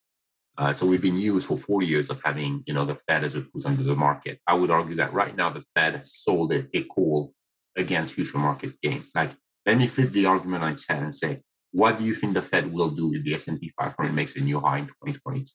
Uh, 0.58 0.72
so 0.72 0.84
we've 0.84 1.00
been 1.00 1.16
used 1.16 1.46
for 1.46 1.56
four 1.56 1.82
years 1.82 2.10
of 2.10 2.20
having, 2.22 2.62
you 2.66 2.74
know, 2.74 2.84
the 2.84 2.98
Fed 3.06 3.24
as 3.24 3.34
a 3.34 3.40
put 3.40 3.64
under 3.64 3.82
the 3.82 3.94
market. 3.94 4.38
I 4.46 4.54
would 4.54 4.70
argue 4.70 4.96
that 4.96 5.14
right 5.14 5.34
now 5.34 5.48
the 5.50 5.64
Fed 5.74 5.96
has 5.96 6.16
sold 6.16 6.52
a, 6.52 6.66
a 6.74 6.84
call 6.84 7.32
against 7.76 8.12
future 8.12 8.38
market 8.38 8.78
gains. 8.82 9.10
Like, 9.14 9.30
let 9.64 9.78
me 9.78 9.86
flip 9.86 10.12
the 10.12 10.26
argument 10.26 10.64
on 10.64 10.72
its 10.72 10.86
head 10.86 11.02
and 11.02 11.14
say, 11.14 11.40
what 11.70 11.98
do 11.98 12.04
you 12.04 12.14
think 12.14 12.34
the 12.34 12.42
Fed 12.42 12.70
will 12.70 12.90
do 12.90 13.14
if 13.14 13.24
the 13.24 13.34
S&P 13.34 13.72
500 13.78 14.12
makes 14.12 14.36
a 14.36 14.40
new 14.40 14.60
high 14.60 14.78
in 14.78 14.86
2022? 14.86 15.46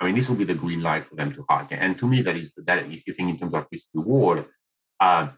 I 0.00 0.06
mean, 0.06 0.14
this 0.14 0.28
will 0.28 0.36
be 0.36 0.44
the 0.44 0.54
green 0.54 0.82
light 0.82 1.06
for 1.06 1.14
them 1.14 1.32
to 1.34 1.44
hike. 1.48 1.68
And 1.70 1.98
to 1.98 2.06
me, 2.06 2.22
that 2.22 2.36
is 2.36 2.52
that 2.66 2.78
if 2.90 3.06
you 3.06 3.14
think 3.14 3.30
in 3.30 3.38
terms 3.38 3.54
of 3.54 3.66
risk 3.70 3.86
reward, 3.94 4.46
uh, 5.00 5.28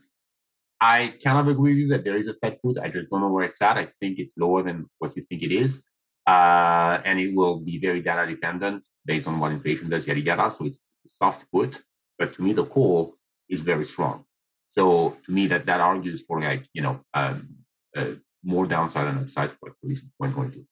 I 0.80 1.14
kind 1.22 1.38
of 1.38 1.48
agree 1.48 1.72
with 1.72 1.78
you 1.78 1.88
that 1.88 2.04
there 2.04 2.16
is 2.16 2.26
a 2.26 2.34
Fed 2.34 2.59
put. 2.62 2.78
I 2.78 2.88
just 2.88 3.09
don't 3.11 3.20
know 3.20 3.30
where 3.30 3.44
it's 3.44 3.61
at. 3.62 3.76
I 3.76 3.88
think 4.00 4.18
it's 4.18 4.34
lower 4.36 4.62
than 4.62 4.86
what 4.98 5.16
you 5.16 5.22
think 5.22 5.42
it 5.42 5.52
is. 5.52 5.82
Uh, 6.26 7.00
and 7.04 7.20
it 7.20 7.34
will 7.34 7.61
be 7.61 7.78
very 7.78 8.02
data 8.02 8.26
dependent 8.28 8.84
based 9.04 9.28
on 9.28 9.38
what 9.38 9.52
inflation 9.52 9.88
does, 9.88 10.07
yada 10.07 10.20
yada. 10.20 10.50
So 10.50 10.64
it's 10.64 10.80
a 11.07 11.09
soft 11.09 11.44
put, 11.52 11.80
but 12.18 12.34
to 12.34 12.42
me 12.42 12.52
the 12.52 12.64
call 12.64 13.14
is 13.48 13.61
very 13.61 13.84
strong. 13.84 14.24
So 14.66 15.16
to 15.24 15.30
me 15.30 15.46
that 15.46 15.66
that 15.66 15.80
argues 15.80 16.24
for 16.26 16.40
like 16.40 16.66
you 16.72 16.82
know 16.82 17.00
um, 17.14 17.48
uh, 17.96 18.14
more 18.42 18.66
downside 18.66 19.07
and 19.07 19.20
upside 19.20 19.52
for 19.52 19.68
at 19.70 19.76
least 19.82 20.02
2022. 20.20 20.66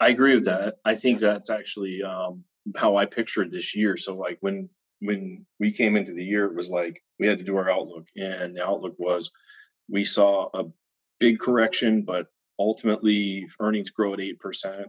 I 0.00 0.08
agree 0.08 0.34
with 0.34 0.44
that. 0.44 0.74
I 0.84 0.96
think 0.96 1.20
that's 1.20 1.48
actually 1.48 2.02
um, 2.02 2.44
how 2.76 2.96
I 2.96 3.06
pictured 3.06 3.50
this 3.50 3.74
year. 3.74 3.96
So 3.96 4.16
like 4.16 4.38
when 4.40 4.68
when 5.00 5.44
we 5.60 5.72
came 5.72 5.96
into 5.96 6.12
the 6.12 6.24
year, 6.24 6.46
it 6.46 6.56
was 6.56 6.70
like 6.70 7.02
we 7.18 7.26
had 7.26 7.38
to 7.38 7.44
do 7.44 7.56
our 7.56 7.70
outlook, 7.70 8.06
and 8.16 8.56
the 8.56 8.64
outlook 8.64 8.94
was 8.98 9.32
we 9.88 10.04
saw 10.04 10.48
a 10.54 10.64
big 11.20 11.38
correction, 11.38 12.02
but 12.02 12.26
ultimately 12.58 13.48
earnings 13.60 13.90
grow 13.90 14.14
at 14.14 14.20
eight 14.20 14.38
percent 14.38 14.88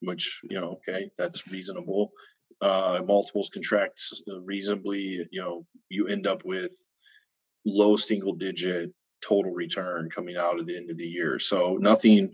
which 0.00 0.40
you 0.48 0.60
know 0.60 0.78
okay 0.78 1.10
that's 1.16 1.50
reasonable 1.50 2.12
uh, 2.60 3.00
multiples 3.06 3.50
contract 3.50 4.02
reasonably 4.42 5.26
you 5.30 5.40
know 5.40 5.64
you 5.88 6.08
end 6.08 6.26
up 6.26 6.44
with 6.44 6.72
low 7.64 7.96
single 7.96 8.34
digit 8.34 8.92
total 9.20 9.52
return 9.52 10.08
coming 10.10 10.36
out 10.36 10.58
at 10.58 10.66
the 10.66 10.76
end 10.76 10.90
of 10.90 10.96
the 10.96 11.06
year 11.06 11.38
so 11.38 11.76
nothing 11.80 12.32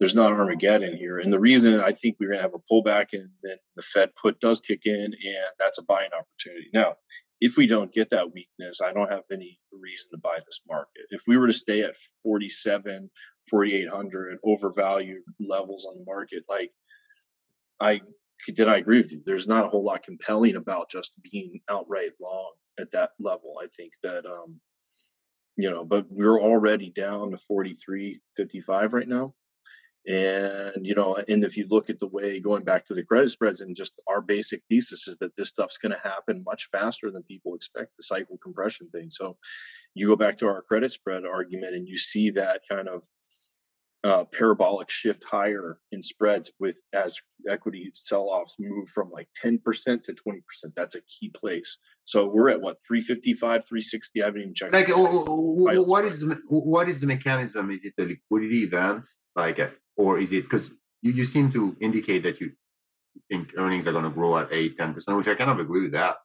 there's 0.00 0.14
not 0.14 0.32
armageddon 0.32 0.96
here 0.96 1.18
and 1.18 1.32
the 1.32 1.38
reason 1.38 1.78
i 1.80 1.92
think 1.92 2.16
we're 2.18 2.28
going 2.30 2.38
to 2.38 2.42
have 2.42 2.54
a 2.54 2.72
pullback 2.72 3.08
and 3.12 3.28
then 3.42 3.56
the 3.76 3.82
fed 3.82 4.10
put 4.20 4.40
does 4.40 4.60
kick 4.60 4.86
in 4.86 5.04
and 5.04 5.46
that's 5.58 5.78
a 5.78 5.84
buying 5.84 6.10
opportunity 6.12 6.68
now 6.74 6.94
if 7.40 7.56
we 7.56 7.66
don't 7.66 7.92
get 7.92 8.10
that 8.10 8.32
weakness 8.32 8.80
i 8.80 8.92
don't 8.92 9.10
have 9.12 9.24
any 9.30 9.58
reason 9.72 10.10
to 10.10 10.18
buy 10.18 10.38
this 10.46 10.62
market 10.68 11.04
if 11.10 11.22
we 11.28 11.36
were 11.36 11.46
to 11.46 11.52
stay 11.52 11.82
at 11.82 11.96
47 12.24 13.10
4800 13.48 14.38
overvalued 14.44 15.22
levels 15.38 15.86
on 15.86 15.98
the 15.98 16.04
market 16.04 16.44
like 16.48 16.72
I 17.80 18.02
did 18.46 18.68
I 18.68 18.76
agree 18.76 18.98
with 18.98 19.12
you. 19.12 19.22
There's 19.24 19.46
not 19.46 19.64
a 19.64 19.68
whole 19.68 19.84
lot 19.84 20.02
compelling 20.02 20.56
about 20.56 20.90
just 20.90 21.14
being 21.30 21.60
outright 21.68 22.12
long 22.20 22.52
at 22.78 22.90
that 22.92 23.10
level. 23.18 23.54
I 23.62 23.66
think 23.76 23.92
that 24.02 24.26
um, 24.26 24.60
you 25.56 25.70
know, 25.70 25.84
but 25.84 26.06
we're 26.10 26.40
already 26.40 26.90
down 26.90 27.32
to 27.32 27.38
43, 27.38 28.20
55 28.36 28.92
right 28.92 29.08
now. 29.08 29.34
And 30.06 30.86
you 30.86 30.94
know, 30.94 31.16
and 31.28 31.44
if 31.44 31.56
you 31.56 31.66
look 31.68 31.90
at 31.90 32.00
the 32.00 32.06
way 32.06 32.40
going 32.40 32.64
back 32.64 32.86
to 32.86 32.94
the 32.94 33.04
credit 33.04 33.28
spreads 33.28 33.60
and 33.60 33.76
just 33.76 33.92
our 34.08 34.22
basic 34.22 34.62
thesis 34.68 35.08
is 35.08 35.18
that 35.18 35.36
this 35.36 35.48
stuff's 35.48 35.78
going 35.78 35.92
to 35.92 36.08
happen 36.08 36.42
much 36.44 36.68
faster 36.72 37.10
than 37.10 37.22
people 37.22 37.54
expect 37.54 37.96
the 37.96 38.02
cycle 38.02 38.38
compression 38.42 38.88
thing. 38.90 39.10
So 39.10 39.36
you 39.94 40.06
go 40.08 40.16
back 40.16 40.38
to 40.38 40.46
our 40.46 40.62
credit 40.62 40.90
spread 40.90 41.24
argument 41.26 41.74
and 41.74 41.86
you 41.86 41.98
see 41.98 42.30
that 42.30 42.62
kind 42.70 42.88
of 42.88 43.02
uh, 44.02 44.24
parabolic 44.24 44.88
shift 44.88 45.22
higher 45.24 45.78
in 45.92 46.02
spreads 46.02 46.50
with 46.58 46.78
as 46.94 47.18
equity 47.48 47.90
sell-offs 47.94 48.56
move 48.58 48.88
from 48.88 49.10
like 49.10 49.28
10% 49.44 49.62
to 50.04 50.12
20%. 50.12 50.40
That's 50.74 50.94
a 50.94 51.02
key 51.02 51.30
place. 51.34 51.78
So 52.04 52.26
we're 52.26 52.48
at 52.50 52.60
what 52.60 52.78
355, 52.88 53.66
360. 53.66 54.22
I 54.22 54.24
haven't 54.24 54.40
even 54.40 54.54
checked. 54.54 54.72
Like, 54.72 54.88
what 55.86 56.04
is 56.06 56.18
the 56.18 56.38
what 56.48 56.88
is 56.88 56.98
the 56.98 57.06
mechanism? 57.06 57.70
Is 57.70 57.80
it 57.84 57.94
a 57.98 58.04
liquidity 58.04 58.64
event, 58.64 59.04
like, 59.36 59.58
or 59.96 60.18
is 60.18 60.32
it 60.32 60.48
because 60.48 60.70
you, 61.02 61.12
you 61.12 61.24
seem 61.24 61.52
to 61.52 61.76
indicate 61.80 62.22
that 62.24 62.40
you 62.40 62.52
think 63.28 63.50
earnings 63.56 63.86
are 63.86 63.92
going 63.92 64.04
to 64.04 64.10
grow 64.10 64.38
at 64.38 64.52
8, 64.52 64.78
10%, 64.78 65.16
which 65.16 65.28
I 65.28 65.34
kind 65.34 65.50
of 65.50 65.58
agree 65.58 65.82
with 65.82 65.92
that. 65.92 66.16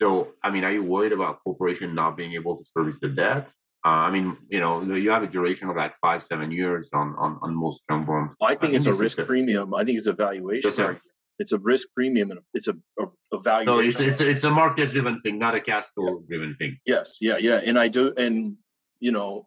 So, 0.00 0.28
I 0.42 0.50
mean, 0.50 0.64
are 0.64 0.72
you 0.72 0.82
worried 0.82 1.12
about 1.12 1.42
corporation 1.44 1.94
not 1.94 2.16
being 2.16 2.32
able 2.32 2.56
to 2.56 2.64
service 2.76 2.98
the 3.00 3.08
debt? 3.08 3.52
Uh, 3.84 3.88
I 3.88 4.10
mean, 4.10 4.36
you 4.48 4.60
know, 4.60 4.82
you 4.82 5.10
have 5.10 5.22
a 5.22 5.26
duration 5.26 5.68
of 5.68 5.76
like 5.76 5.94
five, 6.02 6.22
seven 6.22 6.52
years 6.52 6.90
on 6.92 7.14
on, 7.18 7.38
on 7.40 7.54
most 7.54 7.80
junk 7.88 8.06
bonds. 8.06 8.34
Well, 8.38 8.50
I 8.50 8.54
think 8.54 8.74
I 8.74 8.76
it's 8.76 8.86
a 8.86 8.92
risk 8.92 9.18
premium. 9.18 9.74
I 9.74 9.84
think 9.84 9.96
it's 9.98 10.06
a 10.06 10.12
valuation. 10.12 10.98
It's 11.38 11.52
a 11.52 11.58
risk 11.58 11.88
premium 11.94 12.30
and 12.30 12.40
it's 12.52 12.68
a, 12.68 12.76
a, 12.98 13.06
a 13.32 13.38
value. 13.38 13.66
So 13.66 13.78
it's, 13.78 13.98
it's, 13.98 14.20
it's 14.20 14.44
a 14.44 14.50
market 14.50 14.90
driven 14.90 15.22
thing, 15.22 15.38
not 15.38 15.54
a 15.54 15.60
cash 15.62 15.86
flow 15.94 16.22
driven 16.28 16.54
thing. 16.58 16.76
Yes, 16.84 17.16
yeah, 17.22 17.38
yeah. 17.38 17.60
And 17.64 17.78
I 17.78 17.88
do, 17.88 18.12
and 18.14 18.58
you 19.00 19.10
know, 19.10 19.46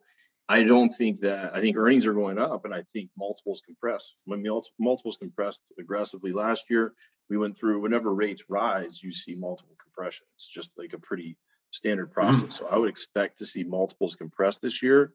I 0.54 0.64
don't 0.64 0.90
think 0.90 1.22
that 1.22 1.56
I 1.56 1.62
think 1.62 1.78
earnings 1.78 2.06
are 2.06 2.14
going 2.14 2.38
up, 2.38 2.66
and 2.66 2.74
I 2.74 2.84
think 2.84 3.10
multiples 3.18 3.64
compress. 3.66 4.14
When 4.26 4.46
multiples 4.80 5.18
compressed 5.18 5.64
aggressively 5.80 6.32
last 6.32 6.70
year, 6.70 6.94
we 7.30 7.38
went 7.38 7.58
through 7.58 7.82
whenever 7.82 8.14
rates 8.14 8.44
rise, 8.48 9.02
you 9.02 9.12
see 9.12 9.34
multiple 9.36 9.76
compression. 9.82 10.26
It's 10.36 10.48
just 10.48 10.70
like 10.78 10.94
a 10.94 11.00
pretty 11.00 11.38
standard 11.72 12.08
mm-hmm. 12.08 12.14
process. 12.14 12.58
Mm-hmm. 12.58 12.66
So 12.66 12.68
I 12.68 12.78
would 12.78 12.90
expect 12.90 13.40
to 13.40 13.48
see 13.48 13.64
multiples 13.64 14.16
compress 14.16 14.60
this 14.60 14.84
year. 14.84 15.14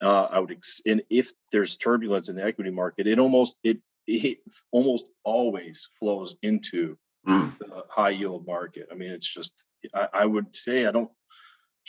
Uh, 0.00 0.28
I 0.30 0.38
would, 0.38 0.52
ex- 0.52 0.82
and 0.86 1.02
if 1.10 1.32
there's 1.50 1.76
turbulence 1.76 2.28
in 2.28 2.36
the 2.36 2.44
equity 2.44 2.70
market, 2.70 3.08
it 3.08 3.18
almost 3.18 3.56
it 3.64 3.78
it 4.06 4.38
almost 4.70 5.04
always 5.24 5.88
flows 5.98 6.36
into 6.42 6.96
mm. 7.26 7.58
the 7.58 7.84
high 7.88 8.10
yield 8.10 8.46
market. 8.46 8.88
I 8.90 8.94
mean, 8.94 9.10
it's 9.10 9.28
just 9.28 9.64
I, 9.92 10.08
I 10.12 10.26
would 10.26 10.56
say 10.56 10.86
I 10.86 10.92
don't 10.92 11.10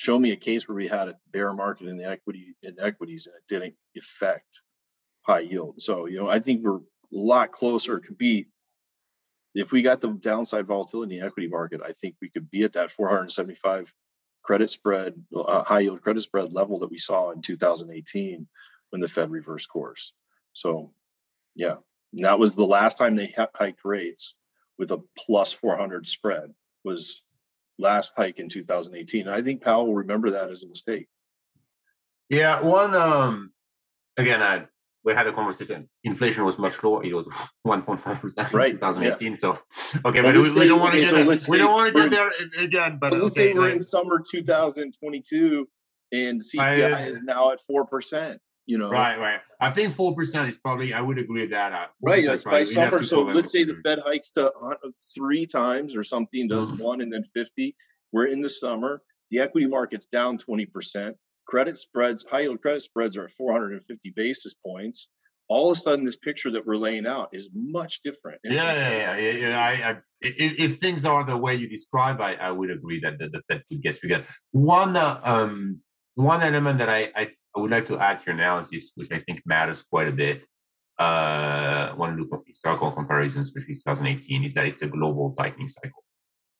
show 0.01 0.17
me 0.17 0.31
a 0.31 0.35
case 0.35 0.67
where 0.67 0.75
we 0.75 0.87
had 0.87 1.09
a 1.09 1.17
bear 1.31 1.53
market 1.53 1.87
in 1.87 1.95
the 1.95 2.09
equity 2.09 2.55
in 2.63 2.75
equities 2.81 3.27
and 3.27 3.35
it 3.35 3.43
didn't 3.47 3.75
affect 3.95 4.63
high 5.21 5.41
yield. 5.41 5.75
So, 5.79 6.07
you 6.07 6.17
know, 6.17 6.27
I 6.27 6.39
think 6.39 6.63
we're 6.63 6.77
a 6.77 6.81
lot 7.11 7.51
closer. 7.51 7.97
It 7.97 8.05
could 8.05 8.17
be 8.17 8.47
if 9.53 9.71
we 9.71 9.83
got 9.83 10.01
the 10.01 10.07
downside 10.07 10.65
volatility 10.65 11.13
in 11.13 11.21
the 11.21 11.27
equity 11.27 11.47
market, 11.47 11.81
I 11.85 11.91
think 11.91 12.15
we 12.19 12.29
could 12.31 12.49
be 12.49 12.63
at 12.63 12.73
that 12.73 12.89
475 12.89 13.93
credit 14.41 14.71
spread, 14.71 15.13
uh, 15.35 15.63
high 15.63 15.81
yield 15.81 16.01
credit 16.01 16.21
spread 16.21 16.51
level 16.51 16.79
that 16.79 16.89
we 16.89 16.97
saw 16.97 17.29
in 17.29 17.43
2018 17.43 18.47
when 18.89 19.01
the 19.01 19.07
Fed 19.07 19.29
reversed 19.29 19.69
course. 19.69 20.13
So, 20.53 20.93
yeah, 21.55 21.75
and 22.13 22.25
that 22.25 22.39
was 22.39 22.55
the 22.55 22.65
last 22.65 22.97
time 22.97 23.15
they 23.15 23.35
hiked 23.53 23.85
rates 23.85 24.35
with 24.79 24.89
a 24.89 25.03
plus 25.15 25.53
400 25.53 26.07
spread 26.07 26.55
was 26.83 27.21
last 27.81 28.13
hike 28.15 28.39
in 28.39 28.49
2018. 28.49 29.27
And 29.27 29.35
I 29.35 29.41
think 29.41 29.61
Powell 29.61 29.87
will 29.87 29.95
remember 29.95 30.31
that 30.31 30.49
as 30.49 30.63
a 30.63 30.67
mistake. 30.67 31.07
Yeah, 32.29 32.61
one 32.61 32.95
um 32.95 33.51
again, 34.17 34.41
I 34.41 34.65
we 35.03 35.13
had 35.13 35.27
a 35.27 35.33
conversation. 35.33 35.89
Inflation 36.03 36.45
was 36.45 36.57
much 36.59 36.81
lower; 36.83 37.03
it 37.03 37.13
was 37.13 37.25
1.5 37.67 38.21
percent 38.21 38.53
in 38.53 38.71
2018. 38.71 39.31
Yeah. 39.31 39.37
So, 39.37 39.59
okay, 40.05 40.21
well, 40.21 40.33
but 40.33 40.41
we, 40.41 40.47
say, 40.47 40.59
we, 40.61 40.67
don't 40.67 40.79
want 40.79 40.93
to 40.93 41.01
okay, 41.01 41.25
get 41.25 41.41
so 41.41 41.51
we 41.51 41.57
don't 41.57 41.71
want 41.71 41.93
to 41.93 42.09
get 42.09 42.11
there 42.11 42.63
again. 42.63 42.97
But 42.99 43.13
let's 43.13 43.25
okay, 43.27 43.51
say 43.51 43.53
we're 43.53 43.69
in 43.69 43.79
summer 43.79 44.21
2022 44.29 45.67
and 46.11 46.41
CPI 46.41 46.93
I, 46.93 47.07
is 47.07 47.21
now 47.21 47.51
at 47.51 47.59
four 47.61 47.85
percent. 47.85 48.41
You 48.71 48.77
know, 48.77 48.89
right, 48.89 49.19
right. 49.19 49.41
I 49.59 49.71
think 49.71 49.93
four 49.93 50.15
percent 50.15 50.47
is 50.47 50.57
probably. 50.57 50.93
I 50.93 51.01
would 51.01 51.17
agree 51.17 51.41
with 51.41 51.49
that. 51.49 51.73
Uh, 51.73 51.87
right, 52.01 52.25
that's 52.25 52.45
by 52.45 52.63
summer. 52.63 53.03
So 53.03 53.23
let's 53.23 53.51
say 53.51 53.65
the 53.65 53.75
Fed 53.83 53.99
hikes 53.99 54.31
to 54.31 54.49
three 55.13 55.45
times 55.45 55.93
or 55.93 56.03
something, 56.03 56.47
does 56.47 56.71
mm-hmm. 56.71 56.81
one 56.81 57.01
and 57.01 57.11
then 57.11 57.25
50. 57.25 57.75
We're 58.13 58.27
in 58.27 58.39
the 58.39 58.47
summer. 58.47 59.01
The 59.29 59.39
equity 59.39 59.67
market's 59.67 60.05
down 60.05 60.37
20 60.37 60.67
percent 60.67 61.17
credit 61.51 61.77
spreads, 61.77 62.23
high 62.23 62.41
yield 62.41 62.61
credit 62.61 62.81
spreads 62.81 63.17
are 63.17 63.25
at 63.25 63.31
450 63.31 64.13
basis 64.15 64.53
points. 64.65 65.09
All 65.49 65.69
of 65.69 65.77
a 65.77 65.79
sudden, 65.81 66.05
this 66.05 66.15
picture 66.15 66.51
that 66.51 66.65
we're 66.65 66.77
laying 66.77 67.05
out 67.05 67.27
is 67.33 67.49
much 67.53 67.99
different. 68.05 68.39
Yeah, 68.45 68.73
yeah, 68.73 69.17
yeah, 69.17 69.31
yeah. 69.31 69.59
I, 69.59 69.71
I, 69.89 69.97
if, 70.21 70.59
if, 70.59 70.79
things 70.79 71.03
are 71.03 71.25
the 71.25 71.35
way 71.35 71.55
you 71.55 71.67
describe, 71.67 72.21
I, 72.21 72.35
I 72.35 72.51
would 72.51 72.71
agree 72.71 73.01
that 73.01 73.19
that, 73.19 73.33
that 73.49 73.67
could 73.67 73.81
get 73.81 73.99
together. 73.99 74.23
One, 74.51 74.95
uh, 74.95 75.19
um, 75.21 75.81
one 76.15 76.41
element 76.41 76.79
that 76.79 76.87
I, 76.87 77.11
I, 77.13 77.31
I 77.55 77.59
would 77.59 77.71
like 77.71 77.87
to 77.87 77.99
add 77.99 78.19
to 78.19 78.25
your 78.27 78.35
analysis, 78.35 78.91
which 78.95 79.11
I 79.11 79.19
think 79.19 79.41
matters 79.45 79.83
quite 79.83 80.07
a 80.07 80.11
bit, 80.11 80.45
uh, 80.97 81.93
one 81.93 82.11
of 82.11 82.17
the 82.17 82.41
historical 82.45 82.91
comparisons, 82.91 83.47
especially 83.47 83.75
2018, 83.75 84.43
is 84.43 84.53
that 84.53 84.67
it's 84.67 84.81
a 84.81 84.87
global 84.87 85.33
tightening 85.37 85.67
cycle. 85.67 86.03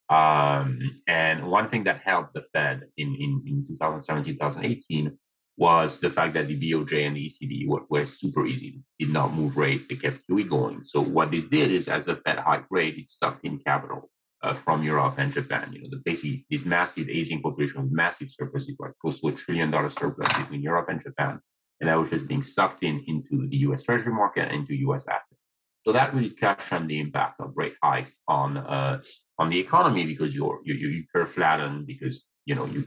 Um, 0.10 1.02
and 1.08 1.48
one 1.50 1.70
thing 1.70 1.86
that 1.86 2.02
helped 2.02 2.34
the 2.34 2.44
Fed 2.54 2.84
in, 2.98 3.16
in, 3.16 3.42
in 3.46 3.66
2017, 3.68 4.34
2018 4.34 5.18
was 5.58 6.00
the 6.00 6.10
fact 6.10 6.34
that 6.34 6.48
the 6.48 6.60
BOJ 6.60 7.08
and 7.08 7.16
the 7.16 7.28
ECB 7.28 7.68
were, 7.68 7.84
were 7.90 8.06
super 8.06 8.46
easy, 8.46 8.82
did 9.00 9.10
not 9.10 9.34
move 9.34 9.58
rates, 9.58 9.86
they 9.86 9.96
kept 9.96 10.28
QE 10.28 10.50
going. 10.50 10.84
So 10.84 11.02
what 11.02 11.32
this 11.32 11.46
did 11.46 11.72
is 11.72 11.88
as 11.88 12.06
the 12.06 12.16
Fed 12.16 12.40
hiked 12.40 12.68
rate, 12.70 12.98
it 12.98 13.10
sucked 13.10 13.46
in 13.46 13.60
capital 13.60 14.10
uh, 14.44 14.54
from 14.54 14.84
Europe 14.84 15.16
and 15.18 15.32
Japan. 15.32 15.72
You 15.72 15.84
know, 15.84 15.90
the 15.90 16.02
basically 16.04 16.46
this 16.50 16.66
massive 16.66 17.10
aging 17.10 17.42
population 17.42 17.84
with 17.84 17.92
massive 17.92 18.30
surpluses, 18.30 18.76
like 18.80 18.94
close 19.02 19.20
to 19.22 19.28
a 19.28 19.32
trillion 19.32 19.72
dollar 19.72 19.90
surplus 19.90 20.32
between 20.38 20.62
Europe 20.62 20.90
and 20.90 21.02
Japan. 21.02 21.40
And 21.80 21.90
that 21.90 21.96
was 21.96 22.10
just 22.10 22.28
being 22.28 22.44
sucked 22.44 22.84
in 22.84 23.04
into 23.08 23.48
the 23.48 23.58
US 23.58 23.84
Treasury 23.84 24.14
market 24.14 24.52
and 24.52 24.62
into 24.62 24.76
US 24.88 25.08
assets. 25.08 25.42
So 25.84 25.92
that 25.94 26.14
really 26.14 26.30
cushioned 26.30 26.90
the 26.90 27.00
impact 27.00 27.40
of 27.40 27.54
rate 27.56 27.76
hikes 27.84 28.20
on 28.28 28.58
uh, 28.58 29.02
on 29.40 29.50
the 29.50 29.60
economy 29.60 30.06
because 30.06 30.36
you're 30.36 30.60
you 30.64 30.76
you 30.76 31.04
curve 31.14 31.32
flatten 31.32 31.86
because 31.86 32.26
you 32.46 32.56
know 32.56 32.66
you 32.66 32.86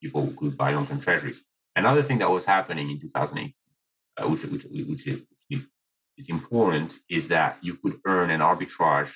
people 0.00 0.32
could 0.38 0.56
buy 0.56 0.72
long-term 0.72 1.00
treasuries. 1.00 1.42
Another 1.76 2.02
thing 2.02 2.18
that 2.18 2.30
was 2.30 2.44
happening 2.44 2.90
in 2.90 3.00
2008, 3.00 3.54
uh, 4.16 4.28
which 4.28 4.44
which 4.44 4.64
which 4.88 5.06
is, 5.06 5.20
which 5.48 5.62
is 6.18 6.28
important, 6.28 6.98
is 7.08 7.28
that 7.28 7.58
you 7.62 7.74
could 7.74 7.98
earn 8.06 8.30
an 8.30 8.40
arbitrage 8.40 9.10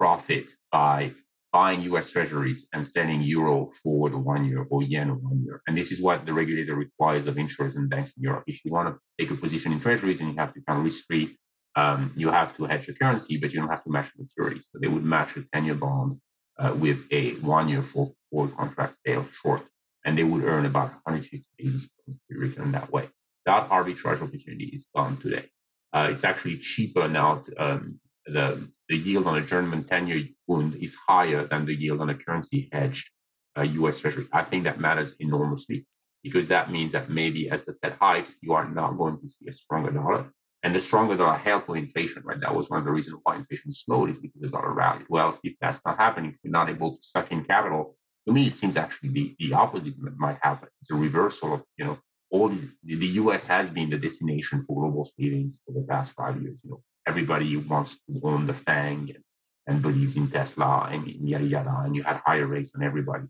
profit 0.00 0.46
by 0.72 1.12
buying 1.52 1.80
U.S. 1.82 2.10
Treasuries 2.10 2.66
and 2.72 2.86
selling 2.86 3.22
euro 3.22 3.70
for 3.82 4.08
the 4.08 4.18
one 4.18 4.44
year 4.44 4.66
or 4.70 4.82
yen 4.82 5.08
one 5.22 5.42
year. 5.44 5.60
And 5.66 5.76
this 5.76 5.90
is 5.92 6.00
what 6.00 6.24
the 6.24 6.32
regulator 6.32 6.74
requires 6.74 7.26
of 7.26 7.36
insurers 7.36 7.74
and 7.76 7.90
banks 7.90 8.12
in 8.16 8.22
Europe. 8.22 8.44
If 8.46 8.64
you 8.64 8.72
want 8.72 8.88
to 8.88 8.94
take 9.18 9.30
a 9.30 9.40
position 9.40 9.72
in 9.72 9.80
Treasuries 9.80 10.20
and 10.20 10.30
you 10.30 10.36
have 10.38 10.54
to 10.54 10.60
kind 10.66 10.78
of 10.78 10.84
risk-free 10.84 11.36
um, 11.76 12.12
you 12.16 12.30
have 12.30 12.56
to 12.56 12.64
hedge 12.64 12.86
the 12.86 12.94
currency, 12.94 13.36
but 13.36 13.52
you 13.52 13.60
don't 13.60 13.68
have 13.68 13.84
to 13.84 13.90
match 13.90 14.10
the 14.16 14.24
maturity. 14.24 14.60
So 14.60 14.78
they 14.80 14.88
would 14.88 15.04
match 15.04 15.36
a 15.36 15.42
10 15.52 15.64
year 15.64 15.74
bond 15.74 16.20
uh, 16.58 16.74
with 16.76 16.98
a 17.10 17.32
one 17.36 17.68
year 17.68 17.82
forward 17.82 18.56
contract 18.56 18.96
sale 19.06 19.26
short, 19.42 19.62
and 20.04 20.18
they 20.18 20.24
would 20.24 20.44
earn 20.44 20.66
about 20.66 20.92
150 21.04 21.44
basis 21.58 21.88
points 22.04 22.20
return 22.28 22.72
that 22.72 22.90
way. 22.92 23.08
That 23.46 23.70
arbitrage 23.70 24.20
opportunity 24.20 24.66
is 24.74 24.86
gone 24.94 25.18
today. 25.18 25.46
Uh, 25.92 26.08
it's 26.12 26.24
actually 26.24 26.58
cheaper 26.58 27.08
now. 27.08 27.44
Um, 27.56 28.00
the, 28.26 28.68
the 28.88 28.96
yield 28.96 29.26
on 29.26 29.38
a 29.38 29.46
German 29.46 29.84
10 29.84 30.06
year 30.06 30.24
bond 30.46 30.76
is 30.76 30.94
higher 30.94 31.46
than 31.46 31.66
the 31.66 31.74
yield 31.74 32.00
on 32.00 32.10
a 32.10 32.14
currency 32.14 32.68
hedged 32.72 33.08
uh, 33.56 33.62
US 33.62 34.00
Treasury. 34.00 34.26
I 34.32 34.42
think 34.42 34.64
that 34.64 34.80
matters 34.80 35.14
enormously 35.18 35.86
because 36.22 36.48
that 36.48 36.70
means 36.70 36.92
that 36.92 37.10
maybe 37.10 37.50
as 37.50 37.64
the 37.64 37.74
Fed 37.82 37.96
hikes, 38.00 38.36
you 38.42 38.52
are 38.52 38.68
not 38.68 38.98
going 38.98 39.18
to 39.20 39.28
see 39.28 39.46
a 39.48 39.52
stronger 39.52 39.90
dollar 39.90 40.30
and 40.62 40.74
the 40.74 40.80
stronger 40.80 41.16
dollar 41.16 41.38
helped 41.38 41.68
with 41.68 41.78
inflation, 41.78 42.22
right? 42.24 42.40
That 42.40 42.54
was 42.54 42.68
one 42.68 42.80
of 42.80 42.84
the 42.84 42.92
reasons 42.92 43.18
why 43.22 43.36
inflation 43.36 43.72
slowed 43.72 44.10
is 44.10 44.18
because 44.18 44.40
the 44.42 44.48
dollar 44.48 44.72
rallied. 44.74 45.06
Well, 45.08 45.38
if 45.42 45.54
that's 45.60 45.80
not 45.86 45.98
happening, 45.98 46.32
if 46.32 46.36
you're 46.42 46.52
not 46.52 46.68
able 46.68 46.96
to 46.96 47.02
suck 47.02 47.32
in 47.32 47.44
capital, 47.44 47.96
to 48.26 48.34
me, 48.34 48.48
it 48.48 48.54
seems 48.54 48.76
actually 48.76 49.08
the, 49.10 49.36
the 49.38 49.54
opposite 49.54 49.94
might 50.18 50.38
happen. 50.42 50.68
It's 50.82 50.90
a 50.90 50.94
reversal 50.94 51.54
of, 51.54 51.62
you 51.78 51.86
know, 51.86 51.98
all 52.30 52.50
these, 52.50 52.68
the 52.84 53.06
US 53.06 53.46
has 53.46 53.70
been 53.70 53.88
the 53.88 53.96
destination 53.96 54.64
for 54.66 54.82
global 54.82 55.10
savings 55.18 55.58
for 55.66 55.72
the 55.72 55.86
past 55.88 56.12
five 56.12 56.40
years. 56.40 56.60
You 56.62 56.70
know, 56.70 56.82
everybody 57.06 57.56
wants 57.56 57.98
to 58.06 58.20
own 58.22 58.46
the 58.46 58.54
FANG 58.54 59.10
and, 59.14 59.24
and 59.66 59.82
believes 59.82 60.16
in 60.16 60.30
Tesla 60.30 60.88
and 60.90 61.06
yada 61.06 61.44
yada, 61.44 61.82
and 61.84 61.94
you 61.94 62.02
had 62.02 62.20
higher 62.24 62.46
rates 62.46 62.72
on 62.74 62.82
everybody. 62.82 63.24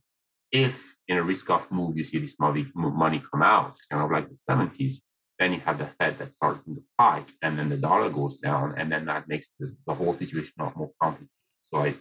If 0.52 0.76
in 1.08 1.16
a 1.16 1.22
risk-off 1.22 1.70
move 1.70 1.96
you 1.96 2.04
see 2.04 2.18
this 2.18 2.36
money 2.38 2.66
money 2.74 3.22
come 3.30 3.42
out, 3.42 3.76
kind 3.90 4.02
of 4.02 4.10
like 4.10 4.28
the 4.28 4.38
70s, 4.48 4.94
then 5.38 5.52
you 5.52 5.60
have 5.60 5.78
the 5.78 5.88
Fed 5.98 6.18
that 6.18 6.32
starts 6.32 6.64
to 6.66 6.82
hike, 6.98 7.30
and 7.42 7.58
then 7.58 7.68
the 7.68 7.76
dollar 7.76 8.10
goes 8.10 8.38
down, 8.38 8.74
and 8.78 8.92
then 8.92 9.06
that 9.06 9.26
makes 9.28 9.48
the, 9.58 9.74
the 9.86 9.94
whole 9.94 10.12
situation 10.12 10.52
a 10.58 10.64
lot 10.64 10.76
more 10.76 10.90
complicated. 11.02 11.30
So 11.62 11.78
I 11.78 11.94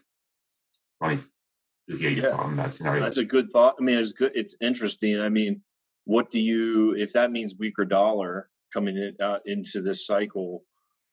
wanted 1.00 1.24
to 1.90 1.98
hear 1.98 2.10
your 2.10 2.26
yeah. 2.26 2.32
thought 2.32 2.46
on 2.46 2.58
that 2.58 2.74
scenario. 2.74 3.02
That's 3.02 3.18
a 3.18 3.26
good 3.26 3.50
thought. 3.50 3.76
I 3.80 3.84
mean, 3.84 3.98
it's 3.98 4.12
good. 4.12 4.32
It's 4.36 4.56
interesting. 4.62 5.20
I 5.20 5.30
mean, 5.30 5.62
what 6.06 6.32
do 6.32 6.40
you 6.40 6.96
if 6.96 7.14
that 7.14 7.32
means 7.32 7.56
weaker 7.58 7.86
dollar 7.86 8.50
coming 8.74 8.98
in, 8.98 9.16
uh, 9.26 9.40
into 9.46 9.82
this 9.82 10.06
cycle? 10.06 10.64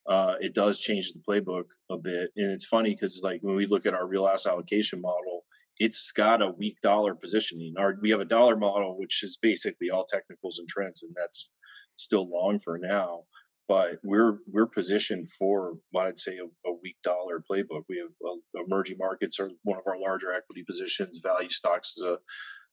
Uh, 0.07 0.35
it 0.39 0.53
does 0.53 0.79
change 0.79 1.11
the 1.11 1.19
playbook 1.19 1.65
a 1.89 1.97
bit, 1.97 2.31
and 2.37 2.51
it's 2.51 2.65
funny 2.65 2.91
because 2.91 3.19
like 3.21 3.41
when 3.41 3.55
we 3.55 3.65
look 3.65 3.85
at 3.85 3.93
our 3.93 4.07
real 4.07 4.27
asset 4.27 4.53
allocation 4.53 5.01
model, 5.01 5.43
it's 5.79 6.11
got 6.11 6.41
a 6.41 6.49
weak 6.49 6.79
dollar 6.81 7.13
positioning. 7.13 7.73
Our 7.77 7.95
we 8.01 8.11
have 8.11 8.21
a 8.21 8.25
dollar 8.25 8.55
model 8.55 8.97
which 8.97 9.21
is 9.23 9.37
basically 9.41 9.89
all 9.89 10.05
technicals 10.05 10.59
and 10.59 10.67
trends, 10.67 11.03
and 11.03 11.13
that's 11.15 11.51
still 11.97 12.29
long 12.29 12.59
for 12.59 12.77
now. 12.77 13.23
But 13.67 13.99
we're 14.01 14.37
we're 14.47 14.67
positioned 14.67 15.29
for 15.29 15.73
what 15.91 16.07
I'd 16.07 16.19
say 16.19 16.37
a, 16.37 16.69
a 16.69 16.73
weak 16.81 16.95
dollar 17.03 17.43
playbook. 17.51 17.83
We 17.89 17.97
have 17.97 18.11
uh, 18.25 18.63
emerging 18.65 18.97
markets 18.97 19.41
are 19.41 19.49
one 19.63 19.77
of 19.77 19.85
our 19.87 19.99
larger 19.99 20.31
equity 20.31 20.63
positions. 20.65 21.19
Value 21.19 21.49
stocks 21.49 21.95
is 21.97 22.05
a, 22.05 22.17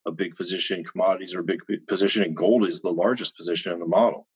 a 0.06 0.12
big 0.12 0.36
position. 0.36 0.85
Commodities 0.85 1.35
are 1.35 1.40
a 1.40 1.44
big 1.44 1.59
position, 1.89 2.23
and 2.23 2.36
gold 2.36 2.65
is 2.65 2.81
the 2.81 2.93
largest 2.93 3.36
position 3.36 3.73
in 3.73 3.81
the 3.81 3.86
model. 3.86 4.28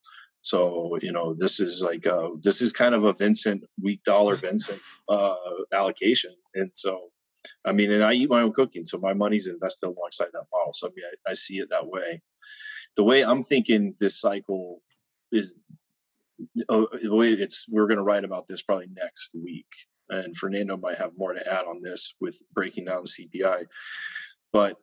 So 0.42 0.98
you 1.02 1.12
know 1.12 1.34
this 1.34 1.60
is 1.60 1.82
like 1.82 2.06
a, 2.06 2.14
uh, 2.14 2.28
this 2.42 2.62
is 2.62 2.72
kind 2.72 2.94
of 2.94 3.04
a 3.04 3.12
Vincent 3.12 3.64
weak 3.82 4.02
dollar 4.04 4.36
Vincent 4.46 4.80
uh, 5.08 5.34
allocation, 5.72 6.34
and 6.54 6.70
so 6.74 7.10
I 7.64 7.72
mean, 7.72 7.92
and 7.92 8.04
I 8.04 8.14
eat 8.14 8.30
my 8.30 8.42
own 8.42 8.52
cooking, 8.52 8.84
so 8.84 8.98
my 8.98 9.14
money's 9.14 9.46
invested 9.46 9.86
alongside 9.86 10.28
that 10.32 10.44
model. 10.52 10.72
So 10.72 10.88
I 10.88 10.90
mean, 10.94 11.04
I, 11.26 11.30
I 11.30 11.34
see 11.34 11.58
it 11.58 11.70
that 11.70 11.86
way 11.86 12.22
the 12.98 13.04
way 13.04 13.24
I'm 13.24 13.42
thinking 13.44 13.94
this 14.00 14.20
cycle 14.20 14.82
is 15.30 15.54
uh, 16.68 16.84
the 17.02 17.14
way 17.14 17.30
it's 17.30 17.64
we're 17.68 17.86
going 17.86 17.98
to 17.98 18.02
write 18.02 18.24
about 18.24 18.46
this 18.46 18.62
probably 18.62 18.88
next 18.92 19.30
week 19.34 19.66
and 20.10 20.36
Fernando 20.36 20.76
might 20.76 20.98
have 20.98 21.12
more 21.16 21.32
to 21.32 21.52
add 21.52 21.66
on 21.66 21.80
this 21.82 22.14
with 22.20 22.40
breaking 22.52 22.86
down 22.86 23.04
the 23.04 23.28
CPI. 23.28 23.66
But 24.52 24.76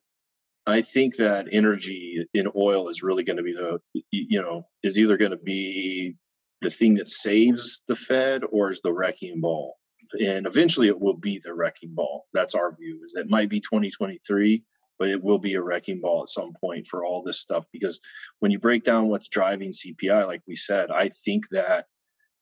I 0.67 0.81
think 0.81 1.17
that 1.17 1.47
energy 1.51 2.25
in 2.33 2.47
oil 2.55 2.89
is 2.89 3.03
really 3.03 3.23
going 3.23 3.37
to 3.37 3.43
be 3.43 3.53
the, 3.53 3.79
you 4.11 4.41
know, 4.41 4.67
is 4.81 4.97
either 4.97 5.17
going 5.17 5.31
to 5.31 5.37
be 5.37 6.15
the 6.61 6.71
thing 6.71 6.95
that 6.95 7.07
saves 7.07 7.83
the 7.87 7.95
Fed 7.95 8.41
or 8.49 8.71
is 8.71 8.81
the 8.81 8.93
wrecking 8.93 9.41
ball. 9.41 9.75
And 10.19 10.47
eventually 10.47 10.87
it 10.87 10.99
will 10.99 11.17
be 11.17 11.39
the 11.43 11.53
wrecking 11.53 11.93
ball. 11.93 12.25
That's 12.33 12.55
our 12.55 12.75
view. 12.75 13.01
Is 13.05 13.15
it 13.15 13.29
might 13.29 13.49
be 13.49 13.59
2023, 13.59 14.63
but 14.97 15.09
it 15.09 15.21
will 15.21 15.39
be 15.39 15.53
a 15.53 15.61
wrecking 15.61 16.01
ball 16.01 16.23
at 16.23 16.29
some 16.29 16.53
point 16.59 16.87
for 16.87 17.05
all 17.05 17.21
this 17.23 17.39
stuff 17.39 17.65
because 17.71 18.01
when 18.39 18.51
you 18.51 18.59
break 18.59 18.83
down 18.83 19.07
what's 19.07 19.29
driving 19.29 19.71
CPI, 19.71 20.25
like 20.25 20.41
we 20.47 20.55
said, 20.55 20.89
I 20.89 21.09
think 21.09 21.49
that 21.51 21.85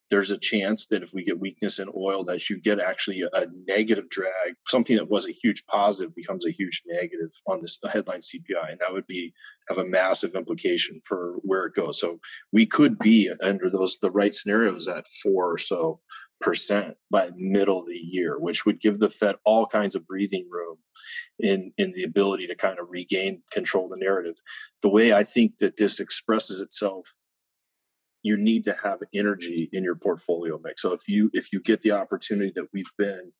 there's 0.09 0.31
a 0.31 0.37
chance 0.37 0.87
that 0.87 1.03
if 1.03 1.13
we 1.13 1.23
get 1.23 1.39
weakness 1.39 1.79
in 1.79 1.89
oil 1.95 2.25
that 2.25 2.49
you 2.49 2.59
get 2.59 2.79
actually 2.79 3.21
a, 3.21 3.47
negative 3.67 4.09
drag. 4.09 4.55
Something 4.67 4.97
that 4.97 5.09
was 5.09 5.27
a 5.27 5.31
huge 5.31 5.65
positive 5.65 6.13
becomes 6.13 6.45
a 6.45 6.51
huge 6.51 6.83
negative 6.85 7.31
on 7.47 7.61
this 7.61 7.79
headline 7.91 8.19
cpi 8.19 8.71
and 8.71 8.79
that 8.79 8.93
would 8.93 9.07
be 9.07 9.33
have 9.69 9.77
a 9.77 9.85
massive 9.85 10.35
implication 10.35 10.99
for 11.05 11.35
where 11.41 11.65
it 11.65 11.75
goes. 11.75 11.99
So 11.99 12.19
we 12.51 12.65
could 12.65 12.99
be 12.99 13.31
under 13.41 13.69
those 13.69 13.97
the 14.01 14.11
right 14.11 14.33
scenarios 14.33 14.87
at 14.87 15.07
four 15.21 15.53
or 15.53 15.57
so 15.57 16.01
percent 16.41 16.95
by 17.09 17.29
middle 17.35 17.79
of 17.79 17.87
the 17.87 17.93
year 17.93 18.37
which 18.37 18.65
would 18.65 18.81
give 18.81 18.99
the 18.99 19.09
fed 19.09 19.35
all 19.45 19.65
kinds 19.65 19.95
of 19.95 20.05
breathing 20.05 20.47
room 20.49 20.77
in 21.39 21.71
in 21.77 21.91
the 21.91 22.03
ability 22.03 22.47
to 22.47 22.55
kind 22.55 22.79
of 22.79 22.87
regain 22.89 23.41
control 23.51 23.85
of 23.85 23.91
the 23.91 24.05
narrative. 24.05 24.35
The 24.81 24.89
way 24.89 25.13
i 25.13 25.23
think 25.23 25.57
that 25.59 25.77
this 25.77 25.99
expresses 25.99 26.59
itself 26.61 27.07
you 28.23 28.37
need 28.37 28.63
to 28.63 28.75
have 28.81 28.99
energy 29.13 29.69
in 29.71 29.83
your 29.83 29.95
portfolio 29.95 30.59
mix. 30.63 30.81
So 30.81 30.93
if 30.93 31.07
you 31.07 31.29
if 31.33 31.51
you 31.53 31.61
get 31.61 31.81
the 31.81 31.91
opportunity 31.91 32.53
that 32.55 32.69
we've 32.73 32.91
been 32.97 33.31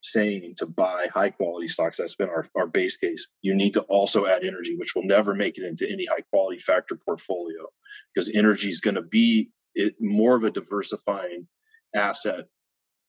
saying 0.00 0.54
to 0.56 0.66
buy 0.66 1.08
high 1.12 1.30
quality 1.30 1.66
stocks, 1.66 1.96
that's 1.96 2.14
been 2.14 2.28
our, 2.28 2.48
our 2.56 2.68
base 2.68 2.96
case. 2.96 3.28
You 3.42 3.54
need 3.54 3.74
to 3.74 3.80
also 3.82 4.26
add 4.26 4.44
energy, 4.44 4.76
which 4.76 4.94
will 4.94 5.02
never 5.02 5.34
make 5.34 5.58
it 5.58 5.64
into 5.64 5.90
any 5.90 6.06
high 6.06 6.22
quality 6.32 6.58
factor 6.58 6.94
portfolio 6.94 7.66
because 8.14 8.30
energy 8.32 8.68
is 8.68 8.80
going 8.80 8.94
to 8.94 9.02
be 9.02 9.50
it, 9.74 9.96
more 10.00 10.36
of 10.36 10.44
a 10.44 10.50
diversifying 10.50 11.48
asset 11.94 12.46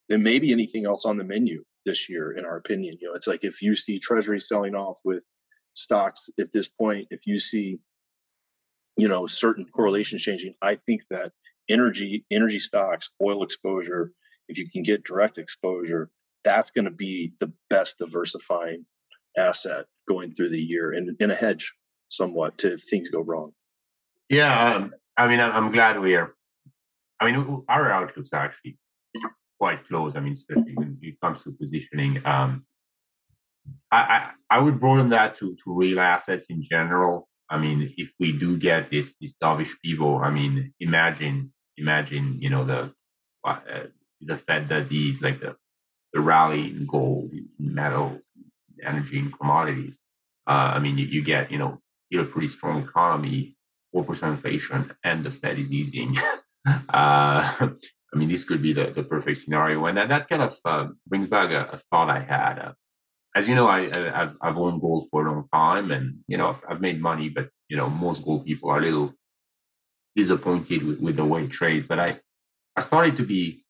than 0.08 0.24
maybe 0.24 0.52
anything 0.52 0.88
else 0.88 1.06
on 1.06 1.18
the 1.18 1.24
menu 1.24 1.64
this 1.86 2.10
year, 2.10 2.32
in 2.32 2.44
our 2.44 2.58
opinion. 2.58 2.98
You 3.00 3.10
know, 3.10 3.14
it's 3.14 3.28
like 3.28 3.44
if 3.44 3.62
you 3.62 3.76
see 3.76 4.00
Treasury 4.00 4.42
selling 4.42 4.74
off 4.74 4.98
with 5.04 5.24
stocks 5.76 6.30
at 6.40 6.52
this 6.52 6.68
point, 6.70 7.08
if 7.12 7.28
you 7.28 7.38
see 7.38 7.80
you 9.00 9.08
know 9.08 9.28
certain 9.28 9.66
correlations 9.66 10.22
changing 10.22 10.54
i 10.62 10.76
think 10.76 11.02
that 11.10 11.32
energy 11.70 12.26
energy 12.32 12.60
stocks 12.60 13.10
oil 13.22 13.44
exposure 13.44 14.12
if 14.48 14.58
you 14.58 14.70
can 14.70 14.84
get 14.84 15.04
direct 15.04 15.38
exposure 15.38 16.10
that's 16.44 16.72
going 16.72 16.86
to 16.86 16.92
be 16.92 17.34
the 17.40 17.52
best 17.70 17.98
diversifying 18.00 18.86
asset 19.38 19.86
going 20.08 20.34
through 20.34 20.50
the 20.50 20.62
year 20.62 20.92
and 20.92 21.16
in 21.20 21.32
a 21.32 21.36
hedge 21.36 21.74
somewhat 22.08 22.58
to 22.58 22.74
if 22.74 22.82
things 22.82 23.10
go 23.10 23.22
wrong 23.22 23.52
yeah 24.30 24.76
um, 24.76 24.94
i 25.18 25.28
mean 25.28 25.40
i'm 25.40 25.72
glad 25.72 26.00
we're 26.00 26.34
i 27.20 27.32
mean 27.32 27.64
our 27.70 27.92
outlook's 27.92 28.30
are 28.34 28.46
actually 28.46 28.78
quite 29.60 29.88
close 29.88 30.16
i 30.16 30.20
mean 30.20 30.34
especially 30.34 30.74
when 30.74 30.98
it 31.02 31.16
comes 31.22 31.44
to 31.44 31.52
positioning 31.52 32.22
um 32.26 32.66
I, 33.92 33.98
I, 33.98 34.32
I 34.50 34.60
would 34.60 34.80
broaden 34.80 35.10
that 35.10 35.38
to, 35.40 35.56
to 35.64 35.74
real 35.74 36.00
assets 36.00 36.46
in 36.50 36.64
general. 36.64 37.29
I 37.50 37.58
mean, 37.58 37.94
if 37.98 38.10
we 38.20 38.32
do 38.32 38.58
get 38.58 38.92
this 38.92 39.16
this 39.20 39.34
dovish 39.42 39.74
pivot, 39.84 40.22
I 40.22 40.30
mean, 40.30 40.74
imagine 40.80 41.52
imagine 41.78 42.38
you 42.42 42.50
know 42.50 42.66
the 42.66 42.94
uh, 43.44 43.60
the 44.22 44.38
Fed 44.38 44.70
does 44.70 44.92
ease 44.92 45.22
like 45.22 45.40
the 45.40 45.56
the 46.14 46.20
rally 46.20 46.72
in 46.72 46.86
gold, 46.86 47.32
in 47.32 47.50
metal, 47.60 48.20
energy, 48.84 49.20
and 49.20 49.38
commodities. 49.38 49.98
Uh, 50.48 50.74
I 50.76 50.80
mean, 50.80 50.98
you, 50.98 51.06
you 51.06 51.22
get 51.24 51.52
you 51.52 51.58
know 51.58 51.80
you 52.10 52.22
a 52.22 52.26
pretty 52.26 52.48
strong 52.48 52.84
economy, 52.84 53.56
four 53.92 54.04
percent 54.04 54.36
inflation, 54.36 54.94
and 55.04 55.24
the 55.24 55.32
Fed 55.32 55.60
is 55.60 55.72
easing. 55.72 56.18
uh, 56.68 57.70
I 58.12 58.18
mean, 58.18 58.30
this 58.30 58.44
could 58.44 58.62
be 58.62 58.74
the, 58.74 58.88
the 58.88 59.04
perfect 59.04 59.40
scenario, 59.40 59.86
and 59.86 59.98
that, 59.98 60.10
that 60.10 60.30
kind 60.30 60.42
of 60.42 60.58
uh, 60.66 60.88
brings 61.08 61.30
back 61.30 61.52
a, 61.52 61.70
a, 61.74 61.80
thought 61.92 62.10
I 62.10 62.22
had. 62.22 62.74
As 63.36 63.48
you 63.48 63.56
know, 63.56 63.68
I, 63.68 63.82
have 63.94 64.36
I've 64.42 64.58
owned 64.58 64.82
gold 64.82 65.08
for 65.12 65.26
a 65.26 65.32
long 65.32 65.48
time, 65.54 65.92
and 65.92 66.20
you 66.28 66.38
know 66.38 66.50
I've, 66.50 66.64
I've, 66.68 66.82
made 66.82 67.00
money. 67.00 67.30
But 67.30 67.50
you 67.68 67.78
know, 67.78 67.90
most 67.90 68.24
gold 68.24 68.46
people 68.46 68.70
are 68.72 68.80
a 68.80 68.82
little 68.82 69.14
disappointed 70.16 70.84
with, 70.84 71.00
with 71.00 71.16
the 71.16 71.26
way 71.26 71.44
it 71.44 71.52
trades. 71.52 71.86
But 71.88 72.00
I 72.00 72.20
I 72.76 72.82
started 72.82 73.18
to 73.18 73.24
be 73.24 73.64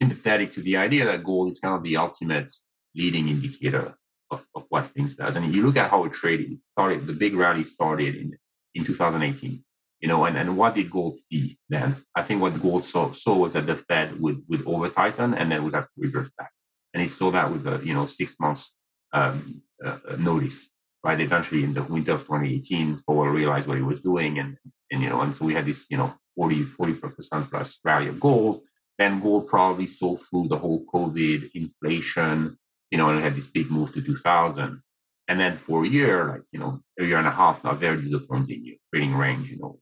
sympathetic 0.00 0.52
to 0.52 0.62
the 0.62 0.76
idea 0.76 1.04
that 1.04 1.24
gold 1.24 1.50
is 1.50 1.58
kind 1.58 1.74
of 1.76 1.82
the 1.82 1.96
ultimate 1.96 2.52
leading 2.94 3.28
indicator 3.28 3.94
of, 4.30 4.44
of 4.54 4.64
what 4.70 4.92
things 4.94 5.14
does. 5.14 5.36
And 5.36 5.44
if 5.44 5.54
you 5.54 5.64
look 5.64 5.76
at 5.76 5.90
how 5.90 6.04
it 6.04 6.12
traded, 6.12 6.52
it 6.52 6.58
started 6.70 7.06
the 7.06 7.12
big 7.12 7.34
rally 7.34 7.64
started 7.64 8.16
in 8.16 8.36
in 8.74 8.84
2018. 8.84 9.62
You 10.00 10.08
know, 10.08 10.24
and, 10.24 10.36
and 10.36 10.56
what 10.56 10.74
did 10.74 10.90
gold 10.90 11.18
see 11.30 11.58
then? 11.68 12.02
I 12.16 12.22
think 12.22 12.40
what 12.40 12.60
gold 12.60 12.84
saw, 12.84 13.12
saw 13.12 13.36
was 13.36 13.52
that 13.52 13.66
the 13.66 13.76
Fed 13.76 14.18
would 14.20 14.42
would 14.48 14.66
over 14.66 14.88
tighten 14.88 15.34
and 15.34 15.52
then 15.52 15.62
would 15.64 15.74
have 15.74 15.84
to 15.84 15.98
reverse 15.98 16.30
back. 16.38 16.50
And 16.94 17.02
it 17.02 17.10
saw 17.10 17.30
that 17.30 17.52
with 17.52 17.62
the 17.64 17.78
you 17.84 17.94
know 17.94 18.06
six 18.06 18.34
months 18.40 18.74
um, 19.12 19.62
uh, 19.84 19.98
notice, 20.18 20.68
right? 21.04 21.20
Eventually, 21.20 21.64
in 21.64 21.74
the 21.74 21.82
winter 21.82 22.12
of 22.12 22.22
2018, 22.22 23.02
Powell 23.06 23.28
realized 23.28 23.68
what 23.68 23.76
he 23.76 23.82
was 23.82 24.00
doing, 24.00 24.38
and 24.38 24.56
and 24.90 25.02
you 25.02 25.08
know, 25.08 25.20
and 25.20 25.34
so 25.34 25.44
we 25.44 25.54
had 25.54 25.66
this 25.66 25.86
you 25.90 25.96
know 25.96 26.14
40 26.36 26.64
40 26.64 26.94
percent 26.94 27.50
plus 27.50 27.78
rally 27.84 28.08
of 28.08 28.20
gold. 28.20 28.62
Then 28.98 29.20
gold 29.20 29.48
probably 29.48 29.86
saw 29.86 30.16
through 30.16 30.48
the 30.48 30.58
whole 30.58 30.84
COVID 30.92 31.50
inflation, 31.54 32.56
you 32.90 32.98
know, 32.98 33.08
and 33.08 33.22
had 33.22 33.36
this 33.36 33.46
big 33.46 33.70
move 33.70 33.92
to 33.94 34.02
2000. 34.02 34.82
And 35.28 35.40
then 35.40 35.56
for 35.56 35.84
a 35.84 35.88
year, 35.88 36.28
like 36.28 36.42
you 36.52 36.60
know, 36.60 36.80
a 36.98 37.04
year 37.04 37.18
and 37.18 37.26
a 37.26 37.30
half 37.30 37.64
now, 37.64 37.74
very 37.74 38.00
disappointing. 38.00 38.64
You 38.64 38.76
trading 38.92 39.14
range, 39.14 39.50
you 39.50 39.58
know, 39.58 39.78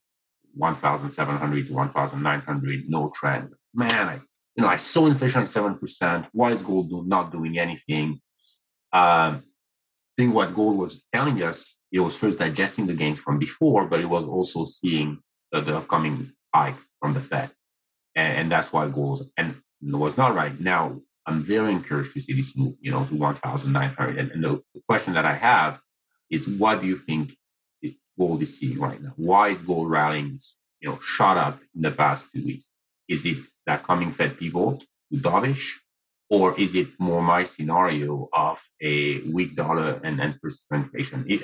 1,700 0.54 1.66
to 1.66 1.72
1,900, 1.72 2.88
no 2.88 3.12
trend. 3.14 3.50
Man, 3.74 4.08
I 4.08 4.20
you 4.56 4.62
know, 4.62 4.68
I 4.68 4.76
saw 4.76 5.06
inflation 5.06 5.42
at 5.42 5.48
seven 5.48 5.78
percent. 5.78 6.26
Why 6.32 6.52
is 6.52 6.62
gold 6.62 7.08
not 7.08 7.32
doing 7.32 7.58
anything? 7.58 8.20
Um, 8.92 9.42
I 9.42 10.22
think 10.22 10.34
what 10.34 10.54
gold 10.54 10.76
was 10.76 11.02
telling 11.14 11.42
us, 11.42 11.78
it 11.92 12.00
was 12.00 12.16
first 12.16 12.38
digesting 12.38 12.86
the 12.86 12.94
gains 12.94 13.18
from 13.18 13.38
before, 13.38 13.86
but 13.86 14.00
it 14.00 14.08
was 14.08 14.24
also 14.26 14.66
seeing 14.66 15.20
the, 15.52 15.60
the 15.60 15.76
upcoming 15.78 16.32
hike 16.54 16.76
from 17.00 17.14
the 17.14 17.20
Fed. 17.20 17.50
And, 18.14 18.36
and 18.36 18.52
that's 18.52 18.72
why 18.72 18.88
gold 18.88 19.20
was, 19.20 19.30
and 19.36 19.56
was 19.82 20.16
not 20.16 20.34
right. 20.34 20.58
Now, 20.60 21.00
I'm 21.26 21.42
very 21.42 21.72
encouraged 21.72 22.12
to 22.14 22.20
see 22.20 22.32
this 22.32 22.56
move, 22.56 22.74
you 22.80 22.90
know, 22.90 23.04
to 23.04 23.14
1,900. 23.14 24.18
And, 24.18 24.30
and 24.32 24.44
the, 24.44 24.62
the 24.74 24.82
question 24.88 25.14
that 25.14 25.24
I 25.24 25.34
have 25.34 25.78
is 26.28 26.48
what 26.48 26.80
do 26.80 26.86
you 26.86 26.98
think 26.98 27.32
gold 28.18 28.42
is 28.42 28.58
seeing 28.58 28.78
right 28.78 29.00
now? 29.00 29.12
Why 29.16 29.50
is 29.50 29.60
gold 29.62 29.90
rallying, 29.90 30.38
you 30.80 30.88
know, 30.88 30.98
shot 31.02 31.36
up 31.36 31.60
in 31.74 31.82
the 31.82 31.90
past 31.90 32.28
two 32.34 32.44
weeks? 32.44 32.70
Is 33.08 33.24
it 33.24 33.38
that 33.66 33.84
coming 33.84 34.12
Fed 34.12 34.38
people 34.38 34.82
dovish? 35.12 35.74
Or 36.30 36.58
is 36.58 36.74
it 36.76 36.88
more 36.98 37.20
my 37.20 37.42
scenario 37.42 38.28
of 38.32 38.62
a 38.80 39.20
weak 39.22 39.56
dollar 39.56 40.00
and 40.04 40.18
then 40.18 40.38
persistent 40.40 40.84
inflation? 40.84 41.26
It, 41.28 41.42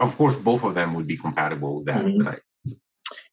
of 0.00 0.16
course, 0.16 0.34
both 0.36 0.64
of 0.64 0.74
them 0.74 0.94
would 0.94 1.06
be 1.06 1.18
compatible 1.18 1.76
with 1.76 1.86
that. 1.86 2.04
Mm-hmm. 2.04 2.28
I, 2.28 2.38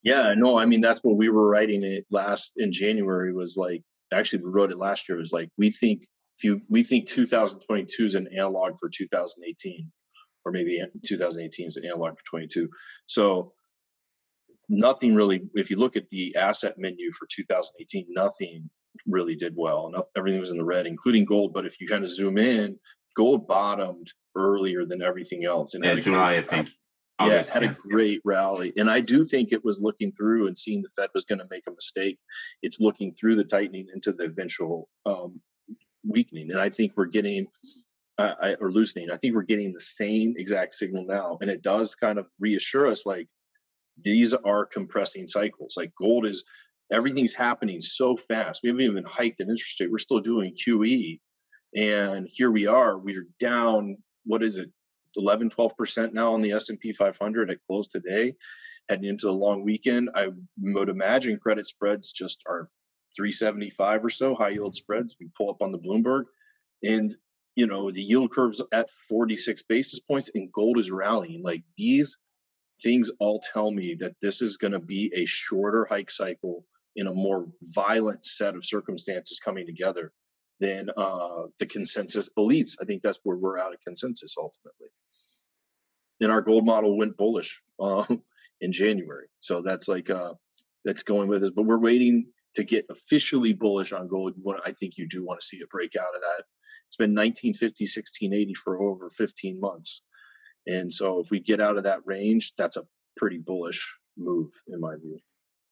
yeah, 0.02 0.34
no, 0.36 0.58
I 0.58 0.66
mean 0.66 0.82
that's 0.82 1.02
what 1.02 1.16
we 1.16 1.30
were 1.30 1.48
writing 1.48 1.82
it 1.82 2.06
last 2.10 2.52
in 2.56 2.70
January 2.70 3.32
was 3.32 3.56
like 3.56 3.82
actually 4.12 4.44
we 4.44 4.50
wrote 4.50 4.70
it 4.70 4.78
last 4.78 5.08
year 5.08 5.18
was 5.18 5.32
like 5.32 5.50
we 5.56 5.70
think 5.70 6.02
if 6.36 6.44
you 6.44 6.60
we 6.68 6.82
think 6.82 7.08
2022 7.08 8.04
is 8.04 8.14
an 8.14 8.28
analog 8.28 8.78
for 8.78 8.88
2018 8.88 9.90
or 10.44 10.52
maybe 10.52 10.80
2018 11.04 11.66
is 11.66 11.76
an 11.76 11.86
analog 11.86 12.16
for 12.18 12.24
22. 12.38 12.68
So 13.06 13.52
nothing 14.68 15.14
really 15.14 15.42
if 15.54 15.70
you 15.70 15.78
look 15.78 15.96
at 15.96 16.08
the 16.10 16.36
asset 16.36 16.74
menu 16.76 17.10
for 17.12 17.26
2018 17.30 18.06
nothing 18.10 18.68
really 19.06 19.36
did 19.36 19.54
well. 19.56 19.88
Enough, 19.88 20.06
everything 20.16 20.40
was 20.40 20.50
in 20.50 20.58
the 20.58 20.64
red, 20.64 20.86
including 20.86 21.24
gold. 21.24 21.52
But 21.52 21.66
if 21.66 21.80
you 21.80 21.86
kind 21.86 22.02
of 22.02 22.10
zoom 22.10 22.38
in, 22.38 22.78
gold 23.16 23.46
bottomed 23.46 24.12
earlier 24.36 24.84
than 24.84 25.02
everything 25.02 25.44
else. 25.44 25.74
And 25.74 25.84
yeah, 25.84 25.96
July, 25.96 26.36
I 26.36 26.42
think. 26.42 26.68
Yeah, 27.20 27.42
had 27.42 27.64
a 27.64 27.76
great 27.76 28.20
rally. 28.24 28.72
And 28.76 28.88
I 28.88 29.00
do 29.00 29.24
think 29.24 29.50
it 29.50 29.64
was 29.64 29.80
looking 29.80 30.12
through 30.12 30.46
and 30.46 30.56
seeing 30.56 30.82
the 30.82 30.88
Fed 30.90 31.10
was 31.14 31.24
going 31.24 31.40
to 31.40 31.48
make 31.50 31.64
a 31.66 31.72
mistake. 31.72 32.16
It's 32.62 32.78
looking 32.78 33.12
through 33.12 33.34
the 33.34 33.44
tightening 33.44 33.88
into 33.92 34.12
the 34.12 34.26
eventual 34.26 34.88
um, 35.04 35.40
weakening. 36.06 36.52
And 36.52 36.60
I 36.60 36.70
think 36.70 36.92
we're 36.94 37.06
getting, 37.06 37.48
uh, 38.18 38.34
I, 38.40 38.54
or 38.54 38.70
loosening, 38.70 39.10
I 39.10 39.16
think 39.16 39.34
we're 39.34 39.42
getting 39.42 39.72
the 39.72 39.80
same 39.80 40.34
exact 40.36 40.76
signal 40.76 41.06
now. 41.08 41.38
And 41.40 41.50
it 41.50 41.60
does 41.60 41.96
kind 41.96 42.20
of 42.20 42.28
reassure 42.38 42.86
us 42.86 43.04
like 43.04 43.26
these 44.00 44.32
are 44.32 44.64
compressing 44.64 45.26
cycles. 45.26 45.74
Like 45.76 45.92
gold 46.00 46.24
is 46.24 46.44
everything's 46.90 47.34
happening 47.34 47.80
so 47.80 48.16
fast. 48.16 48.62
We 48.62 48.70
haven't 48.70 48.84
even 48.84 49.04
hiked 49.04 49.40
an 49.40 49.50
interest 49.50 49.80
rate. 49.80 49.90
We're 49.90 49.98
still 49.98 50.20
doing 50.20 50.54
QE. 50.54 51.20
And 51.74 52.26
here 52.30 52.50
we 52.50 52.66
are. 52.66 52.98
We're 52.98 53.26
down, 53.38 53.98
what 54.24 54.42
is 54.42 54.58
it, 54.58 54.70
11, 55.16 55.50
12% 55.50 56.12
now 56.12 56.34
on 56.34 56.40
the 56.40 56.52
S&P 56.52 56.92
500 56.92 57.50
at 57.50 57.60
close 57.66 57.88
today. 57.88 58.34
Heading 58.88 59.04
into 59.04 59.26
the 59.26 59.32
long 59.32 59.64
weekend, 59.64 60.10
I 60.14 60.28
would 60.58 60.88
imagine 60.88 61.38
credit 61.38 61.66
spreads 61.66 62.10
just 62.12 62.42
are 62.46 62.70
375 63.16 64.04
or 64.04 64.10
so 64.10 64.34
high 64.34 64.50
yield 64.50 64.74
spreads. 64.74 65.16
We 65.20 65.28
pull 65.36 65.50
up 65.50 65.60
on 65.60 65.72
the 65.72 65.78
Bloomberg, 65.78 66.24
and 66.82 67.14
you 67.54 67.66
know 67.66 67.90
the 67.90 68.02
yield 68.02 68.32
curve's 68.32 68.62
at 68.72 68.88
46 69.10 69.62
basis 69.64 70.00
points, 70.00 70.30
and 70.34 70.50
gold 70.50 70.78
is 70.78 70.90
rallying. 70.90 71.42
Like 71.42 71.64
these 71.76 72.16
things 72.82 73.10
all 73.18 73.40
tell 73.40 73.70
me 73.70 73.96
that 73.96 74.14
this 74.22 74.40
is 74.40 74.56
going 74.56 74.72
to 74.72 74.78
be 74.78 75.12
a 75.14 75.26
shorter 75.26 75.84
hike 75.84 76.10
cycle 76.10 76.64
in 76.98 77.06
a 77.06 77.14
more 77.14 77.46
violent 77.62 78.26
set 78.26 78.56
of 78.56 78.66
circumstances 78.66 79.38
coming 79.38 79.64
together 79.66 80.12
than 80.58 80.90
uh, 80.96 81.44
the 81.60 81.66
consensus 81.66 82.28
believes. 82.28 82.76
I 82.82 82.84
think 82.86 83.02
that's 83.02 83.20
where 83.22 83.36
we're 83.36 83.58
out 83.58 83.72
of 83.72 83.80
consensus 83.86 84.34
ultimately. 84.36 84.88
And 86.20 86.32
our 86.32 86.42
gold 86.42 86.66
model 86.66 86.98
went 86.98 87.16
bullish 87.16 87.62
uh, 87.80 88.04
in 88.60 88.72
January, 88.72 89.28
so 89.38 89.62
that's 89.62 89.86
like 89.86 90.10
uh, 90.10 90.34
that's 90.84 91.04
going 91.04 91.28
with 91.28 91.44
us. 91.44 91.50
But 91.50 91.66
we're 91.66 91.78
waiting 91.78 92.26
to 92.56 92.64
get 92.64 92.86
officially 92.90 93.52
bullish 93.52 93.92
on 93.92 94.08
gold. 94.08 94.34
I 94.66 94.72
think 94.72 94.98
you 94.98 95.08
do 95.08 95.24
want 95.24 95.40
to 95.40 95.46
see 95.46 95.60
a 95.62 95.68
break 95.68 95.94
out 95.94 96.16
of 96.16 96.22
that. 96.22 96.44
It's 96.88 96.96
been 96.96 97.14
1950, 97.14 97.84
1680 97.84 98.54
for 98.54 98.82
over 98.82 99.08
15 99.10 99.60
months, 99.60 100.02
and 100.66 100.92
so 100.92 101.20
if 101.20 101.30
we 101.30 101.38
get 101.38 101.60
out 101.60 101.76
of 101.76 101.84
that 101.84 102.00
range, 102.04 102.54
that's 102.58 102.76
a 102.76 102.86
pretty 103.16 103.38
bullish 103.38 103.96
move 104.16 104.50
in 104.66 104.80
my 104.80 104.96
view. 104.96 105.20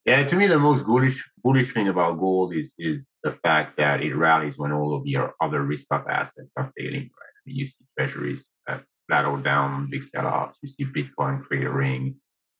Yeah, 0.07 0.23
to 0.23 0.37
me, 0.37 0.47
the 0.47 0.59
most 0.59 0.87
bullish 0.87 1.29
bullish 1.43 1.75
thing 1.75 1.89
about 1.89 2.21
gold 2.21 2.55
is 2.55 2.75
is 2.79 3.11
the 3.25 3.33
fact 3.43 3.77
that 3.79 4.03
it 4.03 4.15
rallies 4.15 4.57
when 4.57 4.71
all 4.71 4.95
of 4.95 5.05
your 5.05 5.35
other 5.41 5.63
risk 5.63 5.87
off 5.91 6.07
assets 6.09 6.53
are 6.57 6.73
failing. 6.79 7.11
Right? 7.19 7.35
I 7.37 7.41
mean, 7.45 7.57
you 7.57 7.67
see 7.67 7.85
treasuries 7.99 8.47
uh, 8.69 8.79
flattened 9.09 9.43
down, 9.43 9.91
big 9.91 10.05
sell-offs. 10.05 10.59
You 10.63 10.69
see 10.69 10.85
Bitcoin 10.85 11.43
cratering, 11.45 12.15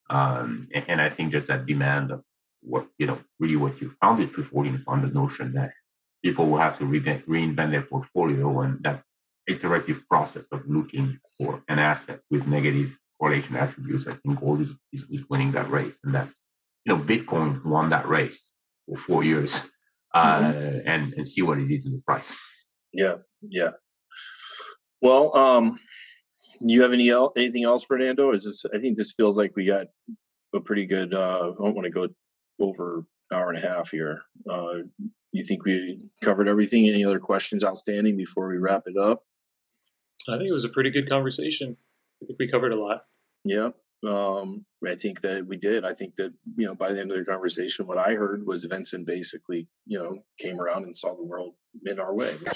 um, 0.09 0.67
and, 0.73 0.83
and, 0.89 1.01
I 1.01 1.09
think 1.09 1.31
just 1.31 1.47
that 1.47 1.65
demand 1.65 2.11
of 2.11 2.21
what 2.61 2.85
you 2.97 3.07
know, 3.07 3.19
really 3.39 3.55
what 3.55 3.79
you 3.79 3.93
founded 4.01 4.33
314 4.33 4.83
on 4.85 5.01
the 5.01 5.07
notion 5.07 5.53
that 5.53 5.71
people 6.25 6.49
will 6.49 6.59
have 6.59 6.77
to 6.79 6.83
reinvent, 6.83 7.25
reinvent 7.27 7.71
their 7.71 7.83
portfolio, 7.83 8.59
and 8.59 8.83
that 8.83 9.03
iterative 9.47 10.01
process 10.09 10.45
of 10.51 10.67
looking 10.67 11.17
for 11.37 11.63
an 11.69 11.79
asset 11.79 12.19
with 12.29 12.45
negative 12.45 12.97
correlation 13.21 13.55
attributes. 13.55 14.05
I 14.05 14.15
think 14.15 14.41
gold 14.41 14.59
is, 14.59 14.71
is, 14.91 15.05
is 15.09 15.23
winning 15.29 15.53
that 15.53 15.71
race, 15.71 15.95
and 16.03 16.13
that's 16.13 16.35
you 16.87 16.95
know, 16.95 17.03
Bitcoin 17.03 17.63
won 17.65 17.89
that 17.89 18.07
race 18.07 18.49
for 18.87 18.97
four 18.97 19.23
years, 19.23 19.61
uh, 20.13 20.39
mm-hmm. 20.39 20.87
and 20.87 21.13
and 21.13 21.27
see 21.27 21.41
what 21.41 21.57
it 21.57 21.67
did 21.67 21.81
to 21.83 21.89
the 21.89 22.01
price. 22.05 22.35
Yeah, 22.93 23.15
yeah. 23.41 23.71
Well, 25.01 25.35
um, 25.35 25.79
you 26.61 26.81
have 26.83 26.93
any 26.93 27.09
el- 27.09 27.33
anything 27.35 27.65
else, 27.65 27.83
Fernando? 27.83 28.31
Is 28.31 28.45
this? 28.45 28.63
I 28.73 28.79
think 28.79 28.97
this 28.97 29.11
feels 29.11 29.37
like 29.37 29.55
we 29.55 29.65
got 29.65 29.87
a 30.55 30.61
pretty 30.61 30.85
good. 30.85 31.13
Uh, 31.13 31.51
I 31.59 31.63
don't 31.63 31.75
want 31.75 31.85
to 31.85 31.91
go 31.91 32.07
over 32.59 33.05
hour 33.33 33.49
and 33.49 33.63
a 33.63 33.67
half 33.67 33.91
here. 33.91 34.21
Uh, 34.49 34.77
you 35.33 35.43
think 35.43 35.65
we 35.65 36.09
covered 36.23 36.47
everything? 36.47 36.87
Any 36.87 37.03
other 37.03 37.19
questions 37.19 37.65
outstanding 37.65 38.15
before 38.15 38.47
we 38.47 38.57
wrap 38.57 38.83
it 38.85 38.97
up? 38.97 39.23
I 40.29 40.37
think 40.37 40.49
it 40.49 40.53
was 40.53 40.65
a 40.65 40.69
pretty 40.69 40.89
good 40.89 41.09
conversation. 41.09 41.75
I 42.23 42.25
think 42.25 42.39
we 42.39 42.47
covered 42.47 42.73
a 42.73 42.79
lot. 42.79 43.01
Yeah. 43.43 43.69
Um, 44.05 44.65
I 44.85 44.95
think 44.95 45.21
that 45.21 45.45
we 45.45 45.57
did. 45.57 45.83
I 45.83 45.93
think 45.93 46.15
that 46.17 46.31
you 46.55 46.67
know 46.67 46.75
by 46.75 46.93
the 46.93 47.01
end 47.01 47.11
of 47.11 47.17
the 47.17 47.25
conversation, 47.25 47.87
what 47.87 47.97
I 47.97 48.13
heard 48.13 48.45
was 48.45 48.65
Vincent 48.65 49.07
basically 49.07 49.67
you 49.85 49.97
know 49.97 50.19
came 50.39 50.59
around 50.59 50.83
and 50.83 50.95
saw 50.95 51.15
the 51.15 51.23
world 51.23 51.55
in 51.85 51.99
our 51.99 52.13
way. 52.13 52.37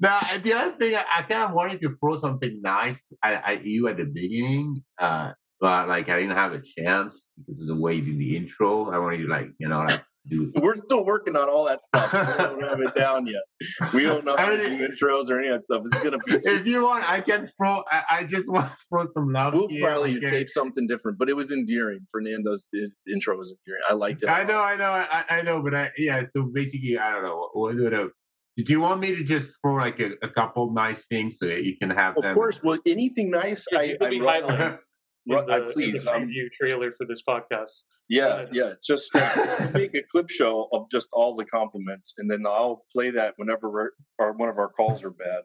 now 0.00 0.20
the 0.42 0.52
other 0.54 0.76
thing 0.78 0.94
I, 0.94 1.22
kind 1.22 1.42
of 1.42 1.52
wanted 1.52 1.82
to 1.82 1.96
throw 2.00 2.18
something 2.20 2.60
nice 2.62 3.02
at, 3.22 3.42
at 3.44 3.66
you 3.66 3.88
at 3.88 3.98
the 3.98 4.04
beginning, 4.04 4.82
uh, 4.98 5.32
but 5.60 5.88
like 5.88 6.08
I 6.08 6.20
didn't 6.20 6.36
have 6.36 6.54
a 6.54 6.62
chance 6.62 7.22
because 7.36 7.60
of 7.60 7.66
the 7.66 7.76
way 7.76 7.94
you 7.96 8.02
did 8.02 8.18
the 8.18 8.36
intro. 8.36 8.90
I 8.90 8.98
wanted 8.98 9.18
to 9.18 9.28
like 9.28 9.50
you 9.58 9.68
know 9.68 9.80
like 9.80 10.02
we're 10.28 10.74
still 10.74 11.04
working 11.04 11.34
on 11.36 11.48
all 11.48 11.64
that 11.64 11.82
stuff. 11.82 12.12
We 12.12 12.18
don't 12.18 12.62
have 12.62 12.80
it 12.80 12.94
down 12.94 13.26
yet. 13.26 13.42
We 13.94 14.02
don't 14.02 14.24
know 14.24 14.36
how 14.36 14.50
to 14.50 14.56
do 14.56 14.88
intros 14.88 15.30
or 15.30 15.38
any 15.38 15.48
of 15.48 15.56
that 15.56 15.64
stuff. 15.64 15.82
It's 15.84 15.98
gonna 15.98 16.18
be. 16.18 16.34
If 16.60 16.66
you 16.66 16.82
want, 16.82 17.08
I 17.10 17.20
can 17.20 17.48
throw. 17.56 17.82
I, 17.90 18.02
I 18.10 18.24
just 18.24 18.48
want 18.52 18.70
to 18.70 18.76
throw 18.88 19.06
some 19.12 19.32
love. 19.32 19.54
We'll 19.54 19.68
here. 19.68 19.86
probably 19.86 20.18
okay. 20.18 20.26
tape 20.26 20.48
something 20.48 20.86
different, 20.86 21.18
but 21.18 21.28
it 21.28 21.36
was 21.36 21.52
endearing. 21.52 22.00
Fernando's 22.12 22.68
uh, 22.74 22.86
intro 23.12 23.36
was 23.36 23.54
endearing. 23.66 23.82
I 23.88 23.94
liked 23.94 24.22
it. 24.22 24.28
I 24.28 24.44
know, 24.44 24.60
I 24.60 24.76
know, 24.76 24.90
I, 24.90 25.24
I 25.30 25.42
know, 25.42 25.62
but 25.62 25.74
I 25.74 25.90
yeah. 25.96 26.22
So 26.24 26.44
basically, 26.44 26.98
I 26.98 27.12
don't 27.12 27.22
know. 27.22 27.48
What, 27.52 27.76
what, 27.76 27.92
uh, 27.92 27.98
what, 27.98 28.10
did 28.56 28.68
you 28.68 28.80
want 28.80 29.00
me 29.00 29.14
to 29.14 29.24
just 29.24 29.54
throw 29.62 29.74
like 29.74 30.00
a, 30.00 30.10
a 30.22 30.28
couple 30.28 30.72
nice 30.72 31.04
things 31.06 31.38
so 31.38 31.46
that 31.46 31.64
you 31.64 31.76
can 31.80 31.90
have? 31.90 32.16
Of 32.16 32.24
them? 32.24 32.34
course. 32.34 32.62
Well, 32.62 32.78
anything 32.84 33.30
nice, 33.30 33.64
yeah, 33.72 33.78
I, 33.78 33.96
I 34.00 34.76
in 35.26 35.46
the, 35.46 35.52
I, 35.52 35.72
please, 35.72 36.06
in 36.06 36.28
the 36.28 36.50
trailer 36.58 36.92
for 36.92 37.06
this 37.06 37.22
podcast. 37.26 37.82
Yeah, 38.08 38.46
yeah. 38.52 38.72
Just 38.84 39.14
uh, 39.14 39.68
make 39.74 39.94
a 39.94 40.02
clip 40.10 40.30
show 40.30 40.68
of 40.72 40.90
just 40.90 41.08
all 41.12 41.36
the 41.36 41.44
compliments, 41.44 42.14
and 42.18 42.30
then 42.30 42.44
I'll 42.46 42.84
play 42.92 43.10
that 43.10 43.34
whenever 43.36 43.94
our, 44.18 44.32
one 44.32 44.48
of 44.48 44.58
our 44.58 44.68
calls 44.68 45.04
are 45.04 45.10
bad. 45.10 45.42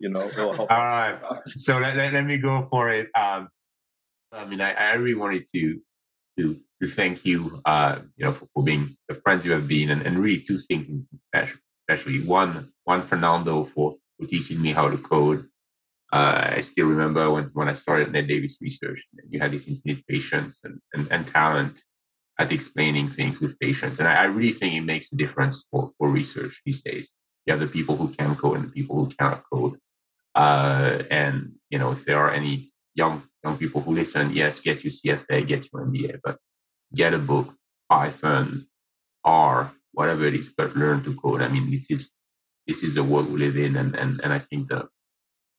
You 0.00 0.08
know, 0.08 0.30
all 0.38 0.66
right. 0.66 1.18
So 1.48 1.74
let, 1.74 1.96
let, 1.96 2.14
let, 2.14 2.24
me 2.24 2.38
go 2.38 2.66
for 2.70 2.90
it. 2.90 3.10
Um, 3.14 3.50
I 4.32 4.46
mean, 4.46 4.62
I, 4.62 4.72
I 4.72 4.94
really 4.94 5.14
wanted 5.14 5.44
to 5.54 5.78
to 6.38 6.56
to 6.82 6.88
thank 6.88 7.24
you, 7.24 7.60
uh, 7.66 7.98
you 8.16 8.24
know, 8.24 8.32
for, 8.32 8.48
for, 8.54 8.62
being 8.64 8.96
the 9.08 9.14
friends 9.16 9.44
you 9.44 9.52
have 9.52 9.68
been, 9.68 9.90
and, 9.90 10.02
and 10.02 10.18
really 10.18 10.40
two 10.40 10.58
things 10.58 10.88
in 10.88 11.06
special, 11.16 11.58
especially 11.82 12.24
one 12.24 12.72
one 12.84 13.06
Fernando 13.06 13.64
for, 13.64 13.96
for 14.18 14.26
teaching 14.26 14.60
me 14.60 14.72
how 14.72 14.88
to 14.88 14.96
code 14.96 15.46
uh, 16.12 16.52
I 16.56 16.60
still 16.60 16.86
remember 16.86 17.30
when, 17.30 17.44
when 17.54 17.68
I 17.68 17.74
started 17.74 18.12
Ned 18.12 18.28
Davis 18.28 18.58
Research, 18.60 19.04
you 19.28 19.40
had 19.40 19.52
this 19.52 19.66
infinite 19.66 20.06
patience 20.06 20.60
and, 20.64 20.80
and, 20.92 21.08
and 21.10 21.26
talent 21.26 21.82
at 22.38 22.52
explaining 22.52 23.10
things 23.10 23.40
with 23.40 23.58
patience. 23.58 23.98
And 23.98 24.08
I, 24.08 24.22
I, 24.22 24.24
really 24.24 24.52
think 24.52 24.74
it 24.74 24.82
makes 24.82 25.10
a 25.12 25.16
difference 25.16 25.64
for, 25.70 25.90
for 25.98 26.08
research 26.08 26.60
these 26.64 26.82
days. 26.82 27.12
You 27.46 27.52
have 27.52 27.60
the 27.60 27.66
people 27.66 27.96
who 27.96 28.08
can 28.08 28.36
code 28.36 28.56
and 28.56 28.66
the 28.66 28.72
people 28.72 28.96
who 28.96 29.10
cannot 29.14 29.42
code. 29.52 29.78
Uh, 30.34 31.02
and, 31.10 31.52
you 31.70 31.78
know, 31.78 31.92
if 31.92 32.04
there 32.04 32.18
are 32.18 32.32
any 32.32 32.72
young 32.94 33.22
young 33.44 33.58
people 33.58 33.80
who 33.82 33.94
listen, 33.94 34.32
yes, 34.32 34.60
get 34.60 34.82
your 34.82 34.90
CFA, 34.90 35.46
get 35.46 35.68
your 35.70 35.86
MBA, 35.86 36.20
but 36.24 36.38
get 36.94 37.14
a 37.14 37.18
book, 37.18 37.54
Python, 37.90 38.66
R, 39.24 39.72
whatever 39.92 40.24
it 40.24 40.34
is, 40.34 40.48
but 40.56 40.76
learn 40.76 41.04
to 41.04 41.14
code. 41.16 41.42
I 41.42 41.48
mean, 41.48 41.70
this 41.70 41.86
is 41.90 42.10
this 42.66 42.82
is 42.82 42.94
the 42.94 43.04
world 43.04 43.30
we 43.30 43.38
live 43.38 43.56
in, 43.56 43.76
and 43.76 43.94
and, 43.94 44.20
and 44.22 44.32
I 44.32 44.38
think 44.38 44.68
the 44.68 44.88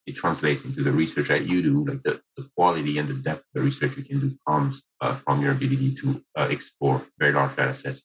it 0.06 0.16
translates 0.16 0.64
into 0.64 0.84
the 0.84 0.92
research 0.92 1.30
that 1.30 1.48
you 1.48 1.62
do, 1.62 1.86
like 1.86 2.04
the, 2.04 2.22
the 2.38 2.48
quality 2.56 2.98
and 3.00 3.10
the 3.10 3.16
depth 3.16 3.40
of 3.40 3.54
the 3.56 3.62
research 3.62 3.98
you 3.98 4.04
can 4.04 4.20
do 4.20 4.38
comes 4.48 4.84
uh, 5.02 5.16
from 5.16 5.42
your 5.42 5.52
ability 5.52 5.96
to 5.96 6.24
uh, 6.36 6.48
explore 6.50 7.06
very 7.18 7.32
large 7.32 7.56
data 7.56 7.74
sets. 7.74 8.04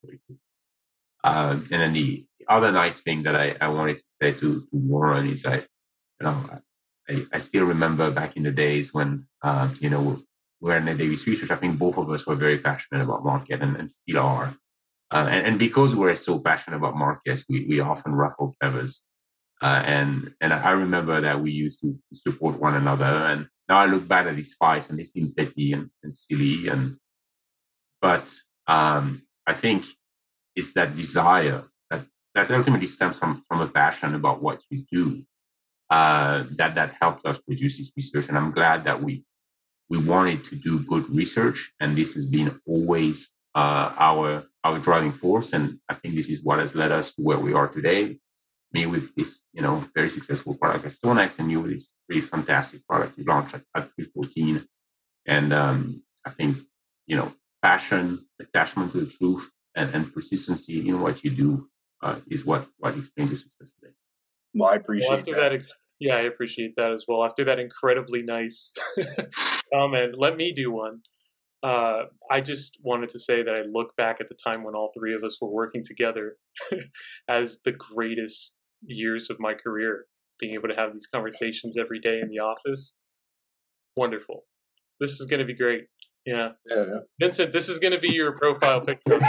Uh, 1.22 1.60
and 1.70 1.82
then 1.82 1.92
the 1.92 2.24
other 2.48 2.72
nice 2.72 3.00
thing 3.00 3.22
that 3.22 3.36
I, 3.36 3.54
I 3.60 3.68
wanted 3.68 3.98
to 3.98 4.04
say 4.22 4.32
to, 4.32 4.60
to 4.60 4.66
Warren 4.72 5.28
is 5.28 5.44
I, 5.44 5.56
you 5.56 6.22
know, 6.22 6.60
I, 7.08 7.26
I 7.32 7.38
still 7.38 7.64
remember 7.64 8.10
back 8.10 8.36
in 8.36 8.44
the 8.44 8.50
days 8.50 8.94
when, 8.94 9.26
uh, 9.42 9.68
you 9.78 9.90
know, 9.90 10.22
we 10.60 10.70
were 10.70 10.76
in 10.76 10.86
Ned 10.86 10.98
Davis 10.98 11.26
Research, 11.26 11.50
I 11.50 11.56
think 11.56 11.78
both 11.78 11.96
of 11.96 12.10
us 12.10 12.26
were 12.26 12.36
very 12.36 12.58
passionate 12.58 13.02
about 13.02 13.24
market 13.24 13.60
and, 13.60 13.76
and 13.76 13.90
still 13.90 14.18
are. 14.18 14.54
Uh, 15.10 15.26
and, 15.28 15.46
and, 15.46 15.58
because 15.58 15.94
we're 15.94 16.14
so 16.14 16.38
passionate 16.38 16.76
about 16.76 16.96
markets, 16.96 17.44
we, 17.48 17.66
we 17.66 17.80
often 17.80 18.12
ruffle 18.12 18.54
feathers 18.60 19.02
uh, 19.62 19.82
and 19.84 20.32
and 20.40 20.52
I 20.52 20.72
remember 20.72 21.20
that 21.20 21.40
we 21.40 21.50
used 21.50 21.80
to 21.80 21.98
support 22.12 22.58
one 22.58 22.74
another. 22.74 23.04
And 23.04 23.46
now 23.68 23.78
I 23.78 23.86
look 23.86 24.08
back 24.08 24.26
at 24.26 24.36
these 24.36 24.54
fights 24.54 24.88
and 24.88 24.98
they 24.98 25.04
seem 25.04 25.34
petty 25.36 25.72
and, 25.72 25.90
and 26.02 26.16
silly. 26.16 26.68
And 26.68 26.96
but 28.00 28.32
um, 28.66 29.22
I 29.46 29.52
think 29.52 29.84
it's 30.56 30.72
that 30.72 30.96
desire 30.96 31.64
that 31.90 32.06
that 32.34 32.50
ultimately 32.50 32.86
stems 32.86 33.18
from 33.18 33.44
from 33.48 33.60
a 33.60 33.68
passion 33.68 34.14
about 34.14 34.42
what 34.42 34.62
you 34.70 34.84
do 34.90 35.22
uh, 35.90 36.44
that 36.56 36.74
that 36.74 36.96
helped 37.00 37.26
us 37.26 37.38
produce 37.38 37.76
this 37.76 37.92
research. 37.96 38.28
And 38.28 38.38
I'm 38.38 38.52
glad 38.52 38.84
that 38.84 39.02
we 39.02 39.24
we 39.90 39.98
wanted 39.98 40.44
to 40.44 40.56
do 40.56 40.80
good 40.84 41.10
research, 41.14 41.70
and 41.80 41.96
this 41.96 42.14
has 42.14 42.24
been 42.24 42.58
always 42.66 43.28
uh, 43.54 43.92
our 43.98 44.44
our 44.64 44.78
driving 44.78 45.12
force. 45.12 45.52
And 45.52 45.78
I 45.90 45.94
think 45.94 46.14
this 46.14 46.28
is 46.28 46.42
what 46.42 46.60
has 46.60 46.74
led 46.74 46.92
us 46.92 47.12
to 47.12 47.22
where 47.22 47.38
we 47.38 47.52
are 47.52 47.68
today 47.68 48.18
me 48.72 48.86
with 48.86 49.14
this, 49.16 49.40
you 49.52 49.62
know, 49.62 49.84
very 49.94 50.08
successful 50.08 50.54
product 50.54 50.84
at 50.84 50.92
StoneX 50.92 51.38
and 51.38 51.50
you 51.50 51.60
with 51.60 51.72
this 51.72 51.92
really 52.08 52.22
fantastic 52.22 52.86
product 52.86 53.18
you 53.18 53.24
launched 53.24 53.54
at, 53.54 53.62
at 53.74 53.90
314. 53.96 54.66
And 55.26 55.52
um, 55.52 56.02
I 56.24 56.30
think, 56.30 56.58
you 57.06 57.16
know, 57.16 57.32
passion, 57.62 58.26
attachment 58.40 58.92
to 58.92 59.00
the 59.00 59.10
truth, 59.10 59.50
and, 59.76 59.94
and 59.94 60.12
persistency 60.12 60.88
in 60.88 61.00
what 61.00 61.22
you 61.24 61.30
do 61.30 61.68
uh, 62.02 62.16
is 62.30 62.44
what 62.44 62.66
what 62.78 62.96
explains 62.96 63.30
your 63.30 63.38
success 63.38 63.72
today. 63.80 63.92
Well, 64.54 64.70
I 64.70 64.76
appreciate 64.76 65.10
well, 65.10 65.18
after 65.18 65.34
that. 65.34 65.50
that. 65.50 65.72
Yeah, 66.00 66.16
I 66.16 66.22
appreciate 66.22 66.74
that 66.76 66.92
as 66.92 67.04
well. 67.06 67.24
After 67.24 67.44
that 67.44 67.58
incredibly 67.58 68.22
nice 68.22 68.72
comment, 69.72 70.14
let 70.18 70.36
me 70.36 70.52
do 70.52 70.72
one. 70.72 71.02
Uh, 71.62 72.04
I 72.30 72.40
just 72.40 72.78
wanted 72.82 73.10
to 73.10 73.20
say 73.20 73.42
that 73.42 73.54
I 73.54 73.60
look 73.60 73.94
back 73.96 74.16
at 74.20 74.28
the 74.28 74.34
time 74.34 74.64
when 74.64 74.74
all 74.74 74.92
three 74.96 75.14
of 75.14 75.22
us 75.22 75.38
were 75.40 75.50
working 75.50 75.82
together 75.84 76.36
as 77.28 77.60
the 77.66 77.72
greatest 77.72 78.54
years 78.86 79.30
of 79.30 79.38
my 79.40 79.54
career, 79.54 80.06
being 80.38 80.54
able 80.54 80.68
to 80.68 80.76
have 80.76 80.92
these 80.92 81.06
conversations 81.06 81.76
every 81.78 82.00
day 82.00 82.20
in 82.20 82.28
the 82.28 82.38
office. 82.40 82.94
Wonderful. 83.96 84.44
This 84.98 85.20
is 85.20 85.26
going 85.26 85.40
to 85.40 85.46
be 85.46 85.54
great. 85.54 85.84
Yeah. 86.26 86.50
yeah, 86.68 86.84
yeah. 86.88 86.98
Vincent, 87.20 87.52
this 87.52 87.68
is 87.68 87.78
going 87.78 87.92
to 87.92 87.98
be 87.98 88.12
your 88.12 88.36
profile 88.36 88.80
picture. 88.80 89.20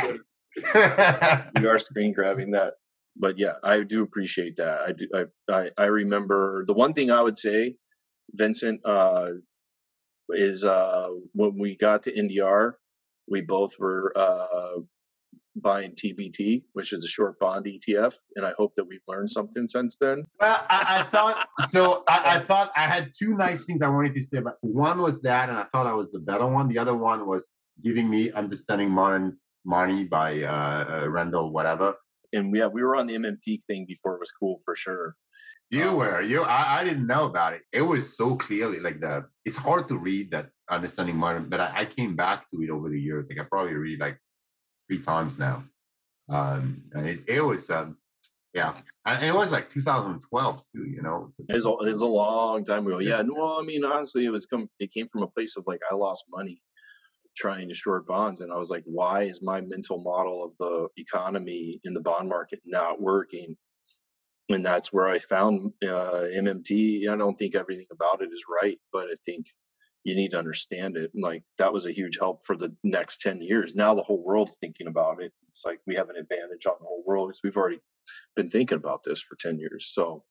we 1.60 1.68
are 1.68 1.80
screen 1.80 2.14
grabbing 2.14 2.52
that. 2.52 2.74
But 3.16 3.38
yeah, 3.38 3.54
I 3.64 3.84
do 3.84 4.04
appreciate 4.04 4.58
that. 4.58 4.80
I 4.88 4.92
do. 4.94 5.08
I 5.14 5.54
I, 5.54 5.70
I 5.78 5.86
remember 5.86 6.64
the 6.66 6.74
one 6.74 6.94
thing 6.94 7.12
I 7.12 7.22
would 7.22 7.38
say, 7.38 7.76
Vincent, 8.34 8.82
uh, 8.86 9.32
is 10.30 10.64
uh, 10.64 11.10
when 11.34 11.58
we 11.58 11.76
got 11.76 12.04
to 12.04 12.14
NDR, 12.14 12.74
we 13.28 13.42
both 13.42 13.78
were 13.78 14.14
uh, 14.16 14.80
buying 15.56 15.92
TBT, 15.92 16.64
which 16.74 16.94
is 16.94 17.04
a 17.04 17.08
short 17.08 17.40
bond 17.40 17.66
ETF, 17.66 18.16
and 18.36 18.46
I 18.46 18.52
hope 18.58 18.74
that 18.78 18.86
we've 18.86 19.02
learned 19.08 19.30
something 19.30 19.68
since 19.68 19.98
then. 19.98 20.24
Well, 20.40 20.66
I, 20.70 21.00
I 21.00 21.04
thought 21.04 21.48
so. 21.70 22.04
I, 22.08 22.36
I, 22.36 22.40
thought 22.40 22.72
I 22.76 22.88
had 22.88 23.12
two 23.18 23.36
nice 23.36 23.66
things 23.66 23.82
I 23.82 23.90
wanted 23.90 24.16
to 24.16 24.24
say, 24.24 24.40
but 24.40 24.58
one 24.62 25.02
was 25.02 25.22
that, 25.22 25.50
and 25.50 25.58
I 25.58 25.66
thought 25.72 25.88
I 25.88 25.94
was 25.94 26.12
the 26.12 26.20
better 26.20 26.48
one. 26.48 26.68
The 26.68 26.78
other 26.78 26.96
one 26.96 27.28
was 27.28 27.48
giving 27.84 28.10
me 28.10 28.32
understanding 28.32 28.90
modern 28.90 29.38
money 29.66 30.04
by 30.04 30.42
uh, 30.44 31.04
uh, 31.04 31.10
Randall, 31.10 31.52
whatever. 31.52 31.96
And 32.34 32.56
yeah, 32.56 32.68
we 32.68 32.82
were 32.82 32.96
on 32.96 33.08
the 33.08 33.16
MMT 33.16 33.66
thing 33.66 33.86
before 33.88 34.16
it 34.16 34.20
was 34.20 34.32
cool 34.32 34.62
for 34.64 34.76
sure. 34.76 35.16
You 35.70 35.90
um, 35.90 35.96
were 35.98 36.22
you. 36.22 36.44
I, 36.44 36.82
I 36.82 36.84
didn't 36.84 37.08
know 37.08 37.26
about 37.26 37.54
it. 37.54 37.62
It 37.72 37.82
was 37.82 38.16
so 38.18 38.36
clearly 38.36 38.80
like 38.80 39.00
the. 39.00 39.26
It's 39.46 39.58
hard 39.58 39.88
to 39.90 39.98
read 39.98 40.32
that 40.32 40.50
understanding 40.70 41.18
modern, 41.18 41.50
but 41.50 41.60
I, 41.60 41.72
I 41.76 41.86
came 41.86 42.16
back 42.16 42.50
to 42.52 42.62
it 42.62 42.70
over 42.70 42.90
the 42.90 43.00
years. 43.00 43.28
Like 43.30 43.40
I 43.40 43.48
probably 43.50 43.74
read 43.74 44.00
like 44.00 44.18
three 44.92 45.04
times 45.04 45.40
now. 45.40 45.64
Um, 46.30 46.84
and 46.94 47.08
it, 47.08 47.20
it 47.28 47.42
was, 47.42 47.70
um, 47.70 47.98
yeah, 48.54 48.76
and 49.06 49.24
it 49.24 49.34
was 49.34 49.50
like 49.50 49.70
2012 49.70 50.64
too. 50.76 50.86
You 50.86 51.02
know, 51.02 51.32
it 51.48 51.54
was, 51.54 51.66
a, 51.66 51.70
it 51.88 51.94
was 51.94 52.02
a 52.02 52.06
long 52.06 52.66
time 52.66 52.86
ago. 52.86 53.00
Yeah, 53.00 53.22
no, 53.22 53.58
I 53.58 53.64
mean 53.64 53.86
honestly, 53.86 54.26
it 54.26 54.30
was 54.30 54.46
come. 54.46 54.68
It 54.80 54.92
came 54.92 55.08
from 55.08 55.24
a 55.24 55.28
place 55.28 55.56
of 55.56 55.64
like 55.68 55.80
I 55.90 55.96
lost 55.96 56.26
money 56.30 56.62
trying 57.38 57.70
to 57.70 57.76
short 57.76 58.06
bonds, 58.06 58.42
and 58.42 58.52
I 58.52 58.58
was 58.58 58.70
like, 58.70 58.84
why 58.86 59.24
is 59.24 59.42
my 59.42 59.62
mental 59.62 60.04
model 60.04 60.44
of 60.44 60.52
the 60.60 60.90
economy 60.98 61.80
in 61.86 61.94
the 61.94 62.02
bond 62.02 62.28
market 62.28 62.60
not 62.66 63.02
working? 63.02 63.56
And 64.50 64.62
that's 64.64 64.92
where 64.92 65.08
I 65.08 65.20
found 65.20 65.72
uh, 65.82 66.28
MMT. 66.36 67.10
I 67.10 67.16
don't 67.16 67.40
think 67.40 67.56
everything 67.56 67.86
about 67.90 68.22
it 68.22 68.34
is 68.34 68.44
right, 68.62 68.78
but 68.92 69.06
I 69.06 69.16
think 69.26 69.46
you 70.04 70.16
need 70.16 70.32
to 70.32 70.40
understand 70.40 70.98
it. 70.98 71.12
And 71.14 71.24
like 71.24 71.44
that 71.58 71.74
was 71.74 71.86
a 71.86 71.94
huge 71.94 72.18
help 72.20 72.44
for 72.44 72.56
the 72.56 72.76
next 72.84 73.22
10 73.22 73.42
years. 73.42 73.76
Now 73.76 73.96
the 73.96 74.04
whole 74.04 74.24
world's 74.24 74.58
thinking 74.58 74.88
about 74.88 75.22
it. 75.22 75.32
It's 75.52 75.66
like 75.66 75.80
we 75.86 75.96
have 75.96 76.10
an 76.10 76.18
advantage 76.18 76.66
on 76.66 76.76
the 76.80 76.88
whole 76.88 77.04
world 77.06 77.30
because 77.30 77.42
we've 77.44 77.58
already 77.58 77.80
been 78.36 78.50
thinking 78.50 78.78
about 78.78 79.04
this 79.04 79.22
for 79.22 79.36
10 79.36 79.60
years. 79.60 79.92
So 79.94 80.24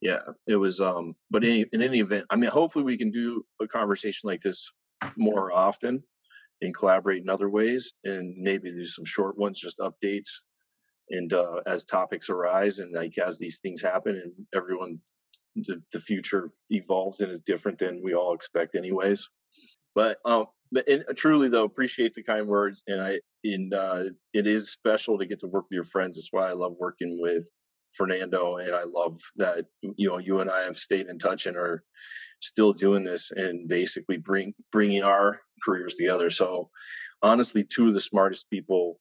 yeah, 0.00 0.20
it 0.46 0.56
was 0.56 0.80
um 0.80 1.14
but 1.30 1.44
in, 1.44 1.66
in 1.72 1.82
any 1.82 2.00
event, 2.00 2.26
I 2.30 2.36
mean 2.36 2.50
hopefully 2.50 2.84
we 2.84 2.98
can 2.98 3.10
do 3.10 3.44
a 3.60 3.66
conversation 3.66 4.28
like 4.28 4.42
this 4.42 4.70
more 5.16 5.52
often 5.52 6.02
and 6.62 6.74
collaborate 6.74 7.22
in 7.22 7.28
other 7.28 7.48
ways 7.48 7.94
and 8.04 8.36
maybe 8.38 8.70
do 8.70 8.84
some 8.84 9.04
short 9.04 9.38
ones, 9.38 9.60
just 9.60 9.78
updates 9.78 10.40
and 11.10 11.32
uh, 11.32 11.60
as 11.66 11.84
topics 11.84 12.30
arise 12.30 12.78
and 12.78 12.94
like 12.94 13.18
as 13.18 13.38
these 13.38 13.58
things 13.58 13.82
happen 13.82 14.14
and 14.14 14.32
everyone 14.54 15.00
the, 15.56 15.82
the 15.92 16.00
future 16.00 16.50
evolves 16.70 17.20
and 17.20 17.30
is 17.30 17.40
different 17.40 17.78
than 17.78 18.02
we 18.02 18.14
all 18.14 18.34
expect 18.34 18.76
anyways. 18.76 19.28
But 19.94 20.18
um 20.24 20.46
but 20.72 20.88
and 20.88 21.04
uh, 21.08 21.12
truly 21.14 21.48
though 21.48 21.64
appreciate 21.64 22.14
the 22.14 22.22
kind 22.22 22.46
words 22.46 22.82
and 22.86 23.00
i 23.00 23.20
in 23.42 23.72
uh 23.74 24.04
it 24.32 24.46
is 24.46 24.70
special 24.70 25.18
to 25.18 25.26
get 25.26 25.40
to 25.40 25.48
work 25.48 25.64
with 25.64 25.74
your 25.74 25.84
friends. 25.84 26.16
That's 26.16 26.28
why 26.30 26.48
i 26.48 26.52
love 26.52 26.74
working 26.78 27.18
with 27.20 27.48
fernando 27.92 28.56
and 28.58 28.72
i 28.72 28.84
love 28.84 29.18
that 29.36 29.64
you 29.82 30.08
know 30.08 30.18
you 30.18 30.38
and 30.40 30.48
i 30.48 30.62
have 30.62 30.76
stayed 30.76 31.08
in 31.08 31.18
touch 31.18 31.46
and 31.46 31.56
are 31.56 31.82
still 32.40 32.72
doing 32.72 33.02
this 33.02 33.32
and 33.32 33.68
basically 33.68 34.16
bring 34.16 34.54
bringing 34.70 35.02
our 35.02 35.40
careers 35.64 35.94
together. 35.94 36.30
So 36.30 36.70
honestly 37.22 37.64
two 37.64 37.88
of 37.88 37.94
the 37.94 38.00
smartest 38.00 38.48
people 38.50 38.98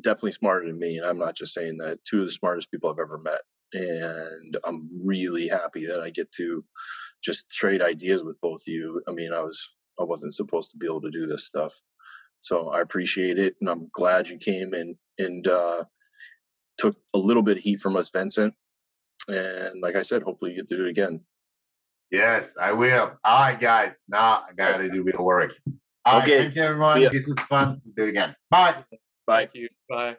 definitely 0.00 0.32
smarter 0.32 0.66
than 0.66 0.78
me 0.78 0.96
and 0.96 1.06
i'm 1.06 1.18
not 1.18 1.36
just 1.36 1.52
saying 1.52 1.78
that 1.78 1.98
two 2.04 2.20
of 2.20 2.26
the 2.26 2.32
smartest 2.32 2.70
people 2.70 2.90
i've 2.90 2.98
ever 2.98 3.18
met 3.18 3.40
and 3.72 4.56
I'm 4.64 4.88
really 5.04 5.48
happy 5.48 5.86
that 5.86 6.00
I 6.00 6.10
get 6.10 6.30
to 6.32 6.64
just 7.22 7.50
trade 7.50 7.82
ideas 7.82 8.22
with 8.22 8.40
both 8.40 8.62
of 8.62 8.68
you. 8.68 9.02
I 9.08 9.12
mean, 9.12 9.32
I 9.32 9.40
was 9.40 9.70
I 10.00 10.04
wasn't 10.04 10.34
supposed 10.34 10.70
to 10.72 10.76
be 10.76 10.86
able 10.86 11.02
to 11.02 11.10
do 11.10 11.26
this 11.26 11.44
stuff, 11.44 11.74
so 12.40 12.68
I 12.70 12.80
appreciate 12.80 13.38
it, 13.38 13.56
and 13.60 13.68
I'm 13.70 13.88
glad 13.92 14.28
you 14.28 14.38
came 14.38 14.72
and 14.72 14.96
and 15.18 15.46
uh, 15.46 15.84
took 16.78 16.96
a 17.14 17.18
little 17.18 17.42
bit 17.42 17.58
of 17.58 17.62
heat 17.62 17.80
from 17.80 17.96
us, 17.96 18.10
Vincent. 18.10 18.54
And 19.28 19.80
like 19.80 19.94
I 19.94 20.02
said, 20.02 20.22
hopefully 20.22 20.52
you 20.52 20.56
get 20.58 20.68
to 20.70 20.76
do 20.76 20.84
it 20.86 20.90
again. 20.90 21.20
Yes, 22.10 22.50
I 22.60 22.72
will. 22.72 23.12
All 23.24 23.40
right, 23.40 23.58
guys. 23.58 23.94
Now 24.08 24.44
I 24.48 24.52
gotta 24.56 24.90
do 24.90 25.02
real 25.02 25.24
work. 25.24 25.54
All 26.04 26.20
okay. 26.20 26.32
Right, 26.32 26.42
thank 26.42 26.56
you, 26.56 26.62
everyone. 26.62 27.00
This 27.00 27.26
was 27.26 27.38
fun. 27.48 27.80
Do 27.96 28.04
it 28.04 28.08
again. 28.10 28.34
Bye. 28.50 28.84
Bye. 29.26 29.46
Thank 29.46 29.54
you. 29.54 29.68
Bye. 29.88 30.16